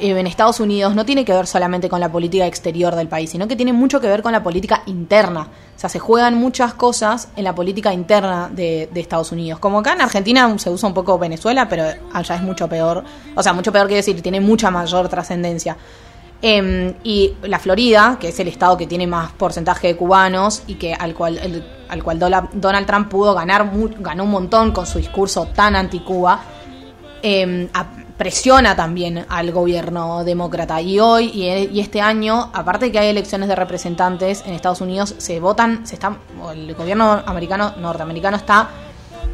en 0.00 0.26
Estados 0.26 0.60
Unidos 0.60 0.94
no 0.94 1.04
tiene 1.04 1.24
que 1.24 1.32
ver 1.32 1.46
solamente 1.46 1.88
con 1.88 2.00
la 2.00 2.10
política 2.10 2.46
exterior 2.46 2.94
del 2.94 3.08
país, 3.08 3.30
sino 3.30 3.48
que 3.48 3.56
tiene 3.56 3.72
mucho 3.72 4.00
que 4.00 4.06
ver 4.06 4.22
con 4.22 4.32
la 4.32 4.42
política 4.42 4.82
interna. 4.86 5.48
O 5.76 5.78
sea, 5.80 5.88
se 5.88 5.98
juegan 5.98 6.34
muchas 6.34 6.74
cosas 6.74 7.28
en 7.36 7.44
la 7.44 7.54
política 7.54 7.92
interna 7.92 8.48
de, 8.52 8.88
de 8.92 9.00
Estados 9.00 9.32
Unidos. 9.32 9.58
Como 9.60 9.78
acá 9.80 9.92
en 9.92 10.00
Argentina 10.00 10.52
se 10.58 10.70
usa 10.70 10.88
un 10.88 10.94
poco 10.94 11.18
Venezuela, 11.18 11.68
pero 11.68 11.84
allá 12.12 12.34
es 12.34 12.42
mucho 12.42 12.68
peor. 12.68 13.04
O 13.34 13.42
sea, 13.42 13.52
mucho 13.52 13.72
peor 13.72 13.86
quiere 13.86 13.98
decir, 13.98 14.20
tiene 14.22 14.40
mucha 14.40 14.70
mayor 14.70 15.08
trascendencia. 15.08 15.76
Em, 16.40 16.94
y 17.02 17.34
la 17.42 17.58
Florida, 17.58 18.16
que 18.20 18.28
es 18.28 18.38
el 18.38 18.46
estado 18.46 18.76
que 18.76 18.86
tiene 18.86 19.08
más 19.08 19.32
porcentaje 19.32 19.88
de 19.88 19.96
cubanos 19.96 20.62
y 20.68 20.74
que 20.76 20.94
al 20.94 21.12
cual, 21.14 21.36
el- 21.38 21.64
al 21.88 22.02
cual 22.04 22.18
Donald 22.20 22.86
Trump 22.86 23.08
pudo 23.08 23.34
ganar, 23.34 23.68
ganó 23.98 24.22
un 24.24 24.30
montón 24.30 24.70
con 24.70 24.86
su 24.86 24.98
discurso 24.98 25.46
tan 25.46 25.74
anti-Cuba, 25.74 26.40
eh, 27.22 27.68
presiona 28.18 28.74
también 28.76 29.24
al 29.28 29.52
gobierno 29.52 30.24
demócrata. 30.24 30.82
Y 30.82 30.98
hoy 30.98 31.30
y, 31.32 31.44
e- 31.48 31.70
y 31.72 31.80
este 31.80 32.00
año, 32.00 32.50
aparte 32.52 32.86
de 32.86 32.92
que 32.92 32.98
hay 32.98 33.08
elecciones 33.08 33.48
de 33.48 33.54
representantes 33.54 34.42
en 34.44 34.52
Estados 34.52 34.80
Unidos, 34.82 35.14
se 35.18 35.40
votan, 35.40 35.86
se 35.86 35.94
está, 35.94 36.18
el 36.52 36.74
gobierno 36.74 37.22
americano, 37.24 37.74
norteamericano 37.78 38.36
está 38.36 38.68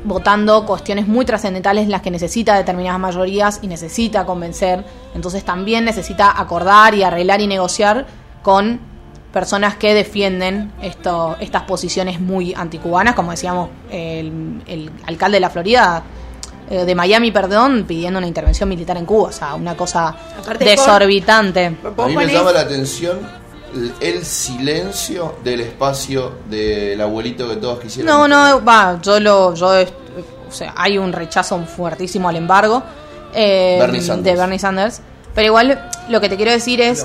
votando 0.05 0.67
cuestiones 0.67 1.09
muy 1.09 1.25
trascendentales 1.25 1.85
en 1.85 1.91
las 1.91 2.03
que 2.03 2.11
necesita 2.11 2.57
determinadas 2.57 3.01
mayorías 3.01 3.61
y 3.63 3.69
necesita 3.69 4.27
convencer. 4.27 4.85
Entonces 5.15 5.45
también 5.45 5.87
necesita 5.87 6.39
acordar 6.39 6.95
y 6.95 7.03
arreglar 7.03 7.41
y 7.41 7.47
negociar 7.47 8.07
con 8.43 8.79
personas 9.33 9.77
que 9.77 9.95
defienden 9.95 10.73
esto, 10.83 11.37
estas 11.41 11.63
posiciones 11.63 12.21
muy 12.21 12.53
anticubanas, 12.55 13.15
como 13.15 13.31
decíamos, 13.31 13.71
el, 13.91 14.63
el 14.67 14.91
alcalde 15.07 15.37
de 15.37 15.41
la 15.41 15.51
Florida, 15.51 16.03
eh, 16.71 16.85
de 16.85 16.95
Miami, 16.95 17.31
perdón, 17.31 17.85
pidiendo 17.87 18.19
una 18.19 18.27
intervención 18.27 18.69
militar 18.69 18.97
en 18.97 19.05
Cuba, 19.07 19.29
o 19.29 19.33
sea, 19.33 19.55
una 19.55 19.77
cosa 19.77 20.15
Aparte, 20.39 20.65
desorbitante. 20.65 21.77
A 21.97 22.07
mí 22.07 22.17
me 22.17 22.27
llama 22.27 22.53
la 22.53 22.61
atención 22.61 23.19
el- 24.01 24.25
silencio 24.25 25.37
del 25.43 25.61
espacio 25.61 26.33
del 26.49 27.01
abuelito 27.01 27.49
que 27.49 27.57
todos 27.57 27.81
quisieran. 27.81 28.07
No, 28.15 28.29
no, 28.29 28.65
va, 28.65 28.99
yo 29.03 29.21
lo, 29.21 29.55
yo, 29.55 29.73
o 30.49 30.53
sea, 30.53 30.73
hay 30.77 30.97
un 30.99 31.13
rechazo 31.13 31.59
fuertísimo 31.65 32.29
al 32.29 32.37
embargo 32.37 32.83
eh, 33.35 33.77
Bernie 33.81 34.01
de 34.01 34.37
Bernie 34.37 34.59
Sanders, 34.59 35.01
pero 35.35 35.47
igual 35.47 35.91
lo 36.09 36.21
que 36.21 36.29
te 36.29 36.37
quiero 36.37 36.53
decir 36.53 36.81
es 36.81 37.05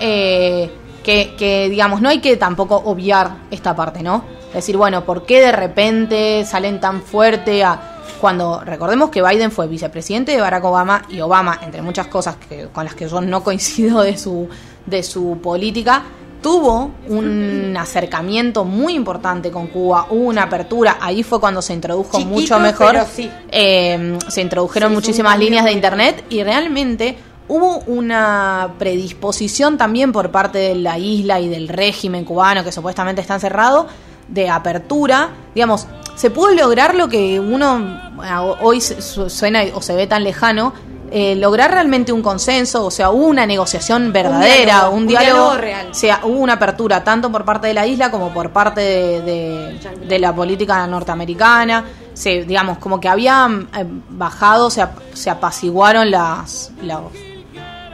eh, 0.00 0.70
que, 1.02 1.34
que, 1.36 1.68
digamos, 1.70 2.00
no 2.02 2.08
hay 2.10 2.20
que 2.20 2.36
tampoco 2.36 2.76
obviar 2.76 3.30
esta 3.50 3.74
parte, 3.74 4.02
¿no? 4.02 4.24
Decir, 4.52 4.76
bueno, 4.76 5.04
¿por 5.04 5.24
qué 5.24 5.40
de 5.40 5.52
repente 5.52 6.44
salen 6.44 6.80
tan 6.80 7.02
fuerte 7.02 7.64
a 7.64 7.89
cuando 8.20 8.60
recordemos 8.60 9.10
que 9.10 9.22
Biden 9.22 9.50
fue 9.50 9.66
vicepresidente 9.66 10.32
de 10.32 10.40
Barack 10.40 10.64
Obama 10.64 11.02
y 11.08 11.20
Obama, 11.20 11.60
entre 11.62 11.82
muchas 11.82 12.06
cosas 12.06 12.36
que, 12.36 12.68
con 12.68 12.84
las 12.84 12.94
que 12.94 13.08
yo 13.08 13.20
no 13.20 13.42
coincido 13.42 14.02
de 14.02 14.16
su, 14.16 14.48
de 14.86 15.02
su 15.02 15.38
política, 15.42 16.02
tuvo 16.42 16.92
un 17.08 17.76
acercamiento 17.76 18.64
muy 18.64 18.94
importante 18.94 19.50
con 19.50 19.66
Cuba, 19.66 20.06
hubo 20.10 20.28
una 20.28 20.44
apertura, 20.44 20.98
ahí 21.00 21.22
fue 21.22 21.38
cuando 21.38 21.60
se 21.60 21.74
introdujo 21.74 22.16
Chiquito, 22.16 22.30
mucho 22.30 22.58
mejor, 22.58 23.06
sí. 23.14 23.30
eh, 23.50 24.18
se 24.28 24.40
introdujeron 24.40 24.90
Sí, 24.90 24.94
muchísimas 24.94 25.38
líneas 25.38 25.64
de 25.64 25.72
internet 25.72 26.24
y 26.30 26.42
realmente 26.42 27.18
hubo 27.48 27.78
una 27.80 28.74
predisposición 28.78 29.76
también 29.76 30.12
por 30.12 30.30
parte 30.30 30.58
de 30.58 30.74
la 30.76 30.98
isla 30.98 31.40
y 31.40 31.48
del 31.48 31.68
régimen 31.68 32.24
cubano 32.24 32.64
que 32.64 32.72
supuestamente 32.72 33.20
está 33.20 33.34
encerrado 33.34 33.86
de 34.28 34.48
apertura, 34.48 35.30
digamos, 35.54 35.86
se 36.20 36.30
pudo 36.30 36.50
lograr 36.54 36.94
lo 36.94 37.08
que 37.08 37.40
uno 37.40 38.10
bueno, 38.14 38.56
hoy 38.60 38.80
suena 38.80 39.62
o 39.74 39.80
se 39.80 39.94
ve 39.94 40.06
tan 40.06 40.22
lejano, 40.24 40.74
eh, 41.12 41.34
lograr 41.34 41.70
realmente 41.72 42.12
un 42.12 42.22
consenso, 42.22 42.84
o 42.84 42.90
sea, 42.90 43.10
hubo 43.10 43.26
una 43.26 43.44
negociación 43.46 44.12
verdadera, 44.12 44.64
diálogo, 44.74 44.96
un 44.96 45.02
un 45.02 45.08
diálogo, 45.08 45.56
real. 45.56 45.88
o 45.90 45.94
sea, 45.94 46.20
hubo 46.24 46.38
una 46.38 46.52
apertura 46.52 47.02
tanto 47.02 47.32
por 47.32 47.44
parte 47.44 47.66
de 47.68 47.74
la 47.74 47.86
isla 47.86 48.10
como 48.10 48.28
por 48.32 48.50
parte 48.50 48.80
de, 48.80 49.22
de- 49.22 50.06
de 50.08 50.18
la 50.18 50.34
política 50.34 50.86
norteamericana, 50.86 51.84
se, 52.14 52.44
digamos, 52.44 52.78
como 52.78 53.00
que 53.00 53.08
habían 53.08 53.68
eh, 53.76 53.84
bajado, 54.10 54.70
se, 54.70 54.84
se 55.14 55.30
apaciguaron 55.30 56.10
las, 56.10 56.70
los, 56.82 57.00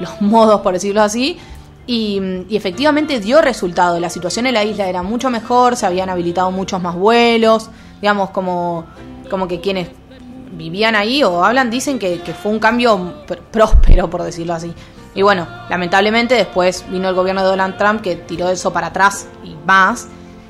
los 0.01 0.21
modos, 0.21 0.61
por 0.61 0.75
decirlo 0.75 1.01
así, 1.03 1.39
y, 1.87 2.21
y 2.49 2.57
efectivamente 2.57 3.21
dio 3.21 3.41
resultado. 3.41 3.99
La 4.01 4.11
situación 4.11 4.47
en 4.47 4.55
la 4.55 4.65
isla 4.65 4.89
era 4.89 5.03
mucho 5.03 5.31
mejor, 5.31 5.77
se 5.77 5.87
habían 5.87 6.11
habilitado 6.11 6.51
muchos 6.51 6.83
más 6.83 6.97
vuelos, 6.97 7.71
digamos, 8.01 8.31
como, 8.31 8.85
como 9.31 9.47
que 9.49 9.61
quienes 9.61 9.89
vivían 10.53 10.95
ahí 10.95 11.23
o 11.23 11.45
hablan 11.45 11.71
dicen 11.71 11.99
que, 11.99 12.21
que 12.21 12.33
fue 12.33 12.53
un 12.53 12.59
cambio 12.59 13.27
pr- 13.27 13.39
próspero, 13.51 14.09
por 14.09 14.23
decirlo 14.23 14.55
así. 14.55 14.73
Y 15.15 15.23
bueno, 15.23 15.47
lamentablemente 15.71 16.35
después 16.35 16.85
vino 16.91 17.09
el 17.09 17.15
gobierno 17.15 17.43
de 17.43 17.49
Donald 17.49 17.77
Trump 17.79 18.03
que 18.03 18.17
tiró 18.17 18.49
eso 18.51 18.73
para 18.73 18.89
atrás 18.89 19.29
y 19.45 19.55
más. 19.67 20.09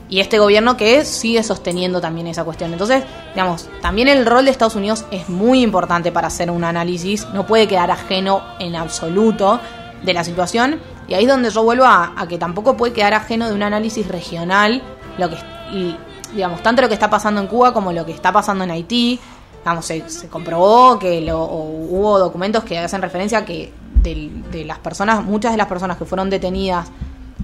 Y 0.08 0.20
este 0.20 0.38
gobierno 0.38 0.76
que 0.76 1.04
sigue 1.04 1.42
sosteniendo 1.42 2.00
también 2.00 2.28
esa 2.28 2.44
cuestión. 2.44 2.72
Entonces, 2.72 3.02
digamos, 3.34 3.68
también 3.82 4.06
el 4.06 4.24
rol 4.24 4.44
de 4.44 4.52
Estados 4.52 4.76
Unidos 4.76 5.04
es 5.10 5.28
muy 5.28 5.62
importante 5.62 6.12
para 6.12 6.28
hacer 6.28 6.48
un 6.50 6.62
análisis. 6.62 7.26
No 7.34 7.44
puede 7.44 7.66
quedar 7.66 7.90
ajeno 7.90 8.42
en 8.60 8.76
absoluto 8.76 9.58
de 10.04 10.12
la 10.14 10.22
situación. 10.22 10.78
Y 11.08 11.14
ahí 11.14 11.24
es 11.24 11.28
donde 11.28 11.50
yo 11.50 11.64
vuelvo 11.64 11.84
a, 11.84 12.12
a 12.16 12.28
que 12.28 12.38
tampoco 12.38 12.76
puede 12.76 12.92
quedar 12.92 13.14
ajeno 13.14 13.48
de 13.48 13.54
un 13.54 13.64
análisis 13.64 14.06
regional. 14.06 14.80
Lo 15.18 15.28
que, 15.28 15.36
y, 15.72 15.96
digamos, 16.34 16.62
tanto 16.62 16.82
lo 16.82 16.88
que 16.88 16.94
está 16.94 17.10
pasando 17.10 17.40
en 17.40 17.46
Cuba 17.46 17.72
como 17.72 17.92
lo 17.92 18.04
que 18.04 18.12
está 18.12 18.32
pasando 18.32 18.64
en 18.64 18.70
Haití. 18.70 19.18
Digamos, 19.58 19.84
se, 19.86 20.28
comprobó 20.30 20.98
que 20.98 21.20
lo, 21.20 21.44
hubo 21.44 22.18
documentos 22.18 22.64
que 22.64 22.78
hacen 22.78 23.02
referencia 23.02 23.38
a 23.38 23.44
que 23.44 23.72
de 24.02 24.64
las 24.64 24.78
personas, 24.78 25.24
muchas 25.24 25.52
de 25.52 25.58
las 25.58 25.66
personas 25.66 25.96
que 25.96 26.04
fueron 26.04 26.30
detenidas 26.30 26.88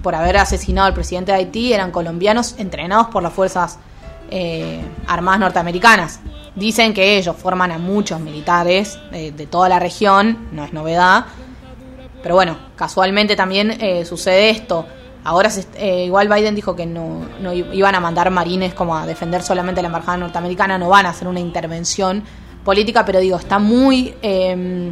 por 0.01 0.15
haber 0.15 0.37
asesinado 0.37 0.87
al 0.87 0.93
presidente 0.93 1.31
de 1.31 1.39
Haití 1.39 1.73
eran 1.73 1.91
colombianos 1.91 2.55
entrenados 2.57 3.07
por 3.07 3.23
las 3.23 3.33
fuerzas 3.33 3.79
eh, 4.29 4.81
armadas 5.07 5.39
norteamericanas. 5.39 6.19
Dicen 6.55 6.93
que 6.93 7.17
ellos 7.17 7.35
forman 7.35 7.71
a 7.71 7.77
muchos 7.77 8.19
militares 8.19 8.99
eh, 9.11 9.31
de 9.31 9.47
toda 9.47 9.69
la 9.69 9.79
región, 9.79 10.49
no 10.51 10.63
es 10.63 10.73
novedad, 10.73 11.25
pero 12.21 12.35
bueno, 12.35 12.57
casualmente 12.75 13.35
también 13.35 13.71
eh, 13.81 14.05
sucede 14.05 14.49
esto. 14.49 14.85
Ahora 15.23 15.49
se- 15.49 15.65
eh, 15.75 16.05
igual 16.05 16.27
Biden 16.27 16.53
dijo 16.55 16.75
que 16.75 16.85
no, 16.85 17.21
no 17.41 17.53
iban 17.53 17.95
a 17.95 17.99
mandar 17.99 18.29
marines 18.29 18.73
como 18.73 18.97
a 18.97 19.05
defender 19.05 19.41
solamente 19.41 19.81
la 19.81 19.87
embajada 19.87 20.17
norteamericana, 20.17 20.77
no 20.77 20.89
van 20.89 21.05
a 21.05 21.09
hacer 21.09 21.27
una 21.27 21.39
intervención 21.39 22.23
política, 22.65 23.05
pero 23.05 23.19
digo, 23.19 23.37
está 23.37 23.57
muy 23.59 24.13
eh, 24.21 24.91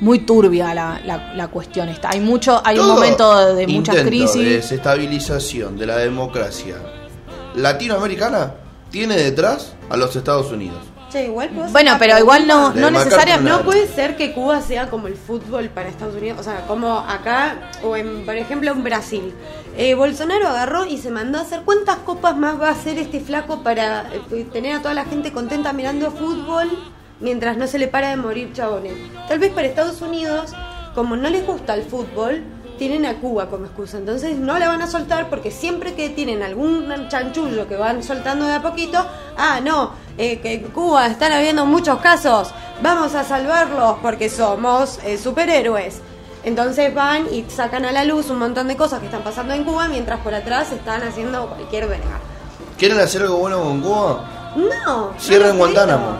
muy 0.00 0.18
turbia 0.20 0.74
la, 0.74 1.00
la, 1.04 1.32
la 1.34 1.48
cuestión. 1.48 1.88
Está, 1.88 2.10
hay 2.10 2.20
mucho, 2.20 2.60
hay 2.64 2.78
un 2.78 2.86
momento 2.88 3.54
de 3.54 3.66
mucha 3.66 3.92
intento 3.92 4.08
crisis. 4.10 4.34
de 4.34 4.50
desestabilización 4.56 5.78
de 5.78 5.86
la 5.86 5.96
democracia 5.98 6.76
latinoamericana 7.54 8.54
tiene 8.90 9.16
detrás 9.16 9.74
a 9.90 9.96
los 9.96 10.14
Estados 10.16 10.50
Unidos. 10.52 10.78
Igual 11.24 11.50
Bueno, 11.70 11.96
pero 11.98 12.18
igual 12.18 12.46
no, 12.46 12.72
no 12.72 12.90
necesariamente. 12.90 13.50
No 13.50 13.62
puede 13.62 13.86
ser 13.86 14.16
que 14.16 14.32
Cuba 14.32 14.60
sea 14.60 14.88
como 14.88 15.08
el 15.08 15.16
fútbol 15.16 15.68
para 15.68 15.88
Estados 15.88 16.14
Unidos, 16.14 16.40
o 16.40 16.42
sea, 16.42 16.66
como 16.66 16.98
acá 16.98 17.70
o 17.82 17.96
en, 17.96 18.24
por 18.24 18.36
ejemplo, 18.36 18.70
en 18.70 18.84
Brasil. 18.84 19.34
Eh, 19.76 19.94
Bolsonaro 19.94 20.48
agarró 20.48 20.86
y 20.86 20.98
se 20.98 21.10
mandó 21.10 21.38
a 21.38 21.42
hacer 21.42 21.62
cuántas 21.64 21.96
copas 21.98 22.36
más 22.36 22.60
va 22.60 22.68
a 22.68 22.72
hacer 22.72 22.98
este 22.98 23.20
flaco 23.20 23.62
para 23.62 24.06
eh, 24.32 24.46
tener 24.52 24.76
a 24.76 24.82
toda 24.82 24.94
la 24.94 25.04
gente 25.04 25.32
contenta 25.32 25.72
mirando 25.72 26.10
fútbol 26.10 26.68
mientras 27.20 27.56
no 27.56 27.66
se 27.66 27.78
le 27.78 27.88
para 27.88 28.10
de 28.10 28.16
morir 28.16 28.52
chabones. 28.52 28.94
Tal 29.28 29.38
vez 29.38 29.52
para 29.52 29.66
Estados 29.66 30.00
Unidos, 30.02 30.52
como 30.94 31.16
no 31.16 31.28
les 31.28 31.46
gusta 31.46 31.74
el 31.74 31.82
fútbol, 31.82 32.42
tienen 32.78 33.06
a 33.06 33.14
Cuba 33.14 33.48
como 33.48 33.66
excusa. 33.66 33.98
Entonces 33.98 34.36
no 34.36 34.58
la 34.58 34.68
van 34.68 34.82
a 34.82 34.86
soltar 34.86 35.28
porque 35.28 35.50
siempre 35.50 35.94
que 35.94 36.08
tienen 36.10 36.42
algún 36.42 36.86
chanchullo 37.08 37.68
que 37.68 37.76
van 37.76 38.02
soltando 38.02 38.46
de 38.46 38.54
a 38.54 38.62
poquito, 38.62 39.04
ah, 39.36 39.60
no, 39.62 39.92
eh, 40.18 40.40
que 40.40 40.54
en 40.54 40.62
Cuba 40.68 41.06
están 41.06 41.32
habiendo 41.32 41.66
muchos 41.66 41.98
casos, 42.00 42.50
vamos 42.82 43.14
a 43.14 43.24
salvarlos 43.24 43.96
porque 44.02 44.28
somos 44.30 44.98
eh, 45.04 45.18
superhéroes. 45.18 46.00
Entonces 46.44 46.94
van 46.94 47.26
y 47.32 47.44
sacan 47.48 47.84
a 47.84 47.92
la 47.92 48.04
luz 48.04 48.30
un 48.30 48.38
montón 48.38 48.68
de 48.68 48.76
cosas 48.76 49.00
que 49.00 49.06
están 49.06 49.22
pasando 49.22 49.52
en 49.52 49.64
Cuba 49.64 49.88
mientras 49.88 50.20
por 50.20 50.32
atrás 50.32 50.70
están 50.72 51.02
haciendo 51.02 51.48
cualquier 51.48 51.88
verga. 51.88 52.20
¿Quieren 52.78 53.00
hacer 53.00 53.22
algo 53.22 53.38
bueno 53.38 53.60
con 53.62 53.80
Cuba? 53.80 54.52
No. 54.56 55.12
Cierren 55.18 55.52
no 55.52 55.58
Guantánamo. 55.58 56.18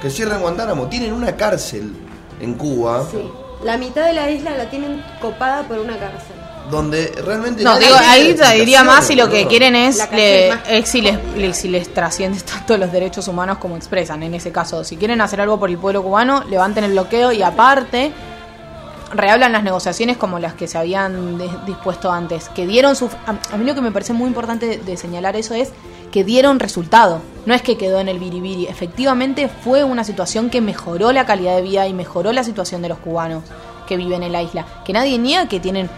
Que 0.00 0.08
cierren 0.08 0.40
Guantánamo. 0.40 0.88
Tienen 0.88 1.12
una 1.12 1.36
cárcel 1.36 1.94
en 2.40 2.54
Cuba 2.54 3.04
Sí. 3.10 3.30
La 3.62 3.76
mitad 3.76 4.06
de 4.06 4.14
la 4.14 4.30
isla 4.30 4.56
la 4.56 4.70
tienen 4.70 5.04
copada 5.20 5.62
por 5.64 5.78
una 5.78 5.98
cárcel. 5.98 6.39
Donde 6.70 7.12
realmente. 7.24 7.62
No, 7.62 7.78
digo, 7.78 7.94
ahí 8.08 8.34
te 8.34 8.54
diría 8.54 8.84
más 8.84 9.06
si 9.06 9.14
lo 9.14 9.28
que 9.30 9.46
quieren 9.46 9.74
es, 9.76 9.98
le- 10.12 10.48
es 10.78 10.88
si, 10.88 11.00
les, 11.00 11.18
le- 11.36 11.54
si 11.54 11.68
les 11.68 11.92
trasciende 11.92 12.40
tanto 12.52 12.76
los 12.76 12.90
derechos 12.92 13.28
humanos 13.28 13.58
como 13.58 13.76
expresan 13.76 14.22
en 14.22 14.34
ese 14.34 14.52
caso. 14.52 14.84
Si 14.84 14.96
quieren 14.96 15.20
hacer 15.20 15.40
algo 15.40 15.58
por 15.58 15.70
el 15.70 15.78
pueblo 15.78 16.02
cubano, 16.02 16.44
levanten 16.48 16.84
el 16.84 16.92
bloqueo 16.92 17.32
y 17.32 17.42
aparte 17.42 18.12
rehablan 19.12 19.50
las 19.52 19.64
negociaciones 19.64 20.16
como 20.16 20.38
las 20.38 20.54
que 20.54 20.68
se 20.68 20.78
habían 20.78 21.36
de- 21.38 21.50
dispuesto 21.66 22.12
antes, 22.12 22.48
que 22.50 22.66
dieron 22.66 22.94
su... 22.94 23.06
A, 23.26 23.34
a 23.54 23.56
mí 23.56 23.64
lo 23.64 23.74
que 23.74 23.80
me 23.80 23.90
parece 23.90 24.12
muy 24.12 24.28
importante 24.28 24.66
de, 24.66 24.76
de 24.78 24.96
señalar 24.96 25.34
eso 25.34 25.52
es 25.54 25.72
que 26.12 26.22
dieron 26.22 26.60
resultado, 26.60 27.20
no 27.46 27.54
es 27.54 27.62
que 27.62 27.76
quedó 27.76 27.98
en 27.98 28.08
el 28.08 28.18
biribiri, 28.20 28.66
efectivamente 28.66 29.48
fue 29.48 29.82
una 29.82 30.04
situación 30.04 30.48
que 30.50 30.60
mejoró 30.60 31.10
la 31.12 31.26
calidad 31.26 31.56
de 31.56 31.62
vida 31.62 31.86
y 31.88 31.92
mejoró 31.94 32.32
la 32.32 32.44
situación 32.44 32.82
de 32.82 32.88
los 32.88 32.98
cubanos 32.98 33.42
que 33.88 33.96
viven 33.96 34.22
en 34.22 34.30
la 34.32 34.42
isla, 34.42 34.64
que 34.84 34.92
nadie 34.92 35.18
niega 35.18 35.48
que 35.48 35.58
tienen 35.58 35.90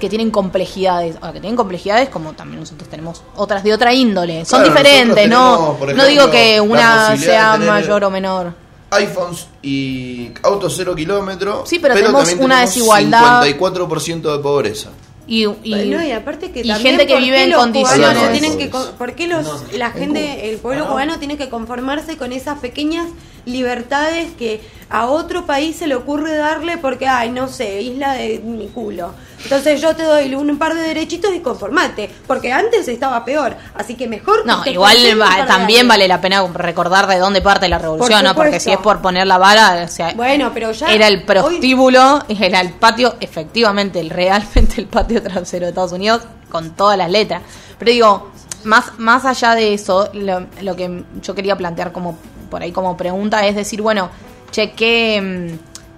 que 0.00 0.08
tienen 0.08 0.30
complejidades, 0.30 1.16
o 1.22 1.32
que 1.32 1.40
tienen 1.40 1.56
complejidades 1.56 2.08
como 2.08 2.32
también 2.32 2.60
nosotros 2.60 2.88
tenemos 2.88 3.22
otras 3.36 3.62
de 3.62 3.72
otra 3.72 3.94
índole, 3.94 4.44
son 4.44 4.62
Claro, 4.62 4.74
diferentes, 4.74 5.28
no, 5.28 5.76
tenemos, 5.78 5.96
no 5.96 6.06
digo 6.06 6.30
que 6.30 6.60
una 6.60 7.16
sea 7.16 7.56
mayor 7.56 8.04
o 8.04 8.10
menor. 8.10 8.54
iPhones 8.90 9.46
y 9.62 10.30
autos 10.42 10.74
cero 10.76 10.94
kilómetros. 10.94 11.68
Sí, 11.68 11.78
pero 11.78 11.94
tenemos 11.94 12.20
también 12.24 12.44
una 12.44 12.54
tenemos 12.56 12.74
desigualdad. 12.74 13.42
54% 13.44 14.36
de 14.36 14.38
pobreza. 14.42 14.90
Y, 15.26 15.46
y, 15.62 15.88
no, 15.88 16.04
y 16.04 16.10
aparte 16.12 16.50
que 16.50 16.60
y 16.60 16.68
también 16.68 16.96
gente 16.98 17.06
que 17.06 17.14
¿por 17.14 17.22
vive 17.22 17.44
en 17.44 17.50
los 17.50 17.58
condiciones 17.60 18.32
tienen 18.32 18.58
que 18.58 18.70
¿Por 18.98 19.14
qué 19.14 19.26
los, 19.26 19.72
la 19.72 19.90
gente, 19.90 20.50
el 20.50 20.58
pueblo 20.58 20.86
cubano 20.86 21.18
tiene 21.18 21.38
que 21.38 21.48
conformarse 21.48 22.18
con 22.18 22.30
esas 22.32 22.58
pequeñas 22.58 23.06
libertades 23.46 24.32
que 24.38 24.60
a 24.90 25.06
otro 25.06 25.46
país 25.46 25.76
se 25.76 25.86
le 25.86 25.94
ocurre 25.94 26.36
darle 26.36 26.76
porque, 26.76 27.06
ay, 27.06 27.30
no 27.30 27.48
sé, 27.48 27.80
isla 27.80 28.12
de 28.12 28.40
mi 28.40 28.66
culo? 28.68 29.12
Entonces 29.44 29.80
yo 29.80 29.94
te 29.94 30.02
doy 30.02 30.34
un 30.34 30.58
par 30.58 30.74
de 30.74 30.80
derechitos 30.80 31.32
y 31.34 31.40
conformate, 31.40 32.10
porque 32.26 32.52
antes 32.52 32.88
estaba 32.88 33.24
peor, 33.24 33.56
así 33.74 33.94
que 33.94 34.08
mejor... 34.08 34.44
No, 34.46 34.62
que 34.62 34.70
igual 34.72 34.96
va- 35.20 35.46
también 35.46 35.86
vale 35.86 36.08
la 36.08 36.20
pena 36.20 36.44
recordar 36.52 37.06
de 37.06 37.18
dónde 37.18 37.40
parte 37.42 37.68
la 37.68 37.78
revolución, 37.78 38.24
¿no? 38.24 38.34
Porque 38.34 38.58
si 38.58 38.70
es 38.72 38.78
por 38.78 39.00
poner 39.00 39.26
la 39.26 39.38
vara, 39.38 39.82
o 39.84 39.88
sea, 39.88 40.12
Bueno, 40.14 40.50
pero 40.52 40.72
ya... 40.72 40.88
era 40.92 41.08
el 41.08 41.18
hoy- 41.18 41.24
prostíbulo, 41.24 42.24
era 42.28 42.60
el 42.60 42.72
patio, 42.72 43.16
efectivamente, 43.20 44.00
el 44.00 44.10
realmente 44.10 44.80
el 44.80 44.86
patio 44.86 45.22
trasero 45.22 45.66
de 45.66 45.70
Estados 45.70 45.92
Unidos, 45.92 46.22
con 46.50 46.70
todas 46.70 46.96
las 46.96 47.10
letras. 47.10 47.42
Pero 47.78 47.90
digo, 47.90 48.30
más, 48.64 48.98
más 48.98 49.24
allá 49.24 49.54
de 49.54 49.74
eso, 49.74 50.08
lo, 50.14 50.46
lo 50.62 50.74
que 50.76 51.04
yo 51.20 51.34
quería 51.34 51.56
plantear 51.56 51.92
como 51.92 52.16
por 52.50 52.62
ahí 52.62 52.72
como 52.72 52.96
pregunta 52.96 53.46
es 53.46 53.56
decir, 53.56 53.82
bueno, 53.82 54.08
che, 54.52 54.72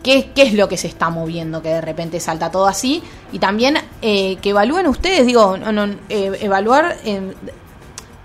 ¿qué, 0.06 0.30
qué 0.34 0.42
es 0.44 0.54
lo 0.54 0.68
que 0.68 0.78
se 0.78 0.86
está 0.86 1.10
moviendo 1.10 1.60
que 1.60 1.68
de 1.68 1.80
repente 1.82 2.18
salta 2.20 2.50
todo 2.50 2.66
así? 2.66 3.02
Y 3.32 3.38
también 3.38 3.76
eh, 4.00 4.36
que 4.36 4.50
evalúen 4.50 4.86
ustedes, 4.86 5.26
digo, 5.26 5.58
no, 5.58 5.72
no, 5.72 5.84
eh, 6.08 6.38
evaluar... 6.40 6.96
eh, 7.04 7.34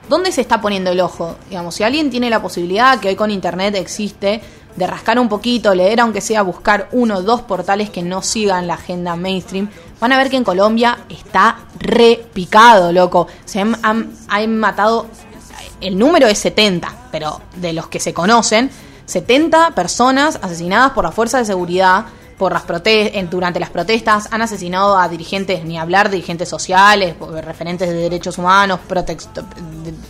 ¿Dónde 0.08 0.32
se 0.34 0.42
está 0.42 0.60
poniendo 0.60 0.92
el 0.92 1.00
ojo? 1.00 1.36
Digamos, 1.50 1.76
si 1.76 1.84
alguien 1.84 2.10
tiene 2.10 2.30
la 2.30 2.42
posibilidad, 2.42 3.00
que 3.00 3.08
hoy 3.08 3.16
con 3.16 3.32
internet 3.32 3.76
existe, 3.76 4.42
de 4.76 4.88
rascar 4.88 5.18
un 5.20 5.30
poquito, 5.30 5.74
leer 5.74 6.02
aunque 6.02 6.20
sea 6.22 6.42
buscar 6.42 6.90
uno 6.92 7.18
o 7.18 7.22
dos 7.22 7.42
portales 7.44 7.90
que 7.90 8.02
no 8.04 8.22
sigan 8.22 8.68
la 8.68 8.74
agenda 8.74 9.16
mainstream, 9.16 9.70
van 10.02 10.12
a 10.12 10.18
ver 10.18 10.30
que 10.30 10.36
en 10.38 10.44
Colombia 10.44 11.00
está 11.10 11.60
repicado, 11.80 12.92
loco. 12.92 13.28
Se 13.46 13.62
han, 13.62 13.78
han- 13.84 14.12
han 14.28 14.58
matado, 14.60 15.06
el 15.80 15.98
número 15.98 16.28
es 16.28 16.40
70, 16.40 16.94
pero 17.12 17.40
de 17.56 17.72
los 17.72 17.88
que 17.88 18.00
se 18.02 18.14
conocen, 18.14 18.70
70 19.12 19.72
personas 19.72 20.40
asesinadas 20.42 20.92
por 20.92 21.04
la 21.04 21.12
fuerza 21.12 21.38
de 21.38 21.46
seguridad 21.46 22.06
por 22.38 22.54
las 22.54 22.64
en- 23.16 23.30
durante 23.30 23.60
las 23.60 23.70
protestas 23.70 24.30
han 24.32 24.42
asesinado 24.42 24.98
a 24.98 25.08
dirigentes, 25.10 25.64
ni 25.64 25.78
hablar 25.78 26.10
dirigentes 26.10 26.50
sociales, 26.50 27.16
referentes 27.44 27.88
de 27.90 27.94
derechos 27.94 28.38
humanos, 28.38 28.80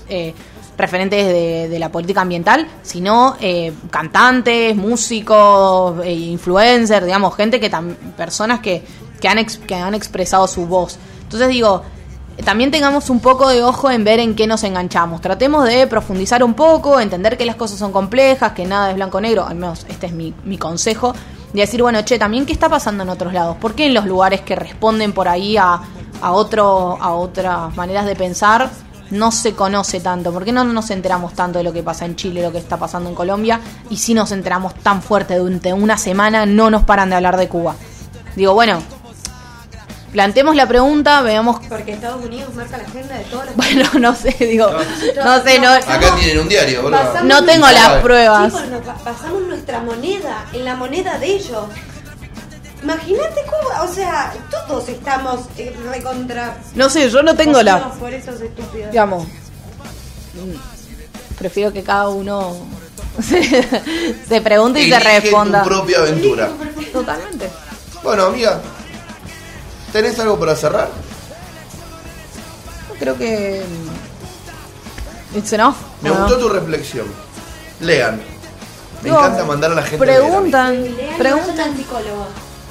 eh, 0.07 0.33
referentes 0.77 1.27
de, 1.69 1.79
la 1.79 1.91
política 1.91 2.21
ambiental, 2.21 2.67
sino 2.83 3.35
eh, 3.41 3.73
cantantes, 3.89 4.75
músicos, 4.75 5.99
eh, 6.05 6.13
influencers, 6.13 7.05
digamos, 7.05 7.35
gente 7.35 7.59
que 7.59 7.69
personas 8.15 8.59
que, 8.61 8.83
que, 9.19 9.27
han 9.27 9.43
que 9.45 9.75
han 9.75 9.93
expresado 9.95 10.47
su 10.47 10.67
voz. 10.67 10.97
Entonces 11.23 11.49
digo, 11.49 11.81
también 12.43 12.71
tengamos 12.71 13.09
un 13.09 13.19
poco 13.19 13.49
de 13.49 13.63
ojo 13.63 13.91
en 13.91 14.03
ver 14.03 14.19
en 14.19 14.35
qué 14.35 14.47
nos 14.47 14.63
enganchamos. 14.63 15.21
Tratemos 15.21 15.65
de 15.65 15.85
profundizar 15.87 16.43
un 16.43 16.53
poco, 16.53 16.99
entender 16.99 17.37
que 17.37 17.45
las 17.45 17.55
cosas 17.55 17.77
son 17.77 17.91
complejas, 17.91 18.53
que 18.53 18.65
nada 18.65 18.89
es 18.89 18.95
blanco-negro, 18.95 19.45
al 19.45 19.55
menos 19.55 19.85
este 19.89 20.07
es 20.07 20.13
mi, 20.13 20.33
mi 20.43 20.57
consejo, 20.57 21.13
de 21.53 21.61
decir, 21.61 21.81
bueno, 21.81 22.01
che, 22.03 22.17
también 22.17 22.45
qué 22.45 22.53
está 22.53 22.69
pasando 22.69 23.03
en 23.03 23.09
otros 23.09 23.33
lados, 23.33 23.57
¿por 23.57 23.75
qué 23.75 23.85
en 23.85 23.93
los 23.93 24.05
lugares 24.05 24.41
que 24.41 24.55
responden 24.55 25.13
por 25.13 25.27
ahí 25.27 25.57
a, 25.57 25.81
a, 26.21 26.31
otro, 26.31 26.97
a 26.99 27.13
otras 27.13 27.75
maneras 27.75 28.05
de 28.05 28.15
pensar 28.15 28.69
no 29.11 29.31
se 29.31 29.53
conoce 29.53 29.99
tanto? 29.99 30.31
¿Por 30.31 30.45
qué 30.45 30.51
no 30.51 30.63
nos 30.63 30.89
enteramos 30.89 31.33
tanto 31.33 31.59
de 31.59 31.63
lo 31.63 31.73
que 31.73 31.83
pasa 31.83 32.05
en 32.05 32.15
Chile, 32.15 32.41
lo 32.41 32.51
que 32.51 32.57
está 32.57 32.77
pasando 32.77 33.09
en 33.09 33.15
Colombia? 33.15 33.59
Y 33.89 33.97
si 33.97 34.13
nos 34.13 34.31
enteramos 34.31 34.73
tan 34.75 35.01
fuerte 35.01 35.35
durante 35.35 35.73
una 35.73 35.97
semana, 35.97 36.45
no 36.45 36.69
nos 36.69 36.83
paran 36.83 37.09
de 37.09 37.17
hablar 37.17 37.37
de 37.37 37.49
Cuba. 37.49 37.75
Digo, 38.35 38.53
bueno, 38.53 38.81
planteemos 40.11 40.55
la 40.55 40.67
pregunta, 40.67 41.21
veamos 41.21 41.59
Porque 41.67 41.93
Estados 41.93 42.23
Unidos 42.23 42.53
marca 42.53 42.77
la 42.77 42.83
agenda 42.83 43.17
de 43.17 43.23
todos 43.25 43.45
los 43.45 43.55
bueno, 43.55 43.89
no 43.99 44.15
sé, 44.15 44.35
digo, 44.39 44.69
no 45.23 45.43
sé, 45.43 45.59
no, 45.59 45.69
Acá 45.69 46.15
tienen 46.19 46.39
un 46.39 46.49
diario, 46.49 46.83
boludo. 46.83 47.23
No 47.23 47.43
tengo 47.45 47.67
las 47.67 48.01
pruebas. 48.01 48.53
Chicos, 48.53 48.69
pasamos 49.03 49.41
nuestra 49.43 49.79
moneda 49.79 50.45
en 50.53 50.65
la 50.65 50.75
moneda 50.75 51.17
de 51.17 51.27
ellos. 51.27 51.65
Imagínate 52.83 53.41
cómo, 53.45 53.83
o 53.83 53.93
sea, 53.93 54.33
todos 54.49 54.89
estamos 54.89 55.41
eh, 55.57 55.75
recontra. 55.87 56.57
No 56.73 56.89
sé, 56.89 57.09
yo 57.09 57.21
no 57.21 57.35
tengo 57.35 57.61
la, 57.61 57.89
por 57.91 58.11
esos 58.11 58.41
estúpidos. 58.41 58.89
digamos, 58.89 59.23
mm, 59.23 61.37
prefiero 61.37 61.71
que 61.71 61.83
cada 61.83 62.09
uno 62.09 62.55
se, 63.21 63.67
se 64.27 64.41
pregunte 64.41 64.81
y 64.81 64.89
se 64.89 64.99
responda. 64.99 65.61
tu 65.61 65.69
propia 65.69 65.99
aventura. 65.99 66.49
Totalmente. 66.91 67.49
Bueno, 68.03 68.25
amiga, 68.25 68.59
¿tenés 69.91 70.19
algo 70.19 70.39
para 70.39 70.55
cerrar? 70.55 70.89
Yo 72.89 72.95
creo 72.99 73.17
que 73.17 73.63
mm, 75.33 75.37
it's 75.37 75.53
enough. 75.53 75.75
Me 76.01 76.09
gustó 76.11 76.37
tu 76.37 76.49
reflexión. 76.49 77.07
Lean. 77.79 78.17
Me 78.17 78.23
Digo, 79.09 79.17
encanta 79.17 79.43
mandar 79.45 79.71
a 79.71 79.75
la 79.75 79.81
gente 79.83 80.03
a 80.03 80.05
leer 80.05 80.19
a 80.21 80.23
mí. 80.25 80.29
Preguntan, 80.51 80.83
Lean 80.95 81.15
y 81.15 81.17
preguntan. 81.17 81.77
psicólogo. 81.77 82.27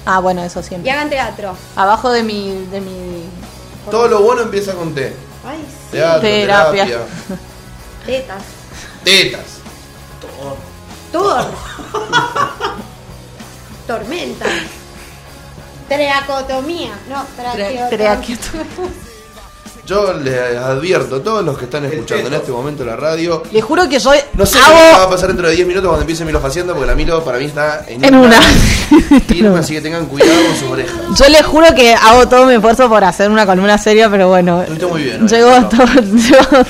Ah, 0.07 0.19
bueno, 0.21 0.43
eso 0.45 0.61
Y 0.61 0.63
siempre. 0.63 0.91
hagan 0.91 1.11
teatro. 1.11 1.57
Abajo 1.77 2.11
de 2.11 2.23
mi, 2.23 2.67
de 2.71 2.81
mi 2.81 3.25
Todo 3.91 4.09
lo 4.09 4.23
bueno 4.23 4.43
empieza 4.43 4.73
con 4.75 4.95
T. 4.95 5.15
Ay, 5.47 5.59
sí. 5.69 5.89
Teatro, 5.93 6.21
Terapia. 6.21 6.85
terapia. 6.87 7.07
Tetas. 8.07 8.43
Tetas. 9.05 9.45
Thor. 11.13 11.45
Tormenta. 13.87 14.47
Treacotomía. 15.91 16.93
No, 17.09 17.25
traqueotomía. 17.37 17.89
traqueotomía. 17.91 18.65
Yo 19.87 20.13
les 20.13 20.57
advierto 20.57 21.17
a 21.17 21.23
todos 21.23 21.45
los 21.45 21.59
que 21.59 21.65
están 21.65 21.85
escuchando 21.85 22.29
en 22.29 22.35
este 22.35 22.53
momento 22.53 22.85
la 22.85 22.95
radio. 22.95 23.43
Le 23.51 23.61
juro 23.61 23.89
que 23.89 23.99
yo 23.99 24.13
No 24.35 24.47
sé 24.47 24.59
qué 24.59 24.71
va 24.73 25.03
a 25.03 25.11
pasar 25.11 25.29
dentro 25.29 25.49
de 25.49 25.57
10 25.57 25.67
minutos 25.67 25.89
cuando 25.89 26.03
empiece 26.03 26.25
Milo 26.25 26.41
haciendo 26.47 26.75
porque 26.75 26.87
la 26.87 26.95
Milo 26.95 27.25
para 27.25 27.39
mí 27.39 27.47
está 27.47 27.85
en, 27.89 28.05
en 28.05 28.15
una. 28.15 28.39
Irma, 29.31 29.59
así 29.59 29.75
que 29.75 29.81
tengan 29.81 30.07
cuidado 30.07 30.31
con 30.47 30.57
sus 30.57 30.69
orejas. 30.71 30.97
Yo 31.19 31.29
les 31.29 31.45
juro 31.45 31.75
que 31.75 31.93
hago 31.95 32.29
todo 32.29 32.47
mi 32.47 32.55
esfuerzo 32.55 32.89
por 32.89 33.03
hacer 33.03 33.29
una 33.31 33.45
columna 33.47 33.79
seria, 33.79 34.09
pero 34.09 34.29
bueno. 34.29 34.61
Estuviste 34.61 34.87
muy 34.87 35.03
bien, 35.03 35.23
hoy, 35.25 35.29
Llegó 35.29 35.51
Pablo. 35.51 35.69
todo, 35.71 35.87
llegó. 35.97 36.65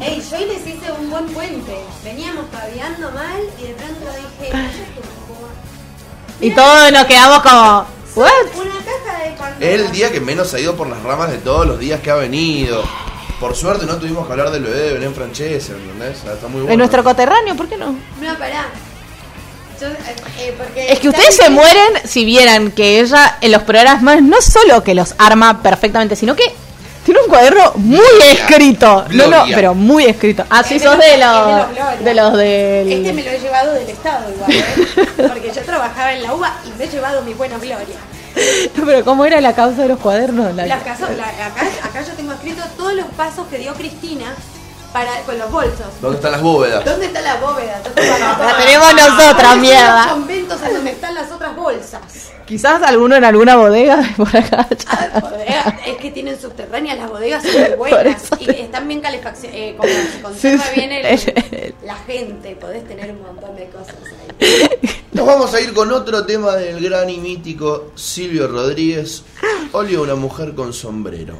Ey, 0.00 0.22
yo 0.28 0.36
hoy 0.36 0.44
les 0.46 0.66
hice 0.66 0.92
un 0.98 1.10
buen 1.10 1.26
puente. 1.26 1.76
Veníamos 2.02 2.46
paviando 2.46 3.08
mal 3.12 3.40
y 3.56 3.62
de 3.68 3.74
pronto 3.74 4.06
dije, 4.16 4.50
"Yo 4.52 4.58
tengo 4.58 5.48
Y 6.40 6.50
todos 6.50 6.90
nos 6.92 7.04
quedamos 7.04 7.38
como, 7.42 7.86
¿what? 8.14 8.30
una 8.56 8.74
caja 8.76 9.24
de 9.24 9.30
Pandora. 9.36 9.66
Es 9.66 9.80
el 9.80 9.92
día 9.92 10.12
que 10.12 10.20
menos 10.20 10.52
ha 10.54 10.60
ido 10.60 10.76
por 10.76 10.88
las 10.88 11.02
ramas 11.02 11.30
de 11.30 11.38
todos 11.38 11.66
los 11.66 11.78
días 11.78 12.00
que 12.00 12.10
ha 12.10 12.16
venido. 12.16 12.82
Por 13.40 13.54
suerte 13.56 13.86
no 13.86 13.96
tuvimos 13.96 14.26
que 14.26 14.32
hablar 14.32 14.50
del 14.50 14.62
bebé 14.62 14.78
de 14.78 14.92
Belén 14.94 15.14
Francese, 15.14 15.72
¿entendés? 15.72 16.18
Está 16.24 16.46
muy 16.48 16.60
bueno. 16.60 16.72
En 16.72 16.78
nuestro 16.78 17.02
coterráneo, 17.02 17.54
¿por 17.56 17.68
qué 17.68 17.76
no? 17.76 17.92
No, 18.20 18.38
pará. 18.38 18.68
Yo, 19.80 19.88
eh, 19.88 19.96
eh, 20.38 20.54
porque 20.56 20.92
Es 20.92 21.00
que 21.00 21.08
ustedes 21.08 21.34
se 21.34 21.50
mueren 21.50 21.92
si 22.04 22.24
vieran 22.24 22.70
que 22.70 23.00
ella 23.00 23.38
en 23.40 23.50
los 23.50 23.62
programas 23.62 24.22
no 24.22 24.40
solo 24.40 24.84
que 24.84 24.94
los 24.94 25.14
arma 25.18 25.62
perfectamente, 25.62 26.14
sino 26.14 26.36
que 26.36 26.44
tiene 27.04 27.20
un 27.20 27.28
cuaderno 27.28 27.72
muy 27.76 27.98
Gloria. 27.98 28.32
escrito. 28.32 29.04
No, 29.10 29.26
no, 29.28 29.44
pero 29.54 29.74
muy 29.74 30.04
escrito. 30.06 30.44
Ah, 30.50 30.62
sí, 30.62 30.76
Es 30.76 30.82
sos 30.82 30.98
de 30.98 31.18
los- 31.18 31.68
los, 31.76 31.94
es 31.98 32.04
de 32.04 32.14
los 32.14 32.32
del... 32.36 32.92
Este 32.92 33.12
me 33.12 33.22
lo 33.22 33.30
he 33.30 33.38
llevado 33.40 33.72
del 33.74 33.88
Estado 33.88 34.30
igual, 34.30 34.50
¿eh? 34.52 34.64
Porque 35.16 35.52
yo 35.54 35.62
trabajaba 35.62 36.12
en 36.12 36.22
la 36.22 36.32
UBA 36.34 36.52
y 36.66 36.78
me 36.78 36.84
he 36.84 36.88
llevado 36.88 37.22
mi 37.22 37.34
buena 37.34 37.58
gloria. 37.58 37.96
No, 38.76 38.84
pero 38.86 39.04
¿cómo 39.04 39.24
era 39.24 39.40
la 39.40 39.54
causa 39.54 39.82
de 39.82 39.88
los 39.88 39.98
cuadernos? 40.00 40.54
La- 40.54 40.66
Las 40.66 40.82
caso- 40.82 41.06
la- 41.16 41.28
acá, 41.46 41.62
acá 41.82 42.02
yo 42.02 42.12
tengo 42.14 42.32
escrito 42.32 42.62
todos 42.76 42.94
los 42.94 43.06
pasos 43.16 43.46
que 43.48 43.58
dio 43.58 43.74
Cristina 43.74 44.34
para, 44.92 45.12
con 45.26 45.38
los 45.38 45.50
bolsos. 45.50 45.86
¿Dónde 46.00 46.16
están 46.16 46.32
las 46.32 46.42
bóvedas? 46.42 46.84
¿Dónde 46.84 47.06
está 47.06 47.20
la 47.20 47.36
bóveda? 47.36 47.80
Yo 47.84 47.90
tengo 47.92 48.14
acá- 48.14 48.44
La 48.46 48.56
tenemos 48.56 48.94
nosotras, 48.94 49.18
¿Dónde 49.26 49.34
están 49.42 49.60
mierda. 49.60 50.02
Los 50.04 50.06
conventos 50.14 50.62
en 50.62 50.74
donde 50.74 50.90
están 50.92 51.14
las 51.14 51.30
otras 51.30 51.54
bolsas. 51.56 52.00
Quizás 52.46 52.82
alguno 52.82 53.16
en 53.16 53.24
alguna 53.24 53.56
bodega 53.56 53.96
de 53.96 54.08
por 54.16 54.28
acá. 54.36 54.68
Ah, 54.88 55.18
bodega, 55.20 55.80
es 55.86 55.96
que 55.96 56.10
tienen 56.10 56.38
subterráneas, 56.38 56.98
las 56.98 57.08
bodegas 57.10 57.42
son 57.42 57.52
muy 57.62 57.76
buenas 57.90 58.28
y 58.38 58.50
están 58.50 58.86
bien 58.86 59.00
calefaccionadas, 59.00 59.60
eh, 59.62 59.74
como 59.76 59.88
se 59.88 60.22
conserva 60.22 60.64
Sí, 60.64 60.70
sí. 60.74 60.80
bien 60.80 60.92
el- 60.92 61.74
la 61.84 61.94
gente, 61.96 62.56
podés 62.56 62.86
tener 62.86 63.10
un 63.12 63.22
montón 63.22 63.56
de 63.56 63.66
cosas 63.68 63.94
ahí. 63.96 64.78
Nos 65.12 65.26
vamos 65.26 65.54
a 65.54 65.60
ir 65.60 65.72
con 65.72 65.90
otro 65.92 66.26
tema 66.26 66.56
del 66.56 66.82
gran 66.82 67.08
y 67.08 67.18
mítico 67.18 67.92
Silvio 67.94 68.46
Rodríguez. 68.48 69.22
Olio 69.72 70.02
una 70.02 70.14
mujer 70.14 70.54
con 70.54 70.72
sombrero. 70.72 71.36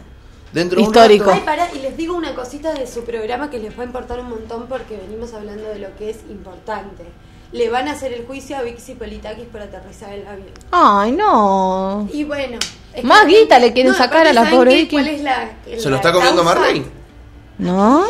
Dentro 0.52 0.76
de 0.78 0.82
un 0.84 0.88
Histórico. 0.88 1.24
rato- 1.24 1.36
Ay, 1.36 1.42
pará, 1.44 1.68
y 1.74 1.80
les 1.80 1.96
digo 1.96 2.14
una 2.16 2.34
cosita 2.34 2.72
de 2.72 2.86
su 2.86 3.02
programa 3.04 3.50
que 3.50 3.58
les 3.58 3.76
va 3.76 3.82
a 3.82 3.86
importar 3.86 4.20
un 4.20 4.30
montón 4.30 4.66
porque 4.68 4.96
venimos 4.96 5.34
hablando 5.34 5.64
de 5.68 5.80
lo 5.80 5.94
que 5.96 6.10
es 6.10 6.18
importante. 6.30 7.04
Le 7.52 7.68
van 7.70 7.86
a 7.88 7.92
hacer 7.92 8.12
el 8.12 8.26
juicio 8.26 8.56
a 8.56 8.62
Vixi 8.62 8.94
Politakis 8.94 9.44
por 9.46 9.60
aterrizar 9.60 10.12
el 10.12 10.26
avión. 10.26 10.48
Ay, 10.72 11.12
no. 11.12 12.08
Y 12.12 12.24
bueno. 12.24 12.58
Más 13.04 13.26
guita 13.26 13.58
le 13.58 13.72
quieren 13.72 13.94
sacar 13.94 14.26
a 14.26 14.32
la 14.32 14.42
¿saben 14.44 14.58
pobre? 14.58 14.74
Vicky. 14.74 14.96
¿Cuál 14.96 15.08
es 15.08 15.22
la, 15.22 15.50
¿Se 15.64 15.84
la 15.84 15.90
lo 15.90 15.96
está 15.96 16.12
comiendo 16.12 16.42
causa? 16.44 16.60
Marley? 16.60 16.86
No. 17.58 18.04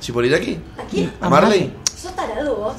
¿Chipolitaki? 0.00 0.58
¿A 0.78 0.82
quién? 0.90 1.12
¿A 1.20 1.28
Marley? 1.30 1.72
¿Sos 1.96 2.14
tarado 2.14 2.56
vos? 2.56 2.74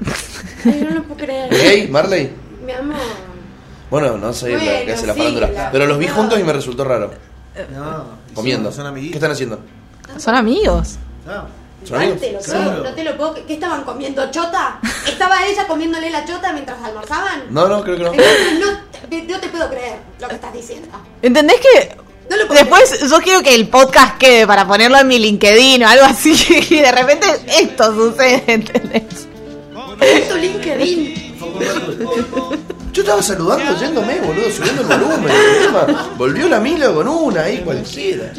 Ay, 0.64 0.86
no 0.88 0.94
lo 0.94 1.02
puedo 1.04 1.16
creer. 1.24 1.50
¿Gay? 1.50 1.88
¿Marley? 1.88 2.30
Mi 2.64 2.72
amor. 2.72 2.96
Bueno, 3.90 4.16
no 4.18 4.32
sé 4.32 4.50
Bueno, 4.50 4.64
lo 4.64 4.86
que 4.86 4.92
hace 4.92 5.06
la 5.06 5.14
sí, 5.14 5.18
farándula. 5.18 5.48
la- 5.50 5.70
Pero 5.72 5.86
los 5.86 5.98
vi 5.98 6.06
no. 6.06 6.14
juntos 6.14 6.38
y 6.38 6.44
me 6.44 6.52
resultó 6.52 6.84
raro. 6.84 7.10
No, 7.74 8.04
Comiendo. 8.34 8.70
Son, 8.70 8.84
son 8.86 8.94
¿Qué 8.94 9.10
están 9.14 9.32
haciendo? 9.32 9.58
Son 10.16 10.34
amigos. 10.36 10.96
No. 11.26 11.59
Lo 11.88 11.96
puedo- 11.96 12.82
no 12.84 12.90
te 12.94 13.04
lo 13.04 13.16
puedo. 13.16 13.34
¿Qué 13.46 13.54
estaban 13.54 13.82
comiendo 13.84 14.30
chota? 14.30 14.78
¿Estaba 15.08 15.46
ella 15.46 15.66
comiéndole 15.66 16.10
la 16.10 16.24
chota 16.24 16.52
mientras 16.52 16.82
almorzaban? 16.82 17.44
No, 17.50 17.68
no, 17.68 17.82
creo 17.82 17.96
que 17.96 18.02
no. 18.04 18.12
Entonces, 18.12 18.58
no, 18.60 19.08
te- 19.08 19.22
no 19.22 19.40
te 19.40 19.48
puedo 19.48 19.68
creer 19.70 19.96
lo 20.20 20.28
que 20.28 20.34
estás 20.34 20.52
diciendo. 20.52 20.88
¿Entendés 21.22 21.56
que 21.60 21.96
No 22.30 22.36
lo 22.36 22.46
puedo 22.46 22.60
después 22.60 23.10
yo 23.10 23.18
quiero 23.20 23.42
que 23.42 23.54
el 23.54 23.68
podcast 23.68 24.18
quede 24.18 24.46
para 24.46 24.66
ponerlo 24.66 24.98
en 24.98 25.08
mi 25.08 25.18
LinkedIn 25.18 25.82
o 25.84 25.88
algo 25.88 26.04
así 26.04 26.32
y 26.70 26.76
de 26.76 26.92
repente 26.92 27.26
esto 27.60 27.92
sucede, 27.94 28.44
¿entendés? 28.46 29.26
tu 30.28 30.36
LinkedIn. 30.36 31.30
Yo 32.92 33.02
estaba 33.02 33.22
saludando, 33.22 33.78
yéndome, 33.78 34.20
boludo, 34.20 34.50
subiendo 34.50 34.82
el 34.82 34.88
volumen. 34.88 35.32
Volvió 36.16 36.48
la 36.48 36.60
Milo 36.60 36.94
con 36.94 37.06
una 37.08 37.42
ahí 37.44 37.58
cualquiera. 37.58 38.32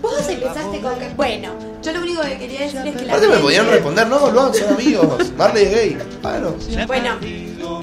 Vos 0.00 0.28
empezaste 0.28 0.80
con 0.80 0.98
que. 0.98 1.08
Bueno, 1.16 1.52
yo 1.84 1.92
lo 1.92 2.00
único 2.00 2.22
que 2.22 2.38
quería 2.38 2.60
decir 2.60 2.80
es 2.86 2.96
que 2.96 3.04
la. 3.04 3.12
Aparte 3.12 3.26
me 3.26 3.32
gente- 3.34 3.42
podían 3.42 3.66
responder, 3.68 4.06
no, 4.08 4.30
lo 4.30 4.54
son 4.54 4.74
amigos. 4.74 5.32
Marley 5.36 5.64
es 5.64 5.70
gay. 5.74 5.98
Bueno. 6.22 6.54
Bueno, 6.86 7.18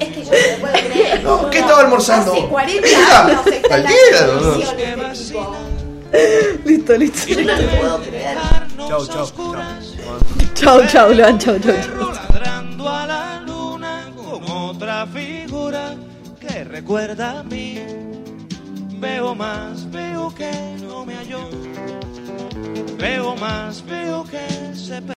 es 0.00 0.08
que 0.08 0.24
yo 0.24 0.30
no 0.30 0.38
lo 0.52 0.60
puedo 0.60 0.74
creer. 0.90 1.22
No, 1.24 1.50
¿qué 1.50 1.58
estaba 1.60 1.80
almorzando? 1.80 2.32
Hace 2.32 2.46
40 2.46 2.86
Mira, 2.88 3.20
años 3.26 3.46
está 3.46 3.56
en 3.56 3.62
la 3.62 3.68
cualquiera, 3.68 4.26
televisión 4.76 5.44
este 6.12 6.52
tipo. 6.52 6.68
Listo, 6.68 6.96
listo. 6.96 7.28
Yo 7.28 7.40
no 7.42 7.56
lo 7.56 7.68
puedo 7.80 7.98
creer. 8.02 8.38
Chau, 8.88 9.06
chau, 9.06 9.26
chau. 9.26 9.26
Chau, 10.54 10.86
chau, 10.86 11.12
Luan, 11.14 11.38
chau, 11.38 11.58
chau, 11.58 11.72
chau. 11.82 12.12
ladrando 12.12 12.88
a 12.88 13.06
la 13.06 13.40
luna 13.46 14.10
con 14.16 14.42
otra 14.50 15.06
figura 15.06 15.94
que 16.40 16.64
recuerda 16.64 17.40
a 17.40 17.42
mí. 17.42 17.80
Veo 18.98 19.34
más, 19.34 19.90
veo 19.90 20.32
que 20.34 20.50
no 20.80 21.04
me 21.04 21.14
halló. 21.16 21.48
Veo 22.98 23.36
más, 23.36 23.84
veo 23.84 24.24
que 24.24 24.74
se 24.74 25.02